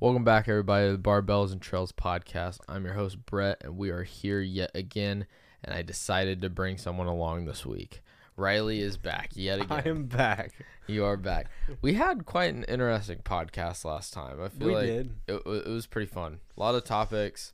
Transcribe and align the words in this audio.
Welcome 0.00 0.24
back, 0.24 0.48
everybody, 0.48 0.86
to 0.86 0.92
the 0.92 0.98
Barbells 0.98 1.52
and 1.52 1.60
Trails 1.60 1.92
podcast. 1.92 2.60
I'm 2.66 2.86
your 2.86 2.94
host, 2.94 3.26
Brett, 3.26 3.58
and 3.62 3.76
we 3.76 3.90
are 3.90 4.02
here 4.02 4.40
yet 4.40 4.70
again. 4.74 5.26
And 5.62 5.74
I 5.74 5.82
decided 5.82 6.40
to 6.40 6.48
bring 6.48 6.78
someone 6.78 7.06
along 7.06 7.44
this 7.44 7.66
week. 7.66 8.00
Riley 8.34 8.80
is 8.80 8.96
back 8.96 9.28
yet 9.34 9.60
again. 9.60 9.82
I 9.84 9.86
am 9.86 10.04
back. 10.04 10.52
You 10.86 11.04
are 11.04 11.18
back. 11.18 11.50
We 11.82 11.92
had 11.92 12.24
quite 12.24 12.54
an 12.54 12.64
interesting 12.64 13.18
podcast 13.18 13.84
last 13.84 14.14
time. 14.14 14.40
I 14.42 14.48
feel 14.48 14.68
We 14.68 14.74
like 14.74 14.86
did. 14.86 15.10
It, 15.28 15.42
it 15.44 15.68
was 15.68 15.86
pretty 15.86 16.10
fun. 16.10 16.40
A 16.56 16.60
lot 16.60 16.74
of 16.74 16.84
topics. 16.84 17.52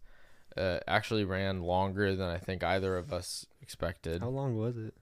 Uh, 0.56 0.78
actually 0.86 1.24
ran 1.24 1.62
longer 1.62 2.14
than 2.14 2.28
I 2.28 2.38
think 2.38 2.62
either 2.62 2.96
of 2.96 3.12
us 3.12 3.44
expected. 3.60 4.22
How 4.22 4.28
long 4.28 4.56
was 4.56 4.76
it? 4.76 4.94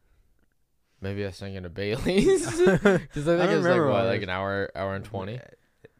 Maybe 1.02 1.26
I 1.26 1.30
thinking 1.30 1.66
of 1.66 1.74
Bailey's 1.74 2.46
because 2.58 2.58
I 2.58 2.79
think 3.12 3.29
I 3.29 3.52
it 3.52 3.56
was 3.58 3.66
like 3.66 3.80
what 3.82 4.06
like 4.06 4.22
an 4.22 4.30
hour, 4.30 4.70
hour 4.74 4.95
and 4.95 5.04
twenty. 5.04 5.38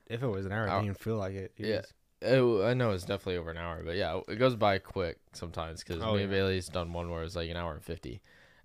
If 0.09 0.23
it 0.23 0.27
was 0.27 0.47
an 0.47 0.53
hour, 0.53 0.69
I 0.69 0.83
didn't 0.83 0.99
feel 1.01 1.17
like 1.17 1.35
it. 1.35 1.53
It 1.57 1.67
Yeah. 1.67 1.77
was- 1.79 1.93
Oh, 2.27 2.65
I 2.65 2.73
know 2.73 2.93
it's 2.93 3.05
definitely 3.05 3.37
over 3.37 3.51
an 3.51 3.59
hour, 3.59 3.83
but 3.85 3.97
yeah, 3.97 4.19
it 4.29 4.37
goes 4.37 4.57
by 4.57 4.79
quick 4.79 5.19
sometimes 5.35 5.85
because 5.85 6.03
Oh, 6.03 6.15
me 6.15 6.23
and. 6.23 6.31
Bailey's 6.31 6.69
done 6.69 6.93
one 6.93 7.11
where 7.11 7.23
it's 7.23 7.37
like 7.37 7.51
an 7.51 7.57
hour 7.57 7.73
and 7.75 7.83
fifty. 7.85 8.23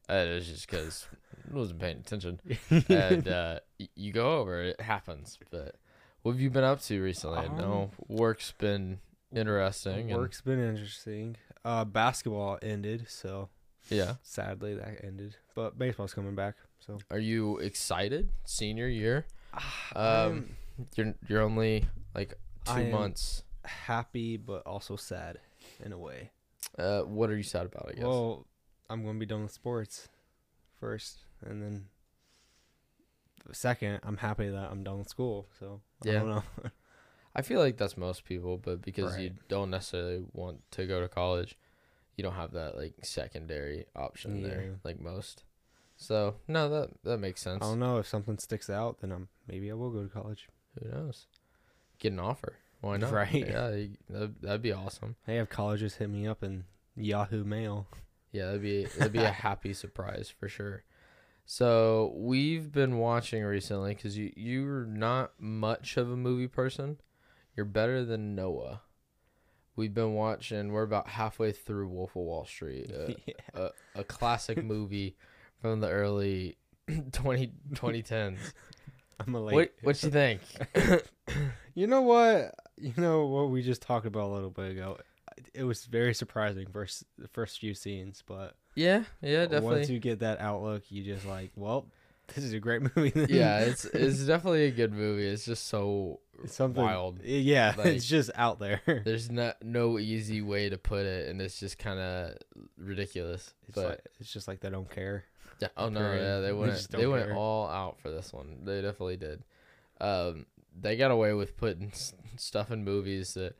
Uh, 0.09 0.13
it 0.13 0.33
was 0.35 0.47
just 0.47 0.69
because 0.69 1.07
I 1.51 1.53
wasn't 1.57 1.79
paying 1.79 1.97
attention, 1.97 2.39
and 2.89 3.27
uh, 3.27 3.59
you 3.95 4.13
go 4.13 4.39
over. 4.39 4.61
It 4.63 4.79
happens. 4.81 5.37
But 5.51 5.75
what 6.21 6.31
have 6.33 6.39
you 6.41 6.49
been 6.49 6.63
up 6.63 6.79
to 6.83 7.01
recently? 7.03 7.39
I 7.39 7.45
Um, 7.47 7.57
know 7.57 7.91
work's 8.07 8.53
been 8.53 9.01
interesting. 9.35 10.09
and- 10.11 10.19
Work's 10.19 10.41
been 10.41 10.59
interesting. 10.59 11.35
Uh, 11.65 11.83
basketball 11.83 12.59
ended, 12.61 13.07
so 13.09 13.49
yeah. 13.89 14.15
sadly 14.23 14.73
that 14.75 15.03
ended. 15.03 15.35
But 15.53 15.77
baseball's 15.77 16.13
coming 16.13 16.33
back, 16.35 16.55
so 16.79 16.99
Are 17.11 17.19
you 17.19 17.57
excited? 17.57 18.29
Senior 18.45 18.87
year. 18.87 19.25
Um, 19.53 19.61
I'm 19.95 20.55
You're 20.95 21.13
you're 21.27 21.41
only 21.41 21.85
like 22.15 22.29
two 22.65 22.71
I 22.71 22.81
am- 22.81 22.91
months. 22.91 23.43
happy 23.65 24.37
but 24.37 24.65
also 24.65 24.95
sad 24.95 25.39
in 25.83 25.91
a 25.91 25.97
way. 25.97 26.31
Uh, 26.77 27.01
what 27.01 27.29
are 27.29 27.37
you 27.37 27.43
sad 27.43 27.65
about? 27.65 27.89
I 27.89 27.93
guess. 27.93 28.03
Well, 28.03 28.45
I'm 28.89 29.03
gonna 29.05 29.19
be 29.19 29.25
done 29.25 29.43
with 29.43 29.51
sports 29.51 30.07
first, 30.79 31.19
and 31.45 31.61
then 31.61 31.85
second, 33.51 33.99
I'm 34.03 34.17
happy 34.17 34.49
that 34.49 34.71
I'm 34.71 34.83
done 34.83 34.99
with 34.99 35.09
school. 35.09 35.47
So 35.59 35.81
I 36.05 36.07
Yeah. 36.09 36.19
don't 36.19 36.29
know. 36.29 36.43
I 37.35 37.41
feel 37.41 37.59
like 37.59 37.77
that's 37.77 37.95
most 37.97 38.25
people, 38.25 38.57
but 38.57 38.81
because 38.81 39.17
you 39.17 39.31
don't 39.47 39.69
necessarily 39.69 40.25
want 40.33 40.69
to 40.71 40.87
go 40.87 40.99
to 40.99 41.07
college, 41.07 41.57
you 42.15 42.23
don't 42.23 42.33
have 42.33 42.51
that 42.53 42.75
like 42.75 42.95
secondary 43.03 43.85
option 43.95 44.37
Yeah. 44.37 44.47
there, 44.47 44.79
like 44.83 44.99
most. 44.99 45.43
So 45.95 46.35
no, 46.47 46.69
that 46.69 46.89
that 47.03 47.17
makes 47.19 47.41
sense. 47.41 47.63
I 47.63 47.67
don't 47.67 47.79
know 47.79 47.97
if 47.97 48.07
something 48.07 48.37
sticks 48.39 48.69
out, 48.69 48.99
then 49.01 49.11
I'm 49.11 49.27
maybe 49.47 49.69
I 49.69 49.73
will 49.75 49.91
go 49.91 50.03
to 50.03 50.09
college. 50.09 50.47
Who 50.81 50.89
knows? 50.89 51.27
Get 51.99 52.13
an 52.13 52.19
offer. 52.19 52.53
Why 52.81 52.97
not? 52.97 53.11
Right. 53.11 53.33
Yeah, 53.33 53.71
that'd, 54.09 54.41
that'd 54.41 54.61
be 54.61 54.71
awesome. 54.71 55.15
Hey, 55.25 55.35
have 55.35 55.49
colleges 55.49 55.95
hit 55.95 56.09
me 56.09 56.27
up 56.27 56.43
in 56.43 56.63
Yahoo 56.95 57.43
Mail. 57.43 57.87
Yeah, 58.31 58.45
that'd 58.47 58.61
be 58.61 58.85
that'd 58.97 59.11
be 59.13 59.19
a 59.19 59.29
happy 59.31 59.73
surprise 59.73 60.31
for 60.39 60.47
sure. 60.47 60.83
So 61.45 62.13
we've 62.15 62.71
been 62.71 62.97
watching 62.99 63.43
recently 63.43 63.95
because 63.95 64.17
you 64.17 64.31
you're 64.35 64.85
not 64.85 65.31
much 65.39 65.97
of 65.97 66.09
a 66.11 66.15
movie 66.15 66.47
person. 66.47 66.99
You're 67.55 67.65
better 67.65 68.05
than 68.05 68.35
Noah. 68.35 68.81
We've 69.75 69.93
been 69.93 70.13
watching. 70.13 70.71
We're 70.71 70.83
about 70.83 71.07
halfway 71.07 71.51
through 71.51 71.87
Wolf 71.89 72.11
of 72.11 72.21
Wall 72.23 72.45
Street, 72.45 72.91
uh, 72.97 73.13
Yeah. 73.25 73.33
a, 73.95 73.99
a 74.01 74.03
classic 74.03 74.63
movie 74.63 75.15
from 75.61 75.79
the 75.79 75.89
early 75.89 76.57
20, 77.11 77.51
2010s. 77.73 78.37
I'm 79.19 79.35
a 79.35 79.41
late. 79.41 79.53
What 79.55 79.71
what 79.81 80.03
you 80.03 80.09
think? 80.09 80.41
You 81.75 81.87
know 81.87 82.01
what? 82.01 82.55
You 82.77 82.93
know 82.97 83.25
what 83.27 83.51
we 83.51 83.61
just 83.61 83.81
talked 83.81 84.05
about 84.05 84.23
a 84.29 84.33
little 84.33 84.49
bit 84.49 84.71
ago. 84.71 84.97
It 85.53 85.63
was 85.63 85.85
very 85.85 86.13
surprising 86.13 86.67
first 86.67 87.03
the 87.17 87.27
first 87.29 87.59
few 87.59 87.73
scenes, 87.73 88.21
but 88.25 88.55
Yeah, 88.75 89.03
yeah, 89.21 89.43
definitely. 89.45 89.75
once 89.77 89.89
you 89.89 89.99
get 89.99 90.19
that 90.19 90.41
outlook, 90.41 90.83
you 90.89 91.03
just 91.03 91.25
like, 91.25 91.51
well, 91.55 91.85
this 92.35 92.43
is 92.43 92.51
a 92.53 92.59
great 92.59 92.81
movie. 92.95 93.11
then. 93.11 93.27
Yeah, 93.29 93.59
it's 93.59 93.85
it's 93.85 94.19
definitely 94.25 94.65
a 94.65 94.71
good 94.71 94.91
movie. 94.91 95.25
It's 95.27 95.45
just 95.45 95.67
so 95.67 96.19
It's 96.43 96.55
something 96.55 96.83
wild. 96.83 97.19
Eh, 97.23 97.37
yeah, 97.37 97.75
Like- 97.77 97.87
it's 97.87 98.05
just 98.05 98.31
out 98.35 98.59
there. 98.59 98.81
There's 99.05 99.31
not 99.31 99.63
no 99.63 99.99
easy 99.99 100.41
way 100.41 100.67
to 100.69 100.77
put 100.77 101.05
it, 101.05 101.29
and 101.29 101.41
it's 101.41 101.59
just 101.59 101.77
kind 101.77 101.99
of 101.99 102.35
ridiculous. 102.77 103.53
It's 103.67 103.75
but 103.75 103.85
like, 103.89 104.01
it's 104.19 104.33
just 104.33 104.47
like 104.49 104.59
they 104.59 104.69
don't 104.69 104.89
care. 104.89 105.23
Yeah, 105.59 105.67
oh 105.77 105.89
no, 105.89 105.99
period. 105.99 106.23
yeah, 106.23 106.39
they 106.39 106.47
They 106.47 106.53
went 106.53 106.71
just 106.73 106.91
they 106.91 107.07
went 107.07 107.31
all 107.31 107.67
out 107.67 107.99
for 107.99 108.09
this 108.09 108.31
one. 108.33 108.59
They 108.63 108.81
definitely 108.81 109.17
did. 109.17 109.43
Um, 110.01 110.45
they 110.79 110.95
got 110.97 111.11
away 111.11 111.33
with 111.33 111.57
putting 111.57 111.89
s- 111.89 112.13
stuff 112.37 112.71
in 112.71 112.83
movies 112.83 113.33
that 113.33 113.55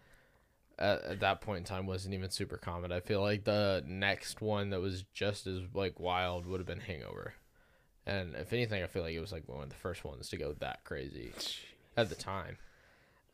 at, 0.78 1.04
at 1.04 1.20
that 1.20 1.42
point 1.42 1.58
in 1.60 1.64
time 1.66 1.86
wasn't 1.86 2.14
even 2.14 2.30
super 2.30 2.58
common. 2.58 2.92
I 2.92 3.02
feel 3.02 3.22
like 3.22 3.44
the 3.44 3.84
next 3.86 4.42
one 4.42 4.70
that 4.70 4.80
was 4.80 5.04
just 5.14 5.46
as 5.48 5.60
like 5.74 6.00
wild 6.00 6.46
would 6.46 6.60
have 6.60 6.68
been 6.68 6.80
Hangover, 6.80 7.34
and 8.06 8.36
if 8.36 8.54
anything, 8.54 8.82
I 8.84 8.88
feel 8.88 9.04
like 9.04 9.14
it 9.14 9.20
was 9.20 9.32
like 9.34 9.48
one 9.48 9.64
of 9.64 9.70
the 9.70 9.76
first 9.76 10.06
ones 10.06 10.30
to 10.30 10.38
go 10.38 10.54
that 10.60 10.84
crazy 10.86 11.34
at 11.98 12.10
the 12.10 12.16
time. 12.16 12.58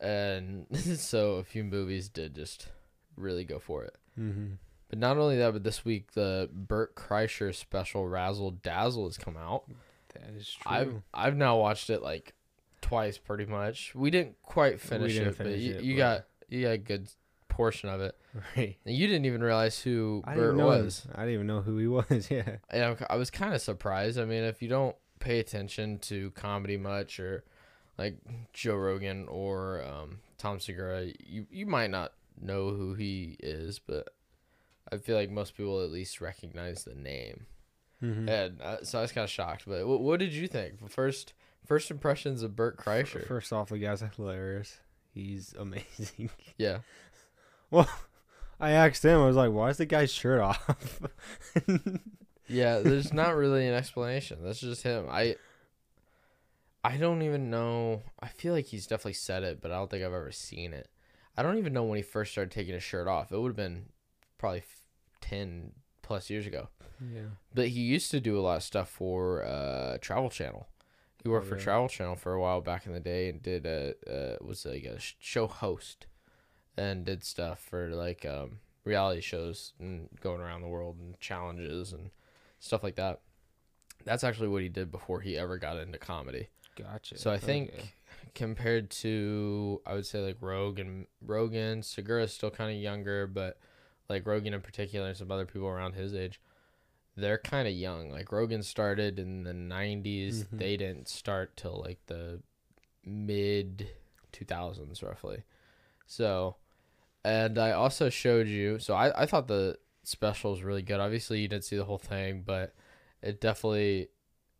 And 0.00 0.66
so 0.76 1.34
a 1.36 1.44
few 1.44 1.64
movies 1.64 2.08
did 2.08 2.34
just 2.34 2.68
really 3.16 3.44
go 3.44 3.58
for 3.58 3.84
it. 3.84 3.96
Mm-hmm. 4.18 4.54
But 4.88 4.98
not 5.00 5.16
only 5.18 5.36
that, 5.38 5.52
but 5.52 5.64
this 5.64 5.84
week 5.84 6.12
the 6.12 6.48
Bert 6.52 6.94
Kreischer 6.94 7.54
special 7.54 8.06
Razzle 8.06 8.52
Dazzle 8.52 9.06
has 9.06 9.18
come 9.18 9.36
out. 9.36 9.64
That 10.14 10.30
is 10.36 10.48
true. 10.52 10.62
I've 10.72 10.94
I've 11.12 11.36
now 11.36 11.56
watched 11.58 11.90
it 11.90 12.02
like 12.02 12.34
twice 12.80 13.18
pretty 13.18 13.46
much. 13.46 13.94
We 13.94 14.10
didn't 14.10 14.40
quite 14.42 14.80
finish 14.80 15.14
didn't 15.14 15.28
it, 15.28 15.38
but 15.38 15.46
finish 15.46 15.60
you, 15.62 15.74
it, 15.74 15.82
you 15.82 15.94
but- 15.94 15.98
got 15.98 16.24
you 16.48 16.62
got 16.62 16.70
a 16.70 16.78
good 16.78 17.08
portion 17.48 17.88
of 17.88 18.00
it. 18.00 18.14
right. 18.56 18.76
And 18.84 18.94
you 18.94 19.06
didn't 19.06 19.24
even 19.24 19.42
realize 19.42 19.80
who 19.80 20.22
I 20.24 20.34
Bert 20.34 20.54
didn't 20.56 20.60
him. 20.60 20.66
was. 20.66 21.06
I 21.14 21.20
didn't 21.20 21.34
even 21.34 21.46
know 21.46 21.62
who 21.62 21.78
he 21.78 21.86
was. 21.88 22.30
Yeah. 22.30 22.56
And 22.70 22.82
I'm- 22.84 22.96
I 23.10 23.16
was 23.16 23.30
kind 23.30 23.54
of 23.54 23.60
surprised. 23.62 24.18
I 24.20 24.24
mean, 24.24 24.44
if 24.44 24.62
you 24.62 24.68
don't 24.68 24.94
pay 25.18 25.40
attention 25.40 25.98
to 26.00 26.30
comedy 26.32 26.76
much 26.76 27.18
or 27.18 27.42
like 27.98 28.18
Joe 28.52 28.76
Rogan 28.76 29.26
or 29.26 29.82
um, 29.82 30.18
Tom 30.38 30.60
Segura, 30.60 31.06
you 31.26 31.46
you 31.50 31.66
might 31.66 31.90
not 31.90 32.12
know 32.40 32.70
who 32.70 32.92
he 32.94 33.36
is, 33.40 33.78
but 33.78 34.10
I 34.92 34.98
feel 34.98 35.16
like 35.16 35.30
most 35.30 35.56
people 35.56 35.82
at 35.82 35.90
least 35.90 36.20
recognize 36.20 36.84
the 36.84 36.94
name. 36.94 37.46
Mm-hmm. 38.02 38.28
And 38.28 38.62
uh, 38.62 38.84
so 38.84 38.98
I 38.98 39.02
was 39.02 39.12
kind 39.12 39.24
of 39.24 39.30
shocked. 39.30 39.64
But 39.66 39.86
what, 39.86 40.00
what 40.00 40.20
did 40.20 40.32
you 40.32 40.46
think? 40.48 40.88
First 40.90 41.32
first 41.66 41.90
impressions 41.90 42.42
of 42.42 42.54
Bert 42.54 42.76
Kreischer? 42.76 43.26
First 43.26 43.52
off, 43.52 43.70
the 43.70 43.78
guy's 43.78 44.02
hilarious. 44.16 44.78
He's 45.12 45.54
amazing. 45.58 46.30
yeah, 46.58 46.78
Well, 47.70 47.88
I 48.60 48.72
asked 48.72 49.04
him. 49.04 49.20
I 49.20 49.26
was 49.26 49.36
like, 49.36 49.52
"Why 49.52 49.70
is 49.70 49.78
the 49.78 49.86
guy's 49.86 50.12
shirt 50.12 50.40
off?" 50.40 51.00
yeah. 52.48 52.78
There's 52.80 53.12
not 53.12 53.34
really 53.34 53.66
an 53.66 53.74
explanation. 53.74 54.38
That's 54.42 54.60
just 54.60 54.82
him. 54.82 55.06
I 55.10 55.36
I 56.84 56.98
don't 56.98 57.22
even 57.22 57.50
know. 57.50 58.02
I 58.20 58.28
feel 58.28 58.52
like 58.52 58.66
he's 58.66 58.86
definitely 58.86 59.14
said 59.14 59.42
it, 59.42 59.60
but 59.60 59.72
I 59.72 59.76
don't 59.76 59.90
think 59.90 60.04
I've 60.04 60.12
ever 60.12 60.30
seen 60.32 60.72
it. 60.72 60.88
I 61.36 61.42
don't 61.42 61.58
even 61.58 61.72
know 61.72 61.82
when 61.84 61.96
he 61.96 62.02
first 62.02 62.32
started 62.32 62.50
taking 62.52 62.74
his 62.74 62.82
shirt 62.82 63.08
off. 63.08 63.32
It 63.32 63.40
would 63.40 63.48
have 63.48 63.56
been 63.56 63.86
probably 64.38 64.60
f- 64.60 64.82
ten 65.20 65.72
plus 66.02 66.30
years 66.30 66.46
ago. 66.46 66.68
yeah. 67.12 67.22
But 67.54 67.68
he 67.68 67.80
used 67.80 68.10
to 68.12 68.20
do 68.20 68.38
a 68.38 68.42
lot 68.42 68.56
of 68.56 68.62
stuff 68.62 68.88
for 68.88 69.44
uh, 69.44 69.98
Travel 70.00 70.30
Channel. 70.30 70.68
He 71.22 71.28
worked 71.28 71.46
Oh, 71.46 71.50
for 71.50 71.56
yeah. 71.56 71.62
Travel 71.64 71.88
Channel 71.88 72.16
for 72.16 72.32
a 72.34 72.40
while 72.40 72.60
back 72.60 72.86
in 72.86 72.92
the 72.92 73.00
day 73.00 73.28
and 73.28 73.42
did 73.42 73.66
a 73.66 73.94
uh, 74.08 74.36
was 74.44 74.64
like 74.64 74.84
a 74.84 74.98
show 75.18 75.46
host 75.46 76.06
and 76.76 77.04
did 77.04 77.24
stuff 77.24 77.58
for 77.58 77.88
like 77.88 78.24
um, 78.24 78.58
reality 78.84 79.20
shows 79.20 79.72
and 79.80 80.08
going 80.20 80.40
around 80.40 80.60
the 80.62 80.68
world 80.68 80.96
and 81.00 81.18
challenges 81.18 81.92
and 81.92 82.10
stuff 82.60 82.82
like 82.84 82.94
that. 82.96 83.20
That's 84.04 84.22
actually 84.22 84.48
what 84.48 84.62
he 84.62 84.68
did 84.68 84.92
before 84.92 85.20
he 85.22 85.36
ever 85.36 85.58
got 85.58 85.78
into 85.78 85.98
comedy. 85.98 86.48
Gotcha. 86.76 87.18
So 87.18 87.30
I 87.32 87.38
think 87.38 87.70
Okay. 87.70 87.90
compared 88.34 88.90
to 88.90 89.80
I 89.86 89.94
would 89.94 90.06
say 90.06 90.20
like 90.20 90.36
Rogue 90.40 90.78
and 90.78 91.06
Rogan, 91.20 91.76
Rogan, 91.76 91.82
Segura's 91.82 92.32
still 92.32 92.50
kind 92.50 92.70
of 92.70 92.80
younger, 92.80 93.26
but 93.26 93.58
like 94.08 94.26
Rogan 94.26 94.54
in 94.54 94.60
particular 94.60 95.08
and 95.08 95.16
some 95.16 95.30
other 95.30 95.46
people 95.46 95.68
around 95.68 95.94
his 95.94 96.14
age, 96.14 96.40
they're 97.16 97.38
kind 97.38 97.66
of 97.66 97.74
young. 97.74 98.10
Like 98.10 98.30
Rogan 98.32 98.62
started 98.62 99.18
in 99.18 99.44
the 99.44 99.52
90s. 99.54 100.44
Mhm. 100.44 100.58
They 100.58 100.76
didn't 100.76 101.08
start 101.08 101.56
till 101.56 101.80
like 101.84 101.98
the 102.06 102.40
mid 103.04 103.88
2000s 104.32 105.02
roughly. 105.02 105.42
So, 106.06 106.56
and 107.24 107.58
I 107.58 107.72
also 107.72 108.08
showed 108.10 108.48
you. 108.48 108.78
So 108.78 108.94
I 108.94 109.22
I 109.22 109.26
thought 109.26 109.48
the 109.48 109.78
special 110.02 110.52
was 110.52 110.62
really 110.62 110.82
good. 110.82 111.00
Obviously 111.00 111.40
you 111.40 111.48
didn't 111.48 111.64
see 111.64 111.76
the 111.76 111.84
whole 111.84 111.98
thing, 111.98 112.42
but 112.46 112.74
it 113.22 113.40
definitely 113.40 114.08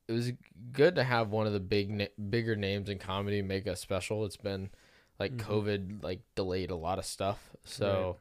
it 0.08 0.12
was 0.12 0.32
good 0.72 0.94
to 0.94 1.04
have 1.04 1.30
one 1.30 1.46
of 1.46 1.52
the 1.52 1.60
big 1.60 1.90
na- 1.90 2.06
bigger 2.30 2.56
names 2.56 2.88
in 2.88 2.98
comedy 2.98 3.42
make 3.42 3.66
a 3.66 3.76
special. 3.76 4.24
It's 4.24 4.36
been 4.36 4.70
like 5.18 5.32
Mhm. 5.36 5.40
COVID 5.40 6.02
like 6.02 6.20
delayed 6.34 6.70
a 6.70 6.76
lot 6.76 6.98
of 6.98 7.04
stuff, 7.04 7.54
so 7.64 8.18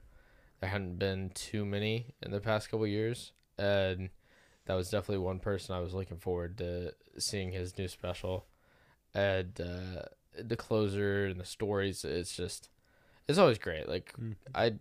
there 0.59 0.69
hadn't 0.69 0.97
been 0.97 1.31
too 1.33 1.65
many 1.65 2.13
in 2.21 2.31
the 2.31 2.39
past 2.39 2.69
couple 2.69 2.87
years, 2.87 3.31
and 3.57 4.09
that 4.65 4.73
was 4.75 4.89
definitely 4.89 5.23
one 5.23 5.39
person 5.39 5.75
I 5.75 5.79
was 5.79 5.93
looking 5.93 6.17
forward 6.17 6.57
to 6.59 6.93
seeing 7.17 7.51
his 7.51 7.77
new 7.77 7.87
special, 7.87 8.45
and 9.13 9.59
uh, 9.59 10.03
the 10.41 10.57
closer 10.57 11.25
and 11.25 11.39
the 11.39 11.45
stories. 11.45 12.03
It's 12.03 12.35
just 12.35 12.69
it's 13.27 13.37
always 13.37 13.57
great. 13.57 13.87
Like 13.87 14.13
Mm. 14.19 14.35
I 14.53 14.73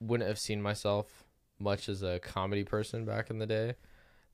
wouldn't 0.00 0.28
have 0.28 0.38
seen 0.38 0.60
myself 0.60 1.24
much 1.58 1.88
as 1.88 2.02
a 2.02 2.18
comedy 2.18 2.64
person 2.64 3.04
back 3.04 3.30
in 3.30 3.38
the 3.38 3.46
day, 3.46 3.74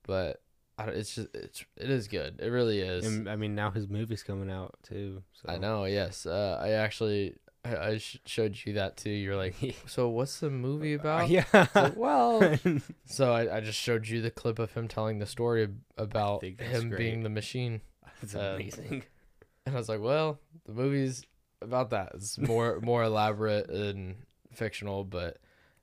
but 0.03 0.43
it's 0.89 1.15
just 1.15 1.29
it's 1.35 1.65
it 1.77 1.91
is 1.91 2.09
good. 2.09 2.41
It 2.41 2.49
really 2.49 2.81
is. 2.81 3.07
And, 3.07 3.29
I 3.29 3.37
mean, 3.37 3.55
now 3.55 3.71
his 3.71 3.89
movie's 3.89 4.23
coming 4.23 4.51
out 4.51 4.79
too. 4.83 5.23
So. 5.33 5.53
I 5.53 5.59
know. 5.59 5.85
Yes. 5.85 6.27
Uh, 6.27 6.59
I 6.61 6.71
actually 6.71 7.37
I, 7.65 7.77
I 7.77 7.99
sh- 7.99 8.19
showed 8.25 8.59
you 8.65 8.75
that 8.75 8.97
too. 8.97 9.11
You're 9.11 9.37
like, 9.37 9.55
so 9.87 10.09
what's 10.09 10.41
the 10.41 10.51
movie 10.51 10.95
about? 10.95 11.29
yeah. 11.29 11.45
Like, 11.75 11.97
well, 11.97 12.57
so 13.07 13.33
I, 13.33 13.57
I 13.57 13.61
just 13.61 13.79
showed 13.79 14.09
you 14.09 14.23
the 14.23 14.31
clip 14.31 14.59
of 14.59 14.73
him 14.73 14.89
telling 14.89 15.19
the 15.19 15.27
story 15.27 15.65
ab- 15.65 15.81
about 15.99 16.41
think 16.41 16.59
that's 16.59 16.71
him 16.71 16.89
great. 16.89 16.99
being 16.99 17.23
the 17.23 17.29
machine, 17.29 17.81
it's 18.23 18.35
uh, 18.35 18.55
amazing. 18.57 19.05
and 19.67 19.75
I 19.75 19.79
was 19.79 19.89
like, 19.89 20.01
well, 20.01 20.39
the 20.65 20.73
movie's 20.73 21.23
about 21.61 21.91
that. 21.91 22.13
It's 22.15 22.39
more 22.39 22.81
more 22.81 23.03
elaborate 23.03 23.69
and 23.69 24.17
fictional, 24.53 25.05
but 25.05 25.39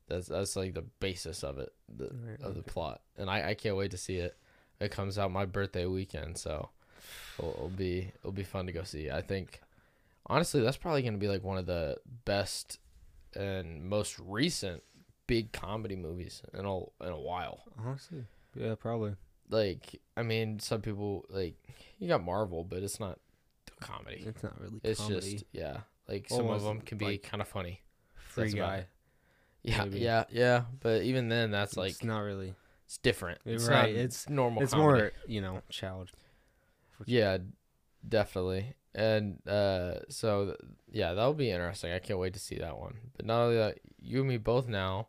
that's 0.07 0.27
that's 0.27 0.55
like 0.55 0.73
the 0.73 0.81
basis 0.99 1.43
of 1.43 1.59
it, 1.59 1.73
the, 1.95 2.09
Right, 2.25 2.41
of 2.41 2.55
the 2.55 2.63
plot, 2.63 3.01
and 3.17 3.29
I, 3.29 3.49
I 3.49 3.53
can't 3.53 3.75
wait 3.77 3.91
to 3.91 3.97
see 3.97 4.17
it. 4.17 4.35
It 4.79 4.89
comes 4.91 5.17
out 5.19 5.31
my 5.31 5.45
birthday 5.45 5.85
weekend, 5.85 6.37
so 6.37 6.69
it'll, 7.37 7.51
it'll 7.51 7.69
be 7.69 8.11
it'll 8.19 8.31
be 8.31 8.43
fun 8.43 8.65
to 8.65 8.71
go 8.71 8.83
see. 8.83 9.11
I 9.11 9.21
think 9.21 9.61
honestly, 10.27 10.61
that's 10.61 10.77
probably 10.77 11.01
gonna 11.01 11.17
be 11.17 11.27
like 11.27 11.43
one 11.43 11.57
of 11.57 11.65
the 11.65 11.97
best 12.25 12.79
and 13.35 13.83
most 13.87 14.19
recent 14.19 14.83
big 15.27 15.51
comedy 15.51 15.95
movies 15.95 16.41
in 16.53 16.65
a 16.65 16.77
in 16.77 17.11
a 17.11 17.19
while. 17.19 17.63
Honestly, 17.77 18.25
yeah, 18.55 18.75
probably. 18.75 19.15
Like, 19.49 20.01
I 20.17 20.23
mean, 20.23 20.59
some 20.59 20.81
people 20.81 21.25
like 21.29 21.55
you 21.99 22.07
got 22.07 22.23
Marvel, 22.23 22.63
but 22.63 22.83
it's 22.83 22.99
not 22.99 23.19
comedy. 23.79 24.23
It's 24.25 24.43
not 24.43 24.59
really. 24.59 24.79
It's 24.83 24.99
comedy. 24.99 25.31
just 25.33 25.45
yeah, 25.51 25.77
like 26.07 26.27
some 26.29 26.47
of 26.47 26.63
them 26.63 26.81
can 26.81 26.97
be 26.97 27.05
like 27.05 27.23
kind 27.23 27.41
of 27.41 27.47
funny. 27.47 27.81
free 28.15 28.45
that's 28.45 28.55
guy. 28.55 28.85
Yeah, 29.63 29.83
maybe. 29.83 29.99
yeah, 29.99 30.23
yeah. 30.29 30.63
But 30.79 31.03
even 31.03 31.29
then, 31.29 31.51
that's 31.51 31.77
like 31.77 31.91
it's 31.91 32.03
not 32.03 32.19
really. 32.19 32.53
it's 32.85 32.97
different. 32.97 33.39
It's 33.45 33.67
right, 33.67 33.89
it's- 33.89 34.29
normal. 34.29 34.63
It's 34.63 34.73
comedy. 34.73 35.01
more, 35.01 35.11
you 35.27 35.41
know, 35.41 35.61
child. 35.69 36.11
Yeah, 37.05 37.37
definitely. 38.07 38.73
And 38.95 39.39
uh, 39.47 39.99
so 40.09 40.45
th- 40.45 40.57
yeah, 40.91 41.13
that'll 41.13 41.33
be 41.33 41.51
interesting. 41.51 41.91
I 41.91 41.99
can't 41.99 42.19
wait 42.19 42.33
to 42.33 42.39
see 42.39 42.57
that 42.57 42.77
one. 42.79 42.95
But 43.15 43.25
not 43.25 43.41
only 43.43 43.57
that, 43.57 43.79
you 44.01 44.19
and 44.19 44.29
me 44.29 44.37
both 44.37 44.67
now 44.67 45.07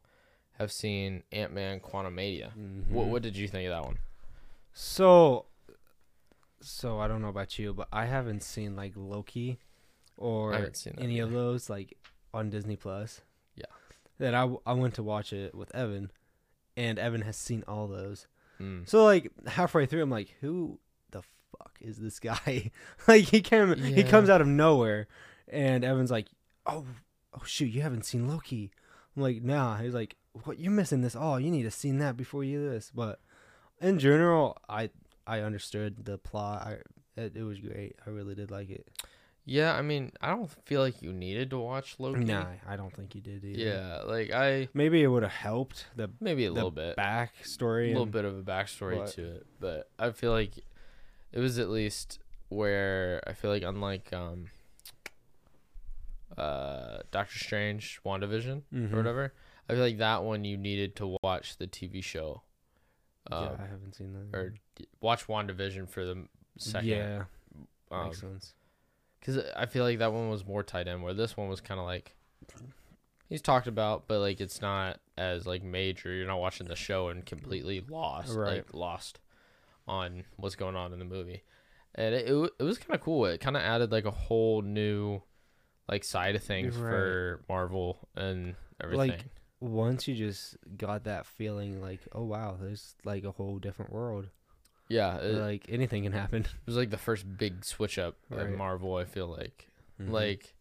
have 0.58 0.70
seen 0.72 1.22
Ant 1.32 1.52
Man 1.54 1.80
Quantumania. 1.80 2.50
What 2.88 3.06
Mhm. 3.06 3.10
what 3.10 3.22
did 3.22 3.36
you 3.36 3.48
think 3.48 3.66
of 3.66 3.70
that 3.72 3.84
one? 3.84 3.98
So, 4.72 5.46
so 6.60 6.98
I 6.98 7.08
don't 7.08 7.22
know 7.22 7.28
about 7.28 7.58
you, 7.58 7.72
but 7.72 7.88
I 7.92 8.06
haven't 8.06 8.42
seen 8.42 8.76
like 8.76 8.92
Loki 8.96 9.58
or 10.16 10.52
haven't 10.52 10.76
seen 10.76 10.94
that 10.96 11.02
any 11.02 11.20
of 11.20 11.30
those 11.32 11.70
like 11.70 11.96
on 12.34 12.50
Disney 12.50 12.76
Plus. 12.76 13.20
Yeah. 13.56 13.64
That 14.18 14.34
I, 14.34 14.48
I 14.66 14.72
went 14.72 14.94
to 14.94 15.02
watch 15.02 15.32
it 15.32 15.54
with 15.54 15.74
Evan, 15.74 16.10
and 16.76 16.98
Evan 16.98 17.22
has 17.22 17.36
seen 17.36 17.64
all 17.68 17.86
those. 17.86 18.26
Mm. 18.60 18.88
So 18.88 19.04
like 19.04 19.30
halfway 19.46 19.86
through, 19.86 20.02
I'm 20.02 20.10
like, 20.10 20.34
who 20.40 20.78
the 20.87 20.87
fuck 21.56 21.78
is 21.80 21.98
this 21.98 22.18
guy? 22.18 22.70
like 23.08 23.24
he 23.24 23.40
came 23.40 23.74
he 23.76 24.02
comes 24.02 24.28
out 24.28 24.40
of 24.40 24.46
nowhere, 24.46 25.06
and 25.48 25.84
Evan's 25.84 26.10
like, 26.10 26.26
oh 26.66 26.84
oh 27.34 27.42
shoot, 27.44 27.66
you 27.66 27.82
haven't 27.82 28.04
seen 28.04 28.28
Loki. 28.28 28.70
I'm 29.16 29.22
like, 29.22 29.42
nah. 29.42 29.76
He's 29.78 29.94
like, 29.94 30.16
what? 30.44 30.58
You're 30.58 30.72
missing 30.72 31.02
this 31.02 31.16
all. 31.16 31.38
You 31.40 31.50
need 31.50 31.64
to 31.64 31.70
seen 31.70 31.98
that 31.98 32.16
before 32.16 32.44
you 32.44 32.58
do 32.58 32.70
this. 32.70 32.90
But 32.94 33.20
in 33.80 33.98
general, 33.98 34.56
I 34.68 34.90
I 35.26 35.40
understood 35.40 36.04
the 36.04 36.18
plot. 36.18 36.62
I 36.66 37.20
it, 37.20 37.36
it 37.36 37.42
was 37.42 37.58
great. 37.58 37.96
I 38.06 38.10
really 38.10 38.34
did 38.34 38.50
like 38.50 38.70
it. 38.70 38.86
Yeah, 39.50 39.74
I 39.74 39.80
mean, 39.80 40.12
I 40.20 40.28
don't 40.28 40.50
feel 40.66 40.82
like 40.82 41.00
you 41.00 41.10
needed 41.10 41.48
to 41.50 41.58
watch 41.58 41.94
Loki. 41.98 42.22
Nah, 42.26 42.44
I 42.68 42.76
don't 42.76 42.94
think 42.94 43.14
you 43.14 43.22
did 43.22 43.42
either. 43.42 43.58
Yeah, 43.58 44.02
like 44.04 44.30
I 44.30 44.68
Maybe 44.74 45.02
it 45.02 45.06
would 45.06 45.22
have 45.22 45.32
helped 45.32 45.86
the 45.96 46.10
maybe 46.20 46.44
a 46.44 46.48
the 46.50 46.54
little 46.54 46.70
bit. 46.70 46.98
backstory. 46.98 47.86
a 47.86 47.88
little 47.88 48.02
and- 48.02 48.12
bit 48.12 48.26
of 48.26 48.36
a 48.38 48.42
backstory 48.42 48.98
but- 48.98 49.12
to 49.14 49.24
it, 49.36 49.46
but 49.58 49.90
I 49.98 50.10
feel 50.10 50.32
like 50.32 50.52
it 51.32 51.40
was 51.40 51.58
at 51.58 51.68
least 51.68 52.18
where 52.48 53.22
I 53.26 53.32
feel 53.34 53.50
like 53.50 53.62
unlike 53.62 54.12
um 54.12 54.46
uh 56.36 56.98
Doctor 57.10 57.38
Strange, 57.38 58.00
WandaVision 58.04 58.62
Mhm. 58.72 58.92
or 58.92 58.96
whatever, 58.96 59.34
I 59.68 59.72
feel 59.72 59.82
like 59.82 59.98
that 59.98 60.22
one 60.24 60.44
you 60.44 60.56
needed 60.56 60.96
to 60.96 61.16
watch 61.22 61.56
the 61.56 61.66
TV 61.66 62.02
show. 62.02 62.42
Um, 63.30 63.44
yeah, 63.44 63.56
I 63.64 63.66
haven't 63.66 63.94
seen 63.94 64.12
that. 64.14 64.36
or 64.38 64.54
watch 65.00 65.26
WandaVision 65.26 65.88
for 65.88 66.04
the 66.04 66.26
second. 66.58 66.88
yeah, 66.88 67.24
um, 67.90 68.04
makes 68.06 68.20
sense. 68.20 68.54
because 69.20 69.38
I 69.56 69.66
feel 69.66 69.84
like 69.84 69.98
that 69.98 70.12
one 70.12 70.30
was 70.30 70.46
more 70.46 70.62
tight 70.62 70.86
end, 70.88 71.02
where 71.02 71.14
this 71.14 71.36
one 71.36 71.48
was 71.48 71.60
kind 71.60 71.80
of 71.80 71.86
like 71.86 72.14
he's 73.28 73.42
talked 73.42 73.66
about, 73.66 74.06
but 74.08 74.20
like 74.20 74.40
it's 74.40 74.60
not 74.62 75.00
as 75.16 75.46
like 75.46 75.62
major. 75.62 76.12
You're 76.12 76.26
not 76.26 76.40
watching 76.40 76.68
the 76.68 76.76
show 76.76 77.08
and 77.08 77.24
completely 77.26 77.80
lost, 77.88 78.34
Right. 78.34 78.58
like 78.58 78.72
lost 78.74 79.18
on 79.88 80.24
what's 80.36 80.54
going 80.56 80.76
on 80.76 80.92
in 80.92 80.98
the 80.98 81.04
movie, 81.04 81.42
and 81.94 82.14
it 82.14 82.28
it, 82.28 82.52
it 82.60 82.62
was 82.62 82.78
kind 82.78 82.94
of 82.94 83.00
cool. 83.00 83.24
It 83.26 83.40
kind 83.40 83.56
of 83.56 83.62
added 83.62 83.90
like 83.90 84.04
a 84.04 84.10
whole 84.10 84.62
new 84.62 85.22
like 85.88 86.04
side 86.04 86.36
of 86.36 86.42
things 86.42 86.76
Right. 86.76 86.90
for 86.90 87.44
Marvel 87.48 88.08
and 88.14 88.54
everything. 88.82 89.10
Like, 89.10 89.24
Once 89.60 90.06
you 90.06 90.14
just 90.14 90.56
got 90.76 91.04
that 91.04 91.24
feeling, 91.26 91.80
like, 91.80 92.00
oh 92.12 92.24
wow, 92.24 92.56
there's 92.60 92.94
like 93.04 93.24
a 93.24 93.32
whole 93.32 93.58
different 93.58 93.90
world. 93.92 94.28
yeah, 94.88 95.16
it, 95.18 95.34
like 95.34 95.66
anything 95.68 96.02
can 96.04 96.12
happen. 96.12 96.42
it 96.42 96.50
was 96.66 96.76
like 96.76 96.90
the 96.90 96.98
first 96.98 97.24
big 97.38 97.64
switch 97.64 97.98
up 97.98 98.16
in 98.30 98.36
Right. 98.36 98.50
Marvel. 98.56 98.96
I 98.96 99.04
feel 99.04 99.26
like 99.28 99.68
Mhm. 100.00 100.10
like 100.10 100.54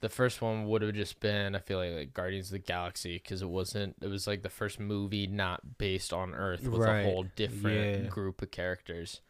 the 0.00 0.08
first 0.08 0.40
one 0.42 0.66
would 0.66 0.82
have 0.82 0.94
just 0.94 1.20
been 1.20 1.54
i 1.54 1.58
feel 1.58 1.78
like, 1.78 1.92
like 1.92 2.14
guardians 2.14 2.46
of 2.48 2.52
the 2.52 2.58
galaxy 2.58 3.16
because 3.22 3.42
it 3.42 3.48
wasn't 3.48 3.94
it 4.00 4.08
was 4.08 4.26
like 4.26 4.42
the 4.42 4.48
first 4.48 4.80
movie 4.80 5.26
not 5.26 5.78
based 5.78 6.12
on 6.12 6.34
earth 6.34 6.62
with 6.66 6.80
Right. 6.80 7.00
a 7.00 7.04
whole 7.04 7.26
different 7.36 8.04
Yeah. 8.04 8.08
group 8.10 8.40
of 8.42 8.50
characters 8.50 9.20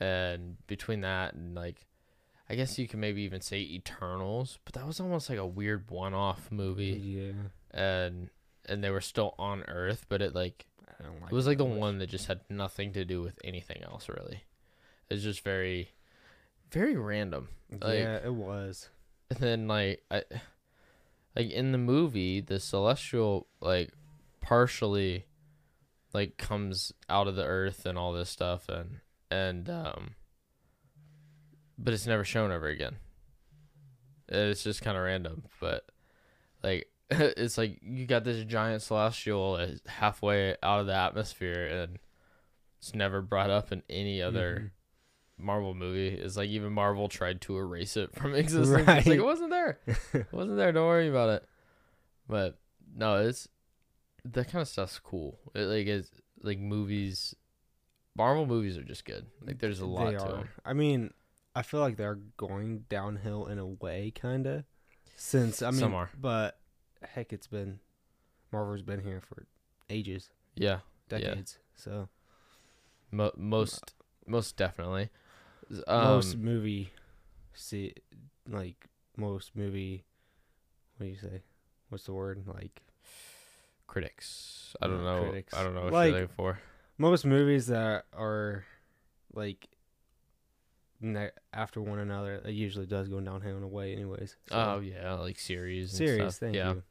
and 0.00 0.56
between 0.66 1.00
that 1.02 1.34
and 1.34 1.54
like 1.54 1.86
i 2.50 2.54
guess 2.54 2.78
you 2.78 2.86
can 2.88 3.00
maybe 3.00 3.22
even 3.22 3.40
say 3.40 3.60
eternals 3.60 4.58
but 4.64 4.74
that 4.74 4.86
was 4.86 5.00
almost 5.00 5.28
like 5.30 5.38
a 5.38 5.46
weird 5.46 5.90
one-off 5.90 6.50
movie 6.50 7.32
yeah, 7.72 7.78
and 7.78 8.28
and 8.68 8.82
they 8.84 8.90
were 8.90 9.00
still 9.00 9.34
on 9.38 9.62
earth 9.68 10.06
but 10.08 10.20
it 10.22 10.34
like 10.34 10.66
like. 11.00 11.32
it 11.32 11.34
was 11.34 11.46
like 11.46 11.58
the 11.58 11.64
much. 11.64 11.78
one 11.78 11.98
that 11.98 12.08
just 12.08 12.26
had 12.26 12.40
nothing 12.48 12.92
to 12.92 13.04
do 13.04 13.20
with 13.22 13.38
anything 13.42 13.82
else 13.82 14.08
really 14.08 14.44
it's 15.10 15.22
just 15.22 15.42
very 15.42 15.90
very 16.70 16.96
random 16.96 17.48
like- 17.80 17.98
yeah, 17.98 18.18
it 18.24 18.32
was. 18.34 18.88
Then 19.38 19.68
like 19.68 20.02
I 20.10 20.22
like 21.36 21.50
in 21.50 21.72
the 21.72 21.78
movie 21.78 22.40
the 22.40 22.60
celestial 22.60 23.46
like 23.60 23.90
partially 24.40 25.26
like 26.12 26.36
comes 26.36 26.92
out 27.08 27.28
of 27.28 27.36
the 27.36 27.44
earth 27.44 27.86
and 27.86 27.96
all 27.98 28.12
this 28.12 28.28
stuff 28.30 28.68
and 28.68 29.00
and 29.30 29.68
um 29.70 30.14
but 31.78 31.94
it's 31.94 32.06
never 32.06 32.24
shown 32.24 32.52
ever 32.52 32.68
again 32.68 32.96
it's 34.28 34.62
just 34.62 34.82
kind 34.82 34.96
of 34.96 35.02
random 35.04 35.42
but 35.60 35.84
like 36.62 36.86
it's 37.10 37.58
like 37.58 37.78
you 37.82 38.06
got 38.06 38.24
this 38.24 38.44
giant 38.44 38.82
celestial 38.82 39.58
halfway 39.86 40.56
out 40.62 40.80
of 40.80 40.86
the 40.86 40.94
atmosphere 40.94 41.66
and 41.66 41.98
it's 42.78 42.94
never 42.94 43.20
brought 43.22 43.50
up 43.50 43.72
in 43.72 43.82
any 43.88 44.20
other 44.22 44.56
Mhm. 44.64 44.70
Marvel 45.42 45.74
movie 45.74 46.08
is 46.08 46.36
like 46.36 46.48
even 46.48 46.72
Marvel 46.72 47.08
tried 47.08 47.40
to 47.42 47.56
erase 47.58 47.96
it 47.96 48.14
from 48.14 48.34
existence. 48.36 48.88
It's 48.88 49.06
like 49.06 49.18
it 49.18 49.24
wasn't 49.24 49.50
there. 49.50 49.78
It 50.14 50.26
wasn't 50.32 50.56
there. 50.56 50.72
Don't 50.72 50.86
worry 50.86 51.08
about 51.08 51.30
it. 51.30 51.48
But 52.28 52.58
no, 52.94 53.16
it's 53.16 53.48
that 54.24 54.50
kind 54.50 54.62
of 54.62 54.68
stuff's 54.68 54.98
cool. 54.98 55.38
It 55.54 55.62
like 55.64 55.86
is 55.86 56.10
like 56.42 56.58
movies. 56.58 57.34
Marvel 58.16 58.46
movies 58.46 58.76
are 58.76 58.82
just 58.84 59.04
good. 59.04 59.26
Like 59.44 59.58
there's 59.58 59.80
a 59.80 59.86
lot 59.86 60.10
They 60.12 60.16
to 60.18 60.22
are. 60.24 60.32
them. 60.32 60.48
I 60.64 60.72
mean, 60.74 61.12
I 61.54 61.62
feel 61.62 61.80
like 61.80 61.96
they're 61.96 62.18
going 62.36 62.84
downhill 62.88 63.46
in 63.46 63.58
a 63.58 63.66
way, 63.66 64.12
kind 64.14 64.46
of. 64.46 64.64
Since 65.16 65.62
I 65.62 65.70
mean, 65.70 65.80
Some 65.80 65.94
are. 65.94 66.10
but 66.18 66.58
heck, 67.02 67.32
it's 67.32 67.46
been 67.46 67.80
Marvel's 68.52 68.82
been 68.82 69.00
here 69.02 69.20
for 69.20 69.46
ages, 69.88 70.30
Yeah, 70.56 70.80
decades. 71.08 71.58
So 71.74 72.08
mo- 73.10 73.32
most 73.36 73.94
most 74.26 74.56
definitely. 74.56 75.10
Um, 75.86 76.04
most 76.04 76.36
movie, 76.36 76.92
see, 77.54 77.94
like 78.48 78.86
most 79.16 79.56
movie. 79.56 80.04
What 80.96 81.06
do 81.06 81.10
you 81.12 81.18
say? 81.18 81.42
What's 81.88 82.04
the 82.04 82.12
word? 82.12 82.42
Like 82.46 82.82
critics. 83.86 84.74
I 84.80 84.86
don't 84.86 85.04
know. 85.04 85.22
critics. 85.24 85.54
I 85.54 85.62
don't 85.62 85.74
know 85.74 85.84
what 85.84 85.92
Like- 85.92 86.10
you're 86.12 86.20
looking 86.22 86.34
for. 86.36 86.58
most 86.98 87.24
movies 87.24 87.66
that 87.68 88.06
are 88.12 88.64
like 89.34 89.68
ne- 91.00 91.30
after 91.52 91.80
one 91.80 91.98
another, 91.98 92.34
it 92.44 92.50
usually 92.52 92.86
does 92.86 93.08
go 93.08 93.20
downhill 93.20 93.56
in 93.56 93.62
a 93.62 93.68
way, 93.68 93.92
anyways. 93.94 94.36
So- 94.48 94.56
Oh 94.76 94.80
yeah, 94.80 95.14
like 95.14 95.38
series. 95.38 95.90
And 95.90 95.98
series. 95.98 96.34
stuff. 96.34 96.34
Thank 96.36 96.54
yeah. 96.56 96.72
you. 96.74 96.82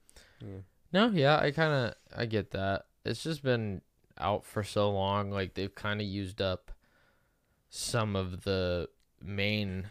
Yeah. 0.41 0.57
No, 0.93 1.07
yeah, 1.09 1.37
I 1.39 1.51
kind 1.51 1.73
of 1.73 1.93
I 2.15 2.25
get 2.25 2.51
that. 2.51 2.85
It's 3.05 3.23
just 3.23 3.43
been 3.43 3.81
out 4.17 4.45
for 4.45 4.63
so 4.63 4.91
long, 4.91 5.31
like 5.31 5.53
they've 5.53 5.73
kind 5.73 6.01
of 6.01 6.07
used 6.07 6.41
up 6.41 6.71
some 7.71 8.15
of 8.17 8.41
the 8.43 8.87
main 9.23 9.89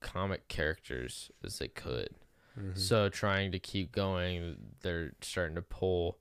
comic 0.00 0.48
characters 0.48 1.30
as 1.44 1.58
they 1.58 1.68
could. 1.68 2.10
Mhm. 2.58 2.76
So 2.76 3.08
trying 3.08 3.52
to 3.52 3.58
keep 3.58 3.92
going, 3.92 4.74
they're 4.80 5.12
starting 5.22 5.54
to 5.54 5.62
pull 5.62 6.18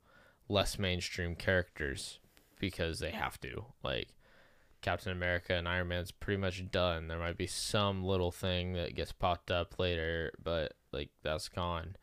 less 0.48 0.78
mainstream 0.78 1.36
characters 1.36 2.20
because 2.60 3.00
they 3.00 3.10
have 3.12 3.40
to. 3.42 3.66
Like 3.84 4.10
Captain 4.82 5.12
America 5.12 5.54
and 5.56 5.68
Iron 5.68 5.88
Man's 5.90 6.12
pretty 6.12 6.40
much 6.40 6.70
done. 6.72 7.08
There 7.08 7.18
might 7.20 7.38
be 7.38 7.48
some 7.48 8.04
little 8.04 8.32
thing 8.32 8.74
that 8.74 8.96
gets 8.96 9.12
popped 9.12 9.50
up 9.52 9.80
later, 9.80 10.32
but 10.42 10.74
like 10.92 11.10
that's 11.24 11.50
gone. 11.50 11.96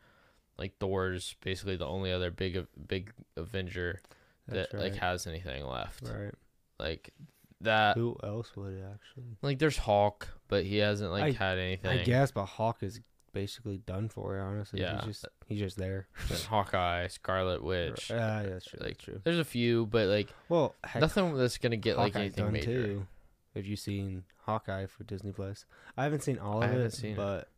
Like 0.57 0.77
Thor's 0.77 1.35
basically 1.41 1.77
the 1.77 1.87
only 1.87 2.11
other 2.11 2.31
big 2.31 2.67
big 2.85 3.13
Avenger 3.37 4.01
That's 4.45 4.71
that 4.73 4.77
like 4.77 4.95
has 4.95 5.25
anything 5.25 5.65
left. 5.65 6.03
right. 6.03 6.33
Like 6.77 7.13
that 7.61 7.97
Who 7.97 8.15
else 8.23 8.55
would 8.55 8.73
it 8.73 8.83
actually? 8.93 9.37
like 9.41 9.59
there's 9.59 9.77
Hawk, 9.77 10.27
but 10.47 10.63
he 10.65 10.77
hasn't 10.77 11.11
like 11.11 11.23
I- 11.23 11.31
had 11.45 11.57
anything. 11.57 11.99
I 11.99 12.03
guess, 12.03 12.31
but 12.31 12.45
Hawk 12.45 12.81
is 12.83 12.99
basically 13.33 13.77
done 13.77 14.09
for. 14.09 14.39
Honestly, 14.39 14.81
Yeah. 14.81 14.97
he's 14.97 15.05
just 15.05 15.25
he's 15.47 15.59
just 15.59 15.77
there. 15.77 16.07
Hawkeye, 16.49 17.07
Scarlet 17.07 17.63
Witch. 17.63 18.11
Ah, 18.13 18.41
yeah, 18.41 18.43
that's 18.49 18.65
true. 18.65 18.79
like 18.79 18.89
that's 18.93 19.03
true. 19.03 19.21
there's 19.23 19.39
a 19.39 19.43
few, 19.45 19.85
but 19.87 20.07
like 20.07 20.33
Well, 20.47 20.75
heck, 20.83 21.01
nothing 21.01 21.35
that's 21.37 21.57
gonna 21.57 21.77
get 21.77 21.97
like 21.97 22.15
anything 22.15 22.45
done 22.45 22.53
major. 22.53 22.83
too. 22.85 23.07
Have 23.55 23.65
you 23.65 23.75
seen 23.75 24.23
Hawkeye 24.45 24.85
for 24.85 25.03
Disney 25.03 25.31
Plus? 25.31 25.65
I 25.97 26.03
haven't 26.03 26.21
seen 26.23 26.37
all 26.39 26.63
of 26.63 26.71
it, 26.71 26.93
seen 26.93 27.11
it. 27.13 27.17
but 27.17 27.49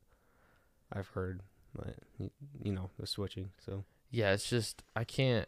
I've 0.91 1.07
heard, 1.09 1.41
like 1.77 1.95
y- 2.17 2.31
you 2.63 2.71
know, 2.73 2.89
the 2.99 3.05
switching. 3.07 3.51
So 3.65 3.83
Yeah, 4.09 4.33
it's 4.33 4.49
just 4.49 4.83
I 4.95 5.03
can't. 5.03 5.47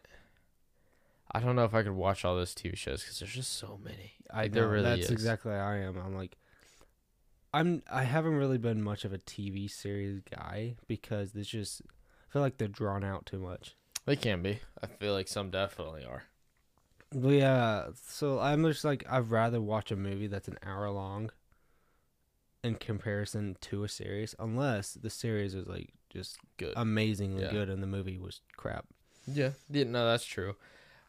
I 1.32 1.40
don't 1.40 1.56
know 1.56 1.64
if 1.64 1.74
I 1.74 1.82
could 1.82 1.92
watch 1.92 2.24
all 2.24 2.36
those 2.36 2.54
TV 2.54 2.76
shows 2.76 3.02
because 3.02 3.18
there's 3.18 3.32
just 3.34 3.56
so 3.56 3.78
many. 3.82 4.12
I 4.32 4.44
know 4.44 4.50
there 4.54 4.68
really 4.68 4.82
that's 4.84 5.04
is. 5.06 5.10
exactly 5.10 5.52
how 5.52 5.58
I 5.66 5.76
am. 5.78 5.96
I'm 5.98 6.14
like, 6.14 6.36
I'm 7.52 7.82
I 7.90 8.04
haven't 8.04 8.34
really 8.34 8.58
been 8.58 8.82
much 8.82 9.04
of 9.04 9.12
a 9.12 9.18
TV 9.18 9.70
series 9.70 10.20
guy 10.30 10.76
because 10.86 11.32
there's 11.32 11.48
just 11.48 11.82
I 11.82 12.32
feel 12.32 12.42
like 12.42 12.58
they're 12.58 12.68
drawn 12.68 13.04
out 13.04 13.26
too 13.26 13.38
much. 13.38 13.74
They 14.06 14.16
can 14.16 14.42
be. 14.42 14.58
I 14.82 14.86
feel 14.86 15.12
like 15.14 15.28
some 15.28 15.50
definitely 15.50 16.04
are. 16.04 16.24
But 17.10 17.30
yeah, 17.30 17.86
so 18.06 18.40
I'm 18.40 18.64
just 18.64 18.84
like 18.84 19.04
I'd 19.08 19.30
rather 19.30 19.60
watch 19.60 19.90
a 19.90 19.96
movie 19.96 20.26
that's 20.26 20.48
an 20.48 20.58
hour 20.64 20.90
long 20.90 21.30
in 22.62 22.74
comparison 22.76 23.56
to 23.60 23.84
a 23.84 23.88
series, 23.88 24.34
unless 24.38 24.92
the 24.94 25.10
series 25.10 25.54
is 25.54 25.66
like 25.66 25.90
just 26.10 26.38
Good. 26.56 26.72
amazingly 26.76 27.42
Yeah. 27.44 27.50
good 27.50 27.68
and 27.70 27.82
the 27.82 27.86
movie 27.86 28.18
was 28.18 28.40
crap. 28.56 28.86
yeah. 29.26 29.50
Yeah. 29.70 29.84
No, 29.84 30.06
that's 30.06 30.24
true. 30.24 30.56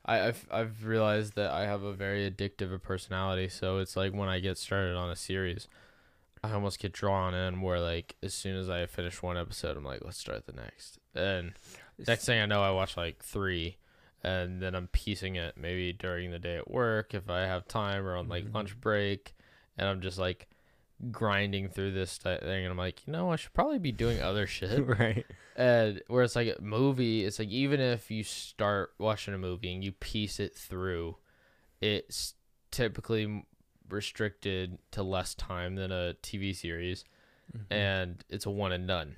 I, 0.06 0.28
I've 0.28 0.48
I've 0.52 0.86
realized 0.86 1.36
that 1.36 1.52
I 1.52 1.64
have 1.66 1.84
a 1.84 1.94
very 1.94 2.30
addictive 2.30 2.82
personality. 2.82 3.50
So 3.50 3.80
it's 3.80 3.96
like 3.96 4.14
when 4.14 4.30
I 4.30 4.40
get 4.40 4.58
started 4.58 4.96
on 4.96 5.10
a 5.10 5.16
series, 5.16 5.68
I 6.44 6.52
almost 6.54 6.80
get 6.80 6.92
drawn 6.94 7.34
in. 7.34 7.62
Where 7.62 7.80
like 7.80 8.16
as 8.22 8.34
soon 8.34 8.56
as 8.56 8.70
I 8.70 8.86
finish 8.86 9.22
one 9.22 9.38
episode, 9.38 9.78
I'm 9.78 9.84
like, 9.84 10.04
let's 10.04 10.18
start 10.18 10.46
the 10.46 10.54
next. 10.54 11.00
And 11.16 11.54
next 12.08 12.26
thing 12.26 12.40
I 12.40 12.46
know, 12.46 12.62
I 12.62 12.72
watch 12.72 12.96
like 12.98 13.24
three, 13.24 13.78
and 14.24 14.62
then 14.62 14.76
I'm 14.76 14.88
piecing 14.88 15.36
it 15.36 15.56
maybe 15.58 15.92
during 15.94 16.32
the 16.32 16.40
day 16.40 16.58
at 16.58 16.70
work 16.70 17.14
if 17.14 17.30
I 17.30 17.42
have 17.42 17.68
time 17.68 18.06
or 18.06 18.16
on 18.16 18.28
like 18.30 18.46
Mhm. 18.46 18.54
lunch 18.54 18.80
break, 18.80 19.36
and 19.78 19.88
I'm 19.88 20.02
just 20.02 20.18
like 20.20 20.48
grinding 21.12 21.70
through 21.70 21.92
this 21.92 22.18
thing, 22.18 22.38
and 22.44 22.68
I'm 22.72 22.78
like, 22.78 23.06
you 23.06 23.14
know, 23.14 23.32
I 23.32 23.36
should 23.36 23.54
probably 23.54 23.80
be 23.80 23.92
doing 23.92 24.22
other 24.22 24.48
shit. 24.48 24.86
right. 24.86 25.26
and 25.56 26.02
where 26.08 26.24
it's 26.24 26.36
like 26.36 26.56
a 26.58 26.62
movie, 26.62 27.26
it's 27.26 27.40
like 27.40 27.50
even 27.50 27.80
if 27.80 28.10
you 28.12 28.24
start 28.24 28.94
watching 28.98 29.34
a 29.34 29.38
movie 29.38 29.74
and 29.74 29.84
you 29.84 29.92
piece 29.92 30.40
it 30.40 30.56
through, 30.56 31.18
it's 31.82 32.34
typically 32.72 33.46
restricted 33.90 34.78
to 34.92 35.04
less 35.04 35.36
time 35.36 35.76
than 35.76 35.92
a 35.92 36.16
TV 36.24 36.56
series 36.56 37.06
Mhm. 37.56 37.66
and 37.70 38.24
it's 38.30 38.46
a 38.48 38.50
one 38.50 38.72
and 38.72 38.88
done. 38.88 39.18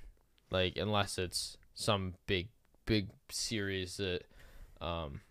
Like 0.51 0.75
unless 0.77 1.17
it's 1.17 1.57
some 1.73 2.15
big 2.27 2.49
big 2.85 3.09
series 3.29 3.97
that 3.97 4.23
um 4.81 5.21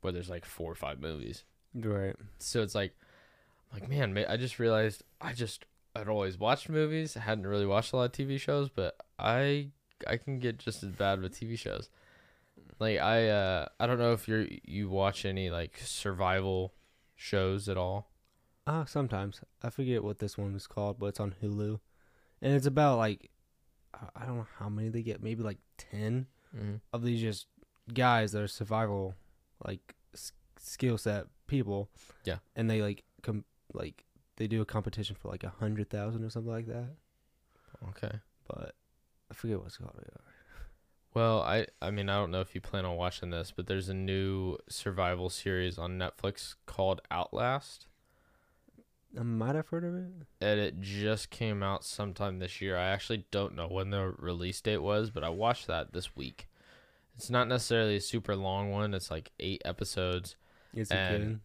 where 0.00 0.12
there's 0.12 0.30
like 0.30 0.44
four 0.44 0.70
or 0.70 0.74
five 0.76 1.00
movies. 1.00 1.44
right. 1.74 2.14
So 2.38 2.62
it's 2.62 2.74
like 2.76 2.94
like 3.72 3.88
man, 3.88 4.16
I 4.28 4.36
just 4.36 4.60
realized 4.60 5.02
I 5.20 5.32
just 5.32 5.64
I'd 5.94 6.08
always 6.08 6.38
watched 6.38 6.68
movies. 6.68 7.16
I 7.16 7.20
hadn't 7.20 7.46
really 7.46 7.66
watched 7.66 7.92
a 7.92 7.96
lot 7.96 8.04
of 8.06 8.12
TV 8.12 8.38
shows, 8.38 8.68
but 8.68 8.96
I 9.18 9.68
I 10.06 10.16
can 10.16 10.38
get 10.38 10.58
just 10.58 10.82
as 10.82 10.90
bad 10.90 11.20
with 11.20 11.38
TV 11.38 11.56
shows. 11.58 11.88
Like 12.80 12.98
I 12.98 13.28
uh 13.28 13.66
I 13.78 13.86
don't 13.86 13.98
know 13.98 14.12
if 14.12 14.26
you're 14.28 14.46
you 14.64 14.88
watch 14.88 15.24
any 15.24 15.50
like 15.50 15.78
survival 15.84 16.74
shows 17.14 17.68
at 17.68 17.76
all. 17.76 18.10
Ah, 18.66 18.84
sometimes 18.86 19.40
I 19.62 19.70
forget 19.70 20.02
what 20.02 20.18
this 20.18 20.36
one 20.38 20.52
was 20.54 20.66
called, 20.66 20.98
but 20.98 21.06
it's 21.06 21.20
on 21.20 21.34
Hulu, 21.42 21.78
and 22.42 22.54
it's 22.54 22.66
about 22.66 22.98
like 22.98 23.30
I- 24.16 24.26
don't 24.26 24.38
know 24.38 24.46
how 24.58 24.68
many 24.68 24.88
they 24.88 25.02
get, 25.02 25.22
maybe 25.22 25.42
like 25.42 25.58
ten 25.78 26.26
Mm-hmm. 26.56 26.74
of 26.92 27.02
these 27.02 27.20
just 27.20 27.48
guys 27.92 28.30
that 28.30 28.40
are 28.40 28.46
survival 28.46 29.16
like 29.66 29.96
s- 30.14 30.30
skill 30.56 30.96
set 30.96 31.26
people. 31.48 31.90
Yeah. 32.24 32.36
and 32.54 32.70
they 32.70 32.80
like 32.80 33.02
com- 33.22 33.44
like 33.72 34.04
they 34.36 34.46
do 34.46 34.60
a 34.60 34.64
competition 34.64 35.16
for 35.18 35.28
like 35.28 35.44
a 35.44 35.50
hundred 35.60 35.90
thousand 35.90 36.24
or 36.24 36.30
something 36.30 36.52
like 36.52 36.66
that. 36.66 36.90
Okay. 37.90 38.18
But 38.46 38.74
I 39.30 39.34
forget 39.34 39.60
what's 39.60 39.76
called. 39.76 39.92
Well, 41.14 41.42
I 41.42 41.66
I 41.80 41.90
mean 41.90 42.08
I 42.08 42.16
don't 42.16 42.30
know 42.30 42.40
if 42.40 42.54
you 42.54 42.60
plan 42.60 42.84
on 42.84 42.96
watching 42.96 43.30
this, 43.30 43.52
but 43.54 43.66
there's 43.66 43.88
a 43.88 43.94
new 43.94 44.58
survival 44.68 45.30
series 45.30 45.78
on 45.78 45.98
Netflix 45.98 46.56
called 46.66 47.00
Outlast, 47.10 47.86
I 49.18 49.22
might 49.22 49.54
have 49.54 49.68
heard 49.68 49.84
of 49.84 49.94
it. 49.94 50.10
and 50.40 50.60
it 50.60 50.80
just 50.80 51.30
came 51.30 51.62
out 51.62 51.84
sometime 51.84 52.38
this 52.38 52.60
year. 52.60 52.76
I 52.76 52.88
actually 52.88 53.26
don't 53.30 53.54
know 53.54 53.68
when 53.68 53.90
the 53.90 54.12
release 54.18 54.60
date 54.60 54.78
was, 54.82 55.10
but 55.10 55.22
I 55.22 55.28
watched 55.28 55.66
that 55.68 55.92
this 55.92 56.16
week. 56.16 56.48
It's 57.16 57.30
not 57.30 57.46
necessarily 57.46 57.96
a 57.96 58.00
super 58.00 58.34
long 58.34 58.72
one. 58.72 58.92
It's 58.92 59.10
like 59.10 59.30
eight 59.38 59.62
episodes. 59.64 60.34
Is 60.74 60.90
it 60.90 60.96
It, 61.34 61.38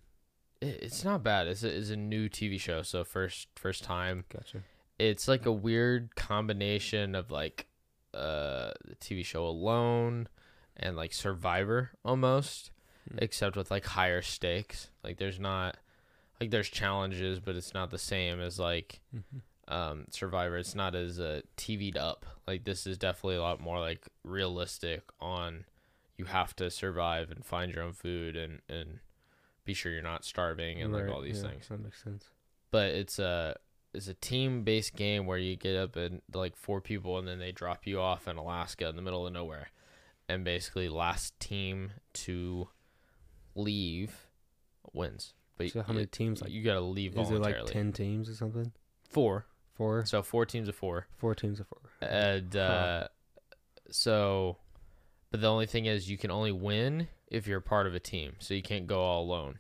it's 0.61 1.03
not 1.03 1.23
bad. 1.23 1.47
It's 1.47 1.63
a, 1.63 1.75
it's 1.75 1.89
a 1.89 1.95
new 1.95 2.29
TV 2.29 2.59
show, 2.59 2.81
so 2.81 3.03
first 3.03 3.47
first 3.55 3.83
time. 3.83 4.25
Gotcha. 4.29 4.63
It's 4.97 5.27
like 5.27 5.45
a 5.45 5.51
weird 5.51 6.15
combination 6.15 7.15
of 7.15 7.31
like 7.31 7.67
uh 8.13 8.71
the 8.85 8.95
TV 8.99 9.23
show 9.25 9.45
Alone 9.45 10.27
and 10.77 10.95
like 10.95 11.13
Survivor 11.13 11.91
almost, 12.03 12.71
Hmm. 13.09 13.17
except 13.21 13.55
with 13.55 13.71
like 13.71 13.85
higher 13.85 14.21
stakes. 14.21 14.89
Like 15.03 15.17
there's 15.17 15.39
not 15.39 15.77
like 16.41 16.51
there's 16.51 16.69
challenges, 16.69 17.39
but 17.39 17.55
it's 17.55 17.73
not 17.73 17.91
the 17.91 17.97
same 17.97 18.41
as 18.41 18.59
like 18.59 18.99
Mhm. 19.15 19.41
um 19.73 20.05
Survivor. 20.11 20.57
It's 20.57 20.75
not 20.75 20.95
as 20.95 21.19
uh 21.19 21.41
TV'd 21.55 21.95
up. 21.97 22.25
Like 22.47 22.65
this 22.65 22.85
is 22.85 22.97
definitely 22.97 23.35
a 23.37 23.41
lot 23.41 23.61
more 23.61 23.79
like 23.79 24.07
realistic 24.23 25.03
on 25.21 25.65
you 26.17 26.25
have 26.25 26.53
to 26.57 26.69
survive 26.69 27.31
and 27.31 27.45
find 27.45 27.73
your 27.73 27.83
own 27.83 27.93
food 27.93 28.35
and 28.35 28.59
and 28.67 28.99
be 29.69 29.73
sure 29.73 29.91
you're 29.91 30.01
not 30.13 30.25
starving 30.25 30.81
and 30.81 30.91
like 30.93 31.07
all 31.13 31.21
these 31.21 31.41
yeah, 31.43 31.49
things 31.49 31.67
That 31.69 31.81
makes 31.83 32.01
sense. 32.03 32.23
but 32.71 32.87
it's 33.01 33.19
a 33.19 33.55
it's 33.93 34.07
a 34.07 34.13
team 34.13 34.63
based 34.63 34.95
game 34.95 35.25
where 35.25 35.37
you 35.37 35.55
get 35.55 35.75
up 35.75 35.95
and 35.95 36.21
like 36.33 36.55
four 36.55 36.79
people 36.81 37.17
and 37.19 37.27
then 37.27 37.39
they 37.39 37.51
drop 37.51 37.87
you 37.87 37.99
off 37.99 38.27
in 38.27 38.37
Alaska 38.37 38.87
in 38.89 38.95
the 38.95 39.01
middle 39.01 39.25
of 39.25 39.33
nowhere, 39.33 39.67
and 40.27 40.43
basically 40.43 40.87
last 40.89 41.39
team 41.39 41.91
to 42.25 42.67
leave 43.55 44.27
wins. 44.93 45.33
But 45.57 45.71
So 45.71 45.81
how 45.83 45.93
many 45.93 46.05
teams? 46.05 46.41
Like, 46.41 46.51
you 46.51 46.63
gotta 46.63 46.79
leave 46.81 47.17
is 47.17 47.29
it 47.29 47.39
like 47.41 47.65
ten 47.65 47.91
teams 47.91 48.29
or 48.29 48.35
something? 48.35 48.71
Four. 49.03 49.45
Four. 49.73 50.05
So 50.05 50.21
four 50.21 50.45
teams 50.45 50.67
of 50.67 50.75
four, 50.75 51.07
Four 51.17 51.33
teams 51.35 51.59
of 51.59 51.67
four. 51.67 51.79
and 52.01 52.55
uh, 52.55 53.07
so, 53.89 54.57
but 55.31 55.41
the 55.41 55.47
only 55.49 55.65
thing 55.67 55.85
is 55.85 56.09
you 56.09 56.17
can 56.17 56.31
only 56.31 56.51
win 56.51 57.07
if 57.29 57.47
you're 57.47 57.61
part 57.61 57.87
of 57.87 57.95
a 57.95 57.99
team, 57.99 58.33
so 58.39 58.53
you 58.53 58.61
can't 58.63 58.87
go 58.87 59.01
all 59.01 59.23
alone. 59.23 59.59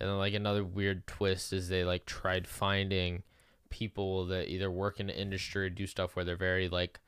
And 0.00 0.08
then 0.08 0.18
like 0.18 0.34
another 0.34 0.64
weird 0.64 1.06
twist 1.06 1.52
is 1.52 1.68
they 1.68 1.84
like 1.84 2.04
tried 2.06 2.46
finding 2.46 3.22
people 3.70 4.26
that 4.26 4.48
either 4.48 4.70
work 4.70 5.00
in 5.00 5.06
the 5.06 5.18
industry 5.18 5.66
or 5.66 5.70
do 5.70 5.86
stuff 5.86 6.14
where 6.16 6.24
they're 6.24 6.36
very 6.36 6.68
like 6.68 7.00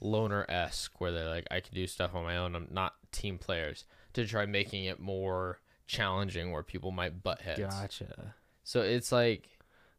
loner 0.00 0.44
esque, 0.48 1.00
where 1.00 1.12
they're 1.12 1.28
like 1.28 1.46
I 1.50 1.60
can 1.60 1.74
do 1.74 1.86
stuff 1.86 2.14
on 2.14 2.24
my 2.24 2.36
own. 2.36 2.54
I'm 2.54 2.68
not 2.70 2.94
team 3.12 3.38
players 3.38 3.84
to 4.14 4.26
try 4.26 4.46
making 4.46 4.84
it 4.84 5.00
more 5.00 5.60
challenging 5.86 6.50
where 6.52 6.62
people 6.62 6.90
might 6.90 7.22
butt 7.22 7.40
heads. 7.40 7.60
Gotcha. 7.60 8.34
So 8.62 8.80
it's 8.80 9.12
like 9.12 9.48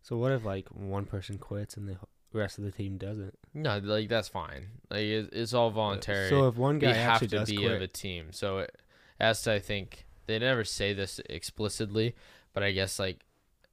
So 0.01 0.17
what 0.17 0.31
if 0.31 0.45
like 0.45 0.67
one 0.69 1.05
person 1.05 1.38
quits 1.38 1.77
and 1.77 1.88
the 1.88 1.97
rest 2.33 2.57
of 2.57 2.63
the 2.63 2.71
team 2.71 2.97
doesn't? 2.97 3.38
no, 3.53 3.79
like 3.79 4.09
that's 4.09 4.27
fine. 4.27 4.67
Like 4.89 5.01
it's, 5.01 5.29
it's 5.31 5.53
all 5.53 5.67
uh, 5.67 5.71
voluntary. 5.71 6.29
So 6.29 6.47
if 6.47 6.55
one 6.55 6.75
you 6.75 6.81
guy 6.81 6.93
have 6.93 7.19
to 7.27 7.45
be 7.45 7.57
quit, 7.57 7.71
of 7.71 7.81
a 7.81 7.88
team. 7.88 8.27
So 8.31 8.59
it, 8.59 8.75
as 9.19 9.41
to 9.43 9.53
I 9.53 9.60
think 9.60 10.05
they 10.27 10.39
never 10.39 10.63
say 10.63 10.93
this 10.93 11.19
explicitly, 11.29 12.15
but 12.53 12.63
I 12.63 12.72
guess 12.72 13.00
like 13.00 13.19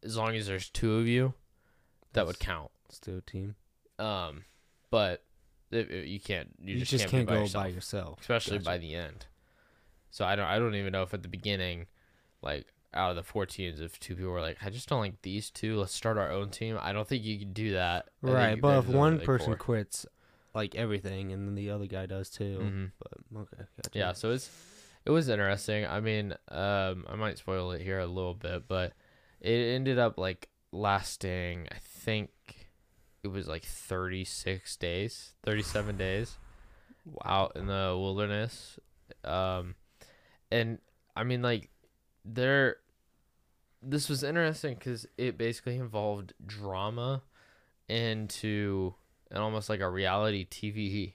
as 0.02 0.16
long 0.16 0.34
as 0.37 0.46
there's 0.46 0.68
two 0.68 0.96
of 0.96 1.06
you, 1.06 1.34
that 2.12 2.26
would 2.26 2.38
count. 2.38 2.70
still 2.90 3.18
a 3.18 3.20
team. 3.22 3.54
Um, 3.99 4.44
but 4.90 5.22
it, 5.70 5.90
it- 5.90 6.06
you 6.08 6.20
can't. 6.20 6.49
You, 6.61 6.75
You, 6.75 6.78
just, 6.80 6.90
just, 6.90 7.02
can't, 7.04 7.11
can't, 7.11 7.28
by 7.28 7.34
go 7.37 7.40
yourself, 7.42 7.64
by 7.64 7.68
yourself. 7.68 8.20
especially 8.20 8.58
Gotcha. 8.58 8.64
by 8.70 8.78
the 8.78 8.94
end. 8.94 9.26
So 10.11 10.25
I 10.25 10.37
don't. 10.37 10.46
I 10.46 10.58
don't 10.58 10.75
even 10.75 10.92
know 10.92 11.02
if 11.02 11.14
at 11.14 11.22
the 11.22 11.28
beginning, 11.28 11.87
like 12.42 12.66
out 12.92 13.11
of 13.11 13.16
the 13.16 13.22
four 13.22 13.46
teams, 13.46 13.80
if 13.80 13.99
two 13.99 14.14
people 14.14 14.30
were 14.32 14.42
like, 14.42 14.58
I 14.62 14.68
just 14.68 14.88
don't 14.88 15.00
like 15.00 15.22
these 15.22 15.49
two. 15.49 15.78
Let's 15.78 15.94
start 15.94 16.18
our 16.18 16.30
own 16.30 16.50
team. 16.50 16.78
I 16.80 16.92
don't 16.92 17.08
think 17.08 17.25
you 17.25 17.38
can 17.38 17.52
do 17.54 17.72
that. 17.72 18.08
Right, 18.20 18.61
but 18.61 18.80
if 18.80 18.87
one 18.88 19.16
like, 19.18 19.25
person 19.25 19.46
four. 19.46 19.56
quits, 19.56 20.04
like 20.54 20.75
everything, 20.75 21.32
and 21.32 21.46
then 21.49 21.54
the 21.54 21.70
other 21.70 21.87
guy 21.87 22.04
does 22.04 22.28
too. 22.28 22.58
Mhm. 22.61 22.90
But 22.99 23.38
okay, 23.40 23.64
gotcha. 23.82 23.99
Yeah, 23.99 24.12
so 24.12 24.32
it's 24.32 24.50
it 25.04 25.11
was 25.11 25.28
interesting. 25.28 25.87
I 25.87 26.00
mean, 26.00 26.32
um, 26.49 27.04
I 27.09 27.16
might 27.16 27.38
spoil 27.38 27.73
it 27.73 27.82
here 27.82 27.99
a 27.99 28.06
little 28.06 28.35
bit, 28.35 28.68
but 28.68 28.92
it 29.40 29.75
ended 29.75 29.99
up 29.99 30.18
like 30.18 30.49
lasting. 30.73 31.68
I 31.71 31.78
think 31.78 32.30
it 33.23 33.28
was 33.28 33.49
like 33.49 33.64
thirty 33.64 34.25
six 34.25 34.76
days, 34.76 35.32
thirty 35.42 35.62
seven 35.62 35.97
days, 35.97 36.38
out 37.25 37.52
in 37.56 37.66
the 37.66 37.97
wilderness. 37.99 38.78
Um, 39.25 39.75
and 40.50 40.78
I 41.16 41.25
mean, 41.25 41.42
like 41.42 41.71
there, 42.25 42.76
this 43.82 44.09
was 44.09 44.23
interesting 44.23 44.75
because 44.75 45.06
it 45.18 45.37
basically 45.37 45.76
involved 45.76 46.32
drama 46.47 47.23
into 47.88 48.94
and 49.32 49.42
almost 49.42 49.68
like 49.68 49.80
a 49.80 49.88
reality 49.88 50.47
TV, 50.47 51.14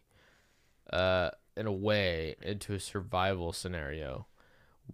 uh, 0.92 1.30
in 1.58 1.66
a 1.68 1.72
way, 1.72 2.36
into 2.42 2.74
a 2.74 2.80
survival 2.80 3.52
scenario 3.54 4.28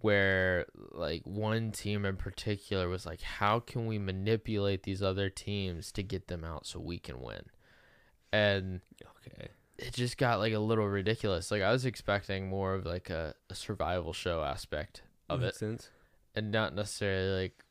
where 0.00 0.66
like 0.92 1.22
one 1.24 1.70
team 1.70 2.04
in 2.04 2.16
particular 2.16 2.88
was 2.88 3.06
like, 3.06 3.20
how 3.22 3.60
can 3.60 3.86
we 3.86 3.98
manipulate 3.98 4.82
these 4.82 5.02
other 5.02 5.30
teams 5.30 5.92
to 5.92 6.02
get 6.02 6.26
them 6.26 6.42
out 6.44 6.66
so 6.66 6.80
we 6.80 6.98
can 6.98 7.20
win? 7.20 7.42
And 8.32 8.80
Okay. 9.02 9.48
it 9.78 9.92
just 9.94 10.18
got 10.18 10.38
like 10.40 10.52
a 10.52 10.58
little 10.58 10.88
ridiculous. 10.88 11.50
Like 11.50 11.62
I 11.62 11.70
was 11.72 11.84
expecting 11.84 12.48
more 12.48 12.74
of 12.74 12.86
like 12.86 13.10
a, 13.10 13.34
a 13.50 13.54
survival 13.54 14.12
show 14.12 14.42
aspect 14.42 15.02
of 15.28 15.40
Makes 15.40 15.56
it 15.56 15.58
sense. 15.58 15.90
and 16.34 16.50
not 16.50 16.74
necessarily 16.74 17.42
like 17.42 17.63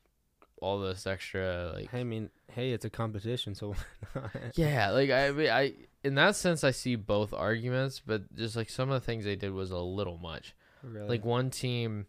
all 0.64 0.80
this 0.80 1.06
extra 1.06 1.72
like 1.76 1.94
I 1.94 2.04
mean, 2.04 2.30
hey, 2.52 2.72
it's 2.72 2.86
a 2.86 2.90
competition, 2.90 3.54
so 3.56 3.70
why 4.14 4.22
not? 4.24 4.32
yeah 4.56 4.90
like 4.92 5.10
i 5.12 5.32
mean 5.32 5.50
i 5.50 5.74
in 6.04 6.16
that 6.16 6.36
sense 6.36 6.64
i 6.64 6.72
see 6.72 6.96
both 6.96 7.34
arguments 7.34 8.02
but 8.06 8.34
just 8.36 8.56
like 8.56 8.70
some 8.70 8.90
of 8.90 9.00
the 9.02 9.06
things 9.06 9.26
they 9.26 9.36
did 9.36 9.52
was 9.52 9.72
a 9.72 9.78
little 9.78 10.18
much 10.18 10.56
really? 10.84 11.08
like 11.08 11.26
one 11.26 11.50
team 11.50 12.06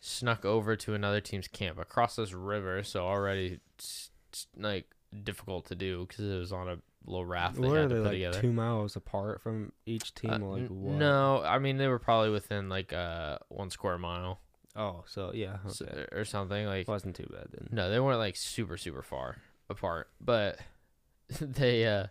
snuck 0.00 0.44
over 0.44 0.76
to 0.76 0.94
another 0.94 1.20
team's 1.20 1.48
camp 1.48 1.78
across 1.78 2.16
this 2.16 2.32
river 2.32 2.82
so 2.82 3.04
already 3.04 3.58
s- 3.78 4.10
s- 4.32 4.46
like 4.56 4.86
difficult 5.24 5.66
to 5.66 5.74
do 5.74 6.06
because 6.06 6.24
it 6.24 6.38
was 6.38 6.52
on 6.52 6.68
a 6.68 6.78
little 7.06 7.24
raft 7.26 7.56
they 7.60 7.66
what 7.68 7.76
had 7.76 7.86
are 7.86 7.88
to 7.88 7.94
they 7.94 8.00
put 8.00 8.04
like 8.06 8.12
together 8.14 8.40
two 8.40 8.52
miles 8.52 8.94
apart 8.96 9.40
from 9.40 9.72
each 9.86 10.14
team? 10.14 10.30
Uh, 10.30 10.38
like 10.38 10.68
what? 10.68 10.94
no 10.94 11.42
i 11.44 11.58
mean 11.58 11.76
they 11.78 11.88
were 11.88 11.98
probably 11.98 12.30
within 12.30 12.68
like 12.68 12.92
uh 12.92 13.38
one 13.48 13.70
square 13.70 13.98
mile 13.98 14.40
Oh, 14.78 15.02
so 15.06 15.32
yeah, 15.34 15.56
okay. 15.66 16.06
or 16.12 16.24
something 16.24 16.64
like 16.66 16.86
wasn't 16.88 17.16
too 17.16 17.28
bad 17.30 17.48
then. 17.52 17.68
No, 17.72 17.90
they 17.90 17.98
weren't 18.00 18.18
like 18.20 18.36
super 18.36 18.76
super 18.76 19.02
far 19.02 19.36
apart, 19.68 20.08
but 20.20 20.58
they 21.40 21.84
uh 21.86 22.06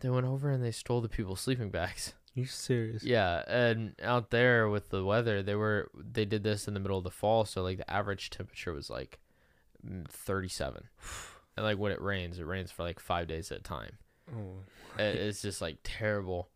they 0.00 0.08
went 0.08 0.26
over 0.26 0.50
and 0.50 0.64
they 0.64 0.70
stole 0.72 1.00
the 1.02 1.08
people's 1.08 1.40
sleeping 1.40 1.70
bags. 1.70 2.14
You 2.34 2.46
serious? 2.46 3.04
Yeah, 3.04 3.42
and 3.46 3.94
out 4.02 4.30
there 4.30 4.66
with 4.70 4.88
the 4.88 5.04
weather, 5.04 5.42
they 5.42 5.54
were 5.54 5.90
they 5.94 6.24
did 6.24 6.42
this 6.42 6.66
in 6.66 6.72
the 6.72 6.80
middle 6.80 6.96
of 6.96 7.04
the 7.04 7.10
fall, 7.10 7.44
so 7.44 7.62
like 7.62 7.76
the 7.76 7.90
average 7.90 8.30
temperature 8.30 8.72
was 8.72 8.88
like 8.88 9.20
mm, 9.86 10.08
37. 10.08 10.84
And 11.54 11.66
like 11.66 11.76
when 11.76 11.92
it 11.92 12.00
rains, 12.00 12.38
it 12.38 12.46
rains 12.46 12.70
for 12.72 12.82
like 12.84 12.98
5 12.98 13.28
days 13.28 13.52
at 13.52 13.58
a 13.58 13.62
time. 13.62 13.98
Oh, 14.34 14.62
It- 14.98 15.16
It's 15.16 15.42
just 15.42 15.60
like 15.60 15.76
terrible. 15.84 16.48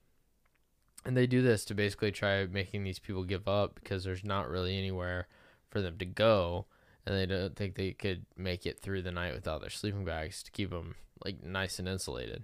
And 1.07 1.17
they 1.17 1.29
do 1.29 1.41
this 1.41 1.65
to 1.67 1.75
basically 1.75 2.11
try 2.11 2.47
making 2.47 2.83
these 2.83 2.99
people 2.99 3.23
give 3.23 3.47
up 3.47 3.77
because 3.77 4.03
there's 4.03 4.25
not 4.25 4.51
really 4.51 4.77
anywhere 4.77 5.29
for 5.71 5.81
them 5.81 5.99
to 5.99 6.05
go, 6.05 6.67
and 7.07 7.15
they 7.15 7.27
don't 7.27 7.55
think 7.55 7.77
they 7.77 7.93
could 7.93 8.27
make 8.37 8.67
it 8.67 8.81
through 8.81 9.03
the 9.03 9.13
night 9.13 9.33
without 9.33 9.61
their 9.61 9.71
sleeping 9.71 10.05
bags 10.05 10.43
to 10.43 10.51
keep 10.51 10.71
them 10.71 10.97
like 11.25 11.45
nice 11.45 11.79
and 11.79 11.87
insulated. 11.87 12.43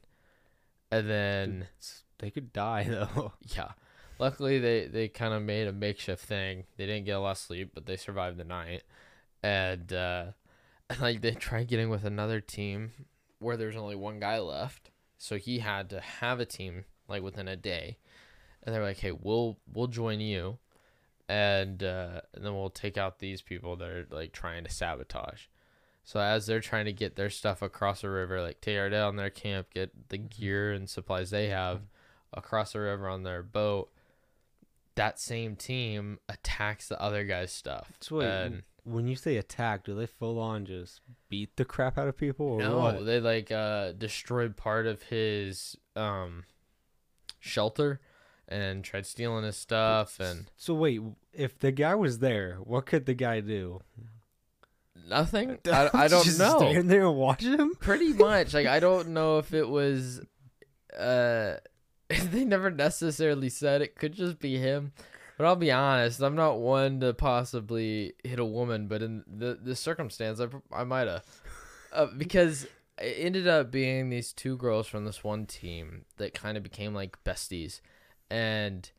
And 0.92 1.10
then 1.10 1.66
they 2.20 2.30
could 2.30 2.52
die 2.52 2.84
though. 2.88 3.32
yeah, 3.48 3.72
luckily 4.20 4.60
they 4.60 4.86
they 4.86 5.08
kind 5.08 5.34
of 5.34 5.42
made 5.42 5.66
a 5.66 5.72
makeshift 5.72 6.24
thing. 6.24 6.64
They 6.76 6.86
didn't 6.86 7.06
get 7.06 7.16
a 7.16 7.20
lot 7.20 7.32
of 7.32 7.38
sleep, 7.38 7.72
but 7.74 7.86
they 7.86 7.96
survived 7.96 8.38
the 8.38 8.44
night. 8.44 8.84
And 9.42 9.92
uh, 9.92 10.26
and 10.88 11.00
like 11.00 11.20
they 11.20 11.32
tried 11.32 11.66
getting 11.66 11.90
with 11.90 12.04
another 12.04 12.40
team 12.40 12.92
where 13.40 13.56
there's 13.56 13.76
only 13.76 13.96
one 13.96 14.20
guy 14.20 14.38
left, 14.38 14.92
so 15.18 15.36
he 15.36 15.58
had 15.58 15.90
to 15.90 16.00
have 16.00 16.38
a 16.38 16.46
team 16.46 16.84
like 17.08 17.22
within 17.22 17.48
a 17.48 17.56
day. 17.56 17.98
And 18.62 18.74
they're 18.74 18.82
like, 18.82 18.98
"Hey, 18.98 19.12
we'll 19.12 19.58
we'll 19.72 19.88
join 19.88 20.20
you, 20.20 20.58
and 21.28 21.82
uh, 21.82 22.20
and 22.34 22.44
then 22.44 22.54
we'll 22.54 22.70
take 22.70 22.96
out 22.96 23.18
these 23.18 23.42
people 23.42 23.76
that 23.76 23.88
are 23.88 24.06
like 24.10 24.32
trying 24.32 24.64
to 24.64 24.70
sabotage." 24.70 25.46
So 26.04 26.20
as 26.20 26.46
they're 26.46 26.60
trying 26.60 26.86
to 26.86 26.92
get 26.92 27.16
their 27.16 27.30
stuff 27.30 27.62
across 27.62 28.00
the 28.00 28.10
river, 28.10 28.40
like 28.40 28.60
tear 28.60 28.90
down 28.90 29.16
their 29.16 29.30
camp, 29.30 29.68
get 29.72 30.08
the 30.08 30.18
gear 30.18 30.72
and 30.72 30.90
supplies 30.90 31.30
they 31.30 31.48
have 31.48 31.82
across 32.32 32.72
the 32.72 32.80
river 32.80 33.08
on 33.08 33.22
their 33.22 33.42
boat, 33.42 33.90
that 34.94 35.20
same 35.20 35.54
team 35.56 36.18
attacks 36.28 36.88
the 36.88 37.00
other 37.00 37.24
guy's 37.24 37.52
stuff. 37.52 37.92
So 38.00 38.16
wait, 38.16 38.26
and 38.26 38.62
when 38.84 39.06
you 39.06 39.14
say 39.14 39.36
attack, 39.36 39.84
do 39.84 39.94
they 39.94 40.06
full 40.06 40.38
on 40.40 40.66
just 40.66 41.00
beat 41.28 41.56
the 41.56 41.64
crap 41.64 41.98
out 41.98 42.08
of 42.08 42.16
people 42.16 42.46
or 42.46 42.58
no, 42.58 42.78
what? 42.78 43.06
they 43.06 43.20
like 43.20 43.52
uh 43.52 43.92
destroyed 43.92 44.56
part 44.56 44.86
of 44.86 45.02
his 45.04 45.76
um 45.94 46.44
shelter 47.38 48.00
and 48.52 48.84
tried 48.84 49.06
stealing 49.06 49.44
his 49.44 49.56
stuff 49.56 50.20
and 50.20 50.50
So 50.56 50.74
wait, 50.74 51.00
if 51.32 51.58
the 51.58 51.72
guy 51.72 51.94
was 51.94 52.18
there, 52.18 52.58
what 52.62 52.86
could 52.86 53.06
the 53.06 53.14
guy 53.14 53.40
do? 53.40 53.80
nothing. 55.08 55.58
I, 55.66 55.90
I 55.92 56.08
don't 56.08 56.24
Just 56.24 56.38
know. 56.38 56.58
Stand 56.58 56.90
there 56.90 57.06
and 57.06 57.16
watch 57.16 57.42
him. 57.42 57.74
Pretty 57.80 58.12
much. 58.12 58.54
Like 58.54 58.66
I 58.66 58.80
don't 58.80 59.08
know 59.08 59.38
if 59.38 59.52
it 59.54 59.68
was 59.68 60.20
uh 60.98 61.56
they 62.30 62.44
never 62.44 62.70
necessarily 62.70 63.48
said 63.48 63.82
it 63.82 63.96
could 63.96 64.12
just 64.12 64.38
be 64.38 64.58
him. 64.58 64.92
But 65.38 65.46
I'll 65.46 65.56
be 65.56 65.72
honest, 65.72 66.20
I'm 66.20 66.36
not 66.36 66.60
one 66.60 67.00
to 67.00 67.14
possibly 67.14 68.12
hit 68.22 68.38
a 68.38 68.44
woman, 68.44 68.86
but 68.86 69.02
in 69.02 69.24
the 69.26 69.58
the 69.60 69.74
circumstance 69.76 70.40
I, 70.40 70.46
I 70.72 70.84
might 70.84 71.08
have. 71.08 71.24
Uh, 71.92 72.06
because 72.16 72.64
it 72.98 73.16
ended 73.18 73.48
up 73.48 73.70
being 73.70 74.08
these 74.10 74.32
two 74.32 74.56
girls 74.56 74.86
from 74.86 75.04
this 75.04 75.24
one 75.24 75.46
team 75.46 76.04
that 76.18 76.34
kind 76.34 76.56
of 76.56 76.62
became 76.62 76.94
like 76.94 77.22
besties 77.24 77.80
and 78.30 78.90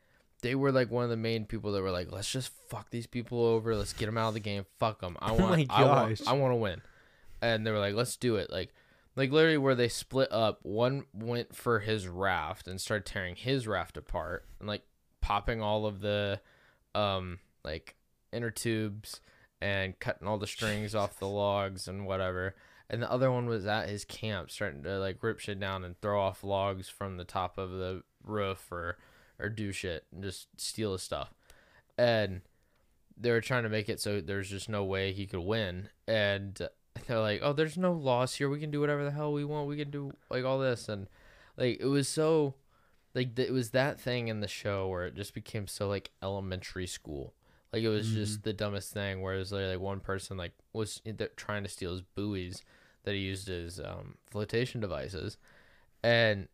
they 0.41 0.55
were 0.55 0.71
like 0.71 0.91
one 0.91 1.03
of 1.05 1.09
the 1.09 1.17
main 1.17 1.45
people 1.45 1.71
that 1.71 1.81
were 1.81 1.91
like 1.91 2.11
let's 2.11 2.31
just 2.31 2.51
fuck 2.67 2.89
these 2.89 3.07
people 3.07 3.43
over. 3.43 3.75
Let's 3.75 3.93
get 3.93 4.05
them 4.05 4.17
out 4.17 4.29
of 4.29 4.33
the 4.35 4.39
game. 4.39 4.65
Fuck 4.77 5.01
them 5.01 5.17
i 5.19 5.31
Oh 5.31 5.35
want 5.35 5.57
my 5.57 5.65
I 5.69 5.85
want 5.85 6.27
i 6.27 6.33
want 6.33 6.51
to 6.51 6.57
win. 6.57 6.81
And 7.41 7.65
they 7.65 7.71
were 7.71 7.79
like 7.79 7.95
let's 7.95 8.17
do 8.17 8.35
it. 8.35 8.51
Like 8.51 8.73
like 9.15 9.31
literally 9.31 9.57
where 9.57 9.75
they 9.75 9.87
split 9.87 10.31
up 10.31 10.59
one 10.63 11.05
went 11.13 11.55
for 11.55 11.79
his 11.79 12.07
raft 12.07 12.67
and 12.67 12.79
started 12.79 13.05
tearing 13.05 13.35
his 13.35 13.67
raft 13.67 13.97
apart 13.97 14.45
and 14.59 14.67
like 14.67 14.83
popping 15.21 15.61
all 15.61 15.85
of 15.85 16.01
the 16.01 16.39
um 16.93 17.39
like 17.63 17.95
inner 18.33 18.51
tubes 18.51 19.21
and 19.61 19.97
cutting 19.99 20.27
all 20.27 20.37
the 20.37 20.47
strings 20.47 20.93
off 20.93 21.19
the 21.19 21.27
logs 21.27 21.87
and 21.87 22.05
whatever. 22.05 22.55
And 22.89 23.01
the 23.01 23.11
other 23.11 23.31
one 23.31 23.45
was 23.47 23.65
at 23.65 23.87
his 23.87 24.03
camp 24.03 24.51
starting 24.51 24.83
to 24.83 24.99
like 24.99 25.23
rip 25.23 25.39
shit 25.39 25.59
down 25.59 25.85
and 25.85 25.99
throw 26.01 26.21
off 26.21 26.43
logs 26.43 26.89
from 26.89 27.15
the 27.15 27.23
top 27.23 27.57
of 27.57 27.71
the 27.71 28.03
roof 28.23 28.69
or 28.71 28.97
or 29.43 29.49
do 29.49 29.71
shit 29.71 30.05
and 30.11 30.23
just 30.23 30.47
steal 30.57 30.93
his 30.93 31.03
stuff. 31.03 31.33
And 31.97 32.41
they 33.17 33.29
were 33.29 33.41
trying 33.41 33.63
to 33.63 33.69
make 33.69 33.89
it 33.89 33.99
so 33.99 34.21
there's 34.21 34.49
just 34.49 34.69
no 34.69 34.83
way 34.83 35.11
he 35.11 35.27
could 35.27 35.41
win. 35.41 35.89
And 36.07 36.59
they're 37.07 37.19
like 37.19 37.41
oh 37.43 37.53
there's 37.53 37.77
no 37.77 37.93
loss 37.93 38.35
here. 38.35 38.49
We 38.49 38.59
can 38.59 38.71
do 38.71 38.79
whatever 38.79 39.03
the 39.03 39.11
hell 39.11 39.33
we 39.33 39.45
want. 39.45 39.67
We 39.67 39.77
can 39.77 39.91
do 39.91 40.13
like 40.29 40.45
all 40.45 40.59
this. 40.59 40.89
And 40.89 41.07
like 41.57 41.79
it 41.79 41.85
was 41.85 42.07
so 42.07 42.55
like 43.13 43.37
it 43.37 43.51
was 43.51 43.71
that 43.71 43.99
thing 43.99 44.27
in 44.27 44.39
the 44.39 44.47
show 44.47 44.87
where 44.87 45.05
it 45.05 45.15
just 45.15 45.33
became 45.33 45.67
so 45.67 45.87
like 45.87 46.11
elementary 46.23 46.87
school. 46.87 47.33
Like 47.71 47.83
it 47.83 47.89
was 47.89 48.13
just 48.13 48.43
the 48.43 48.53
dumbest 48.53 48.93
thing 48.93 49.21
where 49.21 49.33
it 49.33 49.39
was 49.39 49.51
like, 49.51 49.65
like 49.65 49.79
one 49.79 49.99
person 49.99 50.37
like 50.37 50.51
was 50.73 51.01
trying 51.35 51.63
to 51.63 51.69
steal 51.69 51.91
his 51.91 52.01
buoys 52.01 52.61
that 53.03 53.15
he 53.15 53.21
used 53.21 53.49
as 53.49 53.79
um, 53.79 54.15
flotation 54.29 54.79
devices. 54.79 55.37
And 56.03 56.47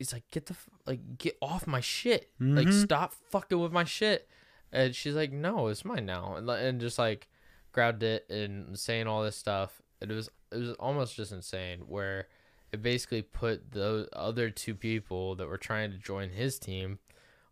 he's 0.00 0.12
like 0.12 0.28
get 0.32 0.46
the 0.46 0.54
f- 0.54 0.68
like 0.86 1.18
get 1.18 1.36
off 1.40 1.66
my 1.66 1.80
shit. 1.80 2.30
Like 2.40 2.66
Mhm. 2.66 2.82
stop 2.82 3.12
fucking 3.30 3.58
with 3.60 3.70
my 3.72 3.84
shit. 3.84 4.28
And 4.72 4.96
she's 4.96 5.14
like 5.14 5.30
no 5.30 5.68
it's 5.68 5.84
mine 5.84 6.06
now. 6.06 6.34
And, 6.36 6.48
and 6.50 6.80
just 6.80 6.98
like 6.98 7.28
grabbed 7.72 8.02
it 8.02 8.28
and 8.30 8.76
saying 8.78 9.06
all 9.06 9.22
this 9.22 9.36
stuff. 9.36 9.80
It 10.00 10.08
was 10.08 10.28
it 10.50 10.56
was 10.58 10.72
almost 10.80 11.14
just 11.14 11.30
insane 11.32 11.80
where 11.86 12.26
it 12.72 12.82
basically 12.82 13.22
put 13.22 13.72
the 13.72 14.08
other 14.12 14.48
two 14.50 14.74
people 14.74 15.34
that 15.36 15.46
were 15.46 15.58
trying 15.58 15.90
to 15.92 15.98
join 15.98 16.30
his 16.30 16.58
team 16.58 16.98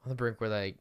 on 0.05 0.09
the 0.09 0.15
brink 0.15 0.41
where 0.41 0.49
like 0.51 0.79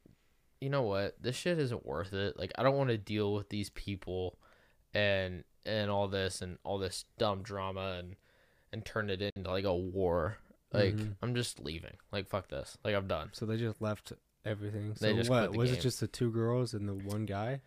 you 0.62 0.69
know 0.69 0.82
what? 0.84 1.21
This 1.21 1.36
shit 1.36 1.60
isn't 1.60 1.86
worth 1.86 2.13
it. 2.13 2.39
Like 2.39 2.51
i 2.58 2.63
don't 2.63 2.77
want 2.77 2.89
to 2.91 2.97
deal 2.97 3.34
with 3.34 3.49
these 3.49 3.69
people 3.71 4.39
and 4.93 5.43
and 5.65 5.91
all 5.91 6.08
this 6.08 6.41
and 6.41 6.58
all 6.63 6.77
this 6.77 7.03
dumb 7.17 7.41
drama 7.43 7.97
and 7.99 8.15
and 8.71 8.86
turn 8.86 9.10
it 9.10 9.21
into 9.21 9.49
like 9.51 9.65
a 9.65 9.75
war 9.75 10.38
like 10.73 10.95
Mhm. 10.95 11.15
i'm 11.21 11.34
just 11.36 11.60
leaving 11.60 11.95
like 12.12 12.27
fuck 12.27 12.47
this 12.49 12.77
like 12.84 12.95
i'm 12.95 13.08
done 13.08 13.30
So 13.34 13.45
they 13.45 13.58
just 13.58 13.82
left 13.82 14.13
everything. 14.45 14.95
So 14.95 15.06
They 15.06 15.13
just 15.13 15.30
what 15.30 15.51
the 15.51 15.58
was 15.58 15.69
game. 15.71 15.80
it? 15.80 15.82
Just 15.82 15.99
the 15.99 16.08
two 16.08 16.32
girls 16.32 16.73
and 16.73 16.88
the 16.88 16.93
one 16.93 17.25
guy? 17.25 17.62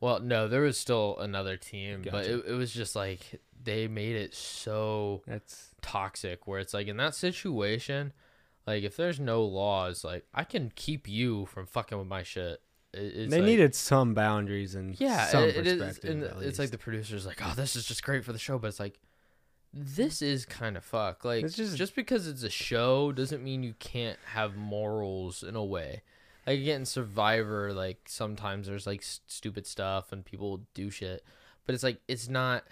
well 0.00 0.20
no 0.20 0.46
there 0.48 0.60
was 0.62 0.78
still 0.78 1.16
another 1.18 1.56
team 1.56 2.04
but 2.10 2.24
it, 2.26 2.44
it 2.46 2.52
was 2.52 2.72
just 2.72 2.94
like 2.94 3.40
they 3.62 3.88
made 3.88 4.14
it 4.14 4.32
so 4.34 5.22
That's 5.26 5.70
toxic 5.82 6.46
where 6.46 6.60
it's 6.60 6.72
like 6.72 6.86
in 6.86 6.96
that 6.98 7.14
situation 7.16 8.12
Like 8.66 8.84
if 8.84 8.96
there's 8.96 9.18
no 9.18 9.42
laws, 9.44 10.04
like 10.04 10.26
I 10.34 10.44
can 10.44 10.70
keep 10.76 11.08
you 11.08 11.46
from 11.46 11.66
fucking 11.66 11.96
with 11.98 12.06
my 12.06 12.22
shit. 12.22 12.60
It, 12.94 13.28
they 13.30 13.38
like, 13.38 13.46
needed 13.46 13.74
some 13.74 14.14
boundaries 14.14 14.74
and 14.74 14.98
yeah, 15.00 15.26
some 15.26 15.44
it, 15.44 15.56
it 15.56 15.66
is, 15.66 15.78
perspective. 15.82 16.10
and 16.10 16.42
it's 16.44 16.58
like 16.58 16.70
the 16.70 16.78
producers 16.78 17.26
like, 17.26 17.40
oh, 17.44 17.54
this 17.56 17.76
is 17.76 17.84
just 17.86 18.02
great 18.02 18.24
for 18.24 18.32
the 18.32 18.38
show, 18.38 18.58
but 18.58 18.68
it's 18.68 18.80
like, 18.80 18.98
this 19.72 20.22
is 20.22 20.44
kind 20.46 20.76
of 20.76 20.84
fuck. 20.84 21.24
Like 21.24 21.44
It's 21.44 21.56
just- 21.56 21.76
just 21.76 21.94
because 21.94 22.26
it's 22.26 22.42
a 22.42 22.50
show 22.50 23.12
doesn't 23.12 23.42
mean 23.44 23.62
you 23.62 23.74
can't 23.78 24.18
have 24.32 24.56
morals 24.56 25.42
in 25.42 25.56
a 25.56 25.64
way. 25.64 26.02
Like 26.46 26.60
again, 26.60 26.84
Survivor, 26.86 27.72
like 27.74 28.00
sometimes 28.08 28.66
there's 28.66 28.86
like 28.86 29.02
s- 29.02 29.20
stupid 29.26 29.66
stuff 29.66 30.12
and 30.12 30.24
people 30.24 30.62
do 30.74 30.88
shit, 30.90 31.22
but 31.66 31.74
it's 31.74 31.84
like 31.84 32.00
it's 32.08 32.28
not 32.28 32.64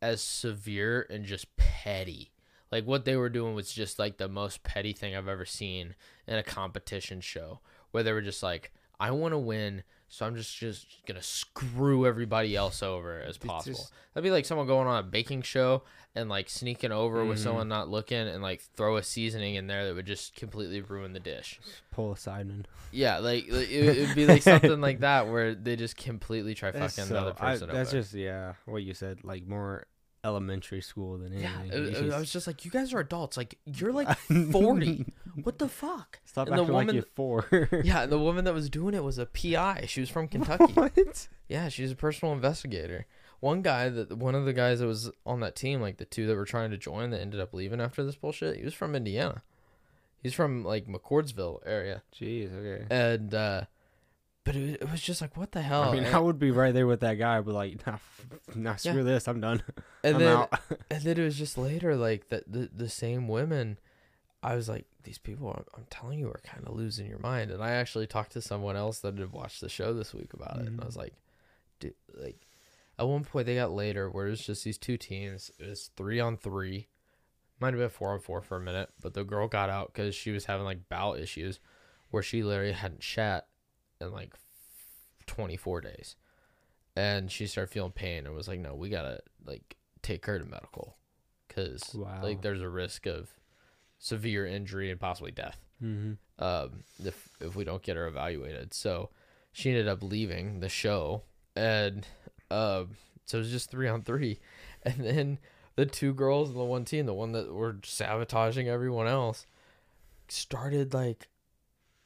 as 0.00 0.20
severe 0.22 1.06
and 1.10 1.24
just 1.24 1.56
petty. 1.56 2.30
Like 2.70 2.84
what 2.86 3.04
they 3.04 3.16
were 3.16 3.28
doing 3.28 3.54
was 3.56 3.72
just 3.72 3.98
like 3.98 4.16
the 4.18 4.28
most 4.28 4.62
petty 4.62 4.92
thing 4.92 5.16
I've 5.16 5.26
ever 5.28 5.44
seen 5.44 5.96
in 6.28 6.36
a 6.38 6.42
competition 6.44 7.20
show, 7.20 7.60
where 7.90 8.04
they 8.04 8.12
were 8.12 8.22
just 8.22 8.42
like, 8.44 8.72
"I 9.00 9.10
want 9.10 9.32
to 9.32 9.38
win, 9.38 9.82
so 10.10 10.26
I'm 10.26 10.36
just 10.36 10.54
just 10.56 10.86
gonna 11.06 11.22
screw 11.22 12.06
everybody 12.06 12.54
else 12.54 12.82
over 12.82 13.20
as 13.22 13.38
possible." 13.38 13.78
just- 13.78 13.92
That'd 14.12 14.24
be 14.24 14.30
like 14.32 14.44
someone 14.44 14.66
going 14.66 14.86
on 14.88 14.98
a 14.98 15.02
baking 15.04 15.42
show 15.42 15.84
and 16.16 16.28
like 16.28 16.50
sneaking 16.50 16.90
over 16.90 17.24
with 17.24 17.38
Mhm. 17.38 17.42
someone 17.44 17.68
not 17.68 17.88
looking 17.88 18.18
and 18.18 18.42
like 18.42 18.60
throw 18.76 18.96
a 18.96 19.02
seasoning 19.04 19.54
in 19.54 19.68
there 19.68 19.86
that 19.86 19.94
would 19.94 20.06
just 20.06 20.34
completely 20.34 20.80
ruin 20.80 21.12
the 21.12 21.20
dish. 21.20 21.60
pull 21.92 22.12
a 22.12 22.16
Sideman. 22.16 22.64
Yeah, 22.92 23.18
like 23.18 23.46
like, 23.48 23.70
it 23.70 24.06
would 24.08 24.16
be 24.16 24.26
like 24.26 24.42
something 24.42 24.80
like 24.80 24.98
that 25.08 25.28
where 25.28 25.54
they 25.54 25.76
just 25.76 25.96
completely 25.96 26.54
try 26.54 26.70
That's 26.72 26.96
fucking 26.96 27.08
so- 27.08 27.14
another 27.16 27.34
I- 27.38 27.52
person 27.52 27.68
that's 27.68 27.90
over. 27.94 28.02
just 28.02 28.12
yeah, 28.14 28.54
what 28.66 28.82
you 28.82 28.94
said, 28.94 29.22
like 29.24 29.46
more 29.46 29.86
elementary 30.24 30.80
school 30.82 31.18
than 31.18 31.32
yeah, 31.32 31.50
anything. 31.60 31.94
it- 31.94 32.04
You 32.04 32.12
I 32.12 32.18
was 32.18 32.32
just 32.32 32.46
like, 32.46 32.64
you 32.64 32.70
guys 32.70 32.92
are 32.92 33.00
adults. 33.00 33.36
Like 33.36 33.58
you're 33.64 33.92
like 33.92 34.16
forty. 34.52 35.06
what 35.42 35.58
the 35.58 35.68
fuck? 35.68 36.20
Stop 36.24 36.48
and 36.48 36.56
the 36.58 36.62
acting 36.62 36.74
like 36.74 36.86
woman- 36.86 36.94
you're 36.96 37.04
four. 37.14 37.46
Yeah, 37.84 38.02
and 38.02 38.12
the 38.12 38.18
woman 38.18 38.44
that 38.44 38.54
was 38.54 38.68
doing 38.70 38.94
it 38.94 39.02
was 39.04 39.18
a 39.18 39.26
PI. 39.26 39.84
She 39.88 40.00
was 40.00 40.10
from 40.10 40.28
Kentucky. 40.28 40.72
what? 40.74 41.28
Yeah, 41.48 41.68
she's 41.68 41.92
a 41.92 41.96
personal 41.96 42.34
investigator. 42.34 43.06
One 43.40 43.62
guy 43.62 43.88
that 43.88 44.12
one 44.18 44.34
of 44.34 44.44
the 44.44 44.52
guys 44.52 44.80
that 44.80 44.86
was 44.86 45.10
on 45.24 45.40
that 45.40 45.56
team, 45.56 45.80
like 45.80 45.96
the 45.96 46.04
two 46.04 46.26
that 46.26 46.36
were 46.36 46.44
trying 46.44 46.70
to 46.72 46.76
join 46.76 47.10
that 47.10 47.20
ended 47.20 47.40
up 47.40 47.54
leaving 47.54 47.80
after 47.80 48.04
this 48.04 48.16
bullshit, 48.16 48.56
he 48.58 48.64
was 48.64 48.74
from 48.74 48.94
Indiana. 48.94 49.42
He's 50.22 50.34
from 50.34 50.62
like 50.64 50.86
McCordsville 50.86 51.60
area. 51.64 52.02
Jeez, 52.14 52.52
okay. 52.54 52.84
And 52.90 53.32
uh 53.32 53.62
but 54.50 54.56
it, 54.56 54.82
it 54.82 54.90
was 54.90 55.00
just 55.00 55.20
like 55.20 55.36
what 55.36 55.52
the 55.52 55.62
hell? 55.62 55.84
I 55.84 55.92
mean, 55.92 56.04
I 56.04 56.18
would 56.18 56.40
be 56.40 56.50
right 56.50 56.74
there 56.74 56.86
with 56.88 57.00
that 57.00 57.14
guy, 57.14 57.40
but 57.40 57.54
like, 57.54 57.86
nah, 57.86 57.98
nah 58.54 58.76
screw 58.76 59.04
this, 59.04 59.28
I'm 59.28 59.40
done. 59.40 59.62
and 60.04 60.16
I'm 60.16 60.20
then 60.22 60.46
and 60.90 61.02
then 61.04 61.18
it 61.18 61.22
was 61.24 61.38
just 61.38 61.56
later 61.56 61.94
like 61.94 62.30
that 62.30 62.50
the, 62.50 62.68
the 62.74 62.88
same 62.88 63.28
women 63.28 63.78
I 64.42 64.56
was 64.56 64.68
like, 64.68 64.86
these 65.04 65.18
people, 65.18 65.50
I'm, 65.56 65.64
I'm 65.76 65.86
telling 65.90 66.18
you, 66.18 66.28
are 66.28 66.40
kind 66.42 66.66
of 66.66 66.74
losing 66.74 67.06
your 67.06 67.18
mind. 67.18 67.50
And 67.50 67.62
I 67.62 67.72
actually 67.72 68.06
talked 68.06 68.32
to 68.32 68.40
someone 68.40 68.74
else 68.74 68.98
that 69.00 69.18
had 69.18 69.32
watched 69.32 69.60
the 69.60 69.68
show 69.68 69.92
this 69.92 70.14
week 70.14 70.32
about 70.32 70.56
it, 70.56 70.66
and 70.68 70.80
I 70.80 70.82
Mhm. 70.82 70.86
was 70.86 70.96
like, 70.96 71.12
dude, 71.78 71.92
like, 72.14 72.46
at 72.98 73.06
one 73.06 73.22
point 73.22 73.46
they 73.46 73.54
got 73.56 73.70
later 73.70 74.08
where 74.08 74.26
it 74.26 74.30
was 74.30 74.40
just 74.44 74.64
these 74.64 74.78
two 74.78 74.96
teams. 74.96 75.50
It 75.58 75.68
was 75.68 75.90
three 75.94 76.18
on 76.20 76.38
three, 76.38 76.88
might 77.60 77.74
have 77.74 77.78
been 77.80 77.90
four 77.90 78.12
on 78.14 78.20
four 78.20 78.40
for 78.40 78.56
a 78.56 78.60
minute, 78.60 78.88
but 79.02 79.12
the 79.14 79.24
girl 79.24 79.46
got 79.46 79.68
out 79.68 79.92
because 79.92 80.14
she 80.14 80.30
was 80.30 80.46
having 80.46 80.64
like 80.64 80.88
bowel 80.88 81.14
issues, 81.14 81.60
where 82.10 82.22
she 82.22 82.42
literally 82.42 82.72
hadn't 82.72 83.02
shat 83.02 83.46
in 84.00 84.12
like 84.12 84.34
24 85.26 85.80
days, 85.82 86.16
and 86.96 87.30
she 87.30 87.46
started 87.46 87.70
feeling 87.72 87.92
pain 87.92 88.26
and 88.26 88.34
was 88.34 88.48
like, 88.48 88.60
no, 88.60 88.74
we 88.74 88.88
gotta 88.88 89.20
like 89.44 89.76
take 90.02 90.26
her 90.26 90.38
to 90.38 90.44
medical, 90.44 90.96
because 91.48 91.94
Wow. 91.94 92.20
like 92.22 92.42
there's 92.42 92.62
a 92.62 92.68
risk 92.68 93.06
of 93.06 93.30
severe 93.98 94.46
injury 94.46 94.90
and 94.90 94.98
possibly 94.98 95.30
death 95.30 95.58
hmm 95.78 96.12
um, 96.38 96.84
if 97.04 97.28
if 97.40 97.54
we 97.54 97.64
don't 97.64 97.82
get 97.82 97.96
her 97.96 98.06
evaluated. 98.06 98.72
So 98.74 99.10
she 99.52 99.70
ended 99.70 99.88
up 99.88 100.02
leaving 100.02 100.60
the 100.60 100.68
show, 100.68 101.22
and 101.56 102.06
um, 102.50 102.96
so 103.26 103.38
it 103.38 103.40
was 103.42 103.50
just 103.50 103.70
three 103.70 103.88
on 103.88 104.02
three, 104.02 104.40
and 104.82 104.96
then 105.04 105.38
the 105.76 105.86
two 105.86 106.12
girls 106.14 106.50
and 106.50 106.58
the 106.58 106.64
one 106.64 106.84
team, 106.84 107.06
the 107.06 107.14
one 107.14 107.32
that 107.32 107.52
were 107.52 107.76
sabotaging 107.84 108.68
everyone 108.68 109.06
else, 109.06 109.46
started 110.28 110.92
like 110.94 111.28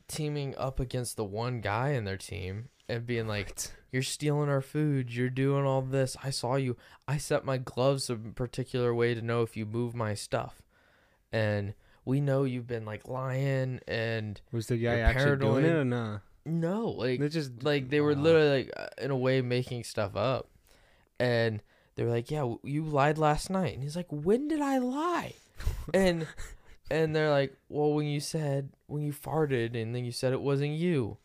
teaming 0.08 0.54
up 0.56 0.80
against 0.80 1.16
the 1.16 1.24
one 1.24 1.60
guy 1.60 1.90
in 1.90 2.04
their 2.04 2.16
team 2.16 2.68
and 2.88 3.06
being 3.06 3.26
like, 3.26 3.56
"You're 3.90 4.02
stealing 4.02 4.48
our 4.48 4.60
food. 4.60 5.12
You're 5.12 5.30
doing 5.30 5.64
all 5.64 5.82
this. 5.82 6.16
I 6.22 6.30
saw 6.30 6.56
you. 6.56 6.76
I 7.08 7.16
set 7.16 7.44
my 7.44 7.58
gloves 7.58 8.10
a 8.10 8.16
particular 8.16 8.94
way 8.94 9.14
to 9.14 9.22
know 9.22 9.42
if 9.42 9.56
you 9.56 9.66
move 9.66 9.94
my 9.94 10.14
stuff, 10.14 10.62
and." 11.32 11.74
We 12.06 12.20
know 12.20 12.44
you've 12.44 12.66
been 12.66 12.84
like 12.84 13.08
lying 13.08 13.80
and 13.88 14.38
Was 14.52 14.66
the 14.66 14.76
guy 14.76 14.98
actually 14.98 15.38
doing 15.38 15.64
it 15.64 15.70
or 15.70 15.84
nah? 15.86 16.18
no, 16.44 16.88
like 16.88 17.20
They 17.20 17.28
just 17.28 17.62
like 17.62 17.88
they 17.88 18.00
were 18.00 18.14
literally 18.14 18.64
like 18.64 18.72
uh, 18.76 18.88
in 18.98 19.10
a 19.10 19.16
way 19.16 19.40
making 19.40 19.84
stuff 19.84 20.14
up, 20.16 20.48
and 21.18 21.62
they 21.94 22.04
were 22.04 22.10
like, 22.10 22.30
"Yeah, 22.30 22.54
you 22.62 22.84
lied 22.84 23.18
last 23.18 23.50
night," 23.50 23.74
and 23.74 23.82
he's 23.82 23.96
like, 23.96 24.08
"When 24.10 24.48
did 24.48 24.60
I 24.60 24.78
lie?" 24.78 25.34
and 25.94 26.26
and 26.90 27.14
they're 27.14 27.30
like, 27.30 27.56
"Well, 27.68 27.92
when 27.94 28.06
you 28.06 28.20
said 28.20 28.70
when 28.86 29.02
you 29.02 29.12
farted, 29.12 29.80
and 29.80 29.94
then 29.94 30.04
you 30.04 30.12
said 30.12 30.32
it 30.32 30.40
wasn't 30.40 30.72
you, 30.72 31.18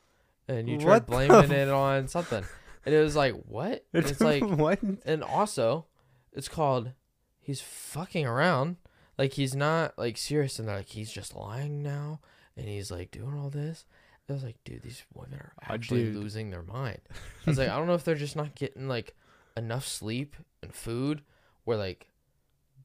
and 0.47 0.69
you 0.69 0.77
tried 0.77 0.85
What 0.87 1.05
the 1.07 1.11
blaming 1.11 1.51
it 1.51 1.69
on 1.69 2.07
something," 2.07 2.43
and 2.85 2.95
it 2.95 2.99
was 3.01 3.15
like, 3.15 3.33
"What?" 3.45 3.85
And 3.93 4.05
it's 4.05 4.21
like, 4.21 4.43
what? 4.43 4.79
and 5.05 5.23
also, 5.23 5.85
it's 6.33 6.47
called 6.49 6.91
he's 7.39 7.61
fucking 7.61 8.25
around. 8.25 8.77
Like 9.17 9.33
he's 9.33 9.55
not 9.55 9.97
like 9.97 10.17
serious, 10.17 10.59
and 10.59 10.67
they're 10.67 10.77
like 10.77 10.89
he's 10.89 11.11
just 11.11 11.35
lying 11.35 11.81
now, 11.83 12.19
and 12.55 12.67
he's 12.67 12.89
like 12.91 13.11
doing 13.11 13.37
all 13.37 13.49
this. 13.49 13.85
I 14.29 14.33
was 14.33 14.43
like, 14.43 14.57
dude, 14.63 14.83
these 14.83 15.03
women 15.15 15.39
are 15.39 15.53
Ah, 15.63 15.73
actually 15.73 16.03
dude. 16.03 16.15
losing 16.17 16.51
their 16.51 16.61
mind. 16.61 16.99
I 17.47 17.49
was 17.49 17.57
like, 17.57 17.67
I 17.69 17.75
don't 17.77 17.87
know 17.87 17.95
if 17.95 18.03
they're 18.03 18.13
just 18.13 18.35
not 18.35 18.53
getting 18.53 18.87
like 18.87 19.15
enough 19.57 19.87
sleep 19.87 20.35
and 20.61 20.71
food, 20.73 21.23
where 21.63 21.77
like 21.77 22.07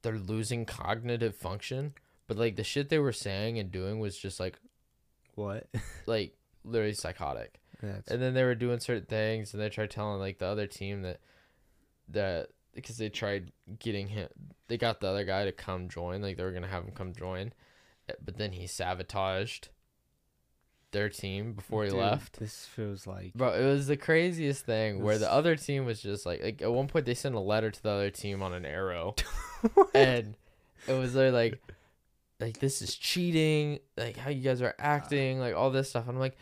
they're 0.02 0.18
losing 0.18 0.64
cognitive 0.64 1.37
function. 1.37 1.92
But 2.26 2.38
like 2.38 2.56
the 2.56 2.64
shit 2.64 2.88
they 2.88 2.98
were 2.98 3.12
saying 3.12 3.58
and 3.58 3.70
doing 3.70 3.98
was 4.00 4.16
just 4.16 4.40
like 4.40 4.58
What? 5.34 5.68
like 6.06 6.37
literally 6.64 6.94
psychotic. 6.94 7.60
That's 7.82 8.10
And 8.10 8.22
then 8.22 8.34
they 8.34 8.44
were 8.44 8.54
doing 8.54 8.80
certain 8.80 9.06
things, 9.06 9.52
and 9.52 9.62
they 9.62 9.68
tried 9.68 9.90
telling 9.90 10.20
like 10.20 10.38
the 10.38 10.46
other 10.46 10.66
team 10.66 11.02
that 11.02 11.20
that 12.08 12.48
because 12.74 12.98
they 12.98 13.08
tried 13.08 13.52
getting 13.78 14.08
him, 14.08 14.28
they 14.68 14.76
got 14.76 15.00
the 15.00 15.08
other 15.08 15.24
guy 15.24 15.44
to 15.44 15.52
come 15.52 15.88
join. 15.88 16.22
Like 16.22 16.37
they 16.37 16.42
were 16.42 16.52
gonna 16.52 16.68
have 16.68 16.84
him 16.84 16.92
come 16.92 17.12
join, 17.12 17.52
eh, 18.08 18.14
but 18.24 18.38
then 18.38 18.52
he 18.52 18.66
sabotaged 18.66 19.68
their 20.92 21.10
team 21.10 21.52
before 21.52 21.84
he 21.84 21.90
Dude, 21.90 21.98
left. 21.98 22.38
This 22.38 22.64
feels 22.64 23.06
like 23.06 23.34
Bro, 23.34 23.52
it 23.54 23.66
was 23.66 23.87
the 23.87 23.96
craziest 23.96 24.64
thing 24.64 25.02
where 25.02 25.18
the 25.18 25.30
other 25.30 25.56
team 25.56 25.84
was 25.84 26.00
just 26.00 26.24
like, 26.24 26.42
like 26.42 26.62
at 26.62 26.72
one 26.72 26.88
point 26.88 27.04
they 27.04 27.14
sent 27.14 27.34
a 27.34 27.40
letter 27.40 27.70
to 27.70 27.82
the 27.82 27.90
other 27.90 28.10
team 28.10 28.42
on 28.42 28.54
an 28.54 28.64
arrow, 28.64 29.14
and 29.94 30.37
it 30.88 30.92
was 30.92 31.14
like, 31.14 31.60
like 32.44 32.59
this 32.61 32.83
is 32.83 32.94
cheating, 32.94 33.78
like 33.96 34.16
how 34.18 34.28
you 34.28 34.42
guys 34.42 34.61
are 34.61 34.68
uh-huh. 34.68 34.74
acting, 34.87 35.40
like 35.40 35.54
all 35.54 35.70
this 35.70 35.88
stuff. 35.90 36.04
I'm 36.09 36.18
like, 36.18 36.37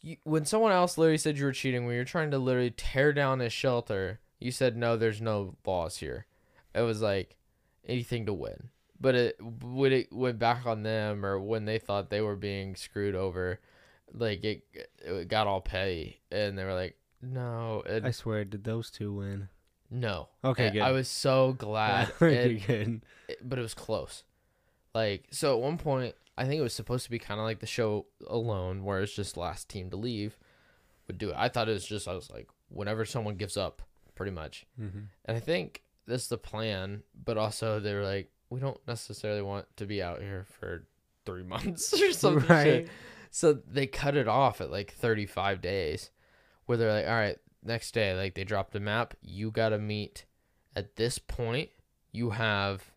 you, 0.00 0.16
when 0.22 0.44
someone 0.44 0.70
else 0.70 0.96
literally 0.96 1.18
said 1.18 1.36
you 1.36 1.44
were 1.44 1.52
cheating, 1.52 1.86
when 1.86 1.96
you're 1.96 2.04
trying 2.04 2.30
to 2.30 2.38
literally 2.38 2.70
tear 2.70 3.12
down 3.12 3.40
a 3.40 3.50
shelter, 3.50 4.20
you 4.38 4.52
said 4.52 4.76
no, 4.76 4.96
there's 4.96 5.20
no 5.20 5.56
laws 5.66 5.96
here. 5.96 6.26
It 6.72 6.82
was 6.82 7.02
like 7.02 7.36
anything 7.84 8.26
to 8.26 8.32
win. 8.32 8.68
But 9.00 9.14
it 9.16 9.36
when 9.62 9.92
it 9.92 10.12
went 10.12 10.38
back 10.38 10.66
on 10.66 10.84
them, 10.84 11.26
or 11.26 11.40
when 11.40 11.64
they 11.64 11.78
thought 11.78 12.10
they 12.10 12.20
were 12.20 12.36
being 12.36 12.76
screwed 12.76 13.16
over, 13.16 13.58
like 14.12 14.44
it, 14.44 14.62
it 14.98 15.26
got 15.28 15.46
all 15.48 15.60
petty, 15.60 16.20
and 16.30 16.56
they 16.56 16.64
were 16.64 16.74
like, 16.74 16.96
"No, 17.22 17.82
it, 17.86 18.04
I 18.04 18.10
swear, 18.12 18.44
did 18.44 18.62
those 18.62 18.90
two 18.90 19.14
win? 19.14 19.48
no." 19.90 20.28
Okay, 20.44 20.66
And 20.66 20.74
good. 20.74 20.82
I 20.82 20.92
was 20.92 21.08
so 21.08 21.54
glad, 21.54 22.12
and- 22.20 22.66
good. 22.66 23.02
it- 23.28 23.38
but 23.48 23.58
it 23.58 23.62
was 23.62 23.74
close. 23.74 24.22
Like 24.94 25.28
so, 25.30 25.54
at 25.54 25.62
one 25.62 25.78
point, 25.78 26.14
I 26.36 26.44
think 26.44 26.58
it 26.58 26.62
was 26.62 26.74
supposed 26.74 27.04
to 27.04 27.10
be 27.10 27.18
kind 27.18 27.40
of 27.40 27.44
like 27.44 27.60
the 27.60 27.66
show 27.66 28.06
alone, 28.26 28.84
where 28.84 29.00
it's 29.00 29.14
just 29.14 29.36
last 29.36 29.68
team 29.68 29.90
to 29.90 29.96
leave 29.96 30.38
would 31.06 31.18
do 31.18 31.30
it. 31.30 31.36
I 31.36 31.48
thought 31.48 31.68
it 31.68 31.72
was 31.72 31.86
just 31.86 32.06
I 32.06 32.14
was 32.14 32.30
like, 32.30 32.48
whenever 32.68 33.04
someone 33.04 33.34
gives 33.34 33.56
up, 33.56 33.82
pretty 34.14 34.32
much. 34.32 34.66
Mm-hmm. 34.80 35.00
And 35.24 35.36
I 35.36 35.40
think 35.40 35.82
that's 36.06 36.28
the 36.28 36.38
plan, 36.38 37.02
but 37.24 37.36
also 37.36 37.80
they 37.80 37.94
were 37.94 38.04
like, 38.04 38.30
we 38.48 38.60
don't 38.60 38.80
necessarily 38.86 39.42
want 39.42 39.66
to 39.76 39.86
be 39.86 40.02
out 40.02 40.20
here 40.20 40.46
for 40.58 40.86
three 41.24 41.42
months 41.44 41.92
or 42.00 42.12
something. 42.12 42.48
Right. 42.48 42.88
So 43.30 43.52
they 43.52 43.86
cut 43.86 44.16
it 44.16 44.28
off 44.28 44.60
at 44.60 44.70
like 44.70 44.92
35 44.92 45.60
days, 45.60 46.10
where 46.66 46.78
they're 46.78 46.92
like, 46.92 47.06
all 47.06 47.14
right, 47.14 47.38
next 47.64 47.92
day, 47.92 48.14
like 48.14 48.34
they 48.34 48.44
dropped 48.44 48.74
a 48.76 48.80
map. 48.80 49.14
You 49.22 49.50
got 49.50 49.70
to 49.70 49.78
meet 49.78 50.24
at 50.74 50.96
this 50.96 51.18
point. 51.18 51.70
You 52.12 52.30
have 52.30 52.90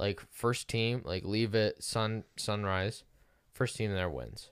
like 0.00 0.22
first 0.32 0.66
team, 0.66 1.02
like 1.04 1.24
leave 1.24 1.54
at 1.54 1.82
sun 1.84 2.24
sunrise. 2.36 3.04
First 3.52 3.76
team 3.76 3.92
there 3.92 4.08
wins. 4.08 4.48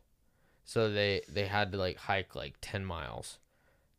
So 0.64 0.92
they 0.92 1.22
they 1.26 1.46
had 1.46 1.72
to 1.72 1.78
like 1.78 1.96
hike 1.96 2.34
like 2.34 2.56
10 2.60 2.84
miles 2.84 3.38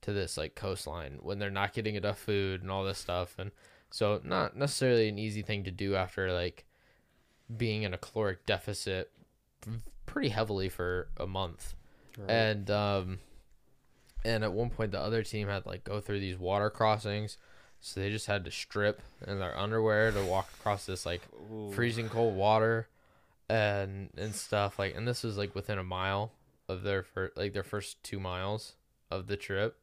to 0.02 0.14
this 0.14 0.38
like 0.38 0.54
coastline 0.54 1.18
when 1.22 1.40
they're 1.40 1.50
not 1.50 1.74
getting 1.74 1.96
enough 1.96 2.20
food 2.20 2.62
and 2.62 2.72
all 2.72 2.86
this 2.86 3.00
stuff 3.00 3.36
and 3.38 3.52
so 3.90 4.22
not 4.24 4.56
necessarily 4.56 5.10
an 5.10 5.20
easy 5.20 5.42
thing 5.42 5.64
to 5.66 5.72
do 5.72 5.96
after 5.96 6.32
like 6.32 6.66
being 7.58 7.84
in 7.84 7.94
a 7.94 7.98
caloric 7.98 8.46
deficit 8.46 9.12
pretty 10.06 10.30
heavily 10.30 10.70
for 10.70 11.10
a 11.18 11.26
month. 11.26 11.74
Right. 12.18 12.30
And 12.30 12.70
um 12.70 13.20
and 14.24 14.44
at 14.44 14.54
one 14.54 14.70
point 14.70 14.92
the 14.92 15.00
other 15.00 15.24
team 15.24 15.48
had 15.48 15.66
like 15.66 15.84
go 15.84 16.00
through 16.00 16.20
these 16.20 16.38
water 16.38 16.70
crossings. 16.70 17.38
So 17.82 18.00
they 18.00 18.10
just 18.10 18.28
had 18.28 18.44
to 18.46 18.52
strip 18.52 19.02
in 19.26 19.40
their 19.40 19.58
underwear 19.58 20.12
to 20.12 20.24
walk 20.24 20.50
across 20.60 20.86
this 20.86 21.06
like 21.06 21.22
Ooh. 21.52 21.72
freezing 21.72 22.10
cold 22.10 22.36
water 22.36 22.88
and 23.50 24.10
and 24.18 24.36
stuff 24.36 24.78
like 24.78 24.96
and 24.96 25.08
this 25.08 25.24
was 25.24 25.38
like 25.38 25.56
within 25.56 25.80
a 25.80 25.84
mile 25.84 26.32
of 26.68 26.84
their 26.84 27.02
first 27.04 27.36
like 27.38 27.54
their 27.54 27.64
first 27.64 28.02
two 28.04 28.20
miles 28.20 28.76
of 29.10 29.26
the 29.28 29.36
trip 29.38 29.78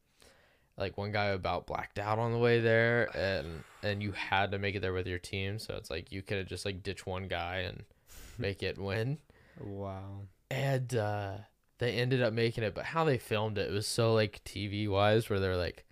like 0.79 0.97
one 0.97 1.11
guy 1.11 1.27
about 1.27 1.67
blacked 1.67 1.99
out 1.99 2.19
on 2.19 2.33
the 2.33 2.39
way 2.39 2.61
there 2.61 3.09
and 3.17 3.65
and 3.83 4.03
you 4.03 4.13
had 4.13 4.53
to 4.53 4.59
make 4.59 4.75
it 4.77 4.83
there 4.83 4.93
with 4.93 5.07
your 5.07 5.19
team 5.19 5.59
so 5.59 5.75
it's 5.75 5.91
like 5.91 6.13
you 6.13 6.23
could 6.23 6.37
have 6.39 6.47
just 6.47 6.65
like 6.65 6.83
ditch 6.83 7.07
one 7.07 7.27
guy 7.27 7.57
and 7.59 7.83
make 8.39 8.63
it 8.63 8.79
win 8.79 9.19
Wow. 9.61 10.21
and 10.51 10.95
uh 10.95 11.33
they 11.79 11.93
ended 11.93 12.23
up 12.23 12.33
making 12.35 12.63
it 12.63 12.75
but 12.75 12.85
how 12.85 13.05
they 13.05 13.19
filmed 13.19 13.59
it 13.59 13.73
was 13.73 13.87
so 13.87 14.15
like 14.15 14.43
tv 14.45 14.89
wise 14.89 15.29
where 15.29 15.41
they're 15.41 15.57
like 15.57 15.85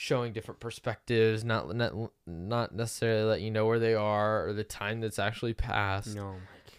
showing 0.00 0.32
different 0.32 0.60
perspectives 0.60 1.42
not 1.42 1.74
not 1.74 1.92
not 2.24 2.72
necessarily 2.72 3.24
let 3.24 3.40
you 3.40 3.50
know 3.50 3.66
where 3.66 3.80
they 3.80 3.94
are 3.94 4.46
or 4.46 4.52
the 4.52 4.62
time 4.62 5.00
that's 5.00 5.18
actually 5.18 5.52
passed 5.52 6.14
No. 6.14 6.36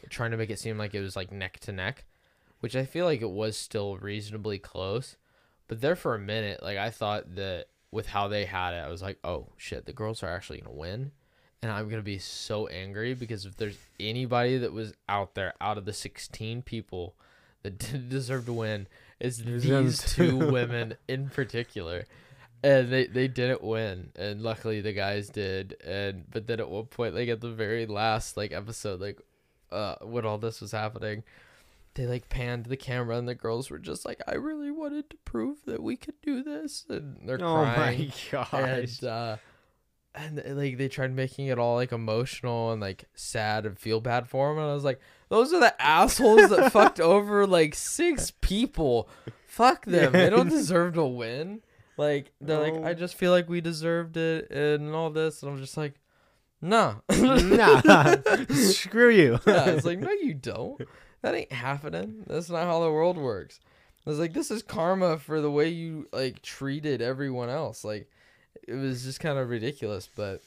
trying 0.09 0.31
to 0.31 0.37
make 0.37 0.49
it 0.49 0.57
seem 0.57 0.77
like 0.77 0.95
it 0.95 1.01
was 1.01 1.17
like 1.17 1.29
neck 1.29 1.59
to 1.61 1.73
neck, 1.73 2.05
which 2.61 2.77
I 2.77 2.85
feel 2.85 3.05
like 3.05 3.21
it 3.21 3.29
was 3.29 3.57
still 3.57 3.97
reasonably 3.97 4.57
close. 4.57 5.17
But 5.67 5.81
there 5.81 5.97
for 5.97 6.15
a 6.15 6.19
minute, 6.19 6.63
like 6.63 6.77
I 6.77 6.91
thought 6.91 7.35
that 7.35 7.65
with 7.91 8.07
how 8.07 8.29
they 8.29 8.45
had 8.45 8.73
it, 8.73 8.77
I 8.85 8.87
was 8.87 9.01
like, 9.01 9.19
oh 9.25 9.49
shit, 9.57 9.85
the 9.85 9.91
girls 9.91 10.23
are 10.23 10.29
actually 10.33 10.61
gonna 10.61 10.73
win, 10.77 11.11
and 11.61 11.69
I'm 11.73 11.89
gonna 11.89 12.01
be 12.01 12.19
so 12.19 12.67
angry 12.67 13.13
because 13.15 13.45
if 13.45 13.57
there's 13.57 13.77
anybody 13.99 14.57
that 14.59 14.71
was 14.71 14.93
out 15.09 15.35
there 15.35 15.53
out 15.59 15.77
of 15.77 15.83
the 15.83 15.91
16 15.91 16.61
people 16.61 17.15
that 17.63 17.77
didn't 17.85 18.07
deserve 18.07 18.45
to 18.45 18.53
win, 18.53 18.87
it's 19.19 19.39
these 19.39 19.97
two. 20.15 20.37
women 20.37 20.95
in 21.09 21.27
particular. 21.29 22.05
And 22.61 22.89
they, 22.89 23.05
they 23.07 23.27
didn't 23.27 23.63
win, 23.63 24.11
and 24.17 24.41
luckily 24.41 24.81
the 24.81 24.91
guys 24.93 25.29
did. 25.29 25.77
And 25.85 26.29
but 26.29 26.47
then 26.47 26.59
at 26.59 26.69
one 26.69 26.85
point, 26.85 27.15
like 27.15 27.29
at 27.29 27.41
the 27.41 27.51
very 27.51 27.85
last 27.85 28.35
like 28.35 28.51
episode, 28.51 28.99
like 28.99 29.19
uh 29.71 29.95
when 30.01 30.25
all 30.25 30.37
this 30.37 30.61
was 30.61 30.71
happening 30.71 31.23
they 31.95 32.05
like 32.05 32.29
panned 32.29 32.65
the 32.65 32.77
camera 32.77 33.17
and 33.17 33.27
the 33.27 33.35
girls 33.35 33.69
were 33.69 33.77
just 33.77 34.05
like 34.05 34.21
i 34.27 34.33
really 34.33 34.71
wanted 34.71 35.09
to 35.09 35.17
prove 35.25 35.57
that 35.65 35.81
we 35.83 35.95
could 35.95 36.19
do 36.21 36.41
this. 36.43 36.85
And 36.89 37.17
they're 37.25 37.37
crying. 37.37 38.11
Oh 38.31 38.37
my 38.37 38.45
gosh. 38.51 38.53
and 38.53 39.03
uh 39.03 39.37
and 40.15 40.39
uh, 40.39 40.53
like 40.53 40.77
they 40.77 40.87
tried 40.87 41.15
making 41.15 41.47
it 41.47 41.59
all 41.59 41.75
like 41.75 41.91
emotional 41.91 42.71
and 42.71 42.81
like 42.81 43.05
sad 43.13 43.65
and 43.65 43.77
feel 43.77 44.01
bad 44.01 44.27
for 44.27 44.49
them 44.49 44.57
and 44.57 44.71
i 44.71 44.73
was 44.73 44.83
like 44.83 44.99
those 45.29 45.53
are 45.53 45.59
the 45.59 45.79
assholes 45.81 46.49
that 46.49 46.71
fucked 46.73 46.99
over 46.99 47.45
like 47.45 47.75
six 47.75 48.31
people. 48.41 49.07
Fuck 49.45 49.85
them. 49.85 50.13
They 50.13 50.29
don't 50.29 50.49
deserve 50.49 50.95
to 50.95 51.05
win 51.05 51.61
like 51.99 52.31
they're 52.39 52.59
like 52.59 52.83
i 52.85 52.93
just 52.93 53.15
feel 53.15 53.31
like 53.31 53.49
we 53.49 53.61
deserved 53.61 54.15
it 54.17 54.49
and 54.51 54.95
all 54.95 55.09
this 55.09 55.43
and 55.43 55.51
i'm 55.51 55.57
just 55.59 55.75
like 55.75 55.95
nah 56.61 56.95
nah. 57.09 58.15
Screw 58.49 59.09
you. 59.09 59.39
yeah, 59.47 59.69
it's 59.69 59.85
like, 59.85 59.99
no, 59.99 60.11
you 60.11 60.33
don't. 60.33 60.81
That 61.21 61.35
ain't 61.35 61.51
happening. 61.51 62.23
That's 62.27 62.49
not 62.49 62.65
how 62.65 62.81
the 62.81 62.91
world 62.91 63.17
works. 63.17 63.59
I 64.05 64.09
was 64.09 64.19
like, 64.19 64.33
this 64.33 64.51
is 64.51 64.63
karma 64.63 65.17
for 65.17 65.41
the 65.41 65.51
way 65.51 65.69
you 65.69 66.07
like 66.11 66.41
treated 66.41 67.01
everyone 67.01 67.49
else. 67.49 67.83
Like, 67.83 68.09
it 68.67 68.73
was 68.73 69.03
just 69.03 69.19
kind 69.19 69.37
of 69.37 69.49
ridiculous, 69.49 70.09
but 70.15 70.41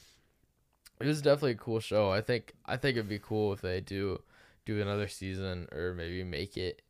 it 1.01 1.07
was 1.07 1.23
definitely 1.23 1.53
a 1.53 1.57
cool 1.57 1.81
show. 1.81 2.11
I 2.11 2.21
think 2.21 2.55
I 2.67 2.77
think 2.77 2.97
it'd 2.97 3.09
be 3.09 3.19
cool 3.19 3.53
if 3.53 3.61
they 3.61 3.81
do 3.81 4.23
do 4.65 4.81
another 4.81 5.09
season 5.09 5.69
or 5.73 5.95
maybe 5.95 6.25
make 6.25 6.57
it 6.57 6.83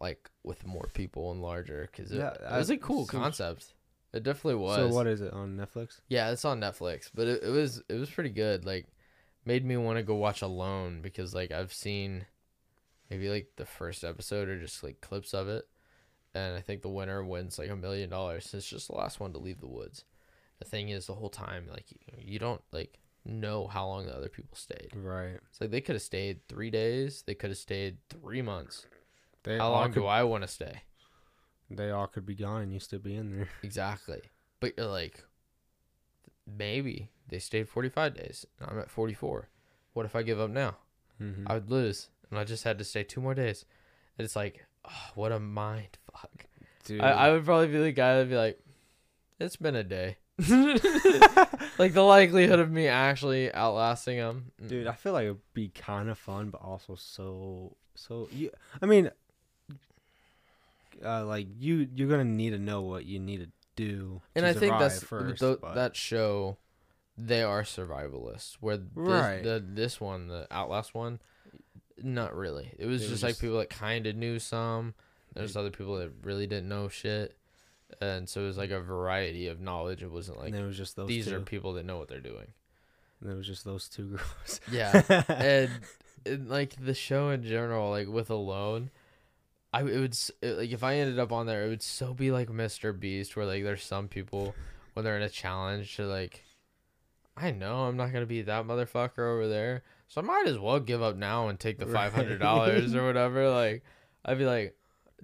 like 0.00 0.30
with 0.42 0.66
more 0.66 0.88
people 0.94 1.32
and 1.32 1.42
larger 1.42 1.88
because 1.90 2.12
it, 2.12 2.18
Yeah, 2.18 2.32
it 2.34 2.58
was 2.58 2.70
a 2.70 2.76
cool 2.76 3.06
concept. 3.06 3.74
It 4.12 4.22
definitely 4.22 4.60
was. 4.62 4.76
So 4.76 4.88
what 4.88 5.06
is 5.06 5.20
it 5.20 5.32
on 5.32 5.56
Netflix? 5.56 6.00
Yeah, 6.08 6.30
it's 6.30 6.44
on 6.44 6.60
Netflix, 6.60 7.10
but 7.14 7.26
it, 7.26 7.42
it 7.42 7.50
was 7.50 7.82
it 7.88 7.94
was 7.94 8.10
pretty 8.10 8.30
good. 8.30 8.64
Like, 8.64 8.86
made 9.44 9.64
me 9.64 9.76
want 9.76 9.98
to 9.98 10.02
go 10.02 10.14
watch 10.14 10.42
Alone 10.42 11.00
because 11.02 11.34
like 11.34 11.50
I've 11.50 11.72
seen 11.72 12.24
maybe 13.10 13.28
like 13.28 13.48
the 13.56 13.66
first 13.66 14.04
episode 14.04 14.48
or 14.48 14.58
just 14.58 14.82
like 14.82 15.00
clips 15.00 15.34
of 15.34 15.48
it, 15.48 15.68
and 16.34 16.56
I 16.56 16.60
think 16.60 16.82
the 16.82 16.88
winner 16.88 17.22
wins 17.22 17.58
like 17.58 17.70
a 17.70 17.76
million 17.76 18.08
dollars. 18.08 18.52
It's 18.54 18.68
just 18.68 18.88
the 18.88 18.94
last 18.94 19.20
one 19.20 19.32
to 19.32 19.38
leave 19.38 19.60
the 19.60 19.66
woods. 19.66 20.04
The 20.58 20.64
thing 20.64 20.88
is, 20.88 21.06
the 21.06 21.14
whole 21.14 21.30
time 21.30 21.68
like 21.70 21.86
you, 22.18 22.38
don't 22.38 22.62
like 22.72 22.98
know 23.24 23.66
how 23.66 23.86
long 23.86 24.06
the 24.06 24.16
other 24.16 24.28
people 24.28 24.56
stayed. 24.56 24.90
Right. 24.94 25.38
It's 25.50 25.60
like 25.60 25.70
they 25.70 25.80
could 25.80 25.94
have 25.94 26.02
stayed 26.02 26.40
three 26.48 26.70
days. 26.70 27.22
They 27.26 27.34
could 27.34 27.50
have 27.50 27.58
stayed 27.58 27.98
three 28.08 28.42
months. 28.42 28.86
They 29.44 29.58
How 29.58 29.70
long 29.70 29.92
could, 29.92 30.00
do 30.00 30.06
I 30.06 30.24
want 30.24 30.42
to 30.42 30.48
stay? 30.48 30.82
They 31.70 31.90
all 31.90 32.06
could 32.06 32.24
be 32.26 32.34
gone 32.34 32.62
and 32.62 32.72
you 32.72 32.80
still 32.80 32.98
be 32.98 33.14
in 33.14 33.36
there. 33.36 33.48
Exactly. 33.62 34.20
But 34.60 34.74
you're 34.76 34.86
like, 34.86 35.22
maybe 36.46 37.10
they 37.28 37.38
stayed 37.38 37.68
45 37.68 38.14
days 38.14 38.46
and 38.60 38.70
I'm 38.70 38.78
at 38.78 38.90
44. 38.90 39.48
What 39.92 40.06
if 40.06 40.16
I 40.16 40.22
give 40.22 40.40
up 40.40 40.50
now? 40.50 40.76
Mm-hmm. 41.22 41.44
I 41.46 41.54
would 41.54 41.70
lose. 41.70 42.08
And 42.30 42.38
I 42.38 42.44
just 42.44 42.64
had 42.64 42.78
to 42.78 42.84
stay 42.84 43.04
two 43.04 43.20
more 43.20 43.34
days. 43.34 43.64
And 44.16 44.24
it's 44.24 44.36
like, 44.36 44.64
oh, 44.84 45.10
what 45.14 45.32
a 45.32 45.38
mind 45.40 45.98
fuck. 46.12 46.46
Dude. 46.84 47.00
I, 47.00 47.10
I 47.10 47.32
would 47.32 47.44
probably 47.44 47.68
be 47.68 47.78
the 47.78 47.92
guy 47.92 48.14
that'd 48.14 48.30
be 48.30 48.36
like, 48.36 48.58
it's 49.38 49.56
been 49.56 49.76
a 49.76 49.84
day. 49.84 50.16
like 51.78 51.92
the 51.94 52.02
likelihood 52.04 52.58
of 52.60 52.70
me 52.70 52.86
actually 52.88 53.52
outlasting 53.52 54.16
him. 54.16 54.52
mm, 54.62 54.68
Dude, 54.68 54.86
I 54.86 54.92
feel 54.92 55.12
like 55.12 55.24
it'd 55.24 55.38
be 55.52 55.68
kind 55.68 56.08
of 56.08 56.18
fun, 56.18 56.50
but 56.50 56.60
also 56.62 56.94
so 56.94 57.76
so. 57.94 58.28
You, 58.32 58.50
I 58.80 58.86
mean, 58.86 59.10
uh, 61.04 61.24
like 61.24 61.46
you, 61.58 61.88
you're 61.94 62.08
gonna 62.08 62.24
need 62.24 62.50
to 62.50 62.58
know 62.58 62.82
what 62.82 63.04
you 63.04 63.18
need 63.18 63.40
to 63.40 63.48
do. 63.76 64.20
and 64.34 64.44
to 64.44 64.48
I 64.50 64.52
think 64.52 64.78
that's 64.78 65.02
first. 65.02 65.40
but- 65.40 65.74
that 65.74 65.96
show. 65.96 66.56
They 67.20 67.42
are 67.42 67.64
survivalists. 67.64 68.58
Where 68.60 68.76
this, 68.76 68.86
Right. 68.94 69.42
the 69.42 69.60
this 69.66 70.00
one, 70.00 70.28
the 70.28 70.46
Outlast 70.52 70.94
one, 70.94 71.18
not 72.00 72.32
really. 72.36 72.70
It 72.78 72.86
was 72.86 73.02
It 73.02 73.06
was 73.06 73.10
just 73.10 73.22
like 73.24 73.30
just- 73.30 73.40
people 73.40 73.58
that 73.58 73.70
kind 73.70 74.06
of 74.06 74.14
knew 74.14 74.38
some. 74.38 74.94
There's 75.34 75.56
other 75.56 75.70
people 75.72 75.96
that 75.98 76.12
really 76.22 76.46
didn't 76.46 76.68
know 76.68 76.88
shit, 76.88 77.36
and 78.00 78.28
so 78.28 78.42
it 78.42 78.46
was 78.46 78.56
like 78.56 78.70
a 78.70 78.80
variety 78.80 79.48
of 79.48 79.60
knowledge. 79.60 80.02
It 80.04 80.10
wasn't 80.12 80.38
like 80.38 80.48
and 80.48 80.56
it 80.56 80.64
was 80.64 80.76
just 80.76 80.94
those 80.96 81.08
these 81.08 81.26
two. 81.26 81.34
are 81.36 81.40
people 81.40 81.72
that 81.74 81.84
know 81.84 81.98
what 81.98 82.08
they're 82.08 82.20
doing. 82.20 82.52
and 83.20 83.30
it 83.32 83.34
was 83.34 83.46
just 83.48 83.64
those 83.64 83.88
two 83.88 84.10
girls. 84.16 84.60
Yeah, 84.70 85.02
and, 85.28 85.70
and 86.24 86.48
like 86.48 86.76
the 86.84 86.94
show 86.94 87.30
in 87.30 87.42
general, 87.42 87.90
like 87.90 88.06
with 88.08 88.30
Alone, 88.30 88.90
I 89.72 89.82
it 89.82 90.00
would 90.00 90.16
like 90.42 90.70
if 90.70 90.82
I 90.82 90.94
ended 90.96 91.18
up 91.18 91.32
on 91.32 91.46
there, 91.46 91.66
it 91.66 91.68
would 91.68 91.82
so 91.82 92.14
be 92.14 92.30
like 92.30 92.48
Mr. 92.48 92.98
Beast, 92.98 93.36
where 93.36 93.46
like 93.46 93.64
there's 93.64 93.84
some 93.84 94.08
people 94.08 94.54
when 94.94 95.04
they're 95.04 95.16
in 95.16 95.22
a 95.22 95.28
challenge 95.28 95.96
to 95.96 96.06
like, 96.06 96.42
I 97.36 97.50
know 97.50 97.84
I'm 97.84 97.96
not 97.96 98.12
gonna 98.12 98.26
be 98.26 98.42
that 98.42 98.66
motherfucker 98.66 99.18
over 99.18 99.46
there, 99.46 99.82
so 100.08 100.20
I 100.20 100.24
might 100.24 100.46
as 100.46 100.58
well 100.58 100.80
give 100.80 101.02
up 101.02 101.16
now 101.16 101.48
and 101.48 101.60
take 101.60 101.78
the 101.78 101.86
five 101.98 102.14
hundred 102.14 102.40
dollars 102.40 102.94
or 102.94 103.04
whatever. 103.06 103.50
Like, 103.50 103.84
I'd 104.24 104.38
be 104.38 104.46
like, 104.46 104.74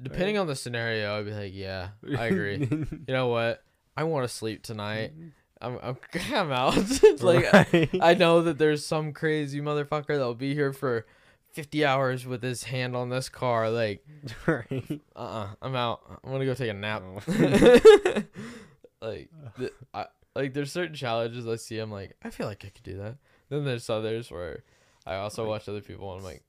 depending 0.00 0.36
on 0.36 0.46
the 0.46 0.56
scenario, 0.56 1.18
I'd 1.18 1.24
be 1.24 1.32
like, 1.32 1.54
yeah, 1.54 1.88
I 2.18 2.26
agree. 2.26 2.58
you 2.70 2.98
know 3.08 3.28
what? 3.28 3.62
I 3.96 4.04
want 4.04 4.28
to 4.28 4.34
sleep 4.34 4.62
tonight. 4.62 5.12
Mm-hmm. 5.18 5.28
I'm 5.60 5.78
I'm, 5.82 5.96
I'm 6.34 6.52
out. 6.52 7.22
like. 7.22 7.50
Right. 7.50 7.90
I 8.00 8.12
know 8.12 8.42
that 8.42 8.58
there's 8.58 8.84
some 8.84 9.14
crazy 9.14 9.62
motherfucker 9.62 10.08
that'll 10.08 10.34
be 10.34 10.54
here 10.54 10.74
for 10.74 11.06
50 11.54 11.84
hours 11.84 12.26
with 12.26 12.42
his 12.42 12.64
hand 12.64 12.96
on 12.96 13.08
this 13.10 13.28
car. 13.28 13.70
Like, 13.70 14.04
right. 14.46 15.00
uh 15.16 15.18
uh-uh, 15.18 15.44
uh, 15.44 15.48
i 15.62 15.66
am 15.66 15.76
out. 15.76 16.00
I'm 16.22 16.32
gonna 16.32 16.44
go 16.44 16.54
take 16.54 16.70
a 16.70 16.74
nap. 16.74 17.02
Oh. 17.06 17.22
like, 19.00 19.30
the, 19.56 19.72
I, 19.94 20.06
like 20.34 20.52
there's 20.52 20.72
certain 20.72 20.94
challenges 20.94 21.46
I 21.46 21.56
see. 21.56 21.78
I'm 21.78 21.92
like, 21.92 22.16
I 22.22 22.30
feel 22.30 22.46
like 22.46 22.64
I 22.64 22.70
could 22.70 22.82
do 22.82 22.98
that. 22.98 23.16
Then 23.48 23.64
there's 23.64 23.88
others 23.88 24.30
where 24.30 24.64
I 25.06 25.16
also 25.16 25.42
Like- 25.42 25.50
watch 25.50 25.68
other 25.68 25.80
people 25.80 26.10
and 26.12 26.20
I'm 26.20 26.24
like, 26.24 26.42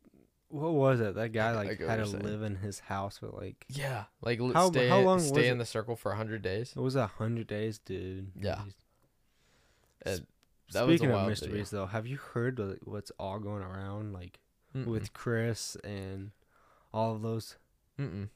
What 0.50 0.74
was 0.74 1.00
it? 1.00 1.14
That 1.16 1.32
guy 1.34 1.52
like 1.52 1.80
had 1.80 2.04
to 2.04 2.06
live 2.06 2.42
in 2.42 2.56
his 2.56 2.80
house 2.80 3.20
for 3.20 3.28
like 3.28 3.64
yeah, 3.70 4.06
like 4.22 4.40
How- 4.54 4.70
stay 4.72 4.90
how 4.90 5.02
long 5.02 5.20
stay 5.20 5.50
in 5.50 5.58
it? 5.58 5.60
the 5.60 5.66
circle 5.66 5.96
for 5.96 6.10
100 6.10 6.42
days. 6.42 6.74
it 6.76 6.82
was 6.82 6.96
a 6.96 7.08
hundred 7.08 7.46
days, 7.48 7.78
dude. 7.78 8.32
Yeah. 8.40 8.62
And 10.02 10.26
that 10.72 10.88
was 10.88 10.96
a 10.96 10.98
Speaking 10.98 11.12
of 11.14 11.28
mysteries, 11.28 11.70
video. 11.70 11.82
Though, 11.82 11.86
have 11.88 12.08
you 12.08 12.18
heard 12.18 12.60
what's 12.86 13.12
all 13.20 13.40
going 13.40 13.62
around 13.62 14.14
like 14.14 14.40
Mm-mm. 14.76 14.86
with 14.88 15.14
Chris 15.14 15.76
and 15.84 16.32
all 16.94 17.16
of 17.16 17.22
those? 17.22 17.56
Mm-mm. 18.00 18.30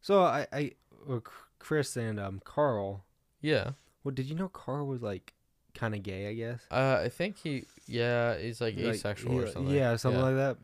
So 0.00 0.22
I, 0.22 0.46
I, 0.52 0.70
well, 1.06 1.22
Chris 1.58 1.96
and 1.96 2.18
um 2.20 2.40
Karl. 2.44 3.04
yeah. 3.40 3.72
Well, 4.04 4.12
did 4.14 4.26
you 4.26 4.34
know 4.34 4.48
Karl 4.48 4.86
was 4.86 5.02
like 5.02 5.32
kind 5.74 5.94
of 5.94 6.02
gay? 6.02 6.28
I 6.28 6.34
guess. 6.34 6.60
Uh, 6.70 7.00
I 7.04 7.08
think 7.08 7.38
he 7.38 7.64
yeah 7.86 8.36
he's 8.36 8.60
like 8.60 8.76
Like, 8.76 8.94
asexual 8.94 9.32
he- 9.32 9.38
or 9.40 9.46
something. 9.48 9.74
Yeah, 9.74 9.96
something 9.96 10.20
like 10.22 10.36
that. 10.36 10.56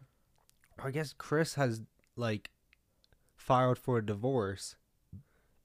I 0.82 0.90
guess 0.90 1.12
Chris 1.16 1.54
has 1.54 1.82
like 2.16 2.50
filed 3.36 3.78
for 3.78 3.98
a 3.98 4.04
divorce, 4.04 4.76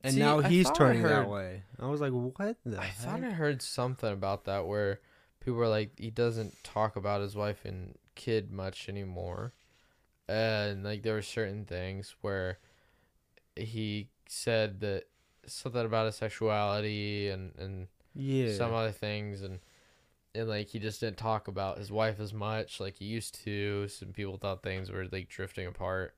and 0.04 0.14
See, 0.14 0.20
now 0.20 0.40
I 0.40 0.48
he's 0.50 0.70
turning 0.72 1.02
heard- 1.02 1.12
that 1.12 1.30
way. 1.30 1.64
I 1.80 1.88
was 1.88 2.02
like, 2.02 2.12
what 2.12 2.56
the 2.66 2.80
I 2.80 2.86
heck? 2.86 2.96
thought 2.96 3.24
I 3.24 3.32
heard 3.32 3.62
something 3.62 4.12
about 4.12 4.46
that 4.46 4.66
where 4.68 5.00
people 5.40 5.56
were 5.56 5.68
like 5.68 5.98
he 6.00 6.10
doesn't 6.12 6.64
talk 6.64 6.96
about 6.96 7.22
his 7.22 7.36
wife 7.36 7.66
and 7.66 7.96
kid 8.16 8.52
much 8.52 8.90
anymore, 8.90 9.54
and 10.28 10.84
like 10.84 11.04
there 11.04 11.16
were 11.16 11.22
certain 11.22 11.66
things 11.66 12.16
where 12.22 12.60
he 13.56 14.10
said 14.28 14.80
that 14.82 15.04
something 15.46 15.86
about 15.86 16.06
his 16.06 16.16
sexuality 16.16 17.30
and 17.30 17.54
and 17.58 17.88
Yeah. 18.16 18.56
some 18.58 18.74
other 18.74 18.92
things 18.92 19.42
and 19.42 19.60
and 20.34 20.48
like 20.48 20.70
he 20.70 20.80
just 20.80 21.00
didn't 21.02 21.18
talk 21.18 21.48
about 21.48 21.78
his 21.78 21.92
wife 21.92 22.20
as 22.20 22.34
much 22.34 22.80
like 22.80 22.96
he 22.96 23.06
used 23.06 23.36
to 23.44 23.88
some 23.88 24.14
people 24.14 24.38
thought 24.38 24.64
things 24.64 24.90
were 24.90 25.06
like 25.12 25.28
drifting 25.28 25.68
apart 25.68 26.16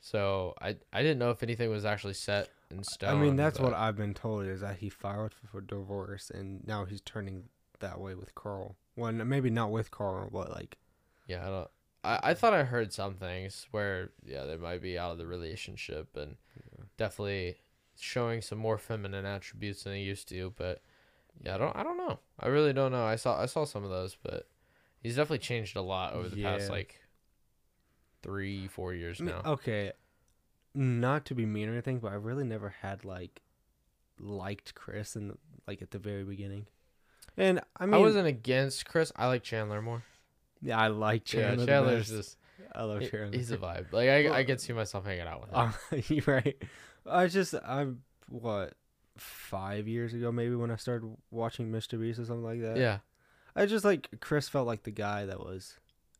so 0.00 0.54
i 0.62 0.76
i 0.92 1.02
didn't 1.02 1.18
know 1.18 1.30
if 1.30 1.42
anything 1.42 1.68
was 1.68 1.84
actually 1.84 2.14
set 2.14 2.48
in 2.70 2.84
stone. 2.84 3.10
I 3.10 3.14
mean, 3.14 3.36
that's 3.36 3.58
what 3.58 3.74
I've 3.74 3.96
been 3.96 4.14
told 4.14 4.46
is 4.46 4.60
that 4.60 4.76
he 4.76 4.88
filed 4.88 5.32
for, 5.32 5.46
for 5.46 5.60
divorce, 5.60 6.30
and 6.30 6.66
now 6.66 6.84
he's 6.84 7.00
turning 7.00 7.44
that 7.80 8.00
way 8.00 8.14
with 8.14 8.34
Karl. 8.34 8.76
Well, 8.96 9.12
maybe 9.12 9.50
not 9.50 9.70
with 9.70 9.90
Karl, 9.90 10.28
but 10.30 10.50
like, 10.50 10.76
yeah 11.28 11.46
i 11.46 11.48
don't 11.48 11.70
I, 12.02 12.30
I 12.30 12.34
thought 12.34 12.54
i 12.54 12.64
heard 12.64 12.92
some 12.92 13.14
things 13.14 13.68
where 13.70 14.10
yeah 14.26 14.44
they 14.44 14.56
might 14.56 14.82
be 14.82 14.98
out 14.98 15.12
of 15.12 15.18
the 15.18 15.26
relationship 15.26 16.16
and 16.16 16.34
definitely 16.96 17.58
showing 17.96 18.42
some 18.42 18.58
more 18.58 18.78
feminine 18.78 19.24
attributes 19.24 19.84
than 19.84 19.92
they 19.92 20.00
used 20.00 20.28
to 20.30 20.52
but 20.56 20.82
yeah 21.44 21.54
i 21.54 21.58
don't 21.58 21.76
i 21.76 21.84
don't 21.84 21.96
know 21.96 22.18
i 22.40 22.48
really 22.48 22.72
don't 22.72 22.90
know 22.90 23.04
i 23.04 23.14
saw 23.14 23.40
i 23.40 23.46
saw 23.46 23.64
some 23.64 23.84
of 23.84 23.90
those 23.90 24.16
but 24.20 24.48
he's 25.00 25.14
definitely 25.14 25.38
changed 25.38 25.76
a 25.76 25.82
lot 25.82 26.14
over 26.14 26.28
the 26.28 26.42
past 26.42 26.68
like 26.68 27.00
three 28.22 28.66
four 28.66 28.92
years 28.94 29.20
now 29.20 29.42
okay, 29.44 29.92
not 30.74 31.24
to 31.26 31.34
be 31.34 31.46
mean 31.46 31.68
or 31.68 31.72
anything, 31.72 31.98
but 31.98 32.12
I 32.12 32.16
really 32.16 32.44
never 32.44 32.74
had 32.80 33.04
like 33.04 33.42
liked 34.18 34.74
Chris 34.74 35.16
and 35.16 35.36
like 35.66 35.82
at 35.82 35.90
the 35.90 35.98
very 35.98 36.24
beginning. 36.24 36.66
And 37.36 37.60
I 37.76 37.84
I, 37.84 37.98
wasn't 37.98 38.26
against 38.26 38.86
Chris. 38.86 39.12
I 39.16 39.26
like 39.26 39.42
Chandler 39.42 39.82
more. 39.82 40.04
Yeah, 40.62 40.78
I 40.78 40.88
like 40.88 41.24
Chandler. 41.24 41.64
yeah, 41.64 41.66
Chandler's 41.66 42.08
just 42.08 42.36
I 42.74 42.82
love 42.84 43.00
he- 43.00 43.08
Chandler. 43.08 43.36
he's 43.38 43.50
a 43.50 43.56
vibe. 43.58 43.92
Like 43.92 44.08
I, 44.08 44.26
I 44.26 44.30
Well- 44.30 44.44
could 44.44 44.60
see 44.60 44.72
myself 44.72 45.04
hanging 45.04 45.26
out 45.26 45.40
with 45.40 45.50
him. 45.50 46.16
Um, 46.28 46.34
right. 46.34 46.62
I 47.06 47.26
just 47.28 47.54
I'm 47.64 48.02
what 48.28 48.74
five 49.16 49.88
years 49.88 50.14
ago 50.14 50.30
maybe 50.30 50.54
when 50.54 50.70
I 50.70 50.76
started 50.76 51.10
watching 51.30 51.70
Mr. 51.72 52.00
Beast 52.00 52.18
or 52.20 52.24
something 52.24 52.44
like 52.44 52.60
that. 52.60 52.76
yeah, 52.76 52.98
I 53.56 53.66
just 53.66 53.84
like 53.84 54.08
Chris 54.20 54.48
felt 54.48 54.66
like 54.66 54.82
the 54.84 54.90
guy 54.90 55.26
that 55.26 55.40
was 55.40 55.74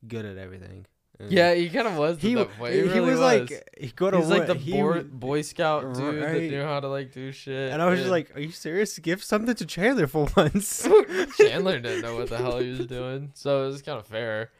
good 0.07 0.24
at 0.24 0.37
everything. 0.38 0.87
And 1.20 1.33
yeah, 1.33 1.52
he 1.54 1.68
kind 1.68 1.88
of 1.88 1.96
was. 1.96 2.18
he 2.20 2.35
that 2.35 2.48
point. 2.59 2.74
he, 2.74 2.81
He, 2.83 2.87
really 2.88 3.00
was, 3.11 3.18
like 3.20 3.74
he 3.76 3.88
got 3.88 4.14
he's 4.14 4.28
like 4.28 4.46
the 4.46 4.54
he 4.54 4.72
boy, 4.72 5.02
boy 5.02 5.42
scout 5.42 5.94
dude 5.94 6.22
that 6.22 6.40
knew 6.40 6.62
how 6.62 6.78
to 6.78 6.88
like 6.88 7.12
do 7.12 7.33
shit. 7.33 7.72
and 7.72 7.83
I 7.83 7.87
was 7.90 7.98
just 7.98 8.11
like, 8.11 8.35
"Are 8.37 8.40
you 8.40 8.52
serious? 8.52 8.96
Give 9.00 9.22
something 9.22 9.54
to 9.57 9.66
Chandler 9.66 10.07
for 10.07 10.28
once." 10.37 10.88
Chandler 11.37 11.81
didn't 11.81 12.02
know 12.02 12.14
what 12.16 12.28
the 12.28 12.37
hell 12.38 12.59
he 12.59 12.70
was 12.70 12.87
doing, 12.87 13.33
so 13.35 13.64
it 13.64 13.68
was 13.68 13.83
kind 13.83 13.98
of 13.98 14.07
fair. 14.07 14.52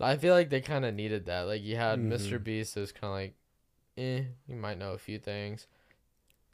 I 0.00 0.16
feel 0.16 0.34
like 0.34 0.50
they 0.50 0.60
kind 0.60 0.84
of 0.84 0.94
needed 0.94 1.26
that. 1.26 1.42
Like 1.48 1.62
you 1.62 1.76
had 1.76 1.98
Mr. 1.98 2.38
Mhm. 2.38 2.44
Beast, 2.44 2.74
that 2.74 2.80
was 2.82 2.92
kind 2.92 3.04
of 3.04 3.10
like, 3.14 3.34
eh, 3.96 4.24
you 4.46 4.56
might 4.56 4.78
know 4.78 4.92
a 4.92 4.98
few 4.98 5.18
things. 5.18 5.66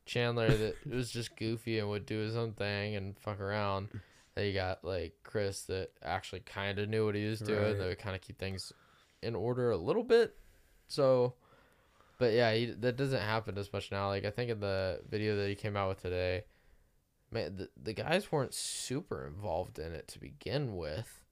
Chandler 0.07 0.49
that 0.49 0.75
was 0.90 1.11
just 1.11 1.37
goofy 1.37 1.79
and 1.79 1.88
would 1.90 2.07
do 2.07 2.18
his 2.20 2.37
own 2.37 2.53
thing 2.53 2.94
and 2.97 3.18
fuck 3.18 3.40
around. 3.40 3.88
Then 4.35 4.47
you 4.47 4.53
got 4.55 4.85
like 4.85 5.14
Chris 5.25 5.62
that 5.64 5.90
actually 6.03 6.40
kind 6.40 6.79
of 6.79 6.88
knew 6.88 7.05
what 7.05 7.14
he 7.14 7.27
was 7.27 7.40
doing. 7.40 7.62
Right. 7.62 7.79
That 7.79 7.87
would 7.87 7.99
kind 7.99 8.14
of 8.16 8.23
keep 8.23 8.38
things 8.38 8.73
in 9.25 9.35
order 9.35 9.71
a 9.71 9.77
little 9.77 10.05
bit. 10.05 10.37
So, 10.87 11.35
but 12.19 12.33
yeah, 12.33 12.53
he, 12.55 12.67
that 12.67 12.97
doesn't 12.97 13.21
happen 13.21 13.59
as 13.59 13.73
much 13.73 13.91
now. 13.91 14.09
Like 14.09 14.25
I 14.25 14.31
think 14.31 14.51
in 14.51 14.61
the 14.61 15.01
video 15.09 15.37
that 15.37 15.49
he 15.49 15.55
came 15.55 15.77
out 15.77 15.89
with 15.89 16.03
today, 16.03 16.45
man, 17.31 17.57
the, 17.57 17.69
the 17.83 17.93
guys 17.93 18.31
weren't 18.31 18.55
super 18.55 19.27
involved 19.27 19.79
in 19.79 19.93
it 19.93 20.09
to 20.09 20.21
begin 20.21 20.77
with. 20.77 21.23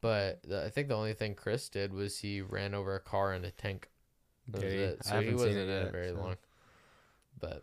But 0.00 0.42
the, 0.42 0.64
I 0.64 0.68
think 0.68 0.88
the 0.88 0.96
only 0.96 1.14
thing 1.14 1.34
Chris 1.34 1.68
did 1.68 1.92
was 1.92 2.18
he 2.18 2.42
ran 2.42 2.74
over 2.74 2.94
a 2.94 3.00
car 3.00 3.32
in 3.34 3.44
a 3.44 3.50
tank. 3.50 3.88
That 4.48 4.62
was 4.62 4.72
it. 4.74 5.04
So 5.04 5.20
he 5.20 5.32
wasn't 5.32 5.56
it 5.56 5.68
in 5.68 5.86
it 5.86 5.92
very 5.92 6.10
so. 6.10 6.20
long. 6.20 6.36
But 7.40 7.62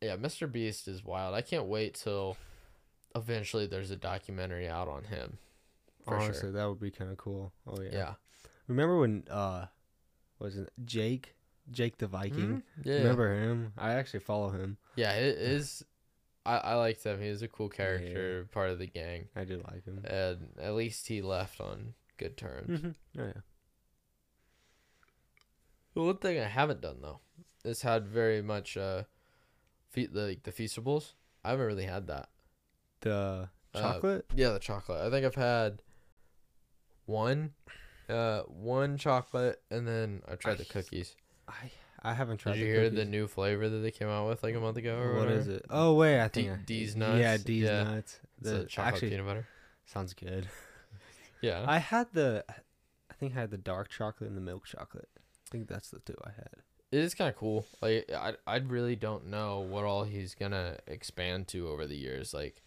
yeah, 0.00 0.16
Mr. 0.16 0.50
Beast 0.50 0.86
is 0.86 1.04
wild. 1.04 1.34
I 1.34 1.42
can't 1.42 1.66
wait 1.66 1.94
till 1.94 2.36
eventually 3.14 3.66
there's 3.66 3.90
a 3.90 3.96
documentary 3.96 4.68
out 4.68 4.88
on 4.88 5.04
him. 5.04 5.38
For 6.04 6.16
Honestly, 6.16 6.40
sure. 6.40 6.52
that 6.52 6.68
would 6.68 6.80
be 6.80 6.90
kind 6.90 7.10
of 7.10 7.16
cool. 7.16 7.52
Oh 7.66 7.80
yeah. 7.80 7.90
Yeah. 7.92 8.14
Remember 8.68 8.98
when 9.00 9.24
uh, 9.30 9.66
was 10.38 10.56
it 10.56 10.70
Jake? 10.84 11.34
Jake 11.70 11.98
the 11.98 12.06
Viking. 12.06 12.62
Mhm. 12.78 12.84
Yeah. 12.84 12.96
Remember 12.98 13.34
him? 13.34 13.72
I 13.78 13.92
actually 13.92 14.20
follow 14.20 14.50
him. 14.50 14.78
Yeah, 14.96 15.12
it 15.12 15.38
is. 15.38 15.84
I, 16.44 16.56
I 16.58 16.74
liked 16.74 17.04
him. 17.04 17.20
He 17.20 17.28
was 17.28 17.42
a 17.42 17.48
cool 17.48 17.68
character, 17.68 18.48
part 18.50 18.70
of 18.70 18.78
the 18.80 18.86
gang. 18.86 19.28
I 19.36 19.44
did 19.44 19.62
like 19.64 19.84
him. 19.84 20.00
And 20.04 20.48
at 20.60 20.74
least 20.74 21.06
he 21.06 21.22
left 21.22 21.60
on 21.60 21.94
good 22.18 22.36
terms. 22.36 22.80
Mhm. 22.80 22.94
Oh 23.18 23.24
yeah. 23.26 23.40
The 25.94 26.02
one 26.02 26.16
thing 26.16 26.38
I 26.40 26.44
haven't 26.48 26.80
done 26.80 26.98
though 27.00 27.20
is 27.64 27.82
had 27.82 28.06
very 28.08 28.42
much 28.42 28.76
uh, 28.76 29.04
fe- 29.90 30.06
the 30.06 30.22
like 30.22 30.42
the 30.42 30.52
feastables. 30.52 31.12
I 31.44 31.50
haven't 31.50 31.66
really 31.66 31.84
had 31.84 32.06
that. 32.08 32.28
The 33.00 33.48
Uh, 33.74 33.80
chocolate. 33.80 34.26
Yeah, 34.34 34.50
the 34.50 34.58
chocolate. 34.58 35.00
I 35.00 35.10
think 35.10 35.24
I've 35.26 35.34
had 35.34 35.82
one, 37.06 37.52
uh, 38.08 38.42
one 38.42 38.98
chocolate, 38.98 39.60
and 39.70 39.86
then 39.86 40.22
I 40.30 40.34
tried 40.36 40.58
the 40.58 40.64
cookies. 40.64 41.14
I 41.48 41.70
I 42.02 42.14
haven't 42.14 42.38
tried. 42.38 42.54
Did 42.54 42.60
you 42.60 42.66
the 42.66 42.80
hear 42.80 42.90
the 42.90 43.04
new 43.04 43.26
flavor 43.28 43.68
that 43.68 43.78
they 43.78 43.90
came 43.90 44.08
out 44.08 44.28
with 44.28 44.42
like 44.42 44.54
a 44.54 44.60
month 44.60 44.76
ago? 44.76 44.96
Or 44.98 45.14
What 45.18 45.28
is 45.28 45.46
whatever? 45.46 45.52
it? 45.58 45.66
Oh 45.70 45.94
wait, 45.94 46.20
I 46.20 46.28
think 46.28 46.50
I- 46.50 46.56
Deez 46.56 46.96
nuts. 46.96 47.18
Yeah. 47.20 47.36
Deez 47.36 47.60
Yeah. 47.62 47.82
nuts. 47.84 48.20
It's 48.40 48.50
The, 48.50 48.64
chocolate 48.64 48.94
actually, 48.94 49.10
peanut 49.10 49.26
butter. 49.26 49.46
sounds 49.86 50.14
good. 50.14 50.48
Yeah. 51.40 51.64
I 51.66 51.78
had 51.78 52.06
the, 52.12 52.44
I 53.10 53.14
think 53.14 53.36
I 53.36 53.40
had 53.40 53.50
the 53.50 53.58
dark 53.58 53.88
chocolate 53.88 54.28
and 54.28 54.36
the 54.36 54.40
milk 54.40 54.64
chocolate. 54.64 55.08
I 55.16 55.50
think 55.50 55.66
that's 55.66 55.90
the 55.90 55.98
two 55.98 56.14
I 56.24 56.30
had. 56.30 56.50
it 56.92 56.98
is 57.00 57.14
kind 57.14 57.28
of 57.30 57.36
cool. 57.36 57.66
Like 57.80 58.08
I, 58.14 58.34
I 58.46 58.56
really 58.58 58.94
don't 58.94 59.26
know 59.26 59.58
what 59.58 59.82
all 59.84 60.04
he's 60.04 60.36
gonna 60.36 60.76
expand 60.86 61.48
to 61.48 61.68
over 61.68 61.84
the 61.86 61.96
years. 61.96 62.32
Like, 62.32 62.62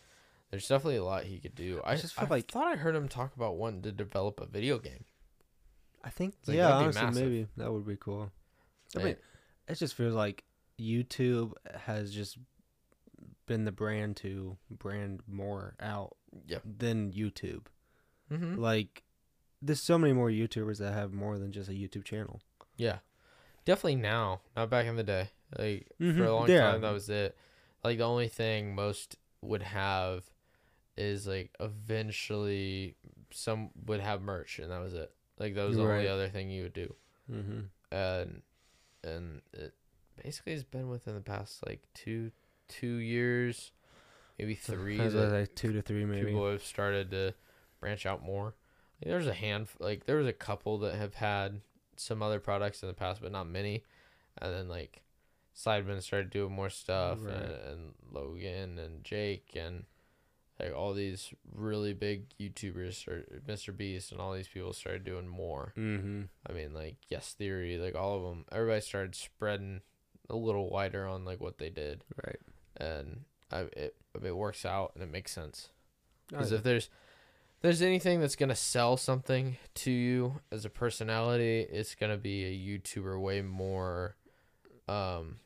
there's 0.51 0.67
definitely 0.67 0.97
a 0.97 1.05
lot 1.05 1.23
he 1.23 1.39
could 1.39 1.55
do. 1.55 1.79
I 1.85 1.95
just 1.95 2.15
feel 2.15 2.25
I 2.25 2.29
like- 2.29 2.51
thought 2.51 2.67
I 2.67 2.75
heard 2.75 2.95
him 2.97 3.07
talk 3.07 3.33
about 3.37 3.55
wanting 3.55 3.81
to 3.83 3.93
develop 3.93 4.41
a 4.41 4.45
video 4.45 4.77
game. 4.77 5.05
I 6.05 6.09
think 6.09 6.35
Like, 6.47 6.55
yeah, 6.57 6.71
honestly, 6.71 7.01
massive. 7.03 7.23
maybe 7.23 7.47
that 7.57 7.73
would 7.73 7.85
be 7.87 7.97
cool. 7.97 8.31
I 8.95 9.03
mean, 9.03 9.15
it 9.67 9.75
just 9.75 9.95
feels 9.95 10.13
like 10.13 10.43
YouTube 10.79 11.53
has 11.85 12.13
just 12.13 12.37
been 13.47 13.65
the 13.65 13.71
brand 13.71 14.15
to 14.17 14.55
brand 14.69 15.21
more 15.27 15.75
out 15.81 16.15
yeah. 16.47 16.59
than 16.63 17.11
YouTube. 17.11 17.65
Mm-hmm. 18.31 18.55
Like, 18.59 19.03
there's 19.61 19.81
so 19.81 19.97
many 19.97 20.13
more 20.13 20.29
YouTubers 20.29 20.77
that 20.77 20.93
have 20.93 21.11
more 21.11 21.37
than 21.39 21.51
just 21.51 21.69
a 21.69 21.73
YouTube 21.73 22.03
channel. 22.05 22.39
Yeah. 22.77 22.99
Definitely 23.65 23.95
now, 23.95 24.41
not 24.55 24.69
back 24.69 24.85
in 24.85 24.95
the 24.95 25.03
day. 25.03 25.29
Like 25.57 25.87
for 25.97 26.03
Mhm, 26.03 26.27
a 26.27 26.31
long 26.31 26.49
yeah. 26.49 26.71
time, 26.71 26.81
that 26.81 26.91
was 26.91 27.09
it. 27.09 27.35
Like 27.83 27.97
the 27.97 28.03
only 28.03 28.27
thing 28.27 28.75
most 28.75 29.15
would 29.41 29.63
have 29.63 30.29
is 30.97 31.25
like 31.27 31.51
eventually 31.59 32.95
some 33.31 33.69
would 33.85 33.99
have 34.01 34.21
merch, 34.21 34.59
and 34.59 34.71
that 34.71 34.81
was 34.81 34.93
it. 34.93 35.11
Like 35.39 35.55
that 35.55 35.67
was 35.67 35.77
the 35.77 35.85
Right. 35.85 35.97
only 35.97 36.07
other 36.07 36.29
thing 36.29 36.49
you 36.49 36.63
would 36.63 36.73
do. 36.73 36.93
Mm-hmm. 37.31 37.59
and 37.95 38.41
and 39.03 39.41
it 39.53 39.73
basically 40.23 40.53
has 40.53 40.63
been 40.63 40.89
within 40.89 41.15
the 41.15 41.21
past 41.21 41.65
like 41.65 41.81
two 41.93 42.31
two 42.67 42.95
years, 42.97 43.71
maybe 44.39 44.55
three. 44.55 44.97
That 44.97 45.13
like 45.13 45.55
two 45.55 45.73
to 45.73 45.81
three, 45.81 46.05
maybe. 46.05 46.27
people 46.27 46.49
have 46.51 46.63
started 46.63 47.11
to 47.11 47.33
branch 47.79 48.05
out 48.05 48.23
more. 48.23 48.55
Like, 49.01 49.09
there's 49.11 49.27
a 49.27 49.33
hand 49.33 49.67
like 49.79 50.05
there 50.05 50.17
was 50.17 50.27
a 50.27 50.33
couple 50.33 50.77
that 50.79 50.95
have 50.95 51.15
had 51.15 51.61
some 51.97 52.21
other 52.23 52.39
products 52.39 52.81
in 52.81 52.87
the 52.87 52.93
past, 52.93 53.21
but 53.21 53.31
not 53.31 53.47
many. 53.47 53.83
And 54.37 54.53
then 54.53 54.67
like 54.69 55.01
Sidemen 55.55 56.01
started 56.01 56.29
doing 56.29 56.51
more 56.53 56.69
stuff, 56.69 57.19
Right. 57.21 57.33
and, 57.33 57.51
and 57.51 57.93
Logan 58.11 58.77
and 58.79 59.03
Jake 59.03 59.55
and 59.55 59.85
like 60.59 60.73
all 60.73 60.93
these 60.93 61.33
really 61.53 61.93
big 61.93 62.29
YouTubers 62.39 63.07
or 63.07 63.25
Mr. 63.47 63.75
Beast 63.75 64.11
and 64.11 64.21
all 64.21 64.33
these 64.33 64.47
people 64.47 64.71
started 64.73 65.03
doing 65.03 65.27
more. 65.27 65.73
Mm-hmm. 65.77 66.21
I 66.49 66.53
mean, 66.53 66.73
like 66.73 66.95
Yes 67.09 67.33
Theory, 67.37 67.77
like 67.77 67.95
all 67.95 68.17
of 68.17 68.23
them. 68.23 68.45
Everybody 68.51 68.81
started 68.81 69.15
spreading 69.15 69.81
a 70.29 70.35
little 70.35 70.69
wider 70.69 71.05
on 71.07 71.25
like 71.25 71.39
what 71.41 71.57
they 71.57 71.69
did, 71.69 72.03
Right. 72.25 72.39
and 72.77 73.25
I 73.51 73.61
it 73.73 73.95
it 74.23 74.35
works 74.35 74.65
out 74.65 74.91
and 74.95 75.03
it 75.03 75.11
makes 75.11 75.31
sense. 75.31 75.69
Oh, 76.33 76.37
Because 76.37 76.51
if 76.51 76.63
there's 76.63 76.89
there's 77.61 77.81
anything 77.81 78.19
that's 78.21 78.35
gonna 78.35 78.55
sell 78.55 78.95
something 78.97 79.57
to 79.75 79.91
you 79.91 80.39
as 80.51 80.65
a 80.65 80.69
personality, 80.69 81.61
it's 81.69 81.95
gonna 81.95 82.17
be 82.17 82.45
a 82.45 82.79
YouTuber 82.79 83.19
way 83.19 83.41
more. 83.41 84.15
Um, 84.87 85.37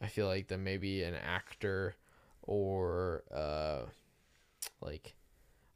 I 0.00 0.06
feel 0.08 0.26
like 0.26 0.48
than 0.48 0.64
maybe 0.64 1.02
an 1.02 1.14
actor 1.14 1.94
or 2.42 3.22
uh, 3.34 3.82
like 4.80 5.14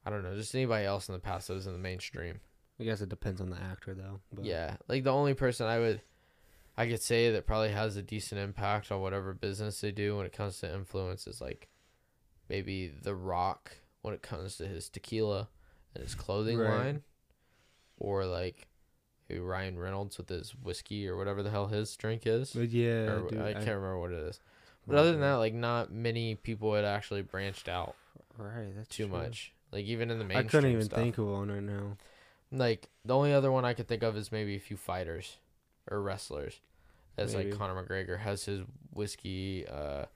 I 0.04 0.10
don't 0.10 0.22
know, 0.22 0.34
just 0.34 0.54
anybody 0.54 0.86
else 0.86 1.08
in 1.08 1.12
the 1.12 1.18
past 1.20 1.48
that 1.48 1.54
was 1.54 1.66
in 1.66 1.72
the 1.72 1.78
mainstream. 1.78 2.40
I 2.80 2.84
guess 2.84 3.02
it 3.02 3.10
depends 3.10 3.40
on 3.40 3.50
the 3.50 3.60
actor, 3.60 3.94
though. 3.94 4.20
But 4.32 4.46
Yeah, 4.46 4.76
like 4.88 5.04
the 5.04 5.12
only 5.12 5.34
person 5.34 5.66
I 5.66 5.78
would, 5.78 6.00
I 6.78 6.86
could 6.88 7.02
say 7.02 7.30
that 7.32 7.46
probably 7.46 7.70
has 7.72 7.96
a 7.96 8.02
decent 8.02 8.40
impact 8.40 8.90
on 8.90 9.02
whatever 9.02 9.34
business 9.34 9.80
they 9.82 9.92
do 9.92 10.16
when 10.16 10.24
it 10.24 10.32
comes 10.32 10.58
to 10.60 10.74
influence 10.74 11.26
is 11.26 11.40
like, 11.42 11.68
maybe 12.48 12.88
The 12.88 13.14
Rock 13.14 13.72
when 14.00 14.14
it 14.14 14.22
comes 14.22 14.56
to 14.56 14.66
his 14.66 14.88
tequila 14.88 15.50
and 15.94 16.02
his 16.02 16.14
clothing 16.14 16.58
Right. 16.58 16.68
line, 16.68 17.02
or 17.98 18.24
like 18.24 18.68
maybe 19.28 19.40
Ryan 19.40 19.78
Reynolds 19.78 20.16
with 20.16 20.30
his 20.30 20.54
whiskey 20.54 21.06
or 21.06 21.18
whatever 21.18 21.42
the 21.42 21.50
hell 21.50 21.66
his 21.66 21.94
drink 21.96 22.22
is. 22.24 22.52
But 22.54 22.70
yeah, 22.70 23.10
or, 23.10 23.28
dude, 23.28 23.38
I 23.38 23.52
can't 23.52 23.66
remember 23.66 23.98
what 24.00 24.12
it 24.12 24.22
is. 24.22 24.40
But 24.86 24.96
other 24.96 25.12
than 25.12 25.20
that, 25.20 25.34
like 25.34 25.52
not 25.52 25.92
many 25.92 26.34
people 26.34 26.74
had 26.74 26.86
actually 26.86 27.20
branched 27.22 27.68
out 27.68 27.94
right, 28.46 28.74
that's 28.76 28.88
too 28.88 29.06
true. 29.08 29.16
much. 29.18 29.52
Like 29.72 29.84
even 29.84 30.10
in 30.10 30.18
the 30.18 30.24
mainstream. 30.24 30.46
I 30.46 30.50
couldn't 30.50 30.70
even 30.72 30.84
stuff. 30.84 30.98
think 30.98 31.18
of 31.18 31.26
one 31.26 31.50
right 31.50 31.62
now. 31.62 31.96
Like 32.52 32.88
the 33.04 33.14
only 33.14 33.32
other 33.32 33.52
one 33.52 33.64
I 33.64 33.74
could 33.74 33.86
think 33.88 34.02
of 34.02 34.16
is 34.16 34.32
maybe 34.32 34.56
a 34.56 34.60
few 34.60 34.76
fighters 34.76 35.36
or 35.90 36.00
wrestlers. 36.02 36.60
As 37.16 37.34
Maybe. 37.34 37.50
like 37.50 37.58
Conor 37.58 37.84
McGregor 37.84 38.18
has 38.20 38.44
his 38.46 38.62
whiskey, 38.92 39.66
uh, 39.66 40.06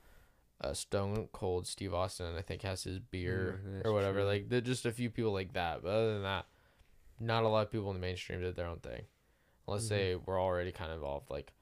uh, 0.61 0.73
Stone 0.73 1.29
Cold 1.33 1.67
Steve 1.67 1.93
Austin 1.93 2.35
I 2.39 2.43
think 2.43 2.63
has 2.63 2.85
his 2.85 2.99
beer 2.99 3.61
Mm, 3.67 3.85
or 3.85 3.93
whatever. 3.93 4.21
true. 4.21 4.27
Like 4.27 4.49
they're 4.49 4.61
just 4.61 4.87
a 4.87 4.93
few 4.93 5.11
people 5.11 5.33
like 5.33 5.53
that. 5.53 5.83
But 5.83 5.89
other 5.91 6.15
than 6.15 6.23
that, 6.23 6.47
not 7.21 7.45
a 7.45 7.49
lot 7.49 7.67
of 7.67 7.71
people 7.73 7.91
in 7.91 7.95
the 7.97 8.01
mainstream 8.01 8.41
did 8.41 8.57
their 8.57 8.67
own 8.67 8.79
thing, 8.79 9.03
unless 9.69 9.85
Mhm. 9.87 9.89
they 9.91 10.17
were 10.17 10.41
already 10.41 10.73
kind 10.73 10.91
of 10.91 10.97
involved. 10.97 11.31
Like, 11.31 11.53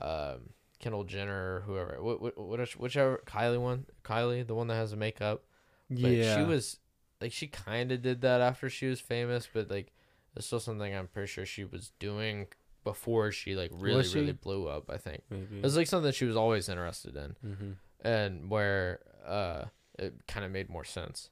um, 0.00 0.50
Kendall 0.78 1.04
Jenner 1.04 1.56
or 1.56 1.60
whoever, 1.62 1.96
what, 2.02 2.20
what, 2.20 2.38
what, 2.38 2.60
whichever 2.76 3.22
Kylie 3.26 3.60
one, 3.60 3.86
Kylie, 4.04 4.46
the 4.46 4.54
one 4.54 4.68
that 4.68 4.74
has 4.76 4.90
the 4.92 4.96
makeup. 4.96 5.44
But 5.90 6.10
yeah, 6.10 6.36
she 6.36 6.42
was 6.44 6.78
like 7.20 7.32
she 7.32 7.46
kind 7.46 7.90
of 7.92 8.02
did 8.02 8.20
that 8.22 8.40
after 8.40 8.68
she 8.68 8.86
was 8.86 9.00
famous, 9.00 9.48
but 9.52 9.70
like 9.70 9.92
it's 10.36 10.46
still 10.46 10.60
something 10.60 10.94
I'm 10.94 11.08
pretty 11.08 11.28
sure 11.28 11.46
she 11.46 11.64
was 11.64 11.92
doing 11.98 12.46
before 12.84 13.32
she 13.32 13.54
like 13.56 13.70
really 13.74 14.04
she? 14.04 14.18
really 14.20 14.32
blew 14.32 14.68
up. 14.68 14.90
I 14.90 14.96
think 14.98 15.22
maybe. 15.30 15.58
it 15.58 15.62
was 15.62 15.76
like 15.76 15.86
something 15.86 16.12
she 16.12 16.24
was 16.26 16.36
always 16.36 16.68
interested 16.68 17.16
in, 17.16 17.36
mm-hmm. 17.44 17.70
and 18.06 18.50
where 18.50 19.00
uh 19.26 19.64
it 19.98 20.14
kind 20.28 20.44
of 20.46 20.52
made 20.52 20.68
more 20.70 20.84
sense. 20.84 21.30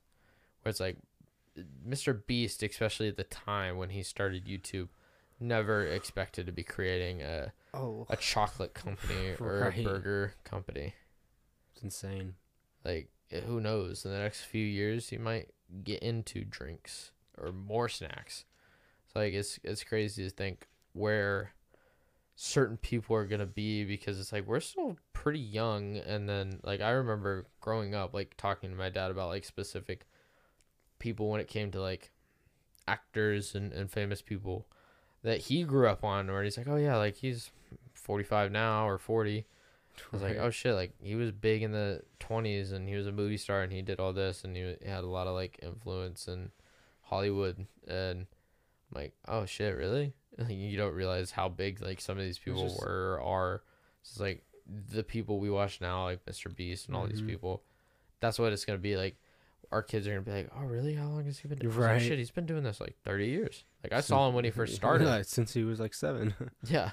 Where 0.63 0.71
it's 0.71 0.81
like 0.81 0.97
Mr. 1.87 2.27
Beast, 2.27 2.63
especially 2.63 3.09
at 3.09 3.17
the 3.17 3.25
time 3.25 3.77
when 3.77 3.91
he 3.91 4.03
started 4.03 4.45
YouTube, 4.47 4.89
never 5.41 5.87
expected 5.87 6.47
to 6.47 6.53
be 6.53 6.63
creating 6.63 7.23
a 7.23 7.53
Oh, 7.73 8.07
a 8.11 8.17
chocolate 8.17 8.73
company 8.75 9.35
or 9.41 9.61
Right. 9.61 9.79
a 9.79 9.83
burger 9.83 10.35
company. 10.45 10.95
it's 11.75 11.83
insane. 11.83 12.35
like 12.85 13.09
who 13.31 13.61
knows? 13.61 14.05
In 14.05 14.11
the 14.11 14.19
next 14.19 14.45
few 14.45 14.65
years 14.65 15.13
you 15.13 15.19
might 15.19 15.49
get 15.85 16.03
into 16.03 16.45
drinks 16.45 17.11
or 17.39 17.53
more 17.53 17.89
snacks. 17.89 18.45
It's 19.07 19.17
like 19.17 19.35
it's 19.35 19.59
it's 19.63 19.85
crazy 19.85 20.25
to 20.25 20.31
think 20.31 20.69
where 20.93 21.53
certain 22.35 22.77
people 22.77 23.17
are 23.17 23.27
gonna 23.27 23.47
be 23.47 23.85
because 23.85 24.21
it's 24.21 24.33
like 24.33 24.47
we're 24.47 24.61
still 24.61 24.97
pretty 25.13 25.41
young. 25.41 25.97
And 25.97 26.29
then 26.29 26.61
like 26.63 26.81
i 26.81 26.91
remember 26.91 27.47
growing 27.61 27.95
up 27.95 28.15
like 28.15 28.37
talking 28.37 28.71
to 28.71 28.77
my 28.77 28.91
dad 28.91 29.11
about 29.11 29.29
like 29.29 29.45
specific 29.45 30.07
people 30.99 31.29
when 31.29 31.41
it 31.41 31.49
came 31.49 31.71
to 31.71 31.81
like 31.81 32.11
actors 32.89 33.55
and, 33.55 33.73
and 33.73 33.91
famous 33.91 34.23
people 34.23 34.67
that 35.23 35.43
he 35.43 35.65
grew 35.65 35.89
up 35.89 36.05
on 36.05 36.29
where 36.29 36.43
he's 36.45 36.57
like 36.57 36.69
oh 36.69 36.77
yeah 36.77 36.97
like 36.97 37.17
he's 37.17 37.51
45 37.95 38.53
now 38.53 38.89
or 38.89 38.99
40 38.99 39.45
I 40.01 40.17
was 40.17 40.23
like, 40.23 40.37
oh 40.39 40.51
shit, 40.51 40.75
like 40.75 40.93
he 41.01 41.15
was 41.15 41.31
big 41.33 41.63
in 41.63 41.73
the 41.73 42.03
20s 42.21 42.73
and 42.73 42.89
he 42.89 42.95
was 42.97 43.07
a 43.07 43.13
movie 43.13 43.37
star 43.37 43.63
and 43.63 43.73
he 43.73 43.83
did 43.83 43.99
all 44.01 44.13
this 44.13 44.45
and 44.45 44.57
he 44.57 44.77
had 44.87 45.05
a 45.05 45.09
lot 45.09 45.27
of 45.27 45.35
like 45.35 45.59
influence 45.63 46.29
in 46.29 46.51
Hollywood 47.03 47.67
and 47.89 48.21
I'm 48.93 49.03
like, 49.03 49.15
oh 49.29 49.45
shit, 49.47 49.77
really? 49.77 50.15
Like, 50.39 50.51
you 50.51 50.77
don't 50.77 50.93
realize 50.93 51.31
how 51.31 51.49
big 51.49 51.81
like 51.81 51.99
some 51.99 52.19
of 52.19 52.25
these 52.25 52.39
people 52.39 52.65
just- 52.69 52.79
were 52.79 53.15
or 53.15 53.21
are. 53.23 53.63
It's 54.03 54.21
like 54.21 54.43
the 54.91 55.03
people 55.03 55.41
we 55.41 55.49
watch 55.49 55.81
now, 55.81 56.05
like 56.05 56.27
Mr. 56.27 56.55
Beast 56.55 56.89
and 56.89 56.97
all 56.97 57.07
these 57.07 57.23
Mhm. 57.23 57.29
people. 57.29 57.63
That's 58.21 58.39
what 58.39 58.53
it's 58.53 58.65
gonna 58.67 58.79
be 58.79 58.97
like. 58.97 59.17
Our 59.73 59.83
kids 59.83 60.07
are 60.07 60.11
gonna 60.11 60.21
be 60.23 60.31
like, 60.33 60.51
oh 60.55 60.61
really? 60.65 60.95
How 60.95 61.07
long 61.09 61.25
has 61.25 61.39
he 61.39 61.49
been? 61.49 61.57
doing 61.59 61.71
this?" 61.71 61.79
Like, 61.81 61.89
Right. 61.91 62.03
shit, 62.03 62.19
he's 62.19 62.31
been 62.31 62.45
doing 62.45 62.65
this 62.65 62.81
like 62.83 62.97
30 63.03 63.27
years. 63.29 63.65
Like 63.83 63.93
I 63.95 64.01
saw 64.03 64.29
him 64.29 64.35
when 64.35 64.45
he 64.45 64.51
first 64.51 64.75
started. 64.77 65.07
Yeah, 65.07 65.23
since 65.23 65.55
he 65.55 65.65
was 65.65 65.81
like 65.81 65.95
seven. 65.95 66.35
Yeah. 66.69 66.91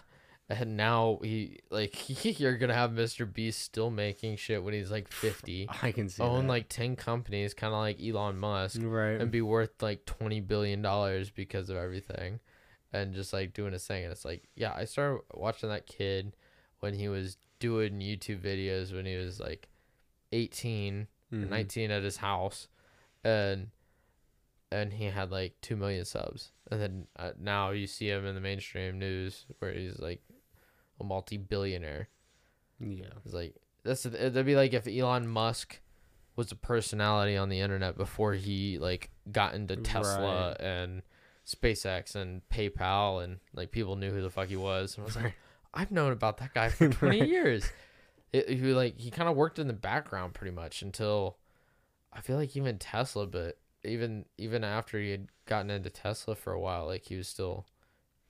And 0.50 0.76
now 0.78 1.20
he 1.24 1.60
like 1.72 1.96
you're 2.40 2.58
gonna 2.58 2.74
have 2.74 2.92
Mr. 2.92 3.32
Beast 3.32 3.62
still 3.62 3.90
making 3.90 4.36
shit 4.36 4.62
when 4.64 4.74
he's 4.74 4.92
like 4.92 5.08
fifty, 5.08 5.68
I 5.82 5.92
can 5.94 6.10
see. 6.10 6.22
own 6.22 6.44
that. 6.44 6.50
like 6.50 6.70
ten 6.70 6.96
companies, 6.96 7.54
kind 7.54 7.74
of 7.74 7.80
like 7.80 8.00
Elon 8.04 8.38
Musk, 8.38 8.80
right. 8.84 9.20
and 9.22 9.32
be 9.32 9.42
worth 9.42 9.82
like 9.82 10.06
twenty 10.06 10.42
billion 10.42 10.82
dollars 10.82 11.30
because 11.30 11.70
of 11.70 11.78
everything, 11.78 12.40
and 12.92 13.14
just 13.16 13.32
like 13.32 13.54
doing 13.54 13.72
his 13.74 13.88
thing. 13.88 14.04
And 14.04 14.12
it's 14.12 14.26
like, 14.26 14.44
yeah, 14.56 14.74
I 14.76 14.84
started 14.86 15.22
watching 15.34 15.70
that 15.70 15.88
kid 15.88 16.36
when 16.82 16.94
he 16.94 17.08
was 17.08 17.38
doing 17.60 18.00
YouTube 18.00 18.42
videos 18.42 18.94
when 18.94 19.06
he 19.06 19.16
was 19.16 19.40
like 19.40 19.70
18 20.34 21.08
or 21.32 21.38
Mhm. 21.38 21.50
19 21.50 21.90
at 21.90 22.04
his 22.04 22.18
house, 22.18 22.68
and 23.24 23.70
and 24.72 24.94
he 24.94 25.06
had 25.06 25.32
like 25.32 25.54
two 25.62 25.76
million 25.78 26.04
subs. 26.04 26.52
And 26.70 26.82
then 26.82 27.08
uh, 27.16 27.32
now 27.40 27.70
you 27.72 27.88
see 27.88 28.10
him 28.10 28.26
in 28.26 28.36
the 28.36 28.42
mainstream 28.42 29.00
news 29.00 29.46
where 29.60 29.72
he's 29.72 30.00
like 30.00 30.22
a 31.00 31.04
multi-billionaire. 31.04 32.10
Yeah. 32.80 33.06
It's 33.26 33.34
like 33.34 33.56
that's 33.84 34.04
that'd 34.04 34.46
be 34.46 34.56
like 34.56 34.74
if 34.74 34.88
Elon 34.88 35.28
Musk 35.28 35.80
was 36.36 36.52
a 36.52 36.56
personality 36.56 37.38
on 37.38 37.50
the 37.50 37.60
internet 37.60 37.96
before 37.98 38.34
he 38.34 38.78
like 38.80 39.12
got 39.32 39.54
into 39.54 39.76
Tesla 39.78 40.50
Right. 40.50 40.62
and 40.62 41.02
SpaceX 41.46 42.16
and 42.16 42.42
PayPal 42.50 43.24
and 43.24 43.40
like 43.54 43.72
people 43.72 43.96
knew 43.96 44.12
who 44.12 44.22
the 44.22 44.30
fuck 44.30 44.48
he 44.48 44.56
was. 44.56 44.96
And 44.98 45.04
I 45.04 45.06
was 45.06 45.16
like, 45.16 45.36
I've 45.74 45.92
known 45.92 46.12
about 46.12 46.38
that 46.38 46.54
guy 46.54 46.70
for 46.70 46.90
20 46.90 47.20
Right. 47.20 47.30
years. 47.30 47.66
It, 48.32 48.50
he 48.50 48.74
like 48.74 48.98
he 49.00 49.12
kind 49.12 49.30
of 49.30 49.36
worked 49.36 49.60
in 49.60 49.68
the 49.68 49.74
background 49.74 50.34
pretty 50.34 50.56
much 50.56 50.82
until 50.82 51.38
I 52.12 52.22
feel 52.22 52.38
like 52.38 52.56
even 52.58 52.80
Tesla, 52.80 53.28
but 53.28 53.60
even 53.84 54.26
even 54.38 54.64
after 54.64 55.00
he 55.00 55.12
had 55.12 55.28
gotten 55.46 55.70
into 55.70 55.90
Tesla 55.92 56.36
for 56.36 56.52
a 56.54 56.60
while, 56.60 56.88
like 56.88 57.06
he 57.06 57.16
was 57.16 57.28
still 57.28 57.68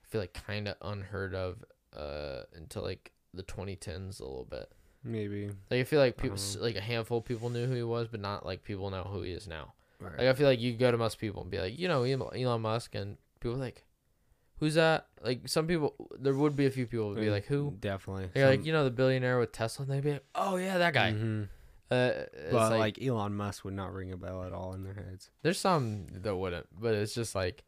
I 0.04 0.06
feel 0.08 0.20
like 0.20 0.34
kind 0.34 0.68
of 0.68 0.76
unheard 0.82 1.34
of 1.34 1.64
uh 1.96 2.42
until 2.54 2.82
like 2.82 3.12
the 3.32 3.42
2010s 3.42 4.20
a 4.20 4.24
little 4.24 4.44
bit. 4.48 4.70
Maybe. 5.02 5.48
Like 5.70 5.80
I 5.80 5.84
feel 5.84 6.00
like 6.00 6.16
people, 6.16 6.38
Uh-huh. 6.38 6.62
like 6.62 6.76
a 6.76 6.80
handful 6.80 7.18
of 7.18 7.24
people 7.24 7.50
knew 7.50 7.66
who 7.66 7.74
he 7.74 7.82
was, 7.82 8.08
but 8.08 8.20
not 8.20 8.46
like 8.46 8.62
people 8.64 8.90
know 8.90 9.02
who 9.04 9.22
he 9.22 9.32
is 9.32 9.46
now. 9.46 9.74
Right. 10.00 10.18
Like 10.18 10.28
I 10.28 10.32
feel 10.34 10.46
like 10.46 10.60
you 10.60 10.72
go 10.74 10.90
to 10.90 10.96
most 10.98 11.18
people 11.18 11.42
and 11.42 11.50
be 11.50 11.58
like, 11.58 11.78
you 11.78 11.88
know, 11.88 12.02
Elon 12.04 12.60
Musk, 12.62 12.94
and 12.94 13.16
people 13.40 13.56
are 13.56 13.60
like, 13.60 13.84
who's 14.60 14.74
that? 14.74 15.08
Like 15.22 15.48
some 15.48 15.66
people, 15.66 15.94
there 16.18 16.34
would 16.34 16.56
be 16.56 16.66
a 16.66 16.70
few 16.70 16.86
people 16.86 17.08
would 17.10 17.20
be 17.20 17.30
like, 17.30 17.46
who? 17.46 17.74
Definitely. 17.80 18.30
They're 18.32 18.48
like, 18.48 18.64
you 18.64 18.72
know, 18.72 18.84
the 18.84 18.90
billionaire 18.90 19.38
with 19.38 19.52
Tesla, 19.52 19.84
and 19.84 19.92
they'd 19.92 20.02
be 20.02 20.12
like, 20.12 20.24
oh 20.34 20.56
yeah, 20.56 20.78
that 20.78 20.94
guy. 20.94 21.12
Mhm. 21.12 21.48
Uh, 21.90 22.10
But 22.50 22.70
like, 22.70 22.98
like, 22.98 23.02
Elon 23.02 23.34
Musk 23.36 23.64
would 23.64 23.74
not 23.74 23.92
ring 23.92 24.10
a 24.10 24.16
bell 24.16 24.42
at 24.42 24.52
all 24.52 24.72
in 24.74 24.84
their 24.84 24.94
heads. 24.94 25.30
there's 25.42 25.58
some 25.58 26.06
that 26.12 26.34
wouldn't, 26.34 26.66
but 26.80 26.94
it's 26.94 27.14
just 27.14 27.34
like 27.34 27.62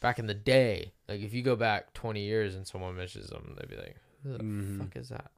back 0.00 0.18
in 0.18 0.26
the 0.26 0.34
day. 0.34 0.92
Like 1.08 1.20
if 1.20 1.32
you 1.34 1.42
go 1.42 1.56
back 1.56 1.92
20 1.94 2.20
years 2.22 2.54
and 2.54 2.66
someone 2.66 2.96
mentions 2.96 3.28
them, 3.30 3.56
they'd 3.58 3.68
be 3.68 3.76
like, 3.76 3.96
who 4.22 4.32
the 4.32 4.38
Mhm. 4.44 4.78
fuck 4.78 4.96
is 4.96 5.08
that? 5.10 5.30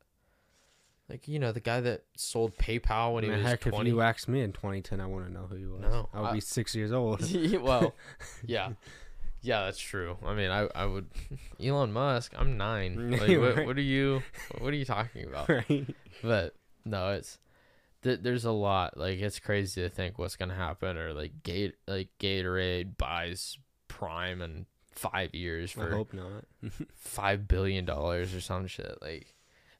Like 1.08 1.26
you 1.26 1.38
know, 1.40 1.50
the 1.52 1.60
guy 1.60 1.80
that 1.80 2.04
sold 2.16 2.56
PayPal 2.56 3.14
when 3.14 3.24
he 3.24 3.30
I 3.32 3.36
was 3.36 3.42
heck, 3.44 3.60
20. 3.62 3.78
if 3.80 3.86
you 3.94 4.00
asked 4.00 4.28
me 4.28 4.42
in 4.42 4.52
2010, 4.52 5.00
I 5.00 5.06
want 5.06 5.26
to 5.26 5.32
know 5.32 5.46
who 5.48 5.56
he 5.56 5.66
was. 5.66 5.80
No, 5.80 6.08
I 6.14 6.20
would 6.20 6.26
I- 6.28 6.32
be 6.34 6.40
six 6.40 6.74
years 6.74 6.92
old. 6.92 7.20
well, 7.60 7.94
yeah, 8.46 8.70
yeah, 9.42 9.64
that's 9.64 9.78
true. 9.80 10.18
I 10.24 10.34
mean, 10.34 10.50
I, 10.50 10.68
I 10.74 10.84
would 10.86 11.06
Elon 11.62 11.92
Musk. 11.92 12.32
I'm 12.36 12.56
nine. 12.56 13.10
Like, 13.10 13.38
what, 13.38 13.66
what 13.66 13.76
are 13.76 13.80
you? 13.82 14.22
What 14.58 14.72
are 14.72 14.76
you 14.76 14.84
talking 14.84 15.26
about? 15.26 15.48
right. 15.48 15.92
But 16.22 16.54
no, 16.84 17.10
it's 17.10 17.38
th- 18.02 18.20
there's 18.22 18.44
a 18.44 18.52
lot. 18.52 18.96
Like 18.96 19.18
it's 19.18 19.40
crazy 19.40 19.82
to 19.82 19.88
think 19.88 20.16
what's 20.16 20.36
gonna 20.36 20.54
happen, 20.54 20.96
or 20.96 21.12
like 21.12 21.42
Gate 21.42 21.74
like 21.88 22.10
Gatorade 22.20 22.96
buys 22.96 23.58
Prime 24.00 24.42
in 24.42 24.66
five 24.92 25.34
years 25.34 25.70
for 25.70 25.86
I 25.92 25.96
hope 25.96 26.12
not. 26.12 26.44
five 26.96 27.46
billion 27.46 27.84
dollars 27.84 28.34
or 28.34 28.40
some 28.40 28.66
shit. 28.66 28.98
Like. 29.02 29.34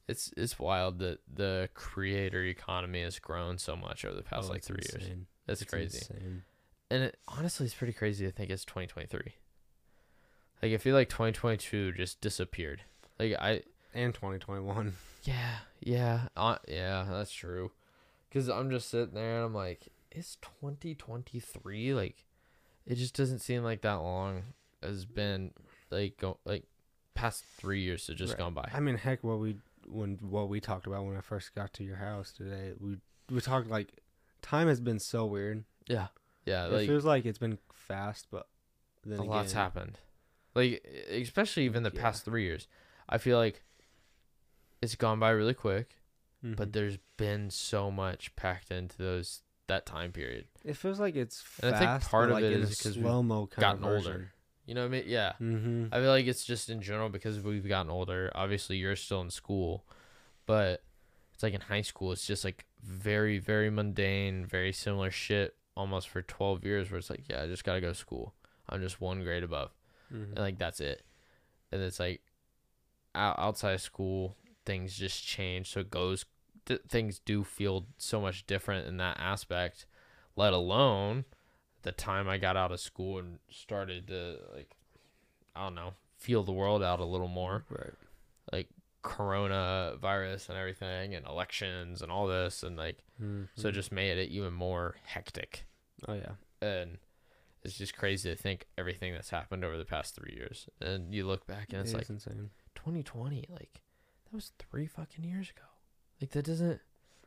It's, 0.08 0.32
it's 0.36 0.58
wild 0.58 0.98
that 0.98 1.20
the 1.32 1.68
creator 1.74 2.42
economy 2.42 3.00
has 3.02 3.20
grown 3.20 3.58
so 3.58 3.76
much 3.76 4.04
over 4.04 4.16
the 4.16 4.24
past 4.24 4.48
Oh, 4.48 4.52
like 4.52 4.64
three 4.64 4.82
years. 4.92 5.08
That's 5.46 5.62
It's 5.62 5.70
crazy. 5.70 5.98
insane. 5.98 6.42
And 6.90 7.02
it, 7.04 7.16
honestly, 7.28 7.66
it's 7.66 7.76
pretty 7.76 7.92
crazy 7.92 8.26
to 8.26 8.32
think 8.32 8.50
it's 8.50 8.64
2023. 8.64 9.20
Like 10.60 10.72
I 10.72 10.78
feel 10.78 10.96
like 10.96 11.10
2022 11.10 11.92
just 11.92 12.20
disappeared. 12.20 12.82
Like 13.20 13.34
I, 13.38 13.62
And 13.94 14.12
2021. 14.12 14.94
yeah, 15.22 15.58
yeah, 15.78 16.22
uh, 16.36 16.56
yeah, 16.66 17.06
that's 17.08 17.30
true. 17.30 17.70
Cause 18.32 18.48
I'm 18.48 18.68
just 18.68 18.90
sitting 18.90 19.14
there 19.14 19.36
and 19.36 19.44
I'm 19.44 19.54
like, 19.54 19.90
it's 20.10 20.38
2023. 20.60 21.94
Like, 21.94 22.24
it 22.86 22.94
just 22.96 23.14
doesn't 23.16 23.40
seem 23.40 23.62
like 23.62 23.82
that 23.82 23.94
long 23.94 24.42
has 24.82 25.04
been 25.04 25.52
like 25.90 26.16
go 26.16 26.38
like 26.44 26.64
past 27.14 27.44
three 27.58 27.80
years 27.82 28.06
have 28.06 28.16
just 28.16 28.32
Right. 28.34 28.38
gone 28.38 28.54
by. 28.54 28.70
I 28.72 28.80
mean, 28.80 28.96
heck, 28.96 29.22
what 29.24 29.38
we 29.38 29.56
when 29.86 30.18
what 30.22 30.48
we 30.48 30.60
talked 30.60 30.86
about 30.86 31.04
when 31.04 31.16
I 31.16 31.20
first 31.20 31.54
got 31.54 31.72
to 31.74 31.84
your 31.84 31.96
house 31.96 32.32
today, 32.32 32.72
we 32.78 32.96
we 33.30 33.40
talked 33.40 33.68
like 33.68 34.00
time 34.42 34.68
has 34.68 34.80
been 34.80 34.98
so 34.98 35.26
weird. 35.26 35.64
yeah, 35.86 36.08
yeah, 36.46 36.66
it 36.66 36.72
like 36.72 36.86
feels 36.88 37.04
like 37.04 37.24
it's 37.26 37.38
been 37.38 37.58
fast, 37.72 38.28
but 38.30 38.46
then 39.04 39.18
a 39.18 39.22
lot's 39.24 39.52
happened. 39.52 39.98
Like 40.54 40.84
especially 41.10 41.64
even 41.64 41.82
the 41.82 41.92
Yeah. 41.94 42.00
past 42.00 42.24
three 42.24 42.44
years, 42.44 42.66
I 43.08 43.18
feel 43.18 43.36
like 43.38 43.62
it's 44.82 44.94
gone 44.94 45.18
by 45.20 45.30
really 45.30 45.54
quick. 45.54 45.96
but 46.42 46.68
Mhm. 46.68 46.72
there's 46.72 46.96
been 47.18 47.50
so 47.50 47.90
much 47.90 48.34
packed 48.34 48.70
into 48.70 48.96
those 48.96 49.42
that 49.70 49.86
time 49.86 50.12
period. 50.12 50.46
it 50.64 50.76
feels 50.76 51.00
like 51.00 51.16
it's 51.16 51.42
And 51.62 51.74
I 51.74 51.78
think 51.78 52.02
part 52.10 52.30
of 52.30 52.34
like 52.34 52.44
it 52.44 52.52
is 52.52 52.78
a 52.78 52.82
'cause 52.82 52.96
we've 52.96 53.04
slow 53.04 53.22
mo 53.22 53.46
gotten 53.46 53.84
of 53.84 53.90
older. 53.92 54.32
You 54.66 54.74
know 54.74 54.82
what 54.82 54.88
I 54.88 54.90
mean? 54.90 55.04
Yeah. 55.06 55.32
Mm-hmm. 55.40 55.86
I 55.90 55.96
feel 55.98 56.10
like 56.10 56.26
it's 56.26 56.44
just 56.44 56.70
in 56.70 56.80
general 56.80 57.08
because 57.08 57.40
we've 57.40 57.66
gotten 57.66 57.90
older. 57.90 58.30
Obviously, 58.34 58.76
you're 58.76 58.94
still 58.94 59.20
in 59.20 59.30
school, 59.30 59.84
but 60.46 60.84
it's 61.34 61.42
like 61.42 61.54
in 61.54 61.62
high 61.62 61.80
school, 61.82 62.12
it's 62.12 62.26
just 62.26 62.44
like 62.44 62.66
very, 62.82 63.38
very 63.38 63.70
mundane, 63.70 64.46
very 64.46 64.72
similar 64.72 65.10
shit 65.10 65.56
almost 65.76 66.08
for 66.08 66.22
12 66.22 66.64
years 66.64 66.90
where 66.90 66.98
it's 66.98 67.10
like, 67.10 67.24
yeah, 67.28 67.42
I 67.42 67.46
just 67.46 67.64
got 67.64 67.74
to 67.74 67.80
go 67.80 67.88
to 67.88 67.94
school. 67.94 68.34
I'm 68.68 68.80
just 68.80 69.00
one 69.00 69.22
grade 69.24 69.42
above. 69.42 69.70
Mm-hmm. 70.12 70.32
And 70.32 70.38
like, 70.38 70.58
that's 70.58 70.80
it. 70.80 71.02
And 71.72 71.80
it's 71.82 71.98
like 71.98 72.20
outside 73.14 73.72
of 73.72 73.80
school, 73.80 74.36
things 74.64 74.96
just 74.96 75.24
change. 75.26 75.70
So 75.70 75.80
it 75.80 75.90
goes, 75.90 76.26
th- 76.66 76.82
things 76.88 77.18
do 77.18 77.44
feel 77.44 77.86
so 77.98 78.20
much 78.20 78.46
different 78.46 78.86
in 78.86 78.96
that 78.98 79.18
aspect, 79.20 79.86
let 80.36 80.52
alone 80.52 81.24
the 81.82 81.92
time 81.92 82.28
I 82.28 82.38
got 82.38 82.56
out 82.56 82.72
of 82.72 82.80
school 82.80 83.18
and 83.18 83.38
started 83.50 84.06
to 84.08 84.38
like 84.54 84.76
I 85.56 85.64
don't 85.64 85.74
know, 85.74 85.94
feel 86.16 86.42
the 86.44 86.52
world 86.52 86.82
out 86.82 87.00
a 87.00 87.04
little 87.04 87.28
more. 87.28 87.64
Right. 87.68 87.94
Like 88.52 88.68
coronavirus 89.02 90.48
and 90.50 90.58
everything 90.58 91.14
and 91.14 91.26
elections 91.26 92.02
and 92.02 92.10
all 92.12 92.26
this 92.26 92.62
and 92.62 92.76
like 92.76 92.98
so 93.56 93.68
it 93.68 93.72
Mhm. 93.72 93.74
just 93.74 93.92
made 93.92 94.18
it 94.18 94.30
even 94.30 94.52
more 94.52 94.96
hectic. 95.04 95.66
Oh 96.08 96.14
yeah. 96.14 96.34
And 96.62 96.98
it's 97.62 97.76
just 97.76 97.94
crazy 97.96 98.30
to 98.30 98.36
think 98.36 98.66
everything 98.78 99.12
that's 99.12 99.30
happened 99.30 99.64
over 99.64 99.76
the 99.76 99.84
past 99.84 100.14
three 100.14 100.34
years. 100.34 100.68
And 100.80 101.14
you 101.14 101.26
look 101.26 101.46
back 101.46 101.72
and 101.72 101.82
it's 101.82 101.92
It 101.92 101.96
like 101.98 102.08
insane. 102.10 102.50
2020, 102.74 103.46
like 103.50 103.82
that 104.24 104.32
was 104.34 104.52
three 104.58 104.86
fucking 104.86 105.24
years 105.24 105.50
ago. 105.50 105.64
Like 106.20 106.30
that 106.30 106.44
doesn't 106.44 106.80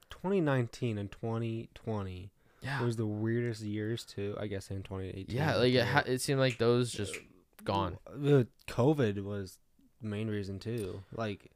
2019 0.09 0.97
and 0.97 1.11
2020 1.11 2.31
yeah. 2.61 2.81
it 2.81 2.85
was 2.85 2.95
the 2.95 3.05
weirdest 3.05 3.61
years 3.61 4.03
too. 4.03 4.35
I 4.39 4.47
guess 4.47 4.69
in 4.69 4.83
2018. 4.83 5.35
yeah, 5.35 5.55
like 5.55 5.73
it, 5.73 5.85
ha- 5.85 6.03
it 6.05 6.21
seemed 6.21 6.39
like 6.39 6.57
those 6.57 6.91
just 6.91 7.15
gone. 7.63 7.97
The 8.15 8.47
COVID 8.67 9.23
was 9.23 9.57
the 10.01 10.07
main 10.07 10.27
reason 10.29 10.59
too. 10.59 11.03
Like, 11.15 11.51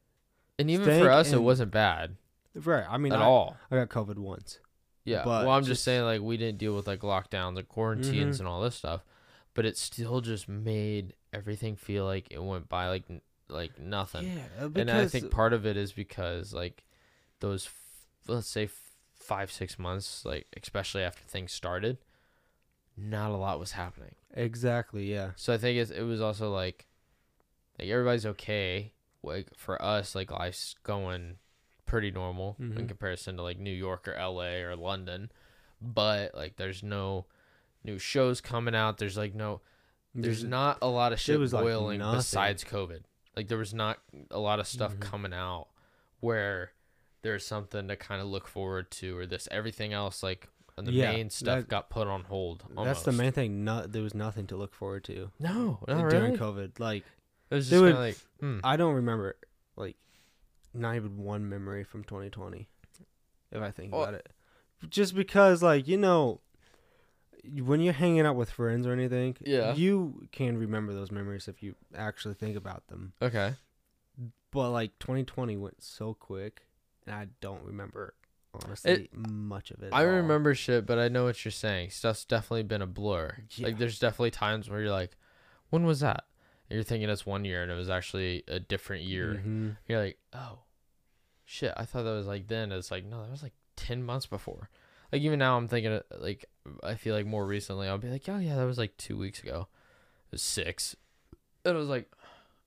And 0.59 0.69
even 0.71 0.85
for 0.99 1.09
us, 1.09 1.31
it 1.31 1.41
wasn't 1.41 1.71
bad 1.71 2.15
right? 2.65 2.85
I 2.89 2.97
mean, 2.97 3.13
at 3.13 3.19
I, 3.21 3.25
all. 3.25 3.55
I 3.69 3.75
got 3.75 3.89
COVID 3.89 4.17
once. 4.17 4.59
Yeah. 5.05 5.23
But 5.23 5.45
well, 5.45 5.55
I'm 5.55 5.61
just 5.61 5.69
just- 5.73 5.83
saying, 5.83 6.03
like, 6.03 6.21
we 6.21 6.37
didn't 6.37 6.57
deal 6.57 6.75
with 6.75 6.87
like 6.87 7.01
lockdowns 7.01 7.57
and 7.57 7.67
quarantines 7.67 8.37
Mhm. 8.37 8.39
and 8.39 8.47
all 8.47 8.61
this 8.61 8.75
stuff, 8.75 9.03
but 9.53 9.65
it 9.65 9.77
still 9.77 10.21
just 10.21 10.49
made 10.49 11.13
everything 11.33 11.75
feel 11.75 12.05
like 12.05 12.27
it 12.31 12.43
went 12.43 12.67
by 12.67 12.87
like 12.89 13.03
n- 13.09 13.21
like 13.47 13.79
nothing. 13.79 14.27
Yeah, 14.59 14.67
and 14.75 14.89
I 14.91 15.07
think 15.07 15.31
part 15.31 15.53
of 15.53 15.65
it 15.65 15.77
is 15.77 15.91
because 15.93 16.53
like 16.53 16.83
those, 17.39 17.65
f- 17.67 18.05
let's 18.27 18.47
say 18.47 18.69
five 19.13 19.51
six 19.51 19.77
months, 19.79 20.23
like 20.25 20.47
especially 20.61 21.03
after 21.03 21.23
things 21.27 21.51
started, 21.51 21.97
not 22.95 23.31
a 23.31 23.37
lot 23.37 23.59
was 23.59 23.73
happening. 23.73 24.15
exactly. 24.33 25.11
Yeah. 25.11 25.31
So 25.35 25.53
I 25.53 25.57
think 25.57 25.77
it's, 25.79 25.91
it 25.91 26.03
was 26.03 26.21
also 26.21 26.51
like, 26.51 26.87
like 27.79 27.89
everybody's 27.89 28.25
okay. 28.25 28.93
Like 29.23 29.47
for 29.55 29.81
us, 29.81 30.15
like 30.15 30.31
life's 30.31 30.75
going 30.83 31.35
pretty 31.85 32.11
normal 32.11 32.55
in 32.59 32.73
Mhm. 32.73 32.87
comparison 32.87 33.37
to 33.37 33.43
like 33.43 33.59
New 33.59 33.71
York 33.73 34.07
or 34.07 34.13
LA 34.13 34.61
or 34.63 34.75
London, 34.75 35.31
but 35.81 36.33
like 36.35 36.57
there's 36.57 36.83
no 36.83 37.25
new 37.83 37.97
shows 37.99 38.41
coming 38.41 38.75
out. 38.75 38.97
There's 38.97 39.17
like 39.17 39.33
no, 39.35 39.61
there's 40.15 40.43
not 40.43 40.77
a 40.81 40.87
lot 40.87 41.13
of 41.13 41.19
shit 41.19 41.39
like, 41.39 41.51
boiling 41.51 41.99
nothing. 41.99 42.19
besides 42.19 42.63
COVID. 42.63 43.01
Like 43.35 43.47
there 43.47 43.57
was 43.57 43.73
not 43.73 43.99
a 44.31 44.39
lot 44.39 44.59
of 44.59 44.67
stuff 44.67 44.95
Mhm. 44.95 44.99
coming 45.01 45.33
out 45.33 45.67
where 46.19 46.71
there's 47.21 47.45
something 47.45 47.87
to 47.87 47.95
kind 47.95 48.21
of 48.21 48.27
look 48.27 48.47
forward 48.47 48.91
to 48.91 49.17
or 49.17 49.25
this 49.25 49.47
everything 49.51 49.93
else 49.93 50.21
like 50.23 50.47
the 50.77 50.91
Yeah, 50.91 51.11
main 51.11 51.29
stuff 51.31 51.59
that- 51.61 51.67
got 51.67 51.89
put 51.89 52.07
on 52.07 52.23
hold. 52.25 52.63
That's 52.83 53.01
the 53.03 53.11
main 53.11 53.31
thing. 53.31 53.63
Not 53.63 53.91
there 53.91 54.03
was 54.03 54.13
nothing 54.13 54.45
to 54.47 54.55
look 54.55 54.73
forward 54.75 55.03
to 55.05 55.31
No, 55.39 55.79
not 55.87 56.09
during 56.09 56.33
really. 56.33 56.37
COVID. 56.37 56.79
Like 56.79 57.03
It 57.49 57.55
was 57.55 57.69
just 57.69 57.81
would- 57.81 57.95
like, 57.95 58.17
hmm. 58.39 58.59
I 58.63 58.77
don't 58.77 58.93
remember 58.95 59.37
like 59.75 59.97
not 60.73 60.95
even 60.95 61.17
one 61.17 61.49
memory 61.49 61.83
from 61.83 62.03
2020 62.03 62.67
if 63.51 63.61
I 63.61 63.71
think 63.71 63.93
about 63.93 64.13
it. 64.13 64.29
Just 64.89 65.15
because 65.15 65.63
like, 65.63 65.87
you 65.87 65.97
know, 65.97 66.41
when 67.63 67.81
you're 67.81 67.93
hanging 67.93 68.25
out 68.27 68.35
with 68.35 68.51
friends 68.51 68.85
or 68.85 68.91
anything, 68.91 69.35
Yeah. 69.41 69.73
you 69.73 70.27
can 70.31 70.57
remember 70.57 70.93
those 70.93 71.11
memories 71.11 71.47
if 71.47 71.63
you 71.63 71.75
actually 71.95 72.35
think 72.35 72.55
about 72.55 72.85
them. 72.87 73.13
okay. 73.21 73.55
But 74.51 74.69
like 74.71 74.97
2020 74.99 75.57
went 75.57 75.81
so 75.81 76.13
quick 76.13 76.61
and 77.07 77.15
I 77.15 77.27
don't 77.41 77.63
remember 77.63 78.13
honestly 78.53 79.09
much 79.13 79.71
of 79.71 79.81
it. 79.83 79.89
I 79.93 80.01
all. 80.05 80.11
remember 80.11 80.53
shit, 80.55 80.85
but 80.85 80.99
I 80.99 81.07
know 81.07 81.25
what 81.25 81.43
you're 81.43 81.51
saying. 81.51 81.91
Stuff's 81.91 82.25
definitely 82.25 82.63
been 82.63 82.81
a 82.81 82.87
blur. 82.87 83.35
Yeah. 83.55 83.67
Like, 83.67 83.77
there's 83.77 83.99
definitely 83.99 84.31
times 84.31 84.69
where 84.69 84.81
you're 84.81 84.91
like, 84.91 85.15
when 85.69 85.85
was 85.85 85.99
that? 86.01 86.25
And 86.69 86.75
you're 86.75 86.83
thinking 86.83 87.09
it's 87.09 87.25
one 87.25 87.45
year, 87.45 87.63
and 87.63 87.71
it 87.71 87.75
was 87.75 87.89
actually 87.89 88.43
a 88.47 88.59
different 88.59 89.03
year. 89.03 89.41
Mhm. 89.45 89.77
You're 89.87 90.01
like, 90.03 90.17
oh, 90.33 90.59
shit. 91.45 91.73
I 91.77 91.85
thought 91.85 92.03
that 92.03 92.11
was 92.11 92.27
like 92.27 92.47
then. 92.47 92.71
It's 92.71 92.91
like, 92.91 93.05
no, 93.05 93.21
that 93.21 93.31
was 93.31 93.43
like 93.43 93.53
10 93.75 94.03
months 94.03 94.25
before. 94.25 94.69
Like, 95.11 95.21
even 95.21 95.39
now, 95.39 95.55
I'm 95.57 95.67
thinking, 95.67 95.93
uh, 95.93 96.01
like, 96.19 96.45
I 96.83 96.95
feel 96.95 97.15
like 97.15 97.25
more 97.25 97.45
recently, 97.45 97.87
I'll 97.87 97.97
be 97.97 98.09
like, 98.09 98.27
oh, 98.27 98.37
yeah, 98.39 98.55
that 98.55 98.65
was 98.65 98.77
like 98.77 98.97
two 98.97 99.17
weeks 99.17 99.41
ago. 99.41 99.67
It 100.27 100.31
was 100.33 100.41
six. 100.41 100.95
And 101.63 101.75
I 101.75 101.79
was 101.79 101.87
like, 101.89 102.11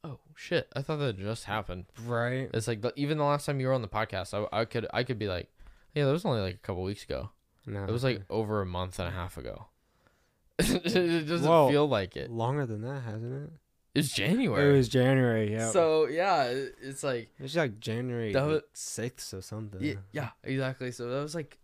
oh, 0.04 0.18
shit. 0.34 0.68
I 0.74 0.82
thought 0.82 0.98
that 0.98 1.18
just 1.18 1.44
happened. 1.44 1.86
Right. 2.04 2.50
It's 2.52 2.68
like 2.68 2.82
the, 2.82 2.92
even 2.96 3.18
the 3.18 3.24
last 3.24 3.46
time 3.46 3.60
you 3.60 3.66
were 3.66 3.72
on 3.72 3.82
the 3.82 3.88
podcast, 3.88 4.34
I, 4.34 4.60
I 4.60 4.64
could 4.64 4.86
I 4.92 5.04
could 5.04 5.18
be 5.18 5.28
like, 5.28 5.48
yeah, 5.94 6.04
that 6.04 6.12
was 6.12 6.24
only 6.24 6.40
like 6.40 6.54
a 6.54 6.58
couple 6.58 6.82
weeks 6.82 7.04
ago. 7.04 7.30
No. 7.66 7.84
It 7.84 7.90
was 7.90 8.04
like 8.04 8.22
over 8.30 8.60
a 8.60 8.66
month 8.66 8.98
and 8.98 9.08
a 9.08 9.12
half 9.12 9.36
ago. 9.36 9.66
it 10.58 11.26
doesn't 11.26 11.70
feel 11.70 11.88
like 11.88 12.16
it. 12.16 12.30
longer 12.30 12.66
than 12.66 12.82
that, 12.82 13.02
hasn't 13.02 13.44
it? 13.44 13.50
It's 13.94 14.12
it? 14.12 14.14
January. 14.14 14.68
It 14.68 14.76
was 14.76 14.88
January, 14.88 15.52
yeah. 15.52 15.70
So 15.70 16.06
yeah, 16.06 16.44
it's 16.44 17.02
like 17.02 17.30
it's 17.38 17.56
like 17.56 17.80
January 17.80 18.32
6th 18.32 19.34
or 19.34 19.42
something. 19.42 19.82
yeah, 19.82 19.94
yeah, 20.12 20.30
exactly. 20.44 20.92
So 20.92 21.08
that 21.08 21.22
was 21.22 21.34
like 21.34 21.58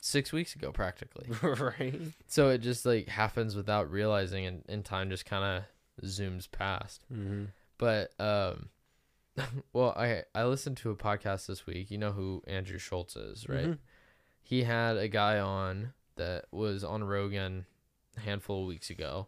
six 0.00 0.32
weeks 0.32 0.54
ago, 0.54 0.72
practically. 0.72 1.26
right. 1.42 2.00
so 2.28 2.50
it 2.50 2.58
just 2.58 2.86
like 2.86 3.08
happens 3.08 3.56
without 3.56 3.90
realizing, 3.90 4.46
and, 4.46 4.62
and 4.68 4.84
time 4.84 5.10
just 5.10 5.26
kind 5.26 5.44
of 5.44 5.64
zooms 6.02 6.50
past. 6.50 7.04
Mm-hmm. 7.12 7.44
But 7.78 8.12
um, 8.20 8.68
well, 9.72 9.94
I 9.96 10.22
I 10.34 10.44
listened 10.44 10.76
to 10.78 10.90
a 10.90 10.96
podcast 10.96 11.46
this 11.46 11.66
week. 11.66 11.90
You 11.90 11.98
know 11.98 12.12
who 12.12 12.42
Andrew 12.46 12.78
Schulz 12.78 13.16
is, 13.16 13.48
right? 13.48 13.66
Mhm. 13.66 13.78
he 14.42 14.62
had 14.64 14.96
a 14.96 15.08
guy 15.08 15.38
on 15.38 15.92
that 16.16 16.46
was 16.50 16.82
on 16.84 17.04
Rogan 17.04 17.66
a 18.16 18.20
handful 18.20 18.62
of 18.62 18.68
weeks 18.68 18.88
ago, 18.90 19.26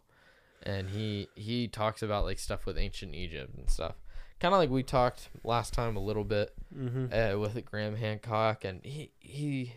and 0.63 0.89
he 0.89 1.27
he 1.35 1.67
talks 1.67 2.01
about 2.01 2.25
like 2.25 2.39
stuff 2.39 2.65
with 2.65 2.77
ancient 2.77 3.13
Egypt 3.13 3.53
and 3.55 3.69
stuff, 3.69 3.95
kind 4.39 4.53
of 4.53 4.59
like 4.59 4.69
we 4.71 4.81
talked 4.83 5.29
last 5.43 5.73
time 5.73 5.95
a 5.95 5.99
little 6.03 6.23
bit 6.23 6.53
Mm-hmm. 6.75 7.07
uh, 7.11 7.39
with 7.39 7.65
Graham 7.65 7.95
Hancock, 7.95 8.63
and 8.65 8.83
he 8.83 9.11
he 9.19 9.73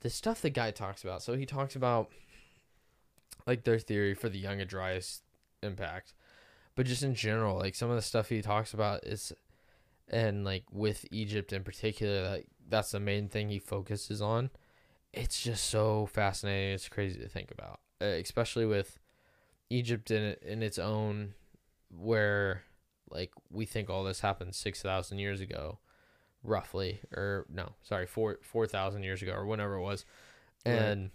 the 0.00 0.10
stuff 0.10 0.40
the 0.42 0.50
guy 0.50 0.70
talks 0.70 1.02
about. 1.04 1.22
So 1.22 1.34
he 1.34 1.46
talks 1.46 1.74
about 1.76 2.10
like 3.46 3.64
their 3.64 3.78
theory 3.78 4.14
for 4.14 4.28
the 4.28 4.38
Younger 4.38 4.64
Dryas 4.64 5.22
impact, 5.62 6.14
but 6.74 6.86
just 6.86 7.02
in 7.02 7.14
general, 7.14 7.58
like 7.58 7.74
some 7.74 7.90
of 7.90 7.96
the 7.96 8.02
stuff 8.02 8.28
he 8.28 8.42
talks 8.42 8.72
about 8.74 9.04
is, 9.04 9.32
and 10.08 10.44
like 10.44 10.64
with 10.70 11.04
Egypt 11.10 11.52
in 11.52 11.62
particular, 11.64 12.28
like 12.30 12.46
that's 12.68 12.90
the 12.92 13.00
main 13.00 13.28
thing 13.28 13.48
he 13.48 13.58
focuses 13.58 14.20
on. 14.22 14.50
It's 15.12 15.42
just 15.42 15.66
so 15.66 16.06
fascinating. 16.06 16.74
It's 16.74 16.88
crazy 16.88 17.20
to 17.20 17.28
think 17.28 17.50
about, 17.50 17.80
uh, 18.00 18.06
especially 18.06 18.66
with 18.66 18.98
Egypt 19.70 20.10
in 20.10 20.36
in 20.42 20.62
its 20.62 20.78
own, 20.78 21.34
where 21.90 22.62
like 23.10 23.30
we 23.50 23.66
think 23.66 23.90
all 23.90 24.04
this 24.04 24.20
happened 24.20 24.54
six 24.54 24.80
thousand 24.80 25.18
years 25.18 25.40
ago, 25.40 25.78
roughly, 26.42 27.00
or 27.12 27.44
no, 27.50 27.72
sorry, 27.82 28.06
four 28.06 28.38
four 28.42 28.66
thousand 28.66 29.02
years 29.02 29.20
ago, 29.22 29.32
or 29.32 29.44
whenever 29.46 29.74
it 29.76 29.82
was, 29.82 30.04
Right. 30.64 30.74
and 30.74 31.10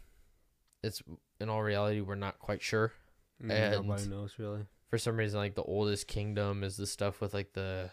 it's 0.83 1.01
in 1.39 1.49
all 1.49 1.63
reality 1.63 2.01
we're 2.01 2.15
not 2.15 2.37
quite 2.39 2.61
sure. 2.61 2.93
Mm-hmm. 3.41 3.51
And- 3.51 3.87
Nobody 3.87 4.07
knows 4.07 4.33
really. 4.37 4.65
For 4.89 4.97
some 4.97 5.17
reason, 5.17 5.37
like 5.39 5.55
the 5.55 5.63
oldest 5.63 6.07
kingdom 6.07 6.63
is 6.63 6.77
the 6.77 6.87
stuff 6.87 7.19
with 7.19 7.33
like 7.33 7.51
the 7.53 7.91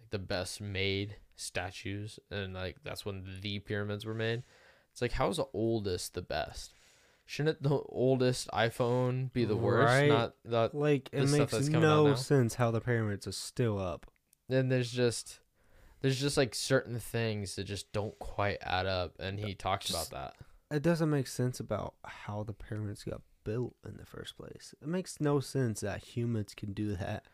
like 0.00 0.10
the 0.10 0.18
best 0.18 0.60
made 0.60 1.16
statues, 1.36 2.18
and 2.30 2.52
like 2.54 2.78
that's 2.82 3.04
when 3.06 3.24
the 3.42 3.60
pyramids 3.60 4.04
were 4.04 4.14
made. 4.14 4.42
It's 4.90 5.00
like 5.00 5.12
how's 5.12 5.36
the 5.36 5.46
oldest 5.54 6.14
the 6.14 6.22
best? 6.22 6.74
Shouldn't 7.24 7.62
the 7.62 7.80
oldest 7.88 8.48
iPhone 8.52 9.32
be 9.32 9.44
the 9.44 9.56
worst? 9.56 9.92
Right. 9.92 10.08
Not 10.08 10.34
the 10.44 10.70
Like 10.72 11.10
the 11.12 11.18
it 11.18 11.28
makes 11.30 11.52
that's 11.52 11.68
coming 11.68 11.88
out 11.88 12.04
no 12.06 12.14
sense 12.16 12.56
how 12.56 12.72
the 12.72 12.80
pyramids 12.80 13.26
are 13.28 13.32
still 13.32 13.78
up. 13.78 14.10
then 14.48 14.68
there's 14.68 14.90
just 14.90 15.38
there's 16.00 16.20
just 16.20 16.36
like 16.36 16.54
certain 16.56 16.98
things 16.98 17.54
that 17.54 17.64
just 17.64 17.92
don't 17.92 18.18
quite 18.18 18.58
add 18.60 18.86
up 18.86 19.14
and 19.20 19.38
he 19.38 19.54
talks 19.54 19.86
Just- 19.86 20.10
about 20.10 20.34
that 20.70 20.76
It 20.76 20.82
doesn't 20.82 21.08
make 21.08 21.28
sense 21.28 21.60
about 21.60 21.94
how 22.04 22.42
the 22.42 22.52
pyramids 22.52 23.04
got 23.04 23.22
built 23.44 23.74
in 23.84 23.96
the 23.96 24.06
first 24.06 24.36
place. 24.36 24.74
It 24.80 24.88
makes 24.88 25.20
no 25.20 25.40
sense 25.40 25.80
that 25.80 26.02
humans 26.02 26.54
can 26.54 26.72
do 26.72 26.96
that. 26.96 27.24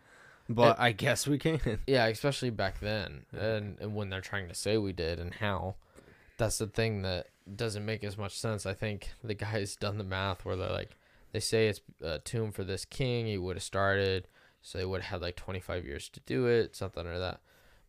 But 0.49 0.81
I 0.81 0.93
guess 0.93 1.27
we 1.27 1.39
can. 1.39 1.61
yeah 1.87 2.07
especially 2.07 2.49
back 2.49 2.81
then 2.81 3.27
and, 3.39 3.79
and 3.81 3.95
when 3.95 4.09
they're 4.09 4.23
trying 4.23 4.49
to 4.49 4.55
say 4.55 4.79
we 4.79 4.95
did 4.95 5.21
and 5.21 5.35
how 5.35 5.75
that's 6.39 6.57
the 6.57 6.67
thing 6.67 7.03
that 7.03 7.27
doesn't 7.55 7.85
make 7.85 8.03
as 8.03 8.17
much 8.17 8.39
sense 8.39 8.65
i 8.65 8.73
think 8.73 9.11
the 9.23 9.35
guy's 9.35 9.77
done 9.77 9.99
the 9.99 10.05
math 10.05 10.47
where 10.47 10.57
they're 10.57 10.71
like 10.71 10.97
they 11.33 11.41
say 11.41 11.69
it's 11.69 11.81
a 12.01 12.19
tomb 12.19 12.53
for 12.53 12.65
this 12.65 12.85
king. 12.85 13.27
He 13.27 13.39
would 13.39 13.57
have 13.57 13.63
started, 13.63 14.29
so 14.63 14.79
they 14.79 14.85
would 14.85 15.03
have 15.03 15.21
had 15.21 15.23
like 15.23 15.37
25 15.37 15.85
years 15.85 16.09
to 16.11 16.21
do 16.21 16.47
it, 16.47 16.75
something 16.75 17.07
or 17.07 17.19
that. 17.19 17.41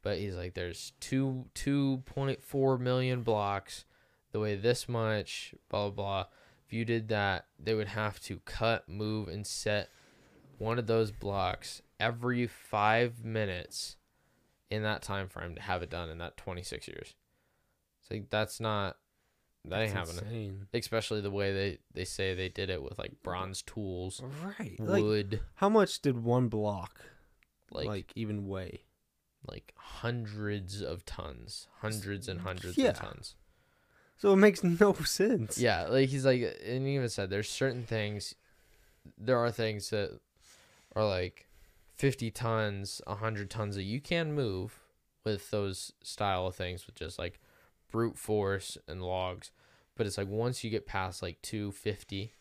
But 0.01 0.17
he's 0.17 0.35
like, 0.35 0.53
there's 0.53 0.93
two 0.99 1.45
2.4 1.55 2.79
million 2.79 3.21
blocks. 3.21 3.85
The 4.31 4.39
way 4.39 4.55
this 4.55 4.87
much, 4.87 5.55
blah 5.69 5.89
blah 5.89 5.91
blah. 5.91 6.25
If 6.69 6.73
you 6.73 6.85
did 6.85 7.07
that, 7.07 7.47
they 7.57 7.73
would 7.73 7.87
have 7.87 8.19
to 8.25 8.41
cut, 8.45 8.87
move, 8.87 9.27
and 9.27 9.47
set 9.47 9.89
one 10.59 10.77
of 10.77 10.85
those 10.85 11.09
blocks 11.09 11.81
every 11.99 12.45
five 12.45 13.25
minutes 13.25 13.97
in 14.69 14.83
that 14.83 15.01
time 15.01 15.29
frame 15.29 15.55
to 15.55 15.61
have 15.63 15.81
it 15.81 15.89
done 15.89 16.11
in 16.11 16.19
that 16.19 16.37
26 16.37 16.87
years. 16.87 17.15
So 18.07 18.13
like, 18.13 18.29
that's 18.29 18.59
not 18.59 18.97
that 19.65 19.81
ain't 19.81 19.95
That's 19.95 20.11
happening. 20.11 20.31
insane. 20.31 20.67
Especially 20.71 21.21
the 21.21 21.31
way 21.31 21.51
they 21.53 21.79
they 21.95 22.05
say 22.05 22.35
they 22.35 22.49
did 22.49 22.69
it 22.69 22.83
with 22.83 22.99
like 22.99 23.13
bronze 23.23 23.63
tools, 23.63 24.21
Right. 24.23 24.79
Like, 24.79 25.01
wood, 25.01 25.41
how 25.55 25.69
much 25.69 26.03
did 26.03 26.23
one 26.23 26.49
block 26.49 27.01
like 27.71 27.87
like, 27.87 27.87
like 27.87 28.13
even 28.15 28.47
weigh? 28.47 28.83
Like 29.47 29.73
hundreds 29.75 30.83
of 30.83 31.03
tons, 31.03 31.67
hundreds 31.79 32.27
and 32.27 32.41
hundreds 32.41 32.77
Yeah. 32.77 32.89
of 32.89 32.99
tons. 32.99 33.33
So 34.19 34.33
it 34.33 34.37
makes 34.37 34.63
no 34.63 34.93
sense. 35.05 35.57
Yeah, 35.57 35.87
like 35.87 36.09
he's 36.09 36.25
like, 36.25 36.41
and 36.65 36.85
he 36.85 36.95
even 36.95 37.09
said 37.09 37.29
there's 37.29 37.49
certain 37.49 37.83
things, 37.83 38.35
there 39.17 39.37
are 39.37 39.51
things 39.51 39.89
that 39.89 40.19
are 40.95 41.05
like 41.07 41.47
50 41.95 42.29
tons, 42.31 43.01
100 43.07 43.49
tons 43.49 43.75
that 43.75 43.83
you 43.83 43.99
can 44.01 44.33
move 44.33 44.79
with 45.23 45.49
those 45.51 45.93
style 46.03 46.47
of 46.47 46.55
things 46.55 46.85
with 46.85 46.95
just 46.95 47.17
like 47.17 47.39
brute 47.91 48.17
force 48.17 48.77
and 48.87 49.01
logs. 49.01 49.51
But 49.95 50.05
it's 50.05 50.17
like 50.17 50.27
once 50.29 50.63
you 50.63 50.69
get 50.69 50.85
past 50.85 51.21
like 51.21 51.41
250, 51.41 52.33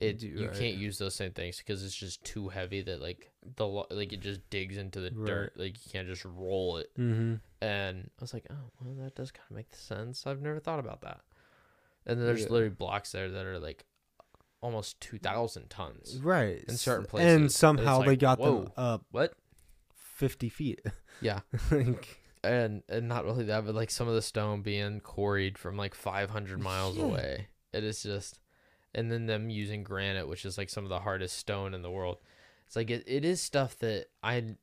it 0.00 0.18
Do- 0.18 0.26
you 0.26 0.48
right. 0.48 0.54
can't 0.58 0.76
use 0.76 0.98
those 0.98 1.14
same 1.14 1.32
things 1.32 1.58
because 1.58 1.82
it's 1.84 1.96
just 1.96 2.22
too 2.24 2.48
heavy 2.48 2.82
that 2.82 3.00
like 3.00 3.30
the 3.56 3.66
like 3.66 4.12
it 4.12 4.20
just 4.20 4.40
digs 4.50 4.76
into 4.76 5.00
the 5.00 5.10
dirt. 5.10 5.52
Like 5.56 5.74
you 5.84 5.90
can't 5.90 6.06
just 6.06 6.24
roll 6.24 6.76
it. 6.78 6.90
Mm-hmm. 6.98 7.34
And 7.60 8.10
I 8.18 8.22
was 8.22 8.34
like, 8.34 8.46
oh, 8.50 8.70
well, 8.80 8.94
that 9.04 9.14
does 9.14 9.30
kind 9.30 9.46
of 9.50 9.56
make 9.56 9.74
sense. 9.74 10.26
I've 10.26 10.42
never 10.42 10.60
thought 10.60 10.78
about 10.78 11.00
that. 11.02 11.20
And 12.06 12.18
then 12.18 12.26
there's 12.26 12.42
Yeah. 12.44 12.50
literally 12.52 12.74
blocks 12.74 13.12
there 13.12 13.30
that 13.30 13.46
are 13.46 13.58
like 13.58 13.84
almost 14.60 15.00
2,000 15.00 15.70
tons. 15.70 16.20
Right. 16.22 16.64
In 16.68 16.76
certain 16.76 17.06
places, 17.06 17.34
And 17.34 17.52
somehow 17.52 18.00
they 18.00 18.06
like, 18.08 18.18
got 18.18 18.42
them 18.42 18.72
up 18.76 19.06
What? 19.10 19.34
50 19.94 20.48
feet. 20.48 20.80
Yeah. 21.22 21.40
like, 21.70 22.20
And 22.44 22.82
and 22.90 23.08
not 23.08 23.24
really 23.24 23.44
that, 23.44 23.64
but 23.64 23.74
like 23.74 23.90
some 23.90 24.06
of 24.06 24.14
the 24.14 24.20
stone 24.20 24.60
being 24.60 25.00
quarried 25.00 25.56
from 25.56 25.78
like 25.78 25.94
500 25.94 26.60
miles 26.60 26.98
Yeah. 26.98 27.04
away. 27.04 27.48
It 27.72 27.84
is 27.84 28.02
just, 28.02 28.38
and 28.94 29.10
then 29.10 29.24
them 29.24 29.48
using 29.48 29.82
granite, 29.82 30.28
which 30.28 30.44
is 30.44 30.58
like 30.58 30.68
some 30.68 30.84
of 30.84 30.90
the 30.90 31.00
hardest 31.00 31.38
stone 31.38 31.72
in 31.72 31.80
the 31.80 31.90
world. 31.90 32.18
It's 32.66 32.76
like 32.76 32.90
it, 32.90 33.04
it 33.06 33.24
is 33.24 33.40
stuff 33.40 33.78
that 33.78 34.08
I 34.22 34.56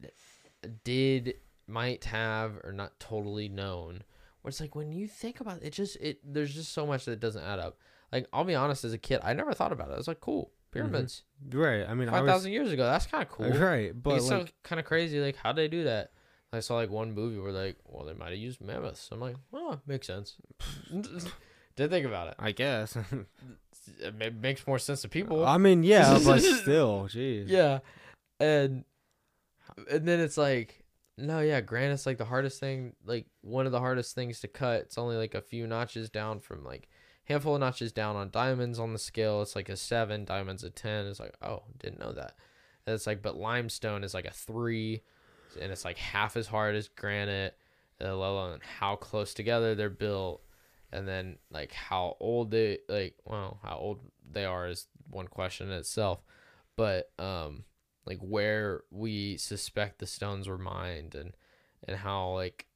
did 0.84 1.36
might 1.68 2.06
have 2.06 2.58
or 2.64 2.72
not 2.72 3.00
totally 3.00 3.50
known. 3.50 4.04
Where 4.42 4.50
it's 4.50 4.60
like 4.60 4.76
when 4.76 4.92
you 4.92 5.08
think 5.08 5.40
about 5.40 5.58
it, 5.58 5.68
it 5.68 5.74
just 5.74 5.96
it 5.98 6.20
there's 6.24 6.54
just 6.54 6.74
so 6.74 6.86
much 6.86 7.06
that 7.06 7.20
doesn't 7.20 7.44
add 7.44 7.60
up. 7.60 7.78
Like 8.12 8.28
I'll 8.34 8.44
be 8.44 8.56
honest, 8.56 8.84
as 8.84 8.94
a 8.94 8.98
kid, 8.98 9.22
I 9.24 9.34
never 9.34 9.54
thought 9.54 9.72
about 9.72 9.90
it. 9.90 9.94
I 9.94 9.98
was 9.98 10.08
like, 10.08 10.20
cool 10.20 10.46
mm-hmm. 10.46 10.80
pyramids, 10.80 11.24
right. 11.52 11.88
I 11.88 11.94
mean, 11.94 12.10
five 12.10 12.26
thousand 12.26 12.52
years 12.52 12.72
ago. 12.72 12.84
That's 12.84 13.06
kind 13.06 13.24
of 13.24 13.30
cool. 13.30 13.52
Right. 13.58 13.92
But 13.96 14.18
it's 14.18 14.30
like, 14.30 14.48
so 14.48 14.54
kind 14.64 14.80
of 14.80 14.86
crazy. 14.86 15.20
Like, 15.20 15.38
how 15.38 15.54
did 15.54 15.64
they 15.64 15.68
do 15.70 15.86
that? 15.86 16.12
I 16.54 16.60
saw 16.60 16.76
like 16.76 16.92
one 16.92 17.14
movie 17.14 17.40
where 17.40 17.52
like, 17.52 17.78
well, 17.86 18.06
they 18.06 18.14
might 18.14 18.30
have 18.30 18.38
used 18.38 18.62
mammoths. 18.62 19.10
I'm 19.12 19.20
like, 19.20 19.36
well, 19.52 19.82
makes 19.88 20.08
sense. 20.08 20.36
Did 21.76 21.90
think 21.90 22.06
about 22.06 22.28
it. 22.28 22.36
I 22.40 22.52
guess. 22.52 22.98
It 24.00 24.36
makes 24.36 24.66
more 24.66 24.80
sense 24.80 25.02
to 25.02 25.10
people. 25.10 25.46
I 25.46 25.58
mean, 25.58 25.84
yeah, 25.84 26.18
but 26.24 26.40
still, 26.40 27.10
jeez. 27.12 27.50
yeah, 27.50 27.80
and 28.40 28.86
and 29.92 30.08
then 30.08 30.22
it's 30.22 30.38
like, 30.38 30.83
no, 31.18 31.40
yeah, 31.42 31.62
granite's 31.62 32.06
like 32.06 32.18
the 32.18 32.26
hardest 32.26 32.60
thing, 32.60 32.94
like 33.06 33.28
one 33.42 33.66
of 33.66 33.72
the 33.72 33.80
hardest 33.80 34.16
things 34.16 34.40
to 34.42 34.48
cut. 34.48 34.82
It's 34.82 34.98
only 34.98 35.16
like 35.16 35.36
a 35.36 35.42
few 35.42 35.68
notches 35.68 36.10
down 36.10 36.40
from 36.40 36.64
like 36.64 36.88
handful 37.26 37.56
of 37.56 37.60
notches 37.62 37.92
down 37.92 38.16
on 38.16 38.30
diamonds 38.32 38.80
on 38.80 38.94
the 38.94 39.00
scale. 39.00 39.42
It's 39.42 39.56
like 39.56 39.70
a 39.70 39.78
seven, 39.78 40.26
diamonds 40.26 40.64
a 40.64 40.70
ten. 40.70 41.06
It's 41.08 41.20
like, 41.20 41.36
oh, 41.42 41.64
didn't 41.78 42.00
know 42.00 42.14
that. 42.14 42.36
And 42.86 42.94
it's 42.94 43.08
like, 43.08 43.22
but 43.22 43.38
limestone 43.38 44.04
is 44.04 44.14
like 44.14 44.26
a 44.26 44.32
three, 44.32 45.02
and 45.62 45.72
it's 45.72 45.86
like 45.86 45.98
half 45.98 46.36
as 46.36 46.48
hard 46.48 46.76
as 46.76 46.88
granite. 46.88 47.56
uh, 48.02 48.16
Let 48.16 48.30
alone 48.30 48.60
how 48.80 48.96
close 48.96 49.34
together 49.34 49.76
they're 49.76 49.90
built, 49.90 50.42
and 50.92 51.08
then 51.08 51.38
like 51.52 51.72
how 51.72 52.18
old 52.20 52.52
they 52.52 52.80
like. 52.90 53.16
Well, 53.26 53.60
how 53.64 53.78
old 53.78 54.00
they 54.30 54.46
are 54.46 54.68
is 54.68 54.88
one 55.10 55.28
question 55.28 55.68
in 55.68 55.78
itself, 55.78 56.24
but 56.76 57.12
um, 57.20 57.64
like 58.06 58.20
where 58.20 58.84
we 58.92 59.38
suspect 59.38 60.00
the 60.00 60.08
stones 60.08 60.48
were 60.48 60.58
mined 60.58 61.16
and 61.16 61.36
and 61.88 61.98
how 61.98 62.34
like 62.34 62.68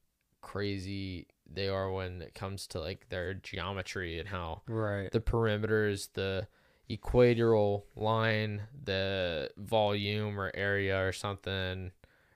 crazy 0.41 1.28
they 1.49 1.67
are 1.67 1.91
when 1.91 2.21
it 2.21 2.34
comes 2.34 2.67
to 2.67 2.80
like 2.80 3.07
their 3.09 3.34
geometry 3.34 4.19
and 4.19 4.30
how 4.30 4.61
Right. 4.67 5.11
the 5.11 5.21
perimeters, 5.21 6.09
the 6.13 6.47
equatorial 6.89 7.86
line, 7.95 8.63
the 8.84 9.49
volume 9.57 10.39
or 10.39 10.51
area 10.53 11.05
or 11.05 11.11
something, 11.11 11.91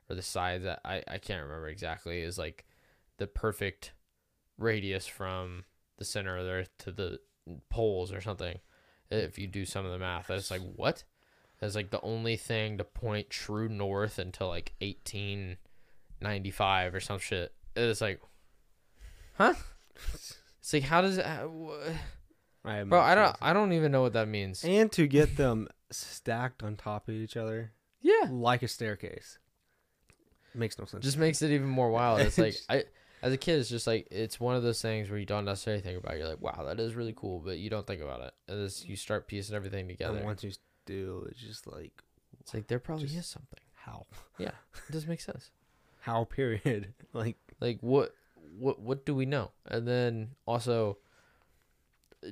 or 0.10 0.16
the 0.16 0.22
size 0.22 0.64
that 0.64 0.82
I, 0.84 1.04
I 1.08 1.18
can't 1.18 1.44
remember 1.44 1.68
exactly 1.68 2.22
is 2.22 2.38
like 2.38 2.66
the 3.18 3.28
perfect 3.28 3.94
radius 4.58 5.08
from 5.08 5.66
the 5.98 6.06
center 6.06 6.38
of 6.38 6.46
the 6.46 6.52
earth 6.52 6.70
to 6.80 6.92
the 6.92 7.20
poles 7.70 8.12
or 8.12 8.22
something. 8.22 8.60
If 9.10 9.38
you 9.38 9.48
do 9.48 9.66
some 9.66 9.86
of 9.86 9.92
the 9.92 10.00
math, 10.00 10.30
it's 10.30 10.52
like 10.52 10.62
what? 10.76 11.04
It's 11.62 11.76
like 11.76 11.92
the 11.92 12.02
only 12.02 12.38
thing 12.38 12.80
to 12.80 12.84
point 12.84 13.30
true 13.30 13.70
north 13.70 14.18
until 14.18 14.48
like 14.48 14.74
1895 14.82 16.96
or 16.96 17.00
some 17.00 17.20
shit. 17.20 17.54
It's 17.76 18.02
like, 18.02 18.20
huh? 19.38 19.54
It's 20.62 20.74
like 20.74 20.84
how 20.84 21.02
does 21.02 21.18
it, 21.18 21.26
I 21.26 22.84
bro? 22.84 23.00
I 23.00 23.16
don't 23.16 23.36
I 23.42 23.52
don't 23.52 23.74
even 23.74 23.92
know 23.92 24.04
what 24.04 24.14
that 24.14 24.28
means. 24.28 24.64
And 24.64 24.92
to 24.92 25.08
get 25.08 25.36
them 25.36 25.68
stacked 25.90 26.62
on 26.62 26.76
top 26.76 27.08
of 27.08 27.16
each 27.16 27.36
other 27.36 27.72
Yeah, 28.00 28.28
like 28.30 28.62
a 28.62 28.68
staircase 28.68 29.40
makes 30.54 30.78
no 30.78 30.86
sense. 30.86 31.04
just 31.04 31.18
makes 31.18 31.42
it 31.42 31.52
even 31.52 31.68
more 31.68 31.90
wild. 31.90 32.22
It's 32.22 32.38
like 32.38 32.56
I, 32.70 32.84
as 33.24 33.34
a 33.34 33.38
kid, 33.38 33.60
it's 33.60 33.70
just 33.70 33.88
like 33.88 34.08
it's 34.12 34.40
one 34.40 34.56
of 34.56 34.64
those 34.64 34.82
things 34.82 35.10
where 35.10 35.20
you 35.20 35.26
don't 35.26 35.46
necessarily 35.46 35.82
think 35.82 35.98
about. 35.98 36.16
it. 36.16 36.20
You're 36.20 36.28
like, 36.28 36.42
wow, 36.42 36.64
that 36.66 36.80
is 36.80 36.96
really 36.96 37.14
cool, 37.16 37.40
but 37.40 37.58
you 37.58 37.70
don't 37.70 37.88
think 37.88 38.02
about 38.02 38.22
it. 38.22 38.34
And 38.48 38.64
as 38.64 38.86
you 38.86 38.96
start 38.96 39.28
piecing 39.28 39.56
everything 39.56 39.88
together, 39.88 40.18
and 40.18 40.26
once 40.26 40.44
you 40.44 40.52
do, 40.92 41.28
it's 41.30 41.40
just 41.40 41.68
like 41.68 41.94
it's 42.40 42.54
like 42.54 42.68
there 42.68 42.80
probably 42.80 43.06
just- 43.06 43.18
is 43.18 43.26
something. 43.28 43.60
how, 43.86 44.06
Yeah, 44.38 44.56
It 44.88 44.92
doesn't 44.96 45.10
make 45.10 45.22
sense. 45.22 45.52
how 46.02 46.24
period. 46.26 46.94
Like 47.14 47.38
Like 47.60 47.80
what 47.82 48.14
what 48.58 48.80
what 48.80 49.06
do 49.06 49.14
we 49.16 49.26
know? 49.26 49.52
And 49.66 49.88
then 49.88 50.36
also, 50.46 50.98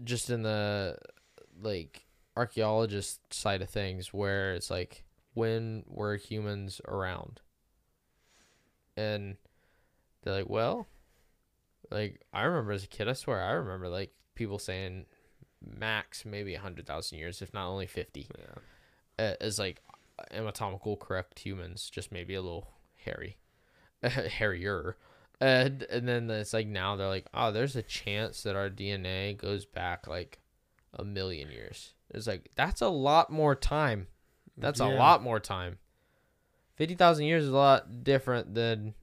just 0.03 0.29
in 0.29 0.41
the 0.43 0.97
like 1.61 2.05
archaeologist 2.35 3.19
side 3.33 3.61
of 3.61 3.69
things, 3.69 4.13
where 4.13 4.53
it's 4.53 4.69
like 4.69 5.03
when 5.33 5.83
were 5.87 6.15
humans 6.17 6.81
around? 6.87 7.41
And 8.97 9.37
they're 10.21 10.33
like, 10.33 10.49
well, 10.49 10.87
like 11.91 12.21
I 12.33 12.43
remember 12.43 12.71
as 12.73 12.83
a 12.83 12.87
kid, 12.87 13.07
I 13.07 13.13
swear 13.13 13.41
I 13.41 13.51
remember 13.53 13.87
like 13.89 14.11
people 14.35 14.59
saying 14.59 15.05
max 15.63 16.25
maybe 16.25 16.55
a 16.55 16.59
hundred 16.59 16.85
thousand 16.85 17.17
years, 17.17 17.41
if 17.41 17.53
not 17.53 17.67
only 17.67 17.87
fifty, 17.87 18.27
yeah. 18.37 19.25
uh, 19.25 19.33
as 19.41 19.59
like 19.59 19.81
anatomical 20.31 20.97
correct 20.97 21.39
humans, 21.39 21.89
just 21.89 22.11
maybe 22.11 22.35
a 22.35 22.41
little 22.41 22.69
hairy, 22.97 23.37
hairier. 24.03 24.97
And 25.41 25.83
and 25.83 26.07
then 26.07 26.29
it's 26.29 26.53
like 26.53 26.67
now 26.67 26.95
they're 26.95 27.07
like, 27.07 27.27
oh, 27.33 27.51
there's 27.51 27.75
a 27.75 27.81
chance 27.81 28.43
that 28.43 28.55
our 28.55 28.69
DNA 28.69 29.37
goes 29.37 29.65
back 29.65 30.07
like 30.07 30.39
a 30.93 31.03
million 31.03 31.49
years. 31.49 31.93
It's 32.11 32.27
like 32.27 32.49
that's 32.55 32.81
a 32.81 32.89
lot 32.89 33.31
more 33.31 33.55
time. 33.55 34.07
That's 34.57 34.81
a 34.81 34.87
lot 34.87 35.23
more 35.23 35.39
time. 35.39 35.77
Fifty 36.75 36.95
thousand 36.95 37.25
years 37.25 37.43
is 37.43 37.49
a 37.49 37.55
lot 37.55 38.03
different 38.03 38.53
than 38.53 38.93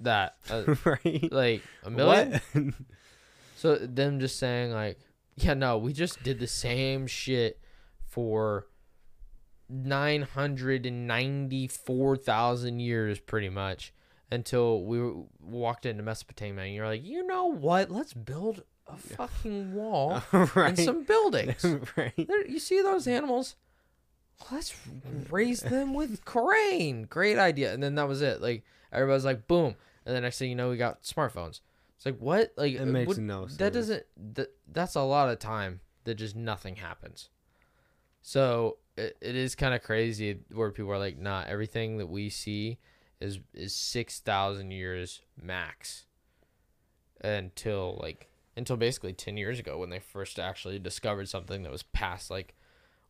that. 0.00 0.36
Uh, 0.50 0.74
right. 0.84 1.32
like 1.32 1.62
a 1.84 1.90
million. 1.90 2.40
So 3.56 3.76
them 3.76 4.20
just 4.20 4.38
saying 4.38 4.72
like, 4.72 4.98
yeah, 5.36 5.54
no, 5.54 5.78
we 5.78 5.92
just 5.92 6.22
did 6.22 6.38
the 6.38 6.46
same 6.46 7.06
shit 7.06 7.60
for 8.06 8.66
nine 9.68 10.22
hundred 10.22 10.86
and 10.86 11.06
ninety 11.06 11.66
four 11.66 12.16
thousand 12.16 12.80
years, 12.80 13.18
pretty 13.18 13.48
much, 13.48 13.92
until 14.30 14.84
we 14.84 15.12
walked 15.40 15.86
into 15.86 16.02
Mesopotamia. 16.02 16.64
And 16.64 16.74
you're 16.74 16.86
like, 16.86 17.04
you 17.04 17.26
know 17.26 17.46
what? 17.46 17.90
Let's 17.90 18.12
build 18.12 18.62
a 18.86 18.96
fucking 18.96 19.74
wall 19.74 20.22
right. 20.32 20.56
and 20.56 20.78
some 20.78 21.04
buildings. 21.04 21.64
right. 21.96 22.12
There, 22.16 22.46
you 22.46 22.58
see 22.58 22.82
those 22.82 23.06
animals? 23.06 23.56
Let's 24.50 24.74
raise 25.30 25.60
them 25.60 25.92
with 25.94 26.24
crane. 26.24 27.02
Great 27.02 27.38
idea. 27.38 27.74
And 27.74 27.82
then 27.82 27.94
that 27.96 28.08
was 28.08 28.22
it. 28.22 28.40
Like 28.40 28.64
everybody's 28.92 29.24
like, 29.24 29.46
boom. 29.46 29.76
And 30.06 30.16
the 30.16 30.20
next 30.20 30.38
thing 30.38 30.48
you 30.48 30.56
know, 30.56 30.70
we 30.70 30.76
got 30.76 31.02
smartphones. 31.02 31.60
It's 32.00 32.06
like 32.06 32.16
what? 32.18 32.54
Like 32.56 32.72
It 32.76 32.80
uh, 32.80 32.86
makes 32.86 33.08
what- 33.08 33.18
no 33.18 33.42
sense. 33.46 33.58
that 33.58 33.74
doesn't. 33.74 34.04
That, 34.34 34.48
that's 34.66 34.94
a 34.94 35.02
lot 35.02 35.28
of 35.28 35.38
time 35.38 35.80
that 36.04 36.14
just 36.14 36.34
nothing 36.34 36.76
happens. 36.76 37.28
So 38.22 38.78
it, 38.96 39.18
it 39.20 39.36
is 39.36 39.54
kind 39.54 39.74
of 39.74 39.82
crazy 39.82 40.38
where 40.50 40.70
people 40.70 40.90
are 40.92 40.98
like, 40.98 41.18
"Nah, 41.18 41.44
everything 41.46 41.98
that 41.98 42.06
we 42.06 42.30
see 42.30 42.78
is 43.20 43.38
is 43.52 43.74
six 43.74 44.18
thousand 44.18 44.70
years 44.70 45.20
max." 45.38 46.06
Until 47.22 47.98
like 48.02 48.28
until 48.56 48.78
basically 48.78 49.12
ten 49.12 49.36
years 49.36 49.58
ago 49.58 49.76
when 49.76 49.90
they 49.90 49.98
first 49.98 50.38
actually 50.38 50.78
discovered 50.78 51.28
something 51.28 51.62
that 51.64 51.70
was 51.72 51.82
past 51.82 52.30
like 52.30 52.54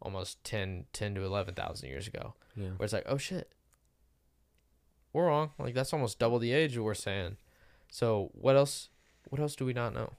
almost 0.03 0.43
10, 0.43 0.87
10 0.93 1.15
to 1.15 1.23
eleven 1.25 1.55
thousand 1.55 1.91
years 1.91 2.09
ago. 2.09 2.35
Yeah. 2.57 2.71
Where 2.77 2.85
it's 2.85 2.93
like, 2.93 3.07
oh 3.07 3.19
shit, 3.19 3.53
we're 5.13 5.27
wrong. 5.27 5.51
Like 5.61 5.75
that's 5.75 5.93
almost 5.93 6.19
double 6.19 6.41
the 6.41 6.51
age 6.53 6.77
we're 6.77 6.95
saying. 6.95 7.37
So 7.91 8.31
what 8.35 8.57
else? 8.57 8.89
What 9.29 9.41
else 9.41 9.55
do 9.57 9.65
we 9.65 9.73
not 9.73 9.95
know? 9.95 10.13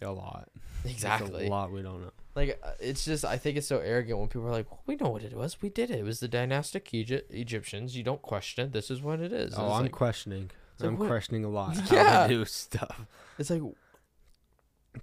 A 0.00 0.10
lot. 0.10 0.48
There's 0.82 0.94
Exactly. 0.94 1.46
a 1.46 1.50
lot 1.50 1.70
we 1.70 1.82
don't 1.82 2.00
know. 2.02 2.10
Like 2.34 2.58
uh, 2.64 2.70
it's 2.80 3.04
just 3.04 3.24
I 3.24 3.36
think 3.36 3.56
it's 3.58 3.66
so 3.66 3.78
arrogant 3.78 4.18
when 4.18 4.28
people 4.28 4.48
are 4.48 4.50
like, 4.52 4.70
well, 4.70 4.80
"We 4.86 4.96
know 4.96 5.10
what 5.10 5.22
it 5.22 5.34
was. 5.36 5.60
We 5.60 5.68
did 5.68 5.90
it. 5.90 5.98
It 6.00 6.04
was 6.04 6.20
the 6.20 6.28
dynastic 6.28 6.92
Egypt 6.94 7.30
Egyptians. 7.32 7.94
You 7.96 8.02
don't 8.02 8.22
question 8.22 8.66
it. 8.66 8.72
This 8.72 8.90
is 8.90 9.02
what 9.02 9.20
it 9.20 9.32
is." 9.32 9.52
And 9.54 9.62
Oh, 9.62 9.72
I'm 9.72 9.82
like, 9.82 9.92
questioning. 9.92 10.50
I'm 10.80 10.96
questioning 10.96 11.44
a 11.44 11.48
lot 11.48 11.76
Yeah. 11.92 12.10
how 12.10 12.22
they 12.26 12.34
do 12.34 12.44
stuff. 12.46 13.02
it's 13.38 13.50
like 13.50 13.62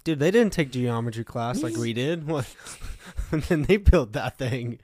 Dude, 0.04 0.18
they 0.20 0.30
didn't 0.30 0.52
take 0.52 0.70
geometry 0.70 1.24
class 1.24 1.62
like 1.62 1.76
we 1.76 1.92
did. 1.92 2.26
What? 2.28 2.46
and 3.32 3.42
then 3.44 3.62
they 3.62 3.76
built 3.76 4.12
that 4.12 4.38
thing. 4.38 4.78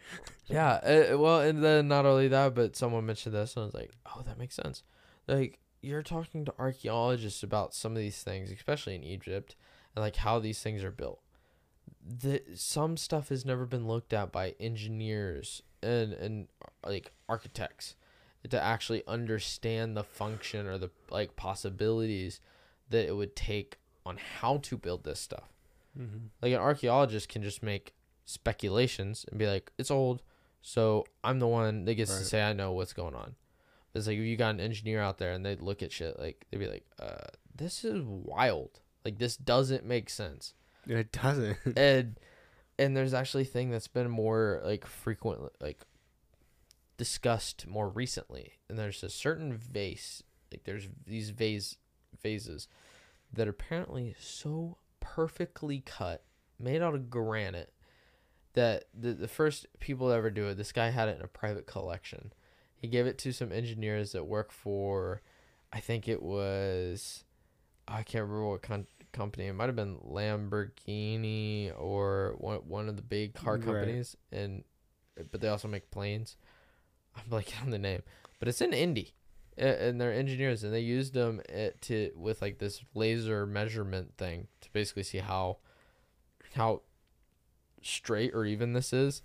yeah. 0.47 0.75
Uh, 1.13 1.19
well, 1.19 1.41
and 1.41 1.63
then 1.63 1.89
not 1.89 2.07
only 2.07 2.29
that, 2.29 2.55
but 2.55 2.75
someone 2.77 3.07
mentioned 3.07 3.35
this, 3.35 3.55
and 3.57 3.63
I 3.63 3.67
was 3.67 3.75
like, 3.75 3.91
"Oh, 4.07 4.23
that 4.27 4.39
makes 4.39 4.55
sense." 4.55 4.83
Like 5.29 5.59
you're 5.87 6.03
talking 6.03 6.45
to 6.45 6.55
archaeologists 6.59 7.43
about 7.43 7.73
some 7.73 7.93
of 7.93 7.99
these 7.99 8.23
things, 8.23 8.51
especially 8.51 8.97
in 8.97 9.05
Egypt, 9.05 9.55
and 9.95 10.03
like 10.03 10.17
how 10.17 10.39
these 10.39 10.61
things 10.61 10.83
are 10.83 10.91
built. 10.91 11.21
The 12.05 12.43
some 12.55 12.97
stuff 12.97 13.29
has 13.29 13.45
never 13.45 13.67
been 13.67 13.87
looked 13.87 14.13
at 14.13 14.33
by 14.33 14.55
engineers 14.59 15.63
and 15.83 16.13
and 16.13 16.49
like 16.85 17.13
architects 17.29 17.95
to 18.49 18.61
actually 18.61 19.03
understand 19.07 19.97
the 19.97 20.05
function 20.05 20.67
or 20.67 20.77
the 20.79 20.91
like 21.11 21.37
possibilities 21.37 22.41
that 22.91 23.07
it 23.07 23.15
would 23.15 23.37
take 23.37 23.79
on 24.05 24.19
how 24.41 24.59
to 24.59 24.77
build 24.77 25.05
this 25.05 25.21
stuff. 25.21 25.53
Mm-hmm. 25.99 26.27
Like 26.43 26.53
an 26.53 26.61
archaeologist 26.61 27.29
can 27.29 27.43
just 27.43 27.63
make 27.63 27.95
speculations 28.25 29.25
and 29.29 29.39
be 29.39 29.47
like, 29.47 29.71
"It's 29.79 29.91
old," 29.91 30.23
so 30.63 31.05
I'm 31.23 31.39
the 31.39 31.47
one 31.47 31.85
that 31.85 31.95
gets 31.95 32.17
to 32.19 32.25
say 32.25 32.43
I 32.43 32.53
know 32.53 32.73
what's 32.73 32.93
going 32.93 33.15
on. 33.15 33.37
It's 33.97 34.07
like 34.07 34.19
if 34.19 34.25
you 34.25 34.37
got 34.37 34.55
an 34.55 34.61
engineer 34.61 35.01
out 35.01 35.19
there 35.19 35.33
and 35.33 35.45
they 35.45 35.57
look 35.57 35.83
at 35.83 35.93
shit, 35.93 36.19
like 36.19 36.47
they'd 36.51 36.59
be 36.59 36.69
like, 36.69 36.87
"Uh, 37.01 37.27
this 37.55 37.85
is 37.85 38.03
wild. 38.05 38.81
Like 39.05 39.19
this 39.19 39.37
doesn't 39.37 39.85
make 39.85 40.11
sense." 40.11 40.55
It 40.87 41.11
doesn't. 41.13 41.59
and 41.77 42.19
and 42.79 42.97
there's 42.97 43.15
actually 43.15 43.43
a 43.43 43.47
thing 43.47 43.71
that's 43.71 43.89
been 43.89 44.11
more 44.11 44.61
like 44.65 44.87
frequent 44.87 45.41
like 45.61 45.81
discussed 46.97 47.67
more 47.67 47.89
recently 47.89 48.55
and 48.69 48.79
there's 48.79 49.03
a 49.03 49.11
certain 49.11 49.53
vase 49.57 50.23
like 50.51 50.65
there's 50.65 50.89
these 51.07 51.31
vase 51.31 51.77
vases 52.23 52.69
that 53.33 53.47
are 53.47 53.51
apparently 53.51 54.15
so 54.19 54.79
perfectly 55.01 55.81
cut 55.81 56.25
made 56.59 56.81
out 56.81 56.95
of 56.95 57.11
granite 57.11 57.73
that 58.55 58.85
the, 58.99 59.13
the 59.13 59.29
first 59.29 59.67
people 59.79 60.09
to 60.09 60.15
ever 60.15 60.31
do 60.31 60.49
it 60.49 60.57
this 60.57 60.73
guy 60.73 60.89
had 60.89 61.09
it 61.09 61.19
in 61.19 61.25
a 61.25 61.29
private 61.29 61.67
collection 61.67 62.33
he 62.87 62.91
gave 62.91 63.07
it 63.07 63.19
to 63.19 63.33
some 63.33 63.53
engineers 63.53 64.13
that 64.13 64.25
work 64.25 64.53
for 64.53 65.21
i 65.73 65.81
think 65.81 66.09
it 66.09 66.23
was 66.23 67.25
i 67.89 68.03
can't 68.03 68.23
remember 68.25 68.49
what 68.49 68.63
con- 68.63 68.87
company. 69.13 69.47
It 69.47 69.55
might 69.55 69.67
have 69.67 69.77
been 69.77 69.97
Lamborghini 69.97 71.73
or 71.79 72.35
one 72.39 72.59
one 72.59 72.89
of 72.89 72.97
the 72.97 73.03
big 73.03 73.35
car 73.35 73.55
Right. 73.55 73.65
companies, 73.65 74.17
and 74.31 74.63
but 75.31 75.41
they 75.41 75.49
also 75.49 75.69
make 75.69 75.91
planes. 75.91 76.37
I'm 77.17 77.25
blanking 77.31 77.63
on 77.63 77.71
the 77.71 77.79
name, 77.79 78.03
but 78.39 78.49
it's 78.49 78.61
in 78.61 78.73
Indy, 78.75 79.15
and 79.57 79.99
they're 80.01 80.13
engineers, 80.13 80.63
and 80.63 80.73
they 80.73 80.81
used 80.81 81.15
them 81.15 81.41
at, 81.49 81.81
to 81.83 82.11
with 82.15 82.43
like 82.43 82.59
this 82.59 82.83
laser 82.95 83.47
measurement 83.47 84.17
thing 84.19 84.49
to 84.61 84.69
basically 84.73 85.03
see 85.03 85.19
how 85.19 85.59
how 86.55 86.83
straight 87.83 88.35
or 88.35 88.45
even 88.45 88.75
this 88.75 88.93
is 88.93 89.23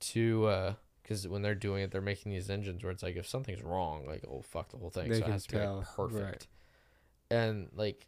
to 0.00 0.46
uh, 0.46 0.74
because 1.10 1.26
when 1.26 1.42
they're 1.42 1.56
doing 1.56 1.82
it, 1.82 1.90
they're 1.90 2.00
making 2.00 2.30
these 2.30 2.48
engines 2.48 2.84
where 2.84 2.92
it's 2.92 3.02
like 3.02 3.16
if 3.16 3.26
something's 3.26 3.64
wrong, 3.64 4.06
like 4.06 4.24
oh 4.30 4.42
fuck 4.42 4.70
the 4.70 4.76
whole 4.76 4.90
thing, 4.90 5.08
They 5.08 5.18
so 5.18 5.24
it 5.26 5.30
has 5.30 5.44
to 5.46 5.52
be 5.52 5.58
like, 5.58 5.66
tell, 5.66 5.84
perfect. 5.96 6.46
Right. 7.32 7.36
and 7.36 7.68
like 7.74 8.06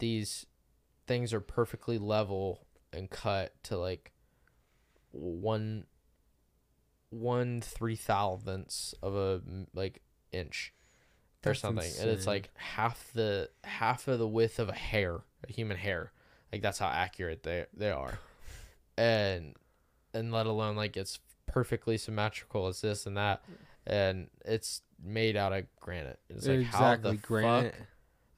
these 0.00 0.44
things 1.06 1.32
are 1.32 1.40
perfectly 1.40 1.98
level 1.98 2.66
and 2.92 3.08
cut 3.08 3.54
to 3.64 3.78
like 3.78 4.10
one 5.12 5.84
one 7.10 7.60
three 7.60 7.94
thousandths 7.94 8.92
of 9.04 9.14
a 9.14 9.40
like 9.72 10.02
inch 10.32 10.74
or 11.44 11.50
That's 11.50 11.60
something. 11.60 11.92
And 12.00 12.10
it's 12.10 12.26
like 12.26 12.50
half 12.56 13.12
the 13.14 13.50
half 13.62 14.08
of 14.08 14.18
the 14.18 14.26
width 14.26 14.58
of 14.58 14.68
a 14.68 14.74
hair 14.74 15.20
a 15.48 15.52
human 15.52 15.76
hair. 15.76 16.10
Like 16.52 16.60
that's 16.60 16.80
how 16.80 16.88
accurate 16.88 17.44
they 17.44 17.66
they 17.72 17.92
are. 17.92 18.18
And 18.98 19.54
and 20.12 20.30
let 20.30 20.44
alone 20.44 20.76
like 20.76 20.94
it's 20.94 21.20
perfectly 21.52 21.96
symmetrical 21.96 22.66
as 22.66 22.80
this 22.80 23.06
and 23.06 23.16
that 23.16 23.42
and 23.86 24.28
it's 24.44 24.82
made 25.02 25.36
out 25.36 25.52
of 25.52 25.64
granite 25.80 26.18
it's 26.28 26.46
like 26.46 26.62
how 26.64 26.80
the 26.80 27.10
exactly 27.10 27.16
granite. 27.18 27.74
fuck 27.74 27.86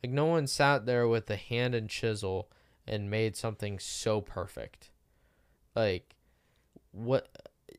like 0.03 0.13
no 0.13 0.27
one 0.27 0.47
sat 0.47 0.85
there 0.85 1.07
with 1.07 1.31
a 1.31 1.37
hand 1.37 1.75
and 1.75 1.89
chisel 1.89 2.49
and 2.87 3.11
made 3.11 3.37
something 3.37 3.79
so 3.79 4.21
perfect. 4.21 4.91
Like 5.77 6.17
what 6.91 7.29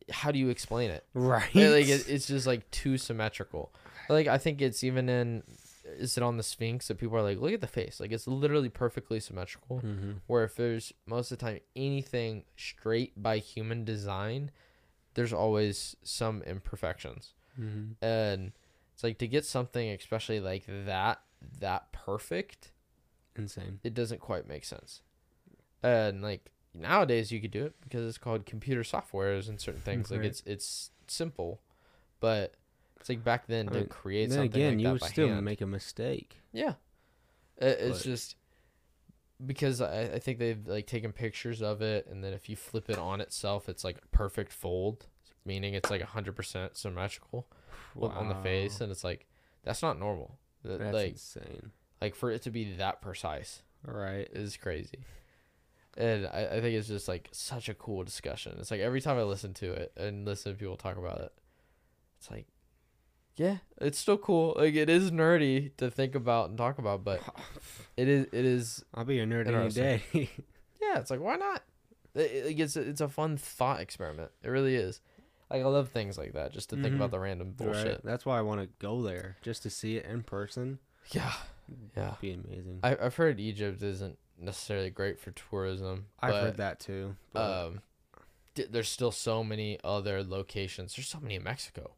how 0.10 0.32
do 0.32 0.40
you 0.40 0.50
explain 0.50 0.90
it? 0.90 1.06
Right. 1.14 1.54
Like 1.54 1.88
it, 1.88 2.08
it's 2.08 2.28
just 2.28 2.48
like 2.48 2.70
too 2.72 2.98
symmetrical. 2.98 3.74
Like 4.10 4.28
I 4.28 4.38
think 4.38 4.62
it's 4.62 4.84
even 4.84 5.10
in 5.10 5.44
is 5.86 6.16
it 6.18 6.24
on 6.24 6.38
the 6.38 6.44
Sphinx 6.44 6.88
that 6.88 6.98
people 6.98 7.18
are 7.18 7.22
like, 7.22 7.40
look 7.40 7.52
at 7.52 7.60
the 7.62 7.68
face. 7.68 8.00
Like 8.00 8.14
it's 8.14 8.26
literally 8.26 8.70
perfectly 8.70 9.20
symmetrical. 9.20 9.82
mm-hmm. 9.84 10.12
Where 10.28 10.46
if 10.46 10.56
there's 10.56 10.94
most 11.06 11.32
of 11.32 11.40
the 11.40 11.46
time 11.46 11.60
anything 11.76 12.46
straight 12.56 13.22
by 13.22 13.40
human 13.40 13.84
design, 13.84 14.52
there's 15.16 15.34
always 15.34 15.96
some 16.04 16.42
imperfections 16.44 17.34
Mm-hmm. 17.60 18.04
and 18.04 18.52
it's 18.96 19.04
like 19.04 19.20
to 19.20 19.28
get 19.28 19.46
something 19.46 19.88
especially 19.92 20.40
like 20.40 20.64
that 20.88 21.22
that 21.60 21.92
perfect 21.92 22.72
Insane. 23.36 23.80
it 23.84 23.94
doesn't 23.94 24.22
quite 24.22 24.48
make 24.48 24.66
sense 24.66 25.02
and 25.84 26.24
like 26.24 26.50
nowadays 26.74 27.32
you 27.32 27.40
could 27.40 27.52
do 27.52 27.64
it 27.66 27.76
because 27.84 28.08
it's 28.08 28.18
called 28.18 28.48
computer 28.48 28.82
softwares 28.82 29.50
and 29.50 29.62
certain 29.62 29.82
things 29.82 30.10
like 30.10 30.22
it's 30.22 30.42
it's 30.48 30.90
simple 31.08 31.62
but 32.20 32.56
it's 33.00 33.10
like 33.10 33.24
back 33.24 33.46
then 33.46 33.68
I 33.70 33.72
to 33.74 33.78
mean, 33.82 33.88
create 33.88 34.30
then 34.30 34.40
something 34.40 34.60
again, 34.62 34.72
like 34.74 34.80
you 34.80 34.88
that 34.88 34.94
would 34.94 35.04
still 35.04 35.28
hand. 35.28 35.46
make 35.46 35.62
a 35.62 35.68
mistake. 35.68 36.40
yeah 36.54 36.74
it, 37.58 37.78
it's 37.82 38.02
just 38.04 38.36
because 39.46 39.82
I, 39.82 40.02
I 40.16 40.20
think 40.20 40.40
they've 40.40 40.66
like 40.68 40.88
taken 40.88 41.12
pictures 41.12 41.62
of 41.62 41.82
it 41.82 42.08
and 42.10 42.24
then 42.24 42.34
if 42.34 42.50
you 42.50 42.56
flip 42.56 42.90
it 42.90 42.98
on 42.98 43.20
itself 43.22 43.68
it's 43.70 43.84
like 43.84 43.98
a 44.04 44.08
perfect 44.16 44.52
fold 44.54 45.08
meaning 45.46 45.74
it's 45.74 45.90
like 45.90 46.02
100% 46.02 46.76
symmetrical 46.76 47.48
with- 47.96 48.12
on 48.12 48.30
the 48.30 48.36
face 48.36 48.80
and 48.82 48.92
it's 48.92 49.04
like 49.04 49.26
that's 49.64 49.82
not 49.82 50.00
normal 50.00 50.38
Th- 50.66 50.80
That's 50.80 50.94
like 50.94 51.12
insane. 51.12 51.72
like 52.02 52.16
for 52.16 52.32
it 52.32 52.42
to 52.44 52.52
be 52.52 52.74
that 52.76 53.02
precise 53.02 53.62
Right. 53.86 54.30
is 54.32 54.56
crazy 54.56 55.00
and 55.98 56.26
I, 56.28 56.46
I 56.46 56.62
think 56.62 56.76
it's 56.76 56.88
just 56.88 57.08
like 57.10 57.28
such 57.34 57.68
a 57.70 57.74
cool 57.74 58.04
discussion 58.04 58.56
it's 58.60 58.72
like 58.72 58.80
every 58.80 59.02
time 59.02 59.18
i 59.18 59.24
listen 59.24 59.54
to 59.56 59.72
it 59.74 59.92
and 59.98 60.26
listen 60.26 60.54
to 60.54 60.58
people 60.58 60.78
talk 60.78 60.98
about 60.98 61.20
it 61.20 61.34
it's 62.18 62.32
like 62.32 62.48
yeah 63.36 63.58
it's 63.82 63.98
still 63.98 64.18
cool 64.18 64.54
like 64.58 64.76
it 64.76 64.90
is 64.90 65.12
nerdy 65.12 65.72
to 65.78 65.90
think 65.90 66.16
about 66.16 66.50
and 66.50 66.58
talk 66.58 66.78
about 66.78 67.04
but 67.04 67.22
it 67.98 68.08
is 68.08 68.26
it 68.32 68.46
is 68.46 68.84
I'll 68.94 69.06
be 69.06 69.20
a 69.20 69.26
nerd 69.26 69.48
any 69.48 69.70
day. 69.70 70.04
yeah 70.82 71.00
it's 71.00 71.10
like 71.12 71.20
why 71.20 71.36
not 71.36 71.64
it, 72.16 72.20
it, 72.22 72.60
it's, 72.60 72.76
a, 72.76 72.82
it's 72.82 73.02
a 73.02 73.10
fun 73.10 73.38
thought 73.38 73.80
experiment 73.80 74.30
it 74.44 74.50
really 74.50 74.76
is 74.76 75.02
like 75.50 75.62
i 75.62 75.66
love 75.66 75.90
things 75.90 76.18
like 76.18 76.34
that 76.34 76.52
just 76.54 76.70
to 76.70 76.76
think 76.76 76.94
Mhm. 76.94 76.98
about 76.98 77.12
the 77.12 77.20
random 77.20 77.52
bullshit 77.52 77.86
Right. 77.88 78.02
That's 78.04 78.26
why 78.26 78.38
I 78.38 78.42
want 78.42 78.62
to 78.62 78.70
go 78.80 79.02
there 79.02 79.38
just 79.42 79.64
to 79.64 79.70
see 79.70 79.98
it 79.98 80.06
in 80.06 80.22
person. 80.24 80.80
yeah 81.12 81.34
yeah 81.98 82.10
It'd 82.10 82.22
Be 82.22 82.32
amazing. 82.34 82.80
I, 82.84 82.96
i've 83.02 83.16
heard 83.16 83.40
egypt 83.40 83.82
isn't 83.82 84.18
necessarily 84.40 84.90
great 84.90 85.20
for 85.20 85.32
tourism 85.32 86.06
I've 86.20 86.32
but- 86.34 86.42
heard 86.44 86.58
that 86.58 86.80
too. 86.80 87.16
but- 87.34 87.66
um 87.68 87.82
d- 88.54 88.66
there's 88.70 88.90
still 88.90 89.12
so 89.12 89.44
many 89.44 89.80
other 89.84 90.24
locations 90.24 90.96
there's 90.96 91.08
so 91.08 91.20
many 91.20 91.36
in 91.36 91.44
mexico 91.44 91.96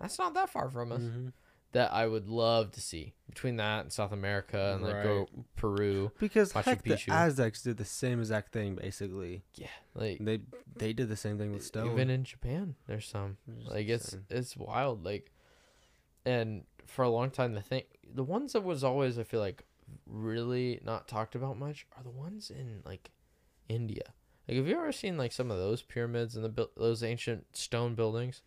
that's 0.00 0.18
not 0.18 0.34
that 0.34 0.50
far 0.50 0.68
from 0.70 0.92
us 0.92 1.02
Mhm. 1.02 1.32
that 1.72 1.92
i 1.92 2.06
would 2.06 2.28
love 2.28 2.70
to 2.72 2.80
see 2.80 3.14
between 3.26 3.56
that 3.56 3.80
and 3.82 3.92
south 3.92 4.12
america 4.12 4.72
and 4.74 4.82
like 4.82 5.02
go 5.02 5.28
peru 5.56 6.10
Because 6.18 6.52
Machu 6.52 6.64
heck, 6.64 6.82
the 6.82 6.98
Aztecs 7.12 7.62
did 7.62 7.76
the 7.76 7.84
same 7.84 8.18
exact 8.20 8.52
thing 8.52 8.74
basically. 8.74 9.42
yeah 9.56 9.68
like 9.94 10.18
They 10.20 10.40
they 10.76 10.92
did 10.92 11.08
the 11.08 11.16
same 11.16 11.36
thing 11.38 11.52
with 11.52 11.62
stone. 11.64 11.86
even 11.86 12.08
in 12.10 12.24
japan 12.24 12.74
there's 12.86 13.06
some 13.06 13.36
It's 13.60 13.70
like 13.70 13.88
it's 13.88 14.14
insane. 14.14 14.26
it's 14.30 14.56
wild 14.56 15.04
like 15.04 15.30
and 16.24 16.64
for 16.86 17.02
a 17.04 17.10
long 17.10 17.30
time 17.30 17.54
the 17.54 17.60
thing 17.62 17.82
the 18.14 18.24
ones 18.24 18.52
that 18.54 18.62
was 18.64 18.82
always 18.84 19.18
i 19.18 19.22
feel 19.22 19.40
like 19.40 19.62
really 20.06 20.80
not 20.84 21.08
talked 21.08 21.34
about 21.34 21.58
much 21.58 21.86
are 21.96 22.02
the 22.02 22.10
ones 22.10 22.50
in 22.50 22.82
like 22.84 23.10
india 23.68 24.12
Like, 24.46 24.56
have 24.56 24.66
you 24.66 24.76
ever 24.76 24.92
seen 24.92 25.16
like 25.18 25.32
some 25.32 25.50
of 25.50 25.58
those 25.58 25.82
pyramids 25.82 26.36
and 26.36 26.44
the 26.44 26.68
those 26.76 27.02
ancient 27.02 27.54
stone 27.56 27.94
buildings? 27.94 28.42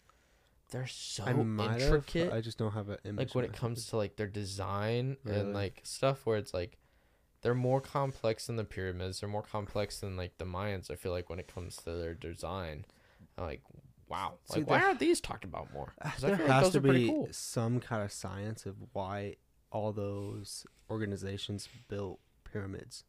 They're 0.72 0.88
so 0.88 1.24
I 1.26 1.32
intricate. 1.32 2.26
have. 2.26 2.34
I 2.34 2.42
just 2.42 2.58
don't 2.58 2.72
have 2.72 2.90
an 2.90 2.98
image. 3.06 3.28
like 3.30 3.36
when 3.36 3.46
it 3.46 3.54
comes 3.54 3.88
to 3.88 3.98
like 3.98 4.16
their 4.16 4.28
design 4.28 5.18
Really? 5.24 5.40
and 5.40 5.54
like 5.54 5.82
stuff 5.84 6.26
where 6.26 6.38
it's 6.38 6.54
like 6.54 6.78
they're 7.42 7.54
more 7.54 7.82
complex 7.82 8.48
than 8.48 8.56
the 8.56 8.64
pyramids. 8.64 9.20
They're 9.20 9.30
more 9.30 9.42
complex 9.44 10.00
than 10.00 10.16
like 10.18 10.38
the 10.38 10.46
Mayans. 10.46 10.90
I 10.90 10.96
feel 10.96 11.12
like 11.12 11.30
when 11.30 11.40
it 11.40 11.54
comes 11.54 11.76
to 11.78 11.92
their 11.92 12.14
design, 12.14 12.86
I'm 13.38 13.46
like, 13.46 13.62
wow, 14.08 14.36
See, 14.46 14.60
like 14.62 14.70
why 14.70 14.82
aren't 14.82 15.00
these 15.00 15.20
talked 15.20 15.44
about 15.44 15.74
more? 15.74 15.94
there 16.22 16.32
like 16.38 16.46
has 16.48 16.70
to 16.72 16.80
be 16.82 17.08
cool. 17.08 17.28
some 17.32 17.80
kind 17.80 18.04
of 18.04 18.12
science 18.12 18.66
of 18.66 18.76
why 18.94 19.36
all 19.72 19.92
those 19.92 20.66
organizations 20.90 21.68
built 21.90 22.20
pyramids. 22.44 23.04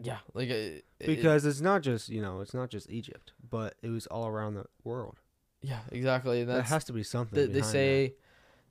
Yeah, 0.00 0.18
like 0.34 0.50
uh, 0.50 0.54
it, 0.54 0.84
it- 1.00 1.06
Because 1.06 1.46
it's 1.46 1.60
not 1.60 1.82
just 1.82 2.10
you 2.10 2.20
know 2.20 2.40
it's 2.42 2.54
not 2.54 2.68
just 2.70 2.90
Egypt, 2.90 3.32
but 3.50 3.74
it 3.82 3.88
was 3.88 4.06
all 4.06 4.26
around 4.28 4.54
the 4.54 4.66
world. 4.84 5.18
Yeah, 5.66 5.80
exactly. 5.90 6.40
and 6.42 6.50
There 6.50 6.62
has 6.62 6.84
to 6.84 6.92
be 6.92 7.02
something. 7.02 7.36
they, 7.36 7.46
they 7.46 7.52
behind 7.60 7.64
that. 7.64 7.70
say 7.72 8.14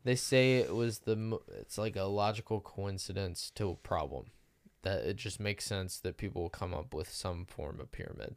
they 0.05 0.15
say 0.15 0.57
it 0.57 0.73
was 0.73 0.99
the 0.99 1.39
it's 1.59 1.77
like 1.77 1.95
a 1.95 2.03
logical 2.03 2.61
coincidence 2.61 3.51
to 3.55 3.69
a 3.69 3.75
problem 3.75 4.27
that 4.83 5.03
it 5.03 5.15
just 5.17 5.39
makes 5.39 5.65
sense 5.65 5.97
that 5.99 6.15
people 6.17 6.43
will 6.43 6.49
come 6.49 6.73
up 6.73 6.93
with 6.93 7.11
some 7.11 7.45
form 7.45 7.79
of 7.79 7.91
pyramid. 7.91 8.35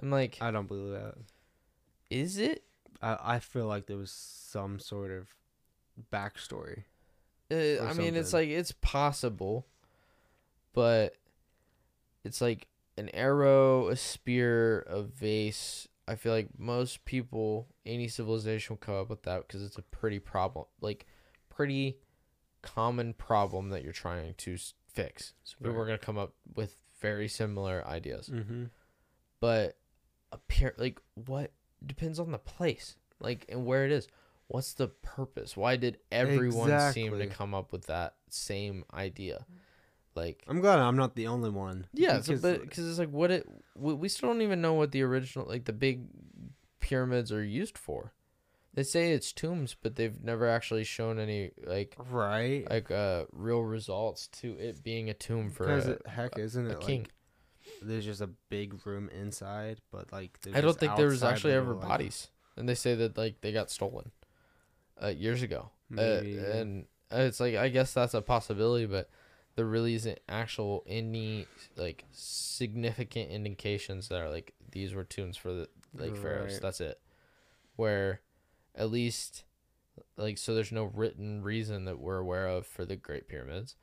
I'm 0.00 0.10
like, 0.10 0.38
I 0.40 0.50
don't 0.50 0.68
believe 0.68 0.92
that. 0.92 1.14
is 2.10 2.38
it? 2.38 2.62
I 3.02 3.18
I 3.36 3.38
feel 3.40 3.66
like 3.66 3.86
there 3.86 3.96
was 3.96 4.12
some 4.12 4.78
sort 4.78 5.10
of 5.10 5.28
backstory. 6.12 6.84
Uh, 7.50 7.82
I 7.82 7.94
mean, 7.94 8.14
it's 8.14 8.32
like 8.34 8.48
it's 8.50 8.72
possible, 8.72 9.66
but 10.74 11.14
it's 12.22 12.40
like 12.42 12.66
an 12.98 13.08
arrow, 13.14 13.88
a 13.88 13.96
spear, 13.96 14.80
a 14.80 15.02
vase. 15.02 15.87
I 16.08 16.14
feel 16.16 16.32
like 16.32 16.48
most 16.58 17.04
people, 17.04 17.68
any 17.86 18.08
civilization 18.08 18.74
will 18.74 18.78
come 18.78 18.94
up 18.96 19.10
with 19.10 19.22
that 19.24 19.46
because 19.46 19.62
it's 19.62 19.78
a 19.78 19.82
pretty 19.82 20.18
problem, 20.18 20.64
like 20.80 21.06
pretty 21.50 21.98
common 22.62 23.14
problem 23.14 23.70
that 23.70 23.84
you're 23.84 23.92
trying 23.92 24.34
to 24.34 24.54
s- 24.54 24.74
fix. 24.92 25.34
So 25.44 25.56
people 25.58 25.78
are 25.80 25.84
gonna 25.86 25.98
come 25.98 26.18
up 26.18 26.34
with 26.54 26.76
very 27.00 27.28
similar 27.28 27.86
ideas, 27.86 28.28
Mm-hmm. 28.28 28.64
but 29.40 29.76
appear 30.32 30.74
like 30.78 31.00
what 31.14 31.52
depends 31.84 32.18
on 32.18 32.32
the 32.32 32.38
place, 32.38 32.96
like 33.20 33.44
and 33.48 33.64
where 33.64 33.84
it 33.84 33.92
is. 33.92 34.08
What's 34.48 34.72
the 34.72 34.88
purpose? 34.88 35.56
Why 35.56 35.76
did 35.76 35.98
everyone 36.10 36.68
seem 36.94 37.12
to 37.12 37.18
come 37.34 37.54
up 37.54 37.70
with 37.70 37.86
that 37.86 38.14
same 38.30 38.84
idea? 38.94 39.44
Like, 40.18 40.42
I'm 40.48 40.60
glad 40.60 40.78
I'm 40.80 40.96
not 40.96 41.14
the 41.14 41.26
only 41.28 41.50
one. 41.50 41.86
yeah, 41.94 42.20
so, 42.20 42.32
because, 42.32 42.42
but 42.42 42.60
because 42.62 42.88
it's 42.88 42.98
like 42.98 43.10
what 43.10 43.30
it 43.30 43.46
we, 43.76 43.94
we 43.94 44.08
still 44.08 44.30
don't 44.30 44.42
even 44.42 44.60
know 44.60 44.74
what 44.74 44.92
the 44.92 45.02
original 45.02 45.46
like 45.46 45.64
the 45.64 45.72
big 45.72 46.06
pyramids 46.80 47.30
are 47.32 47.44
used 47.44 47.78
for. 47.78 48.12
They 48.74 48.82
say 48.82 49.12
it's 49.12 49.32
tombs, 49.32 49.74
but 49.82 49.96
they've 49.96 50.22
never 50.22 50.48
actually 50.48 50.84
shown 50.84 51.18
any 51.18 51.50
like 51.64 51.96
right? 52.10 52.68
like 52.70 52.90
uh 52.90 53.24
real 53.32 53.62
results 53.62 54.28
to 54.40 54.52
it 54.58 54.82
being 54.82 55.08
a 55.10 55.14
tomb 55.14 55.50
for 55.50 55.66
Because 55.66 55.88
a, 55.88 55.92
it, 55.92 56.06
heck, 56.06 56.38
isn't 56.38 56.66
a 56.66 56.70
it 56.72 56.80
king. 56.80 57.00
like 57.00 57.12
there's 57.82 58.04
just 58.04 58.20
a 58.20 58.30
big 58.48 58.86
room 58.86 59.08
inside, 59.10 59.80
but 59.92 60.12
like 60.12 60.38
I 60.54 60.60
don't 60.60 60.78
think 60.78 60.96
there 60.96 61.08
was 61.08 61.22
actually 61.22 61.54
ever 61.54 61.74
like, 61.74 61.88
bodies, 61.88 62.28
and 62.56 62.68
they 62.68 62.74
say 62.74 62.94
that 62.94 63.16
like 63.16 63.40
they 63.40 63.52
got 63.52 63.70
stolen, 63.70 64.10
uh, 65.02 65.08
years 65.08 65.42
ago. 65.42 65.70
Maybe. 65.90 66.38
Uh, 66.38 66.42
and 66.42 66.86
uh, 67.12 67.20
it's 67.20 67.40
like 67.40 67.56
I 67.56 67.68
guess 67.68 67.92
that's 67.92 68.14
a 68.14 68.22
possibility, 68.22 68.86
but 68.86 69.08
there 69.58 69.66
really 69.66 69.94
isn't 69.94 70.20
actual 70.28 70.84
any 70.86 71.44
like 71.76 72.04
significant 72.12 73.28
indications 73.30 74.06
that 74.08 74.20
are 74.20 74.30
like 74.30 74.54
these 74.70 74.94
were 74.94 75.02
tombs 75.02 75.36
for 75.36 75.52
the 75.52 75.68
like 75.94 76.16
pharaohs. 76.16 76.52
Right. 76.54 76.62
That's 76.62 76.80
it. 76.80 77.00
Where 77.76 78.20
at 78.76 78.90
least 78.90 79.42
like 80.16 80.38
so 80.38 80.54
there's 80.54 80.70
no 80.70 80.84
written 80.84 81.42
reason 81.42 81.86
that 81.86 81.98
we're 81.98 82.18
aware 82.18 82.46
of 82.46 82.66
for 82.66 82.84
the 82.84 82.94
Great 82.96 83.26
Pyramids. 83.28 83.74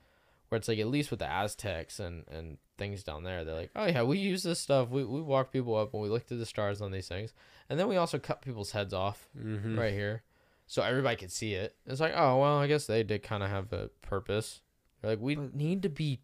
Where 0.48 0.58
it's 0.58 0.68
like 0.70 0.80
at 0.80 0.88
least 0.88 1.12
with 1.12 1.20
the 1.20 1.30
Aztecs 1.30 2.00
and 2.00 2.24
and 2.32 2.58
things 2.78 3.04
down 3.04 3.24
there, 3.24 3.44
they're 3.44 3.56
like, 3.56 3.72
oh 3.76 3.86
yeah, 3.86 4.04
we 4.04 4.18
use 4.18 4.44
this 4.44 4.60
stuff. 4.60 4.90
We 4.90 5.04
we 5.04 5.22
walk 5.22 5.52
people 5.52 5.76
up 5.76 5.94
and 5.94 6.02
we 6.02 6.08
looked 6.10 6.32
at 6.32 6.38
the 6.40 6.46
stars 6.46 6.82
on 6.82 6.92
these 6.92 7.08
things, 7.10 7.34
and 7.70 7.78
then 7.78 7.88
we 7.90 7.98
also 7.98 8.18
cut 8.18 8.42
people's 8.42 8.72
heads 8.72 8.94
off 8.94 9.28
Mhm. 9.38 9.78
right 9.78 9.92
here, 9.94 10.24
so 10.68 10.84
everybody 10.84 11.16
could 11.18 11.32
see 11.32 11.54
it. 11.56 11.76
It's 11.86 12.00
like, 12.00 12.14
oh 12.16 12.40
well, 12.40 12.60
I 12.60 12.68
guess 12.68 12.86
they 12.86 13.04
did 13.04 13.24
kind 13.24 13.44
of 13.44 13.50
have 13.50 13.74
a 13.74 13.90
purpose. 14.02 14.62
They're 15.06 15.16
like, 15.16 15.22
we 15.22 15.36
But- 15.36 15.56
need 15.56 15.84
to 15.84 15.90
be 15.90 16.20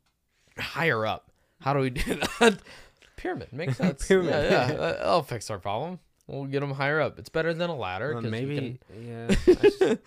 higher 0.57 1.05
up. 1.05 1.31
How 1.59 1.73
do 1.73 1.79
we 1.79 1.91
do 1.91 2.15
that? 2.39 2.59
Pyramid 3.17 3.53
makes 3.53 3.77
sense. 3.77 4.07
Pyramid. 4.07 4.31
Yeah, 4.31 4.41
yeah, 4.43 4.67
that- 4.73 4.97
that'll 4.99 5.21
fix 5.23 5.49
our 5.49 5.59
problem. 5.59 5.99
We'll 6.27 6.45
get 6.45 6.61
them 6.61 6.71
higher 6.71 6.99
up. 6.99 7.19
It's 7.19 7.29
better 7.29 7.53
than 7.53 7.69
a 7.69 7.75
ladder. 7.75 8.13
Well, 8.13 8.23
'cause 8.23 8.25
you 8.25 8.31
maybe 8.47 8.79
can- 8.89 9.07
yeah. 9.07 9.35
Just- 9.45 9.99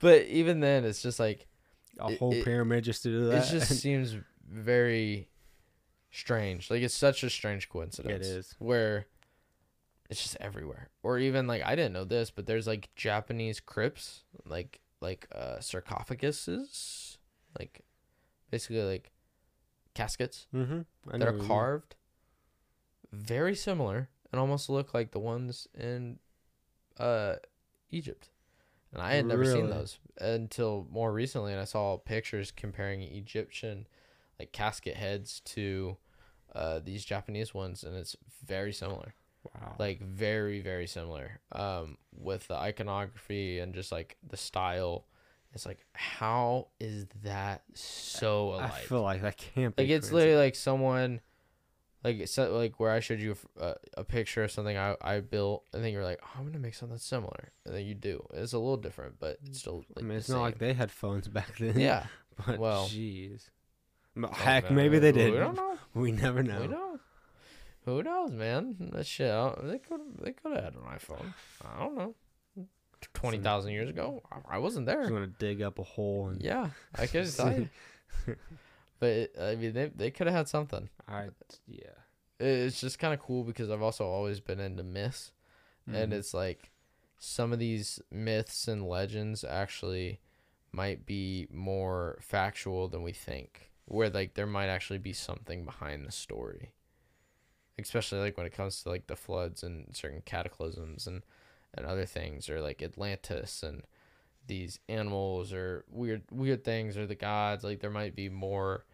but 0.00 0.26
even 0.26 0.60
then, 0.60 0.84
it's 0.84 1.00
just 1.02 1.18
like 1.18 1.46
a 1.98 2.10
It- 2.10 2.18
whole 2.18 2.32
it- 2.34 2.44
pyramid 2.44 2.84
just 2.84 3.02
to 3.04 3.08
do 3.08 3.26
that. 3.28 3.46
it 3.46 3.50
just 3.50 3.80
seems 3.80 4.16
very 4.46 5.28
strange. 6.10 6.70
Like 6.70 6.82
it's 6.82 6.94
such 6.94 7.22
a 7.22 7.30
strange 7.30 7.68
coincidence. 7.68 8.26
It 8.26 8.30
is 8.30 8.54
where 8.58 9.06
it's 10.10 10.22
just 10.22 10.36
everywhere 10.40 10.88
or 11.02 11.18
even 11.18 11.46
like 11.46 11.62
i 11.62 11.76
didn't 11.76 11.92
know 11.92 12.02
this 12.02 12.30
but 12.30 12.46
there's 12.46 12.66
like 12.66 12.88
japanese 12.96 13.60
crypts 13.60 14.22
like 14.46 14.80
like 15.02 15.28
uh 15.34 15.56
sarcophaguses 15.58 17.07
like 17.58 17.80
basically 18.50 18.82
like 18.82 19.10
caskets 19.94 20.46
Mm-hmm. 20.54 20.80
that 21.18 21.28
are 21.28 21.32
carved 21.32 21.96
very 23.12 23.54
similar 23.54 24.08
and 24.30 24.40
almost 24.40 24.68
look 24.68 24.92
like 24.94 25.10
the 25.12 25.18
ones 25.18 25.66
in 25.74 26.18
uh 26.98 27.36
egypt 27.90 28.30
and 28.92 29.00
i 29.02 29.14
had 29.14 29.24
never 29.26 29.44
seen 29.44 29.70
those 29.70 29.98
until 30.20 30.86
more 30.90 31.12
recently 31.12 31.52
and 31.52 31.60
i 31.60 31.64
saw 31.64 31.96
pictures 31.96 32.50
comparing 32.50 33.02
egyptian 33.02 33.86
like 34.38 34.52
casket 34.52 34.96
heads 34.96 35.40
to 35.40 35.96
uh 36.54 36.78
these 36.84 37.04
japanese 37.04 37.54
ones 37.54 37.82
and 37.84 37.96
it's 37.96 38.16
very 38.46 38.72
similar 38.72 39.14
Wow. 39.54 39.76
like 39.78 40.00
very 40.02 40.60
very 40.60 40.86
similar 40.86 41.40
um 41.52 41.96
with 42.14 42.48
the 42.48 42.54
iconography 42.54 43.60
and 43.60 43.72
just 43.74 43.90
like 43.92 44.16
the 44.28 44.36
style 44.36 45.06
it's 45.54 45.66
like 45.66 45.84
how 45.92 46.68
is 46.80 47.06
that 47.24 47.62
so 47.74 48.50
alive? 48.54 48.72
I 48.74 48.78
feel 48.80 49.02
like 49.02 49.22
that 49.22 49.36
can't 49.36 49.74
be. 49.74 49.82
like 49.84 49.90
it's 49.90 50.08
coincidence. 50.08 50.12
literally 50.12 50.38
like 50.44 50.54
someone 50.54 51.20
like 52.04 52.28
so 52.28 52.54
like 52.56 52.78
where 52.78 52.92
i 52.92 53.00
showed 53.00 53.18
you 53.18 53.34
a, 53.60 53.74
a 53.96 54.04
picture 54.04 54.44
of 54.44 54.50
something 54.52 54.76
i 54.76 54.94
i 55.00 55.18
built 55.20 55.64
and 55.72 55.82
then 55.82 55.92
you're 55.92 56.04
like 56.04 56.20
oh, 56.22 56.28
i'm 56.38 56.46
gonna 56.46 56.58
make 56.58 56.74
something 56.74 56.96
similar 56.98 57.50
and 57.66 57.74
then 57.74 57.84
you 57.84 57.94
do 57.94 58.24
it's 58.34 58.52
a 58.52 58.58
little 58.58 58.76
different 58.76 59.18
but 59.18 59.38
it's 59.44 59.58
still 59.60 59.78
like 59.96 60.04
I 60.04 60.06
mean, 60.06 60.18
it's 60.18 60.28
not 60.28 60.42
like 60.42 60.58
they 60.58 60.74
had 60.74 60.90
phones 60.92 61.26
back 61.28 61.58
then. 61.58 61.78
yeah 61.78 62.06
But 62.46 62.58
well- 62.58 62.86
jeez. 62.86 63.50
Heck, 64.32 64.64
man, 64.64 64.74
maybe 64.76 64.98
they 65.00 65.10
did. 65.12 65.32
we 65.32 65.38
don't 65.38 65.56
know 65.56 65.76
We 65.94 66.12
never 66.12 66.42
know. 66.42 66.60
we 66.60 66.66
know 66.68 66.98
who 67.84 68.02
knows 68.02 68.30
man 68.32 68.76
that 68.92 69.06
shit 69.06 69.32
they 69.64 69.78
could 69.78 70.00
they 70.22 70.32
could 70.32 70.52
have 70.52 70.64
had 70.64 70.74
an 70.74 70.82
iphone 70.94 71.32
i 71.64 71.80
don't 71.80 71.96
know 71.96 72.14
20000 73.14 73.72
years 73.72 73.88
ago 73.90 74.22
I- 74.30 74.58
wasn't 74.58 74.86
there 74.86 75.00
Just 75.02 75.10
gonna 75.12 75.26
dig 75.26 75.62
up 75.62 75.78
a 75.78 75.82
hole 75.84 76.28
and 76.28 76.42
Yeah, 76.42 76.70
I 76.94 77.06
could 77.06 77.26
you. 78.26 78.36
But 79.00 79.08
it, 79.10 79.36
I 79.40 79.54
mean, 79.54 79.72
they 79.74 79.86
they 79.94 80.10
could 80.10 80.26
have 80.26 80.34
had 80.36 80.48
something. 80.48 80.88
I 81.06 81.28
yeah. 81.66 81.90
It- 82.40 82.44
It's 82.66 82.80
just 82.80 82.98
kind 82.98 83.14
of 83.14 83.20
cool 83.20 83.44
because 83.44 83.70
I've 83.70 83.82
also 83.82 84.04
always 84.06 84.40
been 84.40 84.58
into 84.60 84.82
myths, 84.82 85.32
and 85.86 86.12
Mhm. 86.12 86.16
it's 86.16 86.34
like 86.34 86.70
some 87.18 87.52
of 87.52 87.58
these 87.58 88.00
myths 88.10 88.66
and 88.68 88.88
legends 88.88 89.44
actually 89.44 90.20
might 90.72 91.06
be 91.06 91.46
more 91.50 92.18
factual 92.20 92.88
than 92.88 93.02
we 93.02 93.12
think. 93.12 93.70
Where 93.86 94.10
like 94.10 94.34
there 94.34 94.46
might 94.46 94.66
actually 94.68 94.98
be 94.98 95.12
something 95.12 95.64
behind 95.64 96.04
the 96.06 96.12
story, 96.12 96.72
especially 97.78 98.18
like 98.18 98.36
when 98.36 98.46
it 98.46 98.52
comes 98.52 98.82
to 98.82 98.88
like 98.88 99.06
the 99.06 99.16
floods 99.16 99.62
and 99.62 99.94
certain 99.96 100.22
cataclysms 100.22 101.06
and 101.06 101.22
and 101.74 101.86
other 101.86 102.06
things, 102.06 102.48
or 102.48 102.60
like 102.60 102.82
Atlantis 102.82 103.62
and 103.62 103.82
these 104.46 104.80
animals 104.88 105.52
or 105.52 105.84
weird 105.90 106.22
weird 106.30 106.64
things 106.64 106.96
or 106.96 107.06
the 107.06 107.14
gods 107.14 107.62
like 107.62 107.80
there 107.80 107.90
might 107.90 108.16
be 108.16 108.30
more 108.30 108.86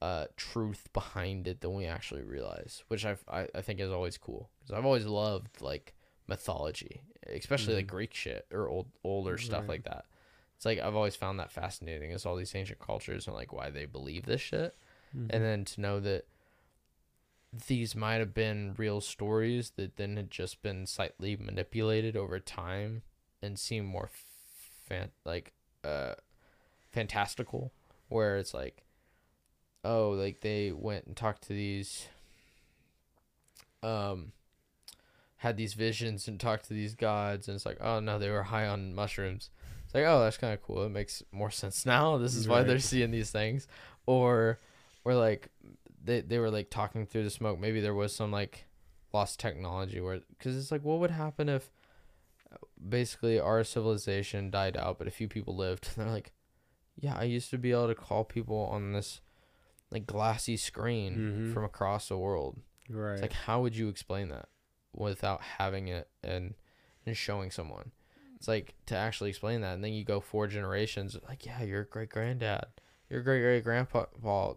uh 0.00 0.26
truth 0.36 0.88
behind 0.92 1.48
it 1.48 1.60
than 1.62 1.74
we 1.74 1.84
actually 1.84 2.22
realize 2.22 2.84
which 2.86 3.04
I've, 3.04 3.24
i 3.28 3.48
i 3.56 3.60
think 3.60 3.80
is 3.80 3.90
always 3.90 4.16
cool 4.16 4.50
because 4.60 4.78
i've 4.78 4.84
always 4.84 5.04
loved 5.04 5.60
like 5.60 5.94
mythology 6.28 7.00
especially 7.26 7.74
like 7.74 7.86
Mhm. 7.86 7.90
greek 7.90 8.14
shit 8.14 8.46
or 8.52 8.68
old 8.68 8.86
older 9.02 9.36
stuff 9.36 9.62
Right. 9.62 9.70
like 9.70 9.82
that 9.84 10.04
it's 10.56 10.64
like 10.64 10.78
i've 10.78 10.94
always 10.94 11.16
found 11.16 11.40
that 11.40 11.50
fascinating 11.50 12.12
is 12.12 12.24
all 12.24 12.36
these 12.36 12.54
ancient 12.54 12.78
cultures 12.78 13.26
and 13.26 13.34
like 13.34 13.52
why 13.52 13.70
they 13.70 13.86
believe 13.86 14.26
this 14.26 14.40
shit 14.42 14.76
Mhm. 15.16 15.26
and 15.30 15.42
then 15.44 15.64
to 15.64 15.80
know 15.80 15.98
that 15.98 16.26
these 17.66 17.94
might 17.94 18.16
have 18.16 18.34
been 18.34 18.74
real 18.76 19.00
stories 19.00 19.72
that 19.76 19.96
then 19.96 20.16
had 20.16 20.30
just 20.30 20.62
been 20.62 20.86
slightly 20.86 21.36
manipulated 21.36 22.16
over 22.16 22.38
time 22.40 23.02
and 23.42 23.58
seem 23.58 23.84
more 23.84 24.10
fan 24.88 25.10
like 25.24 25.52
uh 25.84 26.14
fantastical 26.90 27.72
where 28.08 28.36
it's 28.36 28.54
like 28.54 28.84
oh 29.84 30.10
like 30.10 30.40
they 30.40 30.72
went 30.72 31.04
and 31.06 31.16
talked 31.16 31.42
to 31.42 31.52
these 31.52 32.08
um 33.82 34.32
had 35.44 35.56
these 35.58 35.74
visions 35.74 36.26
and 36.26 36.40
talked 36.40 36.66
to 36.66 36.72
these 36.72 36.94
gods 36.94 37.48
and 37.48 37.54
it's 37.54 37.66
like 37.66 37.76
oh 37.80 38.00
no 38.00 38.18
they 38.18 38.30
were 38.30 38.44
high 38.44 38.66
on 38.66 38.94
mushrooms. 38.94 39.50
It's 39.84 39.94
like 39.94 40.04
oh 40.06 40.20
that's 40.24 40.38
kind 40.38 40.54
of 40.54 40.62
cool. 40.62 40.84
It 40.84 40.88
makes 40.88 41.22
more 41.30 41.50
sense 41.50 41.84
now. 41.94 42.16
This 42.16 42.34
is 42.34 42.48
why 42.48 42.62
they're 42.62 42.78
seeing 42.78 43.10
these 43.10 43.30
things. 43.30 43.68
Or 44.06 44.58
or 45.04 45.14
like 45.14 45.48
they, 46.04 46.20
they 46.20 46.38
were 46.38 46.50
like 46.50 46.70
talking 46.70 47.06
through 47.06 47.24
the 47.24 47.30
smoke 47.30 47.58
maybe 47.58 47.80
there 47.80 47.94
was 47.94 48.14
some 48.14 48.30
like 48.30 48.66
lost 49.12 49.40
technology 49.40 50.00
where 50.00 50.20
because 50.36 50.56
it's 50.56 50.70
like 50.72 50.84
what 50.84 50.98
would 50.98 51.10
happen 51.10 51.48
if 51.48 51.70
uh, 52.52 52.56
basically 52.88 53.38
our 53.40 53.64
civilization 53.64 54.50
died 54.50 54.76
out 54.76 54.98
but 54.98 55.06
a 55.06 55.10
few 55.10 55.28
people 55.28 55.56
lived 55.56 55.88
and 55.96 55.96
they're 56.06 56.12
like 56.12 56.32
yeah 56.96 57.16
i 57.16 57.22
used 57.24 57.50
to 57.50 57.58
be 57.58 57.70
able 57.72 57.88
to 57.88 57.94
call 57.94 58.24
people 58.24 58.68
on 58.70 58.92
this 58.92 59.20
like 59.90 60.06
glassy 60.06 60.56
screen 60.56 61.14
Mhm. 61.48 61.52
from 61.54 61.64
across 61.64 62.08
the 62.08 62.18
world 62.18 62.58
Right. 62.90 63.12
it's 63.14 63.22
like 63.22 63.32
how 63.32 63.62
would 63.62 63.76
you 63.76 63.88
explain 63.88 64.28
that 64.28 64.48
without 64.92 65.40
having 65.58 65.88
it 65.88 66.08
and 66.22 66.54
and 67.06 67.16
showing 67.16 67.50
someone? 67.50 67.92
It's 68.36 68.48
like 68.48 68.74
to 68.86 68.96
actually 68.96 69.28
explain 69.30 69.60
that, 69.60 69.74
and 69.74 69.84
then 69.84 69.92
you 69.92 70.04
go 70.04 70.20
four 70.20 70.46
generations. 70.46 71.16
Like, 71.28 71.44
yeah, 71.44 71.62
your 71.62 71.84
great 71.84 72.08
granddad, 72.08 72.64
your 73.10 73.22
great 73.22 73.40
great 73.42 73.64
grandpa 73.64 74.04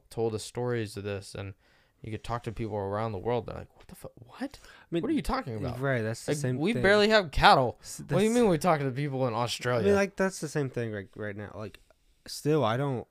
told 0.10 0.34
us 0.36 0.44
stories 0.44 0.98
of 0.98 1.04
this, 1.04 1.36
and 1.36 1.54
you 2.02 2.12
could 2.12 2.24
talk 2.24 2.44
to 2.44 2.52
people 2.52 2.76
around 2.78 3.12
the 3.12 3.18
world. 3.18 3.48
They're 3.48 3.56
like, 3.58 3.76
what 3.76 3.88
the 3.88 3.96
fuck? 3.96 4.12
What? 4.16 4.60
I 4.64 4.68
mean, 4.92 5.02
What 5.02 5.10
are 5.10 5.16
you 5.16 5.22
talking 5.22 5.56
about? 5.56 5.80
Right. 5.80 6.02
That's 6.02 6.26
the 6.26 6.32
Like, 6.32 6.38
same. 6.38 6.58
we 6.60 6.74
thing. 6.74 6.84
barely 6.84 7.10
have 7.10 7.32
cattle. 7.32 7.78
S- 7.82 8.02
What 8.08 8.20
do 8.20 8.24
you 8.24 8.30
mean 8.32 8.48
we're 8.48 8.58
talking 8.58 8.86
to 8.86 8.92
people 8.92 9.28
in 9.28 9.34
Australia? 9.34 9.82
I 9.82 9.86
mean, 9.88 9.96
like 9.96 10.16
that's 10.16 10.40
the 10.40 10.48
same 10.48 10.70
thing. 10.70 10.94
Like 10.94 11.10
right 11.16 11.36
now, 11.36 11.52
like 11.56 11.80
still, 12.28 12.64
I 12.64 12.78
don't 12.78 13.08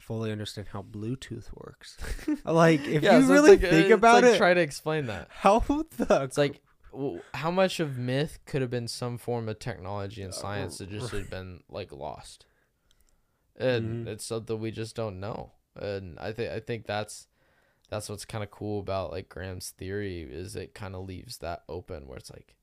fully 0.00 0.30
understand 0.30 0.68
how 0.72 0.82
Bluetooth 0.82 1.46
works. 1.54 1.96
like, 2.44 2.86
if 2.86 3.02
Yeah, 3.02 3.18
you 3.18 3.26
so 3.26 3.32
really 3.32 3.50
like- 3.52 3.60
think 3.60 3.86
it's 3.86 3.94
about 3.94 4.22
like 4.22 4.34
it, 4.34 4.38
try 4.38 4.52
to 4.54 4.60
explain 4.60 5.06
that. 5.06 5.28
how 5.30 5.60
the 5.60 6.22
It's 6.22 6.36
like 6.38 6.60
how 7.34 7.50
much 7.50 7.80
of 7.80 7.98
myth 7.98 8.38
could 8.46 8.60
have 8.62 8.70
been 8.70 8.88
some 8.88 9.18
form 9.18 9.48
of 9.48 9.58
technology 9.58 10.22
and 10.22 10.32
Uh, 10.32 10.36
science 10.36 10.78
that 10.78 10.90
just 10.90 11.12
right. 11.12 11.20
had 11.22 11.30
been 11.30 11.60
like 11.68 11.90
lost, 11.92 12.46
and 13.56 14.06
Mhm. 14.06 14.10
it's 14.10 14.24
something 14.24 14.58
we 14.58 14.70
just 14.70 14.94
don't 14.96 15.18
know. 15.20 15.52
And 15.74 16.18
I 16.18 16.32
think 16.32 16.50
I 16.52 16.60
think 16.60 16.86
that's 16.86 17.28
that's 17.88 18.08
what's 18.08 18.24
kind 18.24 18.42
of 18.44 18.50
cool 18.50 18.80
about 18.80 19.12
like 19.12 19.28
Graham's 19.28 19.70
theory 19.70 20.22
is 20.22 20.56
it 20.56 20.74
kind 20.74 20.94
of 20.94 21.06
leaves 21.06 21.38
that 21.38 21.62
open 21.68 22.06
where 22.06 22.18
it's 22.18 22.30
like 22.30 22.56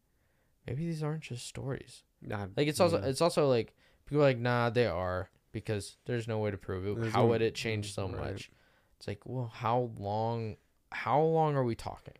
maybe 0.67 0.85
these 0.85 1.03
aren't 1.03 1.23
just 1.23 1.45
stories. 1.47 2.03
Nah, 2.21 2.47
Like 2.57 2.67
it's 2.67 2.79
also 2.79 2.99
yeah. 2.99 3.07
it's 3.07 3.21
also 3.21 3.47
like 3.47 3.75
people 4.05 4.21
are 4.21 4.27
like 4.27 4.37
nah 4.39 4.69
they 4.69 4.87
are 4.87 5.29
because 5.51 5.97
there's 6.05 6.27
no 6.27 6.39
way 6.39 6.51
to 6.51 6.57
prove 6.57 6.85
it. 6.87 6.99
There's 6.99 7.13
how 7.13 7.23
no- 7.23 7.29
would 7.29 7.41
it 7.41 7.55
change 7.55 7.93
so 7.93 8.07
right. 8.07 8.31
much? 8.33 8.51
It's 8.97 9.07
like 9.07 9.21
well 9.25 9.47
how 9.53 9.91
long 9.97 10.57
how 10.91 11.21
long 11.21 11.55
are 11.55 11.63
we 11.63 11.75
talking? 11.75 12.15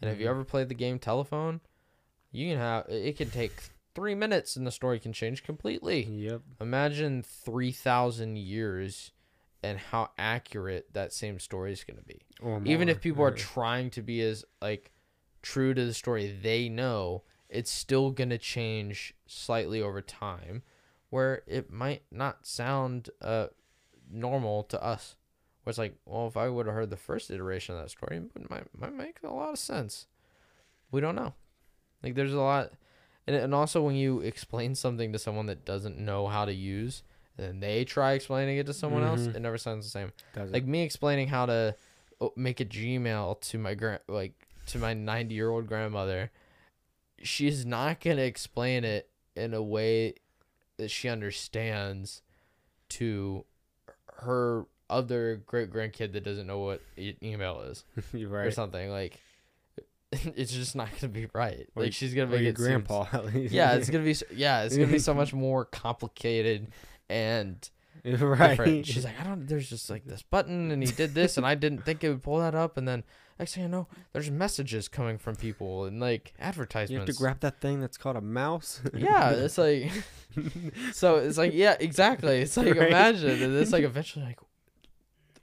And 0.00 0.08
have 0.10 0.20
you 0.20 0.28
ever 0.28 0.44
played 0.44 0.68
the 0.68 0.74
game 0.74 0.98
Telephone? 0.98 1.60
You 2.32 2.48
can 2.50 2.58
have 2.58 2.86
it 2.88 3.16
can 3.16 3.30
take 3.30 3.52
three 3.94 4.14
minutes 4.14 4.56
and 4.56 4.66
the 4.66 4.70
story 4.70 4.98
can 4.98 5.12
change 5.12 5.42
completely. 5.42 6.04
Yep. 6.04 6.42
Imagine 6.60 7.22
three 7.22 7.72
thousand 7.72 8.38
years 8.38 9.12
and 9.62 9.78
how 9.78 10.10
accurate 10.18 10.92
that 10.92 11.12
same 11.12 11.38
story 11.38 11.72
is 11.72 11.84
going 11.84 11.98
to 11.98 12.04
be. 12.04 12.22
Or 12.40 12.60
Even 12.64 12.88
if 12.88 13.00
people 13.00 13.24
are 13.24 13.30
trying 13.30 13.90
to 13.90 14.02
be 14.02 14.20
as 14.22 14.44
like 14.60 14.90
true 15.40 15.74
to 15.74 15.84
the 15.84 15.94
story 15.94 16.36
they 16.42 16.68
know, 16.68 17.22
it's 17.48 17.70
still 17.70 18.10
going 18.10 18.30
to 18.30 18.38
change 18.38 19.14
slightly 19.26 19.80
over 19.80 20.00
time, 20.00 20.62
where 21.10 21.42
it 21.46 21.70
might 21.72 22.02
not 22.10 22.46
sound 22.46 23.10
uh 23.20 23.46
normal 24.10 24.64
to 24.64 24.82
us. 24.82 25.16
Where 25.62 25.70
it's 25.70 25.78
like, 25.78 25.94
well, 26.06 26.26
if 26.26 26.36
I 26.36 26.48
would 26.48 26.66
have 26.66 26.74
heard 26.74 26.90
the 26.90 26.96
first 26.96 27.30
iteration 27.30 27.76
of 27.76 27.82
that 27.82 27.90
story, 27.90 28.16
it 28.16 28.50
might 28.50 28.64
might 28.76 28.94
make 28.94 29.18
a 29.22 29.32
lot 29.32 29.52
of 29.52 29.58
sense. 29.58 30.06
We 30.90 31.00
don't 31.00 31.14
know. 31.14 31.34
Like 32.02 32.16
there's 32.16 32.32
a 32.32 32.40
lot, 32.40 32.72
and 33.26 33.36
and 33.36 33.54
also 33.54 33.82
when 33.82 33.94
you 33.96 34.20
explain 34.20 34.74
something 34.74 35.12
to 35.12 35.18
someone 35.18 35.46
that 35.46 35.64
doesn't 35.64 35.98
know 35.98 36.26
how 36.26 36.44
to 36.44 36.52
use, 36.52 37.02
and 37.38 37.46
then 37.46 37.60
they 37.60 37.84
try 37.84 38.12
explaining 38.12 38.58
it 38.58 38.66
to 38.66 38.72
someone 38.74 39.02
else, 39.04 39.20
Mhm. 39.22 39.34
it 39.36 39.40
never 39.40 39.58
sounds 39.58 39.84
the 39.86 39.90
same. 39.90 40.12
Does 40.34 40.50
it? 40.50 40.52
Like 40.52 40.64
me 40.66 40.82
explaining 40.82 41.28
how 41.28 41.46
to 41.46 41.76
make 42.36 42.60
a 42.60 42.64
Gmail 42.64 43.40
to 43.40 43.58
my 43.58 43.74
grand 43.74 44.00
like 44.08 44.32
to 44.66 44.78
my 44.78 44.94
90 44.94 45.34
year 45.34 45.50
old 45.50 45.66
grandmother, 45.66 46.30
she's 47.22 47.64
not 47.66 48.00
gonna 48.00 48.22
explain 48.22 48.84
it 48.84 49.08
in 49.34 49.54
a 49.54 49.62
way 49.62 50.14
that 50.76 50.90
she 50.90 51.08
understands 51.08 52.22
to 52.90 53.44
her 54.18 54.66
other 54.90 55.36
great 55.46 55.70
grandkid 55.70 56.12
that 56.12 56.22
doesn't 56.22 56.46
know 56.46 56.58
what 56.58 56.82
e- 56.96 57.14
email 57.22 57.60
is 57.62 57.84
You're 58.12 58.34
or 58.42 58.50
something 58.50 58.90
like. 58.90 59.18
It's 60.36 60.52
just 60.52 60.76
not 60.76 60.88
gonna 61.00 61.12
be 61.12 61.26
right. 61.34 61.66
Or 61.74 61.84
like 61.84 61.92
she's 61.92 62.14
gonna 62.14 62.30
make 62.30 62.40
your 62.42 62.50
it 62.50 62.56
grandpa 62.56 63.06
at 63.12 63.24
least. 63.34 63.52
yeah, 63.54 63.74
it's 63.74 63.88
gonna 63.90 64.04
be 64.04 64.14
so, 64.14 64.26
yeah, 64.34 64.62
it's 64.62 64.76
gonna 64.76 64.88
be 64.92 64.98
so 64.98 65.14
much 65.14 65.32
more 65.46 65.64
complicated 65.64 66.68
and 67.08 67.68
right. 68.04 68.50
different. 68.50 68.86
She's 68.86 69.04
like, 69.04 69.18
I 69.20 69.24
don't. 69.24 69.46
There's 69.46 69.68
just 69.68 69.88
like 69.90 70.04
this 70.04 70.22
button, 70.22 70.70
and 70.70 70.82
he 70.82 70.90
did 70.92 71.14
this, 71.14 71.36
and 71.36 71.46
I 71.46 71.54
didn't 71.54 71.84
think 71.84 72.04
it 72.04 72.10
would 72.10 72.22
pull 72.22 72.38
that 72.40 72.54
up, 72.54 72.76
and 72.76 72.86
then 72.86 73.04
next 73.38 73.54
thing 73.54 73.64
I 73.64 73.68
know, 73.68 73.88
there's 74.12 74.30
messages 74.30 74.88
coming 74.88 75.18
from 75.18 75.34
people 75.36 75.84
and 75.86 75.98
like 76.00 76.34
advertisements. 76.38 76.90
you 76.90 76.98
have 76.98 77.06
to 77.06 77.12
grab 77.14 77.40
that 77.40 77.60
thing 77.60 77.80
that's 77.80 77.96
called 77.96 78.16
a 78.16 78.20
mouse. 78.20 78.80
yeah, 78.94 79.30
it's 79.30 79.56
like 79.58 79.90
so. 80.92 81.16
It's 81.16 81.38
like 81.38 81.52
yeah, 81.54 81.76
exactly. 81.80 82.40
It's 82.40 82.56
like 82.56 82.74
Right. 82.74 82.88
imagine, 82.88 83.42
and 83.42 83.56
it's 83.56 83.72
like 83.72 83.84
eventually 83.84 84.24
like, 84.26 84.38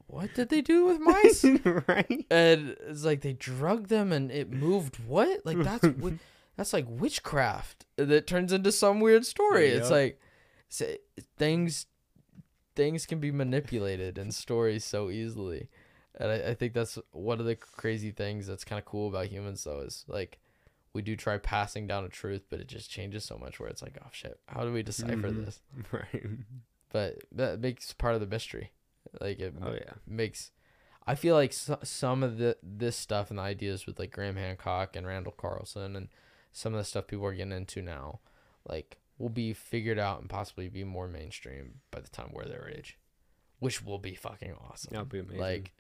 what 0.09 0.33
did 0.33 0.49
they 0.49 0.61
do 0.61 0.85
with 0.85 0.99
mice? 1.11 1.43
right. 1.87 2.25
and 2.31 2.75
it's 2.87 3.03
like 3.05 3.21
they 3.21 3.33
drugged 3.33 3.89
them 3.89 4.11
and 4.11 4.31
it 4.31 4.51
moved 4.51 4.97
what 5.05 5.45
like 5.45 5.57
that's 5.63 5.81
wi- 5.97 6.19
that's 6.57 6.73
like 6.73 6.85
witchcraft 6.89 7.85
that 7.95 8.27
turns 8.27 8.51
into 8.51 8.71
some 8.71 8.99
weird 8.99 9.25
story 9.25 9.67
it's 9.69 9.89
like 9.91 10.19
things 11.37 11.85
things 12.75 13.05
can 13.05 13.19
be 13.19 13.31
manipulated 13.31 14.17
in 14.17 14.31
stories 14.31 14.83
so 14.85 15.09
easily 15.09 15.69
and 16.15 16.31
I, 16.31 16.49
I 16.49 16.53
think 16.53 16.73
that's 16.73 16.97
one 17.11 17.39
of 17.39 17.45
the 17.45 17.55
crazy 17.55 18.11
things 18.11 18.47
that's 18.47 18.63
kind 18.63 18.79
of 18.79 18.85
cool 18.85 19.09
about 19.09 19.27
humans 19.27 19.63
though 19.63 19.81
is 19.81 20.05
like 20.07 20.39
we 20.93 21.01
do 21.01 21.15
try 21.15 21.37
passing 21.37 21.87
down 21.87 22.03
a 22.05 22.09
truth 22.09 22.45
but 22.49 22.59
it 22.59 22.67
just 22.67 22.89
changes 22.89 23.23
so 23.25 23.37
much 23.37 23.59
where 23.59 23.69
it's 23.69 23.81
like 23.81 23.97
oh 24.03 24.07
shit 24.11 24.39
how 24.47 24.63
do 24.63 24.71
we 24.73 24.83
decipher 24.83 25.13
Mhm. 25.29 25.45
this 25.45 25.61
Right. 25.91 26.25
but 26.91 27.17
that 27.31 27.59
makes 27.59 27.93
part 27.93 28.15
of 28.15 28.21
the 28.21 28.27
mystery 28.27 28.71
like 29.19 29.39
it 29.39 29.53
Oh 29.61 29.73
yeah. 29.73 29.93
makes 30.07 30.51
I 31.07 31.15
feel 31.15 31.35
like 31.35 31.53
so, 31.53 31.79
some 31.83 32.21
of 32.21 32.37
the 32.37 32.57
this 32.61 32.95
stuff 32.95 33.29
and 33.29 33.39
the 33.39 33.43
ideas 33.43 33.85
with 33.87 33.97
like 33.97 34.11
Graham 34.11 34.35
Hancock 34.35 34.95
and 34.95 35.07
Randall 35.07 35.31
Carlson 35.31 35.95
and 35.95 36.09
some 36.51 36.73
of 36.73 36.77
the 36.77 36.83
stuff 36.83 37.07
people 37.07 37.25
are 37.25 37.33
getting 37.33 37.51
into 37.51 37.81
now, 37.81 38.19
like 38.67 38.97
will 39.17 39.29
be 39.29 39.53
figured 39.53 39.99
out 39.99 40.21
and 40.21 40.29
possibly 40.29 40.69
be 40.69 40.83
more 40.83 41.07
mainstream 41.07 41.81
by 41.91 41.99
the 41.99 42.09
time 42.09 42.29
we're 42.31 42.45
their 42.45 42.69
age, 42.69 42.97
which 43.59 43.83
will 43.83 43.99
be 43.99 44.15
fucking 44.15 44.53
awesome. 44.69 44.89
That'll 44.91 45.05
be 45.05 45.19
amazing. 45.19 45.39
Like, 45.39 45.71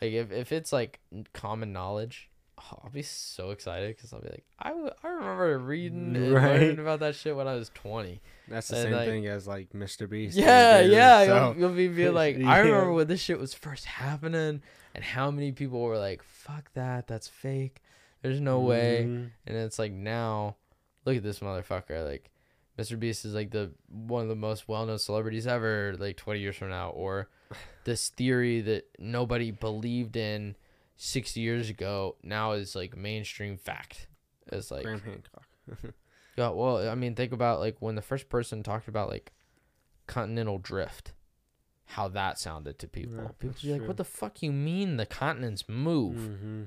like 0.00 0.12
if 0.12 0.30
if 0.30 0.52
it's 0.52 0.72
like 0.72 1.00
common 1.32 1.72
knowledge, 1.72 2.28
oh, 2.58 2.80
I'll 2.84 2.90
be 2.90 3.02
so 3.02 3.50
excited 3.50 3.94
because 3.96 4.12
I'll 4.12 4.20
be 4.20 4.28
like, 4.28 4.44
I, 4.58 4.70
w- 4.70 4.90
I 5.02 5.08
remember 5.08 5.58
reading 5.58 6.16
and 6.16 6.32
Right. 6.34 6.60
learning 6.60 6.78
about 6.78 7.00
that 7.00 7.14
shit 7.14 7.36
when 7.36 7.46
I 7.48 7.54
was 7.54 7.70
twenty. 7.74 8.20
That's 8.48 8.68
the 8.68 8.76
and, 8.76 8.82
same 8.84 8.92
like- 8.92 9.06
thing 9.08 9.26
as 9.26 9.46
like 9.46 9.70
Mr. 9.72 10.08
Beast. 10.08 10.36
Yeah, 10.36 10.82
dude, 10.82 10.92
yeah. 10.92 11.24
so- 11.26 11.34
You'll, 11.52 11.56
you'll 11.60 11.76
be, 11.76 11.88
be 11.88 12.08
like, 12.08 12.36
Yeah. 12.38 12.50
I 12.50 12.58
remember 12.58 12.92
when 12.92 13.06
this 13.06 13.20
shit 13.20 13.38
was 13.38 13.54
first 13.54 13.84
happening, 13.84 14.62
and 14.94 15.04
how 15.04 15.30
many 15.30 15.52
people 15.52 15.80
were 15.82 15.98
like, 15.98 16.22
"Fuck 16.22 16.72
that, 16.74 17.06
that's 17.06 17.28
fake. 17.28 17.82
There's 18.22 18.40
no 18.40 18.60
way." 18.60 19.04
Mhm. 19.06 19.30
And 19.46 19.56
it's 19.56 19.78
like 19.78 19.92
now, 19.92 20.56
look 21.04 21.16
at 21.16 21.22
this 21.22 21.40
motherfucker. 21.40 22.04
Like, 22.08 22.30
Mr. 22.78 22.98
Beast 22.98 23.24
is 23.24 23.34
like 23.34 23.50
the 23.50 23.72
one 23.88 24.22
of 24.22 24.28
the 24.28 24.34
most 24.36 24.68
well-known 24.68 24.98
celebrities 24.98 25.46
ever. 25.46 25.94
Like 25.98 26.16
20 26.16 26.40
years 26.40 26.56
from 26.56 26.70
now, 26.70 26.90
or 26.90 27.28
this 27.84 28.08
theory 28.08 28.60
that 28.62 28.86
nobody 28.98 29.50
believed 29.50 30.16
in 30.16 30.56
60 30.96 31.40
years 31.40 31.68
ago 31.70 32.16
now 32.22 32.52
is 32.52 32.74
like 32.74 32.96
mainstream 32.96 33.56
fact. 33.56 34.08
It's 34.46 34.70
like 34.70 34.84
Graham 34.84 35.00
Hancock. 35.02 35.46
yeah, 36.36 36.50
well, 36.50 36.88
I 36.88 36.94
mean, 36.94 37.14
think 37.14 37.32
about 37.32 37.60
like 37.60 37.76
when 37.80 37.94
the 37.94 38.02
first 38.02 38.28
person 38.28 38.62
talked 38.62 38.88
about 38.88 39.08
like 39.08 39.32
continental 40.06 40.58
drift, 40.58 41.12
how 41.86 42.08
that 42.08 42.38
sounded 42.38 42.78
to 42.78 42.88
people. 42.88 43.16
Yeah, 43.16 43.28
people 43.38 43.56
be 43.62 43.72
like, 43.72 43.86
"What 43.88 43.96
the 43.96 44.04
fuck 44.04 44.42
you 44.42 44.52
mean 44.52 44.96
the 44.96 45.06
continents 45.06 45.64
move? 45.68 46.16
hmm 46.16 46.62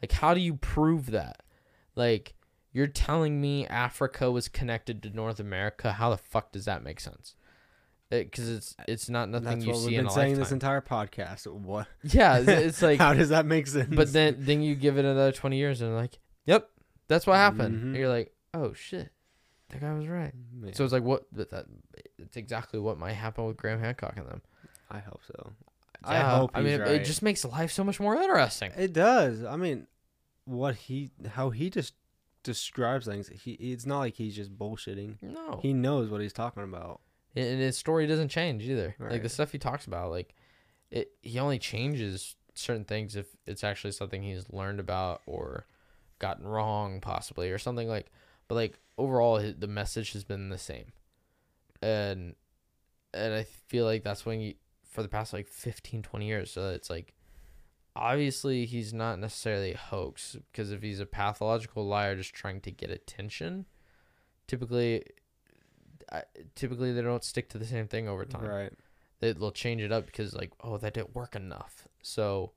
Like, 0.00 0.12
how 0.12 0.34
do 0.34 0.40
you 0.40 0.54
prove 0.54 1.10
that? 1.12 1.42
Like, 1.94 2.34
you're 2.72 2.86
telling 2.86 3.40
me 3.40 3.66
Africa 3.66 4.30
was 4.30 4.48
connected 4.48 5.02
to 5.02 5.10
North 5.10 5.38
America? 5.38 5.92
How 5.92 6.10
the 6.10 6.16
fuck 6.16 6.52
does 6.52 6.64
that 6.64 6.82
make 6.82 7.00
sense? 7.00 7.34
Because 8.20 8.48
it's 8.48 8.76
it's 8.86 9.08
not 9.08 9.28
nothing 9.30 9.44
That's 9.46 9.64
you 9.64 9.72
what 9.72 9.80
see 9.80 9.86
we've 9.88 9.98
in 9.98 10.04
been 10.04 10.10
a 10.10 10.14
saying 10.14 10.26
lifetime. 10.32 10.42
this 10.44 10.52
entire 10.52 10.80
podcast. 10.82 11.46
What? 11.52 11.86
yeah, 12.04 12.38
it's, 12.38 12.48
it's 12.48 12.82
like, 12.82 12.98
how 12.98 13.14
does 13.14 13.30
that 13.30 13.46
make 13.46 13.66
sense? 13.66 13.94
but 13.94 14.12
then 14.12 14.36
then 14.38 14.62
you 14.62 14.74
give 14.74 14.98
it 14.98 15.04
another 15.04 15.32
twenty 15.32 15.56
years 15.56 15.80
and 15.80 15.94
like, 15.94 16.18
"Yep, 16.46 16.68
that's 17.08 17.26
what 17.26 17.36
happened." 17.36 17.76
Mhm. 17.78 17.82
And 17.82 17.96
you're 17.96 18.08
like, 18.08 18.32
"Oh 18.54 18.72
shit, 18.74 19.10
that 19.70 19.80
guy 19.80 19.92
was 19.94 20.06
right." 20.08 20.32
Yeah, 20.62 20.72
So 20.74 20.84
it's 20.84 20.92
like 20.92 21.02
what 21.02 21.24
that, 21.32 21.50
that 21.50 21.66
it's 22.18 22.36
exactly 22.36 22.78
what 22.80 22.98
might 22.98 23.14
happen 23.14 23.46
with 23.46 23.56
Graham 23.56 23.80
Hancock 23.80 24.14
and 24.16 24.26
them. 24.28 24.42
I 24.90 24.98
hope 24.98 25.20
so. 25.26 25.52
I 26.04 26.18
hope 26.18 26.50
I 26.54 26.60
mean, 26.62 26.74
it- 26.74 26.80
right. 26.80 26.90
it 27.00 27.04
just 27.04 27.22
makes 27.22 27.44
life 27.44 27.70
so 27.72 27.82
much 27.84 27.98
more 28.00 28.16
interesting. 28.16 28.72
It 28.76 28.92
does. 28.92 29.44
I 29.44 29.56
mean, 29.56 29.86
what 30.44 30.74
he 30.74 31.12
how 31.30 31.50
he 31.50 31.70
just 31.70 31.94
describes 32.42 33.06
things. 33.06 33.28
He 33.28 33.52
it's 33.52 33.86
not 33.86 34.00
like 34.00 34.16
he's 34.16 34.34
just 34.36 34.56
bullshitting. 34.58 35.22
No, 35.22 35.60
He 35.62 35.72
knows 35.72 36.10
what 36.10 36.20
he's 36.20 36.32
talking 36.32 36.64
about. 36.64 37.00
And 37.34 37.60
his 37.60 37.76
story 37.76 38.06
doesn't 38.06 38.28
change 38.28 38.62
either. 38.64 38.94
Like 38.98 39.22
the 39.22 39.28
stuff 39.28 39.52
he 39.52 39.58
talks 39.58 39.86
about, 39.86 40.10
like 40.10 40.34
it, 40.90 41.12
he 41.22 41.38
only 41.38 41.58
changes 41.58 42.36
certain 42.54 42.84
things 42.84 43.16
if 43.16 43.26
it's 43.46 43.64
actually 43.64 43.92
something 43.92 44.22
he's 44.22 44.50
learned 44.52 44.80
about 44.80 45.22
or 45.26 45.66
gotten 46.18 46.46
wrong, 46.46 47.00
possibly, 47.00 47.50
or 47.50 47.58
something 47.58 47.88
like. 47.88 48.06
But 48.48 48.56
like 48.56 48.78
overall, 48.98 49.40
hi- 49.40 49.54
the 49.56 49.66
message 49.66 50.12
has 50.12 50.24
been 50.24 50.48
the 50.50 50.58
same, 50.58 50.92
and 51.80 52.34
and 53.14 53.34
I 53.34 53.44
feel 53.44 53.84
like 53.84 54.02
that's 54.04 54.26
when 54.26 54.40
you 54.40 54.54
for 54.88 55.02
the 55.02 55.08
past 55.08 55.32
like 55.32 55.48
15, 55.48 56.02
20 56.02 56.26
years. 56.26 56.50
So 56.50 56.70
it's 56.70 56.90
like 56.90 57.14
obviously 57.96 58.66
he's 58.66 58.92
not 58.92 59.18
necessarily 59.18 59.72
a 59.72 59.78
hoax 59.78 60.36
because 60.50 60.70
if 60.70 60.82
he's 60.82 61.00
a 61.00 61.06
pathological 61.06 61.86
liar 61.86 62.16
just 62.16 62.34
trying 62.34 62.60
to 62.60 62.70
get 62.70 62.90
attention, 62.90 63.66
typically. 64.46 65.04
I, 66.12 66.22
typically, 66.54 66.92
they 66.92 67.00
don't 67.02 67.24
stick 67.24 67.48
to 67.50 67.58
the 67.58 67.64
same 67.64 67.88
thing 67.88 68.06
over 68.06 68.24
time 68.26 68.44
Right. 68.44 68.72
they, 69.20 69.32
they'll 69.32 69.50
change 69.50 69.80
it 69.82 69.90
up 69.92 70.04
because 70.06 70.34
like 70.34 70.52
oh 70.60 70.76
that 70.78 70.94
didn't 70.94 71.14
work 71.14 71.34
enough 71.34 71.88
so 72.02 72.52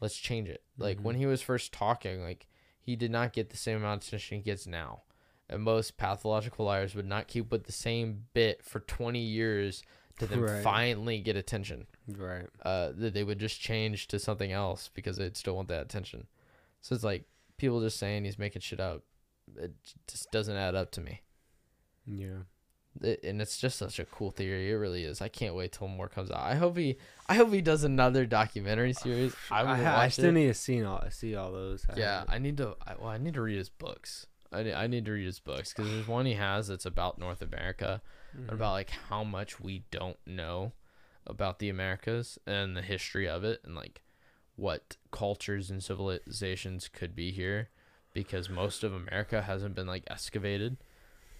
let's 0.00 0.16
change 0.16 0.48
it 0.48 0.62
like 0.78 0.98
Mhm. 0.98 1.02
when 1.02 1.14
he 1.16 1.26
was 1.26 1.40
first 1.42 1.72
talking 1.72 2.22
like 2.22 2.46
he 2.80 2.96
did 2.96 3.10
not 3.10 3.32
get 3.32 3.50
the 3.50 3.56
same 3.56 3.76
amount 3.76 4.02
of 4.02 4.08
attention 4.08 4.38
he 4.38 4.42
gets 4.42 4.66
now 4.66 5.02
and 5.48 5.62
most 5.62 5.96
pathological 5.96 6.66
liars 6.66 6.94
would 6.94 7.06
not 7.06 7.28
keep 7.28 7.50
with 7.52 7.64
the 7.64 7.72
same 7.72 8.24
bit 8.34 8.62
for 8.64 8.80
20 8.80 9.18
years 9.20 9.82
to 10.18 10.26
then 10.26 10.40
Right. 10.40 10.62
finally 10.64 11.20
get 11.20 11.36
attention 11.36 11.86
Right. 12.08 12.48
uh 12.62 12.90
that 12.96 13.14
they 13.14 13.22
would 13.22 13.38
just 13.38 13.60
change 13.60 14.08
to 14.08 14.18
something 14.18 14.50
else 14.50 14.90
because 14.92 15.16
they'd 15.18 15.36
still 15.36 15.54
want 15.56 15.68
that 15.68 15.82
attention 15.82 16.26
so 16.80 16.94
it's 16.96 17.04
like 17.04 17.24
people 17.58 17.80
just 17.80 17.98
saying 17.98 18.24
he's 18.24 18.38
making 18.38 18.62
shit 18.62 18.80
up 18.80 19.04
it 19.56 19.72
just 20.08 20.30
doesn't 20.32 20.56
add 20.56 20.74
up 20.74 20.90
to 20.92 21.00
me 21.00 21.22
Yeah. 22.06 22.40
It, 23.02 23.20
and 23.24 23.40
it's 23.42 23.58
just 23.58 23.78
such 23.78 23.98
a 23.98 24.04
cool 24.04 24.30
theory. 24.30 24.70
It 24.70 24.74
really 24.74 25.04
is. 25.04 25.20
I 25.20 25.28
can't 25.28 25.54
wait 25.54 25.72
till 25.72 25.88
more 25.88 26.08
comes 26.08 26.30
out. 26.30 26.40
I 26.40 26.54
hope 26.54 26.76
he, 26.76 26.96
I 27.28 27.34
hope 27.34 27.52
he 27.52 27.60
does 27.60 27.84
another 27.84 28.26
documentary 28.26 28.92
series. 28.92 29.34
I 29.50 29.60
I, 29.62 30.04
I 30.04 30.08
still 30.08 30.26
it. 30.26 30.32
need 30.32 30.46
to 30.48 30.54
see 30.54 30.82
all 30.82 31.04
see 31.10 31.34
all 31.36 31.52
those. 31.52 31.84
I 31.88 31.98
yeah. 31.98 32.24
I 32.28 32.38
need 32.38 32.56
to. 32.58 32.76
I, 32.86 32.94
well, 32.98 33.08
I 33.08 33.18
need 33.18 33.34
to 33.34 33.40
read 33.42 33.58
his 33.58 33.68
books. 33.68 34.26
I 34.52 34.62
need, 34.62 34.72
I 34.74 34.86
need 34.86 35.04
to 35.04 35.12
read 35.12 35.26
his 35.26 35.40
books 35.40 35.72
because 35.74 35.90
there's 35.90 36.08
one 36.08 36.24
he 36.26 36.34
has 36.34 36.68
that's 36.68 36.86
about 36.86 37.18
North 37.18 37.42
America 37.42 38.00
and 38.32 38.48
Mhm. 38.48 38.52
about 38.54 38.72
like 38.72 38.90
how 38.90 39.22
much 39.24 39.60
we 39.60 39.84
don't 39.90 40.16
know 40.26 40.72
about 41.26 41.58
the 41.58 41.68
Americas 41.68 42.38
and 42.46 42.74
the 42.76 42.80
history 42.82 43.28
of 43.28 43.44
it 43.44 43.60
and 43.64 43.74
like 43.74 44.00
what 44.56 44.96
cultures 45.12 45.70
and 45.70 45.82
civilizations 45.84 46.88
could 46.88 47.14
be 47.14 47.30
here 47.30 47.68
because 48.14 48.48
most 48.48 48.82
of 48.82 48.92
America 48.94 49.42
hasn't 49.42 49.74
been 49.74 49.86
like 49.86 50.04
excavated. 50.10 50.78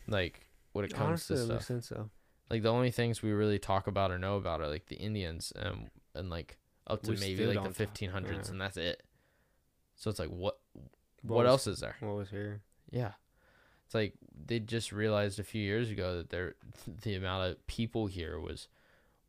Like 0.06 0.46
when 0.78 0.84
it 0.86 0.94
comes 0.94 1.28
Honestly, 1.30 1.36
to 1.36 1.44
stuff 1.44 1.64
sense 1.64 1.88
so. 1.88 2.08
like 2.50 2.62
the 2.62 2.72
only 2.72 2.90
things 2.90 3.22
we 3.22 3.30
really 3.32 3.58
talk 3.58 3.86
about 3.86 4.10
or 4.10 4.18
know 4.18 4.36
about 4.36 4.60
are 4.60 4.68
like 4.68 4.86
the 4.86 4.96
Indians 4.96 5.52
and 5.56 5.90
and 6.14 6.30
like 6.30 6.56
up 6.86 7.02
to 7.02 7.10
We 7.10 7.16
maybe 7.18 7.44
like 7.46 7.62
the 7.74 7.84
1500s 7.86 8.30
yeah. 8.46 8.50
and 8.50 8.60
that's 8.60 8.76
it. 8.76 9.02
So 9.96 10.08
it's 10.10 10.18
like 10.18 10.30
what 10.30 10.58
What 11.22 11.36
what 11.36 11.44
was- 11.44 11.50
else 11.50 11.66
is 11.66 11.80
there? 11.80 11.96
What 12.00 12.16
was 12.16 12.30
here? 12.30 12.62
Yeah. 12.90 13.12
It's 13.86 13.94
like 13.94 14.14
they 14.46 14.58
just 14.60 14.92
realized 14.92 15.38
a 15.38 15.44
few 15.44 15.62
years 15.62 15.90
ago 15.90 16.16
that 16.18 16.30
there 16.30 16.54
the 17.02 17.14
amount 17.16 17.50
of 17.50 17.66
people 17.66 18.06
here 18.06 18.38
was 18.38 18.68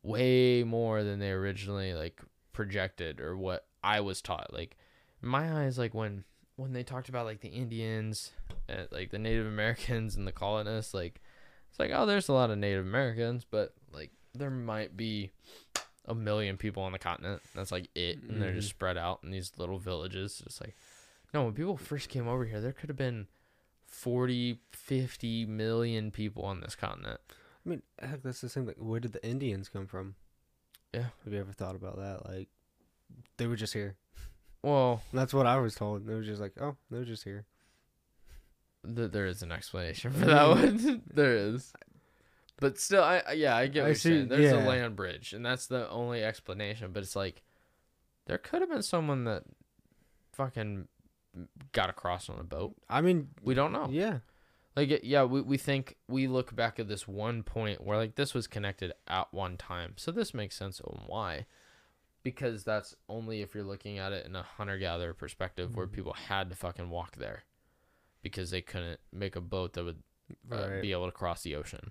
way 0.02 0.62
more 0.64 1.02
than 1.04 1.18
they 1.18 1.30
originally 1.30 1.92
like 1.94 2.20
projected 2.52 3.20
or 3.20 3.36
what 3.36 3.66
I 3.82 4.00
was 4.00 4.22
taught. 4.22 4.52
Like 4.52 4.76
in 5.22 5.28
my 5.28 5.64
eyes 5.64 5.78
like 5.78 5.94
when 5.94 6.24
when 6.56 6.72
they 6.72 6.82
talked 6.82 7.08
about 7.08 7.24
like 7.26 7.40
the 7.40 7.48
Indians 7.48 8.32
and 8.68 8.86
like 8.90 9.10
the 9.10 9.18
Native 9.18 9.46
Americans 9.46 10.16
and 10.16 10.26
the 10.26 10.32
colonists 10.32 10.92
like 10.94 11.20
like 11.80 11.90
oh 11.94 12.06
there's 12.06 12.28
a 12.28 12.32
lot 12.32 12.50
of 12.50 12.58
Native 12.58 12.86
Americans 12.86 13.44
but 13.50 13.74
like 13.92 14.10
there 14.34 14.50
might 14.50 14.96
be 14.96 15.30
a 16.06 16.14
million 16.14 16.56
people 16.56 16.82
on 16.82 16.92
the 16.92 16.98
continent. 16.98 17.42
That's 17.54 17.72
like 17.72 17.88
it 17.94 18.22
and 18.22 18.40
they're 18.40 18.52
just 18.54 18.68
Mhm. 18.68 18.70
spread 18.76 18.96
out 18.98 19.20
in 19.24 19.30
these 19.30 19.52
little 19.58 19.78
villages 19.78 20.40
just 20.44 20.60
like 20.60 20.76
no, 21.34 21.44
when 21.44 21.52
people 21.54 21.76
first 21.76 22.08
came 22.08 22.26
over 22.26 22.44
here, 22.44 22.60
there 22.60 22.72
could 22.72 22.88
have 22.90 22.96
been 22.96 23.28
40, 23.86 24.58
50 24.72 25.46
million 25.46 26.10
people 26.10 26.44
on 26.44 26.60
this 26.60 26.74
continent. 26.74 27.20
I 27.64 27.68
mean, 27.68 27.82
heck, 28.00 28.22
that's 28.22 28.40
the 28.40 28.48
same. 28.48 28.66
Like, 28.66 28.78
where 28.78 28.98
did 29.00 29.12
the 29.12 29.24
Indians 29.24 29.68
come 29.68 29.86
from? 29.86 30.16
Yeah. 30.92 31.06
Have 31.24 31.32
you 31.32 31.38
ever 31.38 31.52
thought 31.52 31.76
about 31.76 31.96
that? 31.98 32.26
Like, 32.28 32.48
they 33.36 33.46
were 33.46 33.54
just 33.56 33.74
here. 33.74 33.96
Well, 34.62 35.02
That's 35.12 35.32
what 35.32 35.46
I 35.46 35.58
was 35.58 35.74
told. 35.76 36.04
They 36.06 36.14
were 36.14 36.22
just 36.22 36.40
like, 36.40 36.54
oh, 36.60 36.76
they 36.90 36.98
were 36.98 37.04
just 37.04 37.24
here. 37.24 37.46
Th- 38.84 39.10
there 39.12 39.26
is 39.26 39.42
an 39.42 39.52
explanation 39.52 40.12
for 40.12 40.26
that 40.26 40.48
one. 40.48 41.02
there 41.12 41.34
is. 41.36 41.72
But 42.58 42.78
still, 42.78 43.02
I 43.02 43.32
yeah, 43.34 43.56
I 43.56 43.66
get 43.68 43.80
what 43.80 43.84
I 43.86 43.88
you're 43.88 43.94
see- 43.94 44.08
saying. 44.10 44.28
There's 44.28 44.52
a 44.52 44.58
land 44.58 44.96
bridge, 44.96 45.32
and 45.32 45.44
that's 45.44 45.66
the 45.66 45.88
only 45.90 46.22
explanation. 46.22 46.90
But 46.92 47.02
it's 47.02 47.16
like, 47.16 47.42
there 48.26 48.38
could 48.38 48.60
have 48.60 48.70
been 48.70 48.82
someone 48.82 49.24
that 49.24 49.44
fucking 50.32 50.88
got 51.72 51.90
across 51.90 52.28
on 52.28 52.38
a 52.38 52.44
boat. 52.44 52.74
I 52.88 53.00
mean, 53.00 53.28
We 53.42 53.54
don't 53.54 53.72
know. 53.72 53.88
yeah. 53.90 54.18
Like, 54.76 55.00
yeah, 55.02 55.24
we, 55.24 55.40
we 55.40 55.56
think 55.58 55.96
we 56.08 56.26
look 56.28 56.54
back 56.54 56.78
at 56.78 56.86
this 56.88 57.06
one 57.08 57.42
point 57.42 57.82
where 57.84 57.96
like 57.96 58.14
this 58.14 58.34
was 58.34 58.46
connected 58.46 58.92
at 59.08 59.32
one 59.32 59.56
time, 59.56 59.94
so 59.96 60.12
this 60.12 60.32
makes 60.32 60.56
sense 60.56 60.80
on 60.80 61.00
why. 61.06 61.46
Because 62.22 62.62
that's 62.64 62.94
only 63.08 63.40
if 63.42 63.54
you're 63.54 63.64
looking 63.64 63.98
at 63.98 64.12
it 64.12 64.26
in 64.26 64.36
a 64.36 64.42
hunter 64.42 64.78
gatherer 64.78 65.14
perspective, 65.14 65.74
where 65.76 65.86
Mhm. 65.86 65.92
people 65.92 66.12
had 66.12 66.50
to 66.50 66.56
fucking 66.56 66.88
walk 66.90 67.16
there, 67.16 67.44
because 68.22 68.50
they 68.50 68.60
couldn't 68.62 69.00
make 69.12 69.36
a 69.36 69.40
boat 69.40 69.72
that 69.74 69.84
would 69.84 70.02
uh, 70.52 70.56
Right. 70.68 70.82
be 70.82 70.92
able 70.92 71.06
to 71.06 71.12
cross 71.12 71.42
the 71.42 71.56
ocean. 71.56 71.90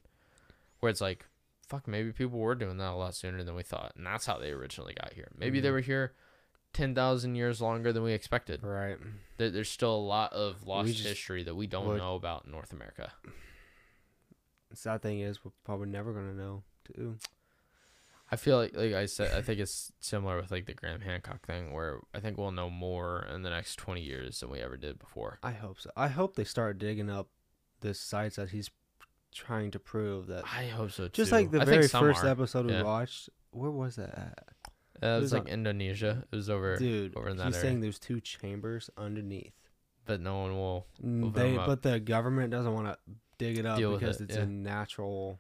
Where 0.80 0.90
it's 0.90 1.02
like, 1.02 1.26
fuck, 1.68 1.88
maybe 1.88 2.12
people 2.12 2.40
were 2.40 2.56
doing 2.56 2.78
that 2.78 2.92
a 2.92 2.96
lot 2.96 3.16
sooner 3.16 3.44
than 3.44 3.56
we 3.56 3.64
thought, 3.64 3.94
and 3.96 4.06
that's 4.06 4.26
how 4.26 4.38
they 4.38 4.52
originally 4.52 4.94
got 4.94 5.14
here. 5.14 5.28
Maybe 5.38 5.60
they 5.60 5.70
Mhm. 5.70 5.74
were 5.74 5.80
here 5.82 6.14
ten 6.72 6.94
thousand 6.96 7.36
years 7.36 7.62
longer 7.62 7.92
than 7.92 8.04
we 8.04 8.14
expected. 8.14 8.64
Right. 8.64 8.98
There, 9.38 9.50
there's 9.50 9.70
still 9.70 9.94
a 9.96 9.98
lot 9.98 10.32
of 10.34 10.66
lost 10.66 11.00
history 11.00 11.44
that 11.44 11.56
we 11.56 11.68
don't 11.68 11.98
know 11.98 12.16
about 12.16 12.46
in 12.46 12.52
North 12.52 12.72
America. 12.72 13.12
Sad 14.74 15.02
thing 15.02 15.20
is, 15.20 15.44
we're 15.44 15.52
probably 15.64 15.88
never 15.90 16.14
gonna 16.14 16.34
know 16.34 16.64
too. 16.86 17.18
I 18.32 18.36
feel 18.36 18.58
like, 18.58 18.76
like 18.76 18.94
I 18.94 19.06
said, 19.08 19.36
I 19.36 19.42
think 19.42 19.60
it's 19.60 19.92
similar 20.00 20.38
with 20.40 20.52
like 20.52 20.66
the 20.66 20.74
Graham 20.74 21.02
Hancock 21.02 21.46
thing, 21.46 21.74
where 21.74 22.00
I 22.14 22.20
think 22.20 22.38
we'll 22.38 22.52
know 22.52 22.70
more 22.70 23.26
in 23.34 23.42
the 23.42 23.50
next 23.50 23.78
twenty 23.78 24.02
years 24.02 24.40
than 24.40 24.50
we 24.52 24.60
ever 24.60 24.78
did 24.78 25.00
before. 25.00 25.40
I 25.44 25.52
hope 25.52 25.80
so. 25.80 25.90
I 25.98 26.08
hope 26.10 26.36
they 26.36 26.44
start 26.44 26.78
digging 26.78 27.10
up 27.10 27.30
the 27.82 27.94
sites 27.94 28.36
that 28.36 28.50
he's 28.52 28.70
trying 29.34 29.72
to 29.72 29.80
prove 29.80 30.28
that. 30.28 30.44
I 30.46 30.68
hope 30.68 30.92
so 30.92 31.04
too. 31.08 31.10
Just 31.22 31.32
like 31.32 31.50
the 31.52 31.62
I 31.62 31.66
very 31.66 31.88
first 31.88 32.24
are. 32.24 32.28
episode 32.28 32.70
Yeah. 32.70 32.78
we 32.80 32.84
watched. 32.84 33.30
Where 33.52 33.72
was 33.72 33.96
that 33.96 34.10
at? 34.18 34.44
Uh, 35.02 35.08
it 35.08 35.14
was 35.16 35.22
was 35.24 35.34
like 35.34 35.42
on- 35.44 35.48
Indonesia. 35.48 36.26
It 36.32 36.36
was 36.36 36.50
over, 36.50 36.78
Dude, 36.78 37.16
over 37.18 37.30
in 37.30 37.38
that 37.38 37.46
he's 37.48 37.56
area. 37.56 37.68
saying 37.68 37.82
there's 37.82 38.00
two 38.00 38.20
chambers 38.22 38.90
underneath. 38.98 39.54
but 40.06 40.20
no 40.22 40.40
one 40.42 40.52
will. 40.56 40.86
Mm, 41.04 41.34
They, 41.34 41.56
but 41.56 41.82
the 41.84 42.00
government 42.00 42.52
doesn't 42.52 42.74
want 42.74 42.88
to 42.88 42.98
dig 43.38 43.58
it 43.58 43.66
up 43.66 43.78
Deal 43.78 43.98
because 43.98 44.20
it, 44.20 44.26
it's 44.26 44.36
yeah. 44.38 44.44
a 44.44 44.46
natural 44.46 45.40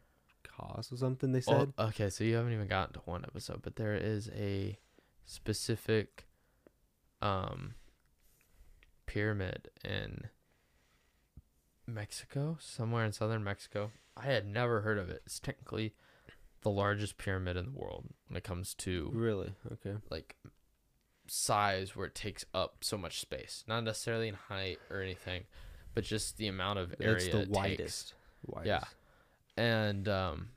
cause 0.59 0.91
or 0.91 0.97
something. 0.97 1.31
They 1.31 1.41
Well, 1.47 1.71
said. 1.77 1.85
okay, 1.87 2.09
so 2.09 2.23
you 2.23 2.35
haven't 2.35 2.53
even 2.53 2.67
gotten 2.67 2.93
to 2.93 2.99
one 3.05 3.23
episode, 3.23 3.61
but 3.61 3.75
there 3.75 3.95
is 3.95 4.29
a 4.35 4.77
specific 5.25 6.25
um 7.21 7.75
pyramid 9.05 9.69
in 9.83 10.27
Mexico, 11.87 12.57
somewhere 12.59 13.05
in 13.05 13.11
southern 13.11 13.43
Mexico. 13.43 13.91
I 14.15 14.25
had 14.25 14.45
never 14.45 14.81
heard 14.81 14.97
of 14.97 15.09
it. 15.09 15.21
It's 15.25 15.39
technically 15.39 15.93
the 16.61 16.69
largest 16.69 17.17
pyramid 17.17 17.55
in 17.57 17.65
the 17.73 17.79
world 17.79 18.05
when 18.27 18.37
it 18.37 18.43
comes 18.43 18.73
to 18.75 19.09
really? 19.13 19.53
Okay. 19.71 19.95
like 20.09 20.35
size 21.27 21.95
where 21.95 22.07
it 22.07 22.15
takes 22.15 22.43
up 22.53 22.77
so 22.83 22.97
much 22.97 23.19
space. 23.21 23.63
Not 23.67 23.83
necessarily 23.83 24.27
in 24.27 24.35
height 24.35 24.79
or 24.89 25.01
anything, 25.01 25.43
but 25.95 26.03
just 26.03 26.37
the 26.37 26.47
amount 26.47 26.79
of 26.79 26.93
area 26.99 27.15
It's 27.15 27.25
the 27.27 27.39
it 27.41 27.45
takes. 27.45 27.49
widest. 27.57 28.13
widest. 28.45 28.67
Yeah. 28.67 28.83
And 29.59 30.07
um 30.07 30.49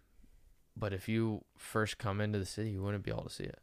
but 0.77 0.93
if 0.93 1.09
you 1.09 1.45
first 1.57 1.99
come 1.99 2.21
into 2.21 2.39
the 2.39 2.47
city, 2.47 2.71
you 2.71 2.83
wouldn't 2.83 3.05
be 3.05 3.11
able 3.11 3.25
to 3.25 3.31
see 3.31 3.45
it. 3.45 3.59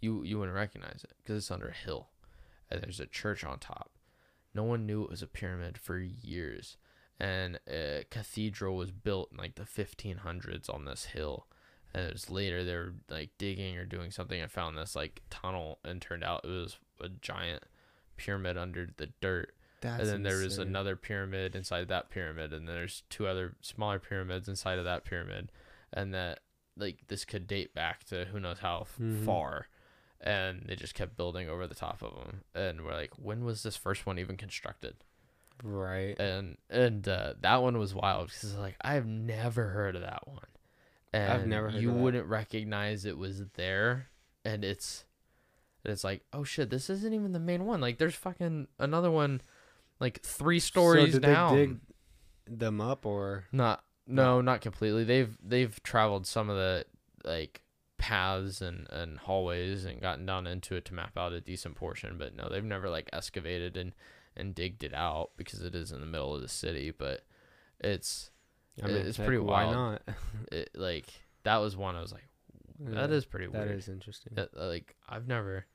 You 0.00 0.22
you 0.22 0.38
wouldn't 0.38 0.56
recognize 0.56 1.04
it 1.04 1.12
because 1.18 1.36
it's 1.36 1.50
under 1.50 1.68
a 1.68 1.74
hill 1.74 2.08
and 2.70 2.80
there's 2.80 2.98
a 2.98 3.06
church 3.06 3.44
on 3.44 3.58
top. 3.58 3.90
No 4.54 4.64
one 4.64 4.86
knew 4.86 5.04
it 5.04 5.10
was 5.10 5.22
a 5.22 5.26
pyramid 5.26 5.76
for 5.76 5.98
years. 5.98 6.78
And 7.20 7.60
a 7.68 8.04
cathedral 8.10 8.76
was 8.76 8.90
built 8.90 9.28
in 9.30 9.36
like 9.36 9.54
the 9.54 9.62
1500s 9.62 10.72
on 10.72 10.86
this 10.86 11.04
hill. 11.04 11.46
And 11.94 12.06
it 12.06 12.12
was 12.14 12.30
later 12.30 12.64
they 12.64 12.74
were 12.74 12.94
like 13.10 13.30
digging 13.36 13.76
or 13.76 13.84
doing 13.84 14.10
something 14.10 14.40
and 14.40 14.50
found 14.50 14.78
this 14.78 14.96
like 14.96 15.20
tunnel 15.28 15.80
and 15.84 16.00
turned 16.00 16.24
out 16.24 16.44
it 16.44 16.48
was 16.48 16.78
a 16.98 17.10
giant 17.10 17.64
pyramid 18.16 18.56
under 18.56 18.88
the 18.96 19.10
dirt 19.20 19.54
That's 19.82 20.00
and 20.00 20.08
then 20.08 20.22
there 20.22 20.36
was 20.38 20.54
insane. 20.58 20.68
another 20.68 20.96
pyramid 20.96 21.54
inside 21.54 21.88
that 21.88 22.08
pyramid 22.08 22.52
and 22.54 22.66
then 22.66 22.74
there's 22.74 23.02
two 23.10 23.26
other 23.26 23.56
smaller 23.60 23.98
pyramids 23.98 24.48
inside 24.48 24.78
of 24.78 24.84
that 24.84 25.04
pyramid 25.04 25.52
and 25.92 26.14
that 26.14 26.40
like 26.76 27.00
this 27.08 27.24
could 27.26 27.46
date 27.46 27.74
back 27.74 28.04
to 28.04 28.24
who 28.32 28.40
knows 28.40 28.60
how 28.60 28.86
Mhm. 28.98 29.24
far 29.26 29.68
and 30.20 30.62
they 30.66 30.76
just 30.76 30.94
kept 30.94 31.16
building 31.16 31.48
over 31.48 31.66
the 31.66 31.74
top 31.74 32.00
of 32.00 32.14
them. 32.14 32.42
And 32.54 32.84
we're 32.84 32.92
like, 32.94 33.10
when 33.18 33.44
was 33.44 33.64
this 33.64 33.76
first 33.76 34.06
one 34.06 34.20
even 34.20 34.36
constructed? 34.36 34.94
Right. 35.64 36.18
And 36.18 36.56
and 36.70 37.06
uh, 37.08 37.34
that 37.40 37.60
one 37.62 37.76
was 37.78 37.94
wild 37.94 38.28
because 38.28 38.54
like 38.56 38.76
I've 38.80 39.06
never 39.06 39.68
heard 39.70 39.96
of 39.96 40.02
that 40.02 40.26
one. 40.28 40.46
And 41.12 41.32
I've 41.32 41.46
never 41.46 41.70
heard 41.70 41.82
you 41.82 41.92
wouldn't 41.92 42.26
recognize 42.26 43.04
it 43.04 43.18
was 43.18 43.44
there, 43.54 44.08
and 44.44 44.64
it's 44.64 45.04
it's 45.84 46.04
like 46.04 46.22
oh 46.32 46.42
shit, 46.44 46.70
this 46.70 46.88
isn't 46.88 47.12
even 47.12 47.32
the 47.32 47.38
main 47.40 47.64
one. 47.66 47.80
Like 47.80 47.98
there's 47.98 48.14
fucking 48.14 48.68
another 48.78 49.10
one, 49.10 49.40
like 50.02 50.20
three 50.22 50.58
stories 50.60 51.12
so 51.14 51.20
did 51.20 51.26
down. 51.26 51.54
they 51.56 51.66
dig 51.66 51.76
them 52.46 52.80
up 52.80 53.06
or 53.06 53.44
Not 53.52 53.82
no, 54.06 54.40
not 54.40 54.60
completely. 54.60 55.04
They've 55.04 55.38
they've 55.42 55.80
traveled 55.84 56.26
some 56.26 56.50
of 56.50 56.56
the 56.56 56.84
like 57.24 57.62
paths 57.98 58.60
and 58.60 58.88
and 58.90 59.16
hallways 59.16 59.84
and 59.84 60.00
gotten 60.00 60.26
down 60.26 60.46
into 60.48 60.74
it 60.74 60.84
to 60.86 60.94
map 60.94 61.16
out 61.16 61.32
a 61.32 61.40
decent 61.40 61.76
portion, 61.76 62.16
but 62.18 62.34
no, 62.34 62.48
they've 62.50 62.64
never 62.64 62.90
like 62.90 63.08
excavated 63.12 63.76
and 63.76 63.94
and 64.36 64.54
digged 64.54 64.82
it 64.82 64.92
out 64.92 65.30
because 65.36 65.62
it 65.62 65.74
is 65.74 65.92
in 65.92 66.00
the 66.00 66.06
middle 66.06 66.34
of 66.34 66.42
the 66.42 66.48
city, 66.48 66.90
but 66.90 67.24
it's 67.78 68.30
I 68.82 68.88
mean, 68.88 68.96
it's 68.96 69.18
heck, 69.18 69.26
pretty 69.26 69.40
why 69.40 69.70
not? 69.70 70.02
it 70.52 70.70
like 70.74 71.06
that 71.44 71.58
was 71.58 71.76
one 71.76 71.94
I 71.94 72.00
was 72.00 72.12
like 72.12 72.26
that 72.80 73.10
Yeah, 73.10 73.16
is 73.16 73.24
pretty 73.24 73.46
that 73.46 73.66
weird. 73.66 73.78
is 73.78 73.88
interesting. 73.88 74.32
That, 74.34 74.56
like 74.56 74.96
I've 75.08 75.28
never 75.28 75.66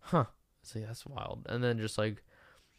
huh. 0.00 0.26
See, 0.62 0.80
that's 0.80 1.04
wild. 1.04 1.46
And 1.48 1.62
then 1.62 1.78
just 1.78 1.98
like 1.98 2.22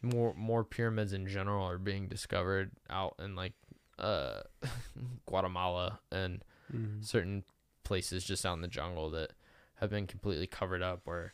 more 0.06 0.34
more 0.36 0.64
pyramids 0.64 1.12
in 1.14 1.28
general 1.28 1.66
are 1.68 1.78
being 1.78 2.08
discovered 2.08 2.72
out 2.90 3.16
in 3.20 3.36
like 3.36 3.54
uh 4.00 4.42
Guatemala 5.26 6.00
and 6.12 6.44
Mhm. 6.74 7.04
certain 7.04 7.44
places 7.84 8.24
just 8.24 8.46
out 8.46 8.54
in 8.54 8.62
the 8.62 8.68
jungle 8.68 9.10
that 9.12 9.32
have 9.76 9.90
been 9.90 10.08
completely 10.08 10.48
covered 10.48 10.82
up 10.82 11.02
where 11.06 11.34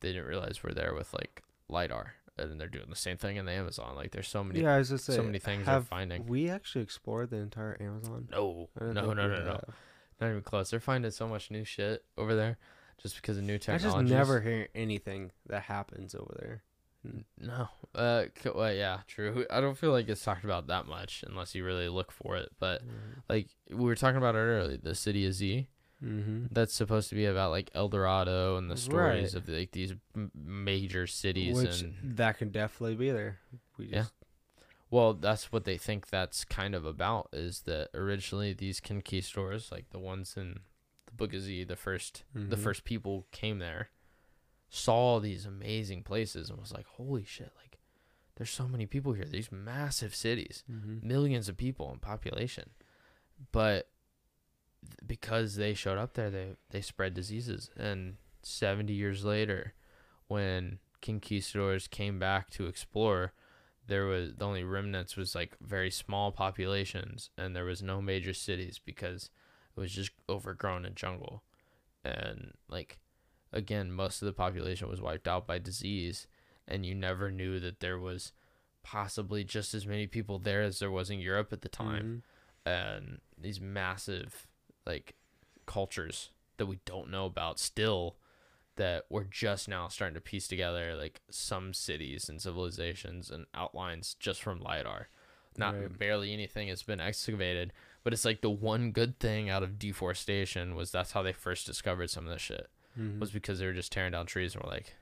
they 0.00 0.12
didn't 0.12 0.26
realize 0.28 0.62
we're 0.62 0.72
there 0.72 0.94
with 0.94 1.12
like 1.12 1.42
lidar 1.68 2.14
and 2.36 2.60
they're 2.60 2.68
doing 2.68 2.86
the 2.88 2.96
same 2.96 3.16
thing 3.16 3.36
in 3.36 3.44
the 3.46 3.52
amazon 3.52 3.96
like 3.96 4.12
there's 4.12 4.28
so 4.28 4.44
many 4.44 4.60
Yeah, 4.60 4.74
I 4.74 4.78
was 4.78 4.90
just 4.90 5.06
so 5.06 5.22
many 5.22 5.38
things 5.40 5.66
they're 5.66 5.80
finding 5.80 6.26
we 6.26 6.48
actually 6.48 6.82
explored 6.82 7.30
the 7.30 7.36
entire 7.38 7.76
Amazon? 7.80 8.28
no 8.30 8.68
don't 8.78 8.94
no 8.94 9.12
no 9.12 9.28
no 9.28 9.42
no 9.42 9.60
not 10.20 10.30
even 10.30 10.42
close 10.42 10.70
they're 10.70 10.78
finding 10.80 11.10
so 11.10 11.26
much 11.26 11.50
new 11.50 11.64
shit 11.64 12.04
over 12.16 12.34
there 12.36 12.58
just 13.02 13.16
because 13.16 13.38
of 13.38 13.44
new 13.44 13.58
technology. 13.58 13.86
I 13.86 14.00
just 14.00 14.10
never 14.10 14.40
hear 14.40 14.68
anything 14.74 15.30
that 15.46 15.62
happens 15.62 16.14
over 16.16 16.34
there. 16.40 16.62
No 17.40 17.68
uh 17.94 18.24
well, 18.54 18.72
yeah 18.74 18.98
true 19.06 19.46
i 19.50 19.60
don't 19.60 19.78
feel 19.78 19.92
like 19.92 20.08
it's 20.08 20.24
talked 20.24 20.44
about 20.44 20.66
that 20.66 20.86
much 20.86 21.24
unless 21.26 21.54
you 21.54 21.64
really 21.64 21.88
look 21.88 22.10
for 22.10 22.36
it 22.36 22.50
but 22.58 22.82
like 23.28 23.48
we 23.70 23.76
were 23.84 23.94
talking 23.94 24.16
about 24.18 24.34
it 24.34 24.38
earlier 24.38 24.76
the 24.76 24.94
city 24.94 25.26
of 25.26 25.32
z 25.34 25.68
Mm-hmm. 26.00 26.46
that's 26.52 26.72
supposed 26.74 27.08
to 27.08 27.16
be 27.16 27.24
about 27.24 27.50
like 27.50 27.72
El 27.74 27.88
Dorado 27.88 28.56
and 28.56 28.70
the 28.70 28.76
stories 28.76 29.34
Right. 29.34 29.42
of 29.42 29.48
like 29.48 29.72
these 29.72 29.94
m- 30.14 30.30
major 30.32 31.08
cities 31.08 31.56
Which 31.56 31.82
and 31.82 31.94
that 32.16 32.38
can 32.38 32.50
definitely 32.50 32.94
be 32.94 33.10
there. 33.10 33.40
We 33.76 33.86
Yeah. 33.86 34.04
well 34.90 35.12
that's 35.12 35.50
what 35.50 35.64
they 35.64 35.76
think 35.76 36.08
that's 36.08 36.44
kind 36.44 36.76
of 36.76 36.86
about 36.86 37.30
is 37.32 37.62
that 37.62 37.88
originally 37.94 38.52
these 38.52 38.78
conquistadors 38.78 39.72
like 39.72 39.90
the 39.90 39.98
ones 39.98 40.34
in 40.36 40.60
the 41.06 41.12
Book 41.14 41.34
of 41.34 41.40
Z 41.42 41.64
the 41.64 41.74
first 41.74 42.22
the 42.32 42.54
Mhm. 42.54 42.60
first 42.62 42.84
people 42.84 43.26
came 43.32 43.58
there 43.58 43.90
saw 44.70 45.18
these 45.18 45.46
amazing 45.46 46.02
places 46.02 46.50
and 46.50 46.58
was 46.58 46.72
like 46.72 46.86
holy 46.86 47.24
shit 47.24 47.52
like 47.60 47.78
there's 48.36 48.50
so 48.50 48.68
many 48.68 48.86
people 48.86 49.14
here. 49.14 49.24
These 49.24 49.50
massive 49.50 50.14
cities 50.14 50.62
Mhm. 50.70 51.02
millions 51.02 51.48
of 51.48 51.56
people 51.56 51.90
in 51.92 51.98
population. 51.98 52.70
But 53.50 53.88
th- 54.84 54.96
because 55.06 55.56
they 55.56 55.74
showed 55.74 55.98
up 55.98 56.14
there 56.14 56.30
they 56.30 56.56
they 56.70 56.80
spread 56.80 57.14
diseases. 57.14 57.70
And 57.76 58.16
70 58.42 58.92
years 58.92 59.24
later 59.24 59.74
when 60.28 60.78
conquistadors 61.02 61.86
came 61.88 62.18
back 62.18 62.50
to 62.50 62.66
explore 62.66 63.32
there 63.86 64.04
was 64.04 64.34
the 64.34 64.44
only 64.44 64.62
remnants 64.64 65.16
was 65.16 65.34
like 65.34 65.56
very 65.62 65.90
small 65.90 66.30
populations 66.30 67.30
and 67.38 67.56
there 67.56 67.64
was 67.64 67.82
no 67.82 68.02
major 68.02 68.34
cities 68.34 68.78
because 68.84 69.30
it 69.74 69.80
was 69.80 69.92
just 69.92 70.10
overgrown 70.28 70.84
in 70.84 70.94
jungle. 70.94 71.42
And 72.04 72.52
like 72.68 72.98
again 73.52 73.90
most 73.90 74.20
of 74.22 74.26
the 74.26 74.32
population 74.32 74.88
was 74.88 75.00
wiped 75.00 75.26
out 75.28 75.46
by 75.46 75.58
disease 75.58 76.26
and 76.66 76.84
you 76.84 76.94
never 76.94 77.30
knew 77.30 77.58
that 77.58 77.80
there 77.80 77.98
was 77.98 78.32
possibly 78.82 79.42
just 79.44 79.74
as 79.74 79.86
many 79.86 80.06
people 80.06 80.38
there 80.38 80.62
as 80.62 80.78
there 80.78 80.90
was 80.90 81.10
in 81.10 81.18
Europe 81.20 81.52
at 81.52 81.62
the 81.62 81.68
time 81.68 82.22
Mhm. 82.66 82.70
and 82.70 83.20
these 83.36 83.60
massive 83.60 84.46
like 84.86 85.14
cultures 85.66 86.30
that 86.56 86.66
we 86.66 86.78
don't 86.84 87.10
know 87.10 87.26
about 87.26 87.58
still 87.58 88.16
that 88.76 89.04
we're 89.10 89.24
just 89.24 89.68
now 89.68 89.88
starting 89.88 90.14
to 90.14 90.20
piece 90.20 90.46
together 90.48 90.94
like 90.94 91.20
some 91.30 91.74
cities 91.74 92.28
and 92.28 92.40
civilizations 92.40 93.30
and 93.30 93.46
outlines 93.54 94.14
just 94.14 94.40
from 94.42 94.60
lidar 94.60 95.08
not 95.56 95.74
Right. 95.74 95.98
barely 95.98 96.32
anything 96.32 96.68
has 96.68 96.82
been 96.84 97.00
excavated 97.00 97.72
but 98.04 98.12
it's 98.12 98.24
like 98.24 98.40
the 98.40 98.50
one 98.50 98.92
good 98.92 99.18
thing 99.18 99.50
out 99.50 99.62
of 99.64 99.78
deforestation 99.78 100.74
was 100.76 100.90
that's 100.92 101.12
how 101.12 101.22
they 101.22 101.32
first 101.32 101.66
discovered 101.66 102.08
some 102.10 102.26
of 102.26 102.32
this 102.32 102.42
shit 102.42 102.70
Mhm. 102.98 103.18
was 103.20 103.30
because 103.30 103.58
they 103.58 103.66
were 103.66 103.72
just 103.72 103.92
tearing 103.92 104.12
down 104.12 104.26
trees 104.26 104.54
and 104.54 104.62
were 104.64 104.70
like, 104.70 104.94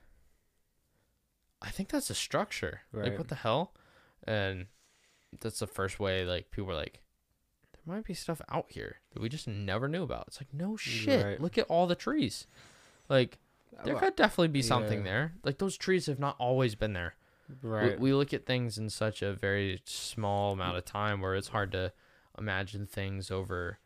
I 1.61 1.69
think 1.71 1.89
that's 1.89 2.09
a 2.09 2.15
structure. 2.15 2.81
Like, 2.93 3.17
what 3.17 3.27
the 3.29 3.35
hell? 3.35 3.73
And 4.25 4.67
that's 5.39 5.59
the 5.59 5.67
first 5.67 5.99
way, 5.99 6.23
like, 6.23 6.51
people 6.51 6.67
were 6.67 6.75
like, 6.75 7.01
there 7.73 7.95
might 7.95 8.05
be 8.05 8.13
stuff 8.13 8.41
out 8.49 8.67
here 8.69 8.97
that 9.11 9.21
we 9.21 9.29
just 9.29 9.47
never 9.47 9.87
knew 9.87 10.03
about. 10.03 10.25
It's 10.27 10.39
like, 10.39 10.53
no 10.53 10.77
shit. 10.77 11.25
Right. 11.25 11.41
Look 11.41 11.57
at 11.57 11.65
all 11.67 11.87
the 11.87 11.95
trees. 11.95 12.45
Like, 13.09 13.39
there 13.83 13.95
Well, 13.95 14.03
could 14.03 14.15
definitely 14.15 14.49
be 14.49 14.61
something 14.61 14.99
yeah. 14.99 15.03
there. 15.05 15.33
Like, 15.43 15.57
those 15.57 15.77
trees 15.77 16.05
have 16.05 16.19
not 16.19 16.35
always 16.39 16.75
been 16.75 16.93
there. 16.93 17.15
We- 17.63 17.69
right. 17.69 17.99
We, 17.99 18.13
look 18.13 18.33
at 18.33 18.45
things 18.45 18.77
in 18.77 18.89
such 18.89 19.21
a 19.21 19.33
very 19.33 19.81
small 19.85 20.51
amount 20.53 20.77
of 20.77 20.85
time 20.85 21.21
where 21.21 21.35
it's 21.35 21.47
hard 21.49 21.71
to 21.71 21.93
imagine 22.37 22.85
things 22.85 23.31
over. 23.31 23.79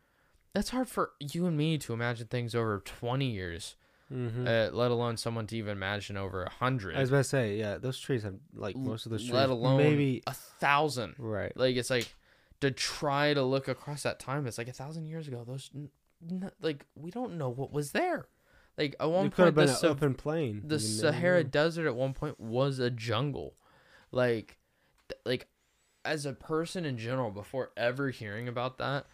That's 0.53 0.69
hard 0.69 0.89
for 0.89 1.11
you 1.19 1.45
and 1.45 1.55
me 1.55 1.77
to 1.77 1.93
imagine 1.93 2.27
things 2.27 2.53
over 2.55 2.79
20 2.79 3.29
years 3.31 3.75
Mhm. 4.11 4.45
uh, 4.47 4.75
let 4.75 4.91
alone 4.91 5.15
someone 5.17 5.47
to 5.47 5.55
even 5.57 5.71
imagine 5.71 6.17
over 6.17 6.43
a 6.43 6.49
hundred. 6.49 6.95
I 6.95 6.99
was 6.99 7.09
about 7.09 7.19
to 7.19 7.23
say, 7.23 7.57
yeah, 7.57 7.77
those 7.77 7.97
trees 7.99 8.23
have 8.23 8.35
like 8.53 8.75
most 8.75 9.05
of 9.05 9.11
those 9.11 9.21
trees. 9.21 9.33
let 9.33 9.49
alone 9.49 9.77
maybe 9.77 10.21
a 10.27 10.33
thousand. 10.33 11.15
right. 11.17 11.55
Like 11.55 11.75
it's 11.77 11.89
like 11.89 12.13
to 12.59 12.71
try 12.71 13.33
to 13.33 13.41
look 13.43 13.67
across 13.67 14.03
that 14.03 14.19
time. 14.19 14.45
It's 14.47 14.57
like 14.57 14.67
a 14.67 14.73
thousand 14.73 15.05
years 15.05 15.27
ago. 15.27 15.43
Those 15.45 15.69
n- 15.73 15.89
n- 16.29 16.51
like 16.61 16.85
we 16.95 17.09
don't 17.11 17.37
know 17.37 17.49
what 17.49 17.71
was 17.71 17.91
there. 17.93 18.27
Like 18.77 18.95
at 18.99 19.09
one 19.09 19.27
It 19.27 19.33
point, 19.35 19.55
the, 19.55 19.67
Sa- 19.67 19.87
open 19.89 20.13
plain. 20.13 20.61
the 20.65 20.75
You 20.75 20.79
Sahara 20.79 21.43
know. 21.43 21.49
Desert 21.49 21.87
at 21.87 21.95
one 21.95 22.13
point 22.13 22.39
was 22.39 22.79
a 22.79 22.89
jungle. 22.89 23.55
Like, 24.11 24.57
th- 25.09 25.19
like 25.25 25.47
as 26.03 26.25
a 26.25 26.33
person 26.33 26.83
in 26.85 26.97
general, 26.97 27.31
before 27.31 27.71
ever 27.77 28.09
hearing 28.09 28.47
about 28.47 28.77
that, 28.79 29.05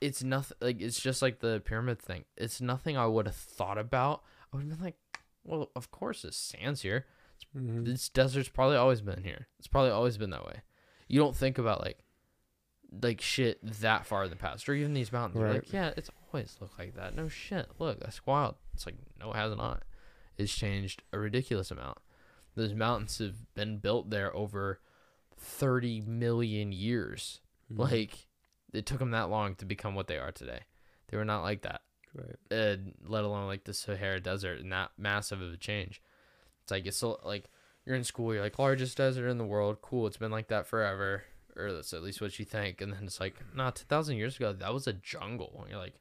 it's 0.00 0.22
nothing. 0.22 0.56
Like 0.60 0.80
it's 0.80 1.00
just 1.00 1.22
like 1.22 1.40
the 1.40 1.60
pyramid 1.64 1.98
thing. 2.00 2.24
It's 2.36 2.60
nothing 2.60 2.96
I 2.96 3.06
would 3.06 3.26
have 3.26 3.34
thought 3.36 3.78
about. 3.78 4.22
I 4.52 4.56
would 4.56 4.66
have 4.66 4.76
been 4.78 4.84
like, 4.84 4.96
well, 5.44 5.70
of 5.76 5.90
course, 5.90 6.22
there's 6.22 6.36
sands 6.36 6.82
here. 6.82 7.06
Mhm. 7.56 7.84
this 7.84 8.08
desert's 8.08 8.48
probably 8.48 8.76
always 8.76 9.00
been 9.00 9.22
here. 9.22 9.46
It's 9.60 9.68
probably 9.68 9.90
always 9.92 10.18
been 10.18 10.30
that 10.30 10.44
way. 10.44 10.62
You 11.06 11.20
don't 11.20 11.36
think 11.36 11.56
about 11.58 11.80
like 11.80 12.04
like 13.02 13.20
shit 13.20 13.60
that 13.62 14.06
far 14.06 14.24
in 14.24 14.30
the 14.30 14.36
past, 14.36 14.68
or 14.68 14.74
even 14.74 14.92
these 14.94 15.12
mountains. 15.12 15.38
You're 15.38 15.44
Right. 15.48 15.54
like, 15.62 15.72
yeah, 15.72 15.92
it's 15.96 16.10
always 16.32 16.56
looked 16.60 16.78
like 16.78 16.94
that. 16.96 17.14
No 17.14 17.28
shit. 17.28 17.68
Look, 17.78 18.00
that's 18.00 18.26
wild. 18.26 18.56
It's 18.74 18.86
like 18.86 18.96
no, 19.20 19.30
it 19.32 19.36
has 19.36 19.56
not. 19.56 19.84
It's 20.36 20.54
changed 20.54 21.02
a 21.12 21.18
ridiculous 21.18 21.70
amount. 21.70 21.98
Those 22.56 22.74
mountains 22.74 23.18
have 23.18 23.54
been 23.54 23.78
built 23.78 24.10
there 24.10 24.34
over 24.34 24.80
thirty 25.36 26.00
million 26.00 26.72
years. 26.72 27.40
Mhm. 27.72 27.78
Like 27.78 28.26
it 28.72 28.84
took 28.84 28.98
them 28.98 29.12
that 29.12 29.30
long 29.30 29.54
to 29.56 29.64
become 29.64 29.94
what 29.94 30.08
they 30.08 30.18
are 30.18 30.32
today. 30.32 30.62
They 31.08 31.16
were 31.16 31.24
not 31.24 31.42
like 31.42 31.62
that 31.62 31.82
right. 32.14 32.36
and 32.50 32.94
let 33.06 33.24
alone 33.24 33.46
like 33.46 33.64
the 33.64 33.74
Sahara 33.74 34.20
Desert 34.20 34.60
and 34.60 34.72
that 34.72 34.90
massive 34.98 35.40
of 35.40 35.52
a 35.52 35.56
change. 35.56 36.02
It's 36.62 36.70
like 36.70 36.86
it's 36.86 36.96
so 36.96 37.18
like 37.24 37.48
you're 37.86 37.96
in 37.96 38.04
school, 38.04 38.34
you're 38.34 38.42
like 38.42 38.58
largest 38.58 38.96
desert 38.96 39.28
in 39.28 39.38
the 39.38 39.44
world, 39.44 39.78
cool. 39.82 40.06
It's 40.06 40.16
been 40.16 40.30
like 40.30 40.48
that 40.48 40.66
forever, 40.66 41.24
or 41.56 41.72
that's 41.72 41.92
at 41.92 42.02
least 42.02 42.20
what 42.20 42.38
you 42.38 42.44
think. 42.44 42.80
And 42.80 42.92
then 42.92 43.04
it's 43.04 43.20
like, 43.20 43.36
nah, 43.54 43.70
two 43.70 43.86
thousand 43.86 44.16
years 44.16 44.36
ago 44.36 44.52
that 44.52 44.74
was 44.74 44.86
a 44.86 44.92
jungle. 44.92 45.60
And 45.62 45.70
you're 45.70 45.80
like, 45.80 45.94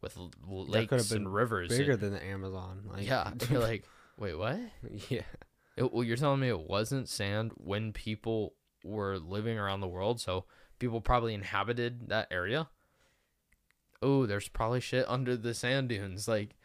with 0.00 0.16
l- 0.16 0.66
lakes 0.66 1.10
and 1.10 1.32
rivers. 1.32 1.68
Bigger 1.68 1.92
and- 1.92 2.00
than 2.00 2.12
the 2.12 2.24
Amazon. 2.24 2.82
Like, 2.90 3.06
yeah, 3.06 3.32
you're 3.50 3.60
like, 3.60 3.84
wait, 4.18 4.34
what? 4.36 4.58
yeah. 5.08 5.22
It, 5.76 5.92
well, 5.92 6.04
you're 6.04 6.16
telling 6.16 6.40
me 6.40 6.48
it 6.48 6.60
wasn't 6.60 7.08
sand 7.08 7.52
when 7.56 7.92
people 7.92 8.54
were 8.82 9.18
living 9.18 9.58
around 9.58 9.80
the 9.80 9.88
world, 9.88 10.20
so 10.20 10.44
people 10.78 11.00
probably 11.00 11.34
inhabited 11.34 12.08
that 12.08 12.28
area. 12.30 12.68
Oh, 14.02 14.26
there's 14.26 14.48
probably 14.48 14.80
shit 14.80 15.04
under 15.08 15.36
the 15.36 15.54
sand 15.54 15.88
dunes, 15.88 16.28
like. 16.28 16.56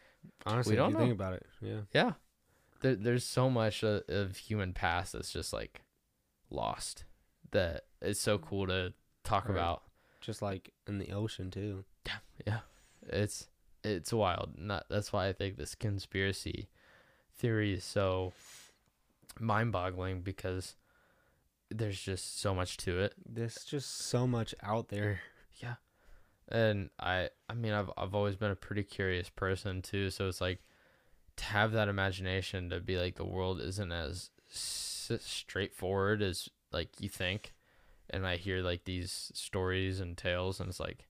Honestly, 0.46 0.76
don't 0.76 0.88
if 0.88 0.92
you 0.92 0.98
know. 0.98 1.04
think 1.04 1.14
about 1.14 1.32
it, 1.34 1.46
yeah. 1.60 1.80
Yeah. 1.92 2.12
There, 2.80 2.94
there's 2.94 3.24
so 3.24 3.50
much 3.50 3.82
of, 3.82 4.02
of 4.08 4.36
human 4.36 4.72
past 4.72 5.12
that's 5.14 5.32
just 5.32 5.52
like 5.52 5.80
lost 6.50 7.04
that 7.50 7.86
it's 8.00 8.20
so 8.20 8.38
cool 8.38 8.66
to 8.68 8.92
talk 9.24 9.48
Right. 9.48 9.54
about. 9.56 9.82
Just 10.20 10.40
like 10.42 10.72
in 10.86 10.98
the 10.98 11.12
ocean 11.12 11.50
too. 11.50 11.84
Yeah. 12.06 12.18
Yeah. 12.46 12.58
It's 13.08 13.48
it's 13.82 14.12
wild. 14.12 14.50
Not 14.56 14.86
that's 14.88 15.12
why 15.12 15.26
I 15.28 15.32
think 15.32 15.56
this 15.56 15.74
conspiracy 15.74 16.68
theory 17.36 17.72
is 17.74 17.84
so 17.84 18.32
mind-boggling 19.40 20.20
because 20.22 20.76
there's 21.70 22.00
just 22.00 22.40
so 22.40 22.54
much 22.54 22.76
to 22.78 23.00
it. 23.00 23.14
There's 23.28 23.64
just 23.64 23.96
so 24.06 24.26
much 24.26 24.54
out 24.62 24.88
there. 24.88 25.20
Yeah. 25.60 25.74
And 26.52 26.90
I 27.00 27.30
I 27.48 27.54
mean 27.54 27.72
I've 27.72 27.90
I've 27.96 28.14
always 28.14 28.36
been 28.36 28.50
a 28.52 28.56
pretty 28.56 28.84
curious 28.84 29.28
person 29.30 29.82
too, 29.82 30.10
so 30.10 30.28
it's 30.28 30.40
like 30.40 30.60
to 31.36 31.44
have 31.44 31.72
that 31.72 31.88
imagination 31.88 32.70
to 32.70 32.80
be 32.80 32.98
like 32.98 33.16
the 33.16 33.24
world 33.24 33.60
isn't 33.60 33.90
as 33.92 34.30
s- 34.50 35.10
straightforward 35.20 36.22
as 36.22 36.48
like 36.70 36.90
you 37.00 37.08
think. 37.08 37.54
And 38.10 38.26
I 38.26 38.36
hear 38.36 38.62
like 38.62 38.84
these 38.84 39.32
stories 39.34 39.98
and 40.00 40.16
tales 40.16 40.60
and 40.60 40.68
it's 40.68 40.80
like 40.80 41.08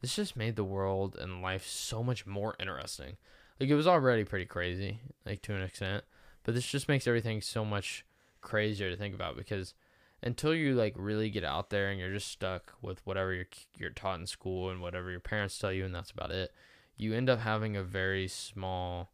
this 0.00 0.16
just 0.16 0.36
made 0.36 0.56
the 0.56 0.64
world 0.64 1.16
and 1.20 1.42
life 1.42 1.66
so 1.66 2.02
much 2.02 2.26
more 2.26 2.56
interesting. 2.58 3.16
Like 3.60 3.68
it 3.68 3.74
was 3.74 3.86
already 3.86 4.24
pretty 4.24 4.46
crazy, 4.46 5.00
like 5.26 5.42
to 5.42 5.54
an 5.54 5.62
extent, 5.62 6.04
but 6.44 6.54
this 6.54 6.66
just 6.66 6.88
makes 6.88 7.06
everything 7.06 7.40
so 7.42 7.64
much 7.64 8.04
crazier 8.40 8.90
to 8.90 8.96
think 8.96 9.14
about 9.14 9.36
because 9.36 9.74
until 10.22 10.54
you 10.54 10.74
like 10.74 10.94
really 10.96 11.30
get 11.30 11.44
out 11.44 11.70
there 11.70 11.90
and 11.90 11.98
you're 11.98 12.12
just 12.12 12.30
stuck 12.30 12.74
with 12.80 13.04
whatever 13.04 13.32
you're 13.32 13.48
you're 13.76 13.90
taught 13.90 14.20
in 14.20 14.26
school 14.26 14.70
and 14.70 14.80
whatever 14.80 15.10
your 15.10 15.20
parents 15.20 15.58
tell 15.58 15.72
you 15.72 15.84
and 15.84 15.94
that's 15.94 16.10
about 16.10 16.30
it, 16.30 16.52
you 16.96 17.14
end 17.14 17.28
up 17.28 17.40
having 17.40 17.76
a 17.76 17.82
very 17.82 18.28
small 18.28 19.10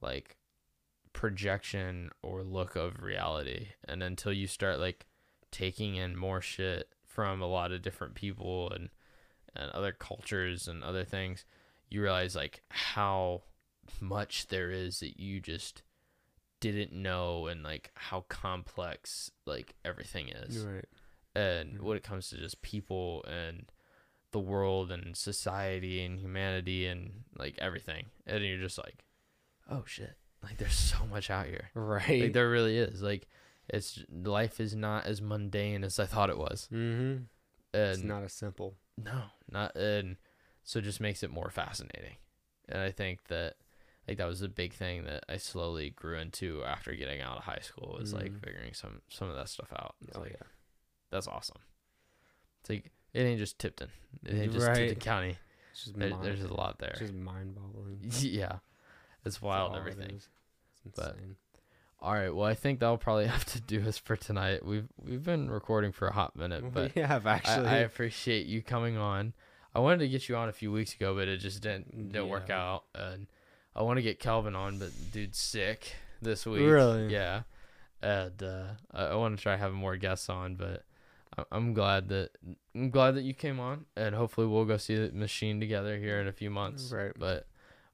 like 0.00 0.36
projection 1.12 2.10
or 2.22 2.42
look 2.42 2.76
of 2.76 3.02
reality. 3.02 3.68
And 3.86 4.02
until 4.02 4.32
you 4.32 4.46
start 4.46 4.78
like 4.78 5.06
taking 5.50 5.96
in 5.96 6.16
more 6.16 6.40
shit 6.40 6.88
from 7.04 7.40
a 7.40 7.46
lot 7.46 7.72
of 7.72 7.82
different 7.82 8.14
people 8.14 8.70
and 8.70 8.90
and 9.54 9.70
other 9.70 9.92
cultures 9.92 10.68
and 10.68 10.82
other 10.82 11.04
things, 11.04 11.44
you 11.88 12.02
realize 12.02 12.36
like 12.36 12.62
how 12.68 13.42
much 14.00 14.48
there 14.48 14.70
is 14.70 15.00
that 15.00 15.18
you 15.18 15.40
just 15.40 15.82
didn't 16.60 16.92
know 16.92 17.46
and 17.46 17.62
like 17.62 17.90
how 17.94 18.22
complex 18.28 19.30
like 19.44 19.74
everything 19.84 20.28
is 20.28 20.58
Right. 20.58 20.84
and 21.34 21.78
Mhm. 21.78 21.80
when 21.82 21.96
it 21.96 22.02
comes 22.02 22.28
to 22.30 22.36
just 22.38 22.62
people 22.62 23.22
and 23.24 23.70
the 24.32 24.40
world 24.40 24.90
and 24.90 25.16
society 25.16 26.02
and 26.04 26.18
humanity 26.18 26.86
and 26.86 27.24
like 27.36 27.56
everything 27.58 28.06
and 28.26 28.44
you're 28.44 28.58
just 28.58 28.78
like 28.78 29.04
oh 29.70 29.84
shit 29.86 30.16
like 30.42 30.56
there's 30.58 30.74
so 30.74 31.04
much 31.06 31.30
out 31.30 31.46
here 31.46 31.70
Right. 31.74 32.22
like 32.22 32.32
there 32.32 32.48
really 32.50 32.78
is 32.78 33.02
like 33.02 33.28
it's 33.68 34.02
life 34.10 34.60
is 34.60 34.74
not 34.74 35.06
as 35.06 35.20
mundane 35.20 35.82
as 35.84 35.98
i 35.98 36.06
thought 36.06 36.30
it 36.30 36.38
was 36.38 36.68
mm-hmm. 36.72 37.22
and 37.74 37.92
It's 37.92 38.02
not 38.02 38.22
as 38.22 38.32
simple. 38.32 38.76
no, 38.96 39.24
not 39.50 39.76
and 39.76 40.16
so 40.62 40.78
it 40.78 40.82
just 40.82 41.00
makes 41.00 41.22
it 41.22 41.30
more 41.30 41.50
fascinating. 41.50 42.16
And 42.68 42.80
I 42.80 42.90
think 42.90 43.24
that 43.28 43.54
like 44.08 44.18
that 44.18 44.26
was 44.28 44.42
a 44.42 44.48
big 44.48 44.72
thing 44.72 45.04
that 45.04 45.24
I 45.28 45.36
slowly 45.36 45.90
grew 45.90 46.18
into 46.18 46.62
after 46.64 46.92
getting 46.94 47.20
out 47.20 47.38
of 47.38 47.44
high 47.44 47.60
school 47.62 47.96
was 47.98 48.12
like 48.12 48.32
Mhm. 48.32 48.40
figuring 48.44 48.72
some 48.74 49.02
some 49.08 49.28
of 49.28 49.36
that 49.36 49.48
stuff 49.48 49.72
out. 49.72 49.94
It's 50.06 50.16
Oh 50.16 50.20
like 50.20 50.30
yeah. 50.32 50.46
that's 51.10 51.26
awesome. 51.26 51.58
It's 52.60 52.70
like 52.70 52.92
it 53.12 53.20
ain't 53.20 53.38
just 53.38 53.58
Tipton. 53.58 53.88
It 54.24 54.34
ain't 54.34 54.52
just 54.52 54.66
Right. 54.66 54.74
Tipton 54.88 55.00
County. 55.00 55.38
It's 55.72 55.84
just 55.84 55.98
There, 55.98 56.10
mind, 56.10 56.24
there's 56.24 56.42
a 56.42 56.52
lot 56.54 56.78
there. 56.78 56.90
it's 56.90 57.00
just 57.00 57.12
mind-boggling. 57.14 58.00
yeah. 58.20 58.58
It's 59.24 59.42
wild 59.42 59.72
and 59.72 59.80
everything. 59.80 60.16
It's 60.16 60.28
But- 60.94 61.16
All 62.00 62.12
right, 62.12 62.28
well 62.30 62.46
I 62.46 62.54
think 62.54 62.78
that'll 62.80 62.98
probably 62.98 63.26
have 63.36 63.44
to 63.46 63.60
do 63.60 63.86
us 63.88 63.98
for 63.98 64.16
tonight. 64.16 64.64
We've 64.64 64.86
we've 65.02 65.22
been 65.24 65.50
recording 65.50 65.92
for 65.92 66.06
a 66.08 66.12
hot 66.12 66.36
minute, 66.36 66.64
but 66.72 66.94
we 66.94 67.02
have 67.02 67.26
actually. 67.26 67.66
I, 67.66 67.76
I 67.76 67.78
appreciate 67.78 68.46
you 68.46 68.62
coming 68.62 68.96
on. 68.96 69.32
I 69.74 69.80
wanted 69.80 69.98
to 69.98 70.08
get 70.08 70.28
you 70.28 70.36
on 70.36 70.48
a 70.48 70.52
few 70.52 70.70
weeks 70.72 70.94
ago, 70.94 71.14
but 71.14 71.28
it 71.28 71.38
just 71.38 71.60
didn't 71.62 72.12
didn't 72.12 72.28
work 72.28 72.48
out. 72.50 72.84
And 72.94 73.26
I 73.76 73.82
want 73.82 73.98
to 73.98 74.02
get 74.02 74.18
Calvin 74.18 74.56
on, 74.56 74.78
but 74.78 74.88
dude's 75.12 75.38
sick 75.38 75.94
this 76.22 76.46
week. 76.46 76.62
Really? 76.66 77.12
Yeah. 77.12 77.42
And 78.02 78.42
uh, 78.42 78.64
I, 78.92 79.04
I 79.08 79.14
want 79.14 79.36
to 79.36 79.42
try 79.42 79.56
having 79.56 79.76
more 79.76 79.96
guests 79.96 80.28
on, 80.30 80.54
but 80.54 80.84
I- 81.36 81.44
I'm 81.52 81.74
glad 81.74 82.08
that 82.08 82.30
I'm 82.74 82.90
glad 82.90 83.14
that 83.16 83.22
you 83.22 83.34
came 83.34 83.60
on, 83.60 83.84
and 83.96 84.14
hopefully 84.14 84.46
we'll 84.46 84.64
go 84.64 84.78
see 84.78 84.96
the 84.96 85.12
machine 85.12 85.60
together 85.60 85.98
here 85.98 86.20
in 86.20 86.26
a 86.26 86.32
few 86.32 86.50
months. 86.50 86.90
Right. 86.90 87.12
But 87.18 87.46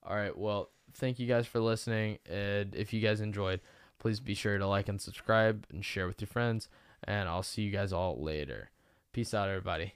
all 0.07 0.15
right, 0.17 0.37
well, 0.37 0.71
thank 0.95 1.19
you 1.19 1.27
guys 1.27 1.47
for 1.47 1.61
listening, 1.61 2.19
and 2.31 2.75
if 2.75 2.93
you 2.93 3.01
guys 3.01 3.21
enjoyed, 3.21 3.61
please 3.99 4.21
be 4.21 4.35
sure 4.35 4.59
to 4.59 4.67
like 4.67 4.89
and 4.89 5.01
subscribe 5.01 5.67
and 5.71 5.85
share 5.85 6.07
with 6.07 6.21
your 6.21 6.29
friends. 6.29 6.69
And 7.05 7.29
I'll 7.29 7.43
see 7.43 7.63
you 7.63 7.73
guys 7.73 7.93
all 7.93 8.23
later. 8.23 8.71
Peace 9.13 9.35
out, 9.35 9.49
everybody. 9.49 9.95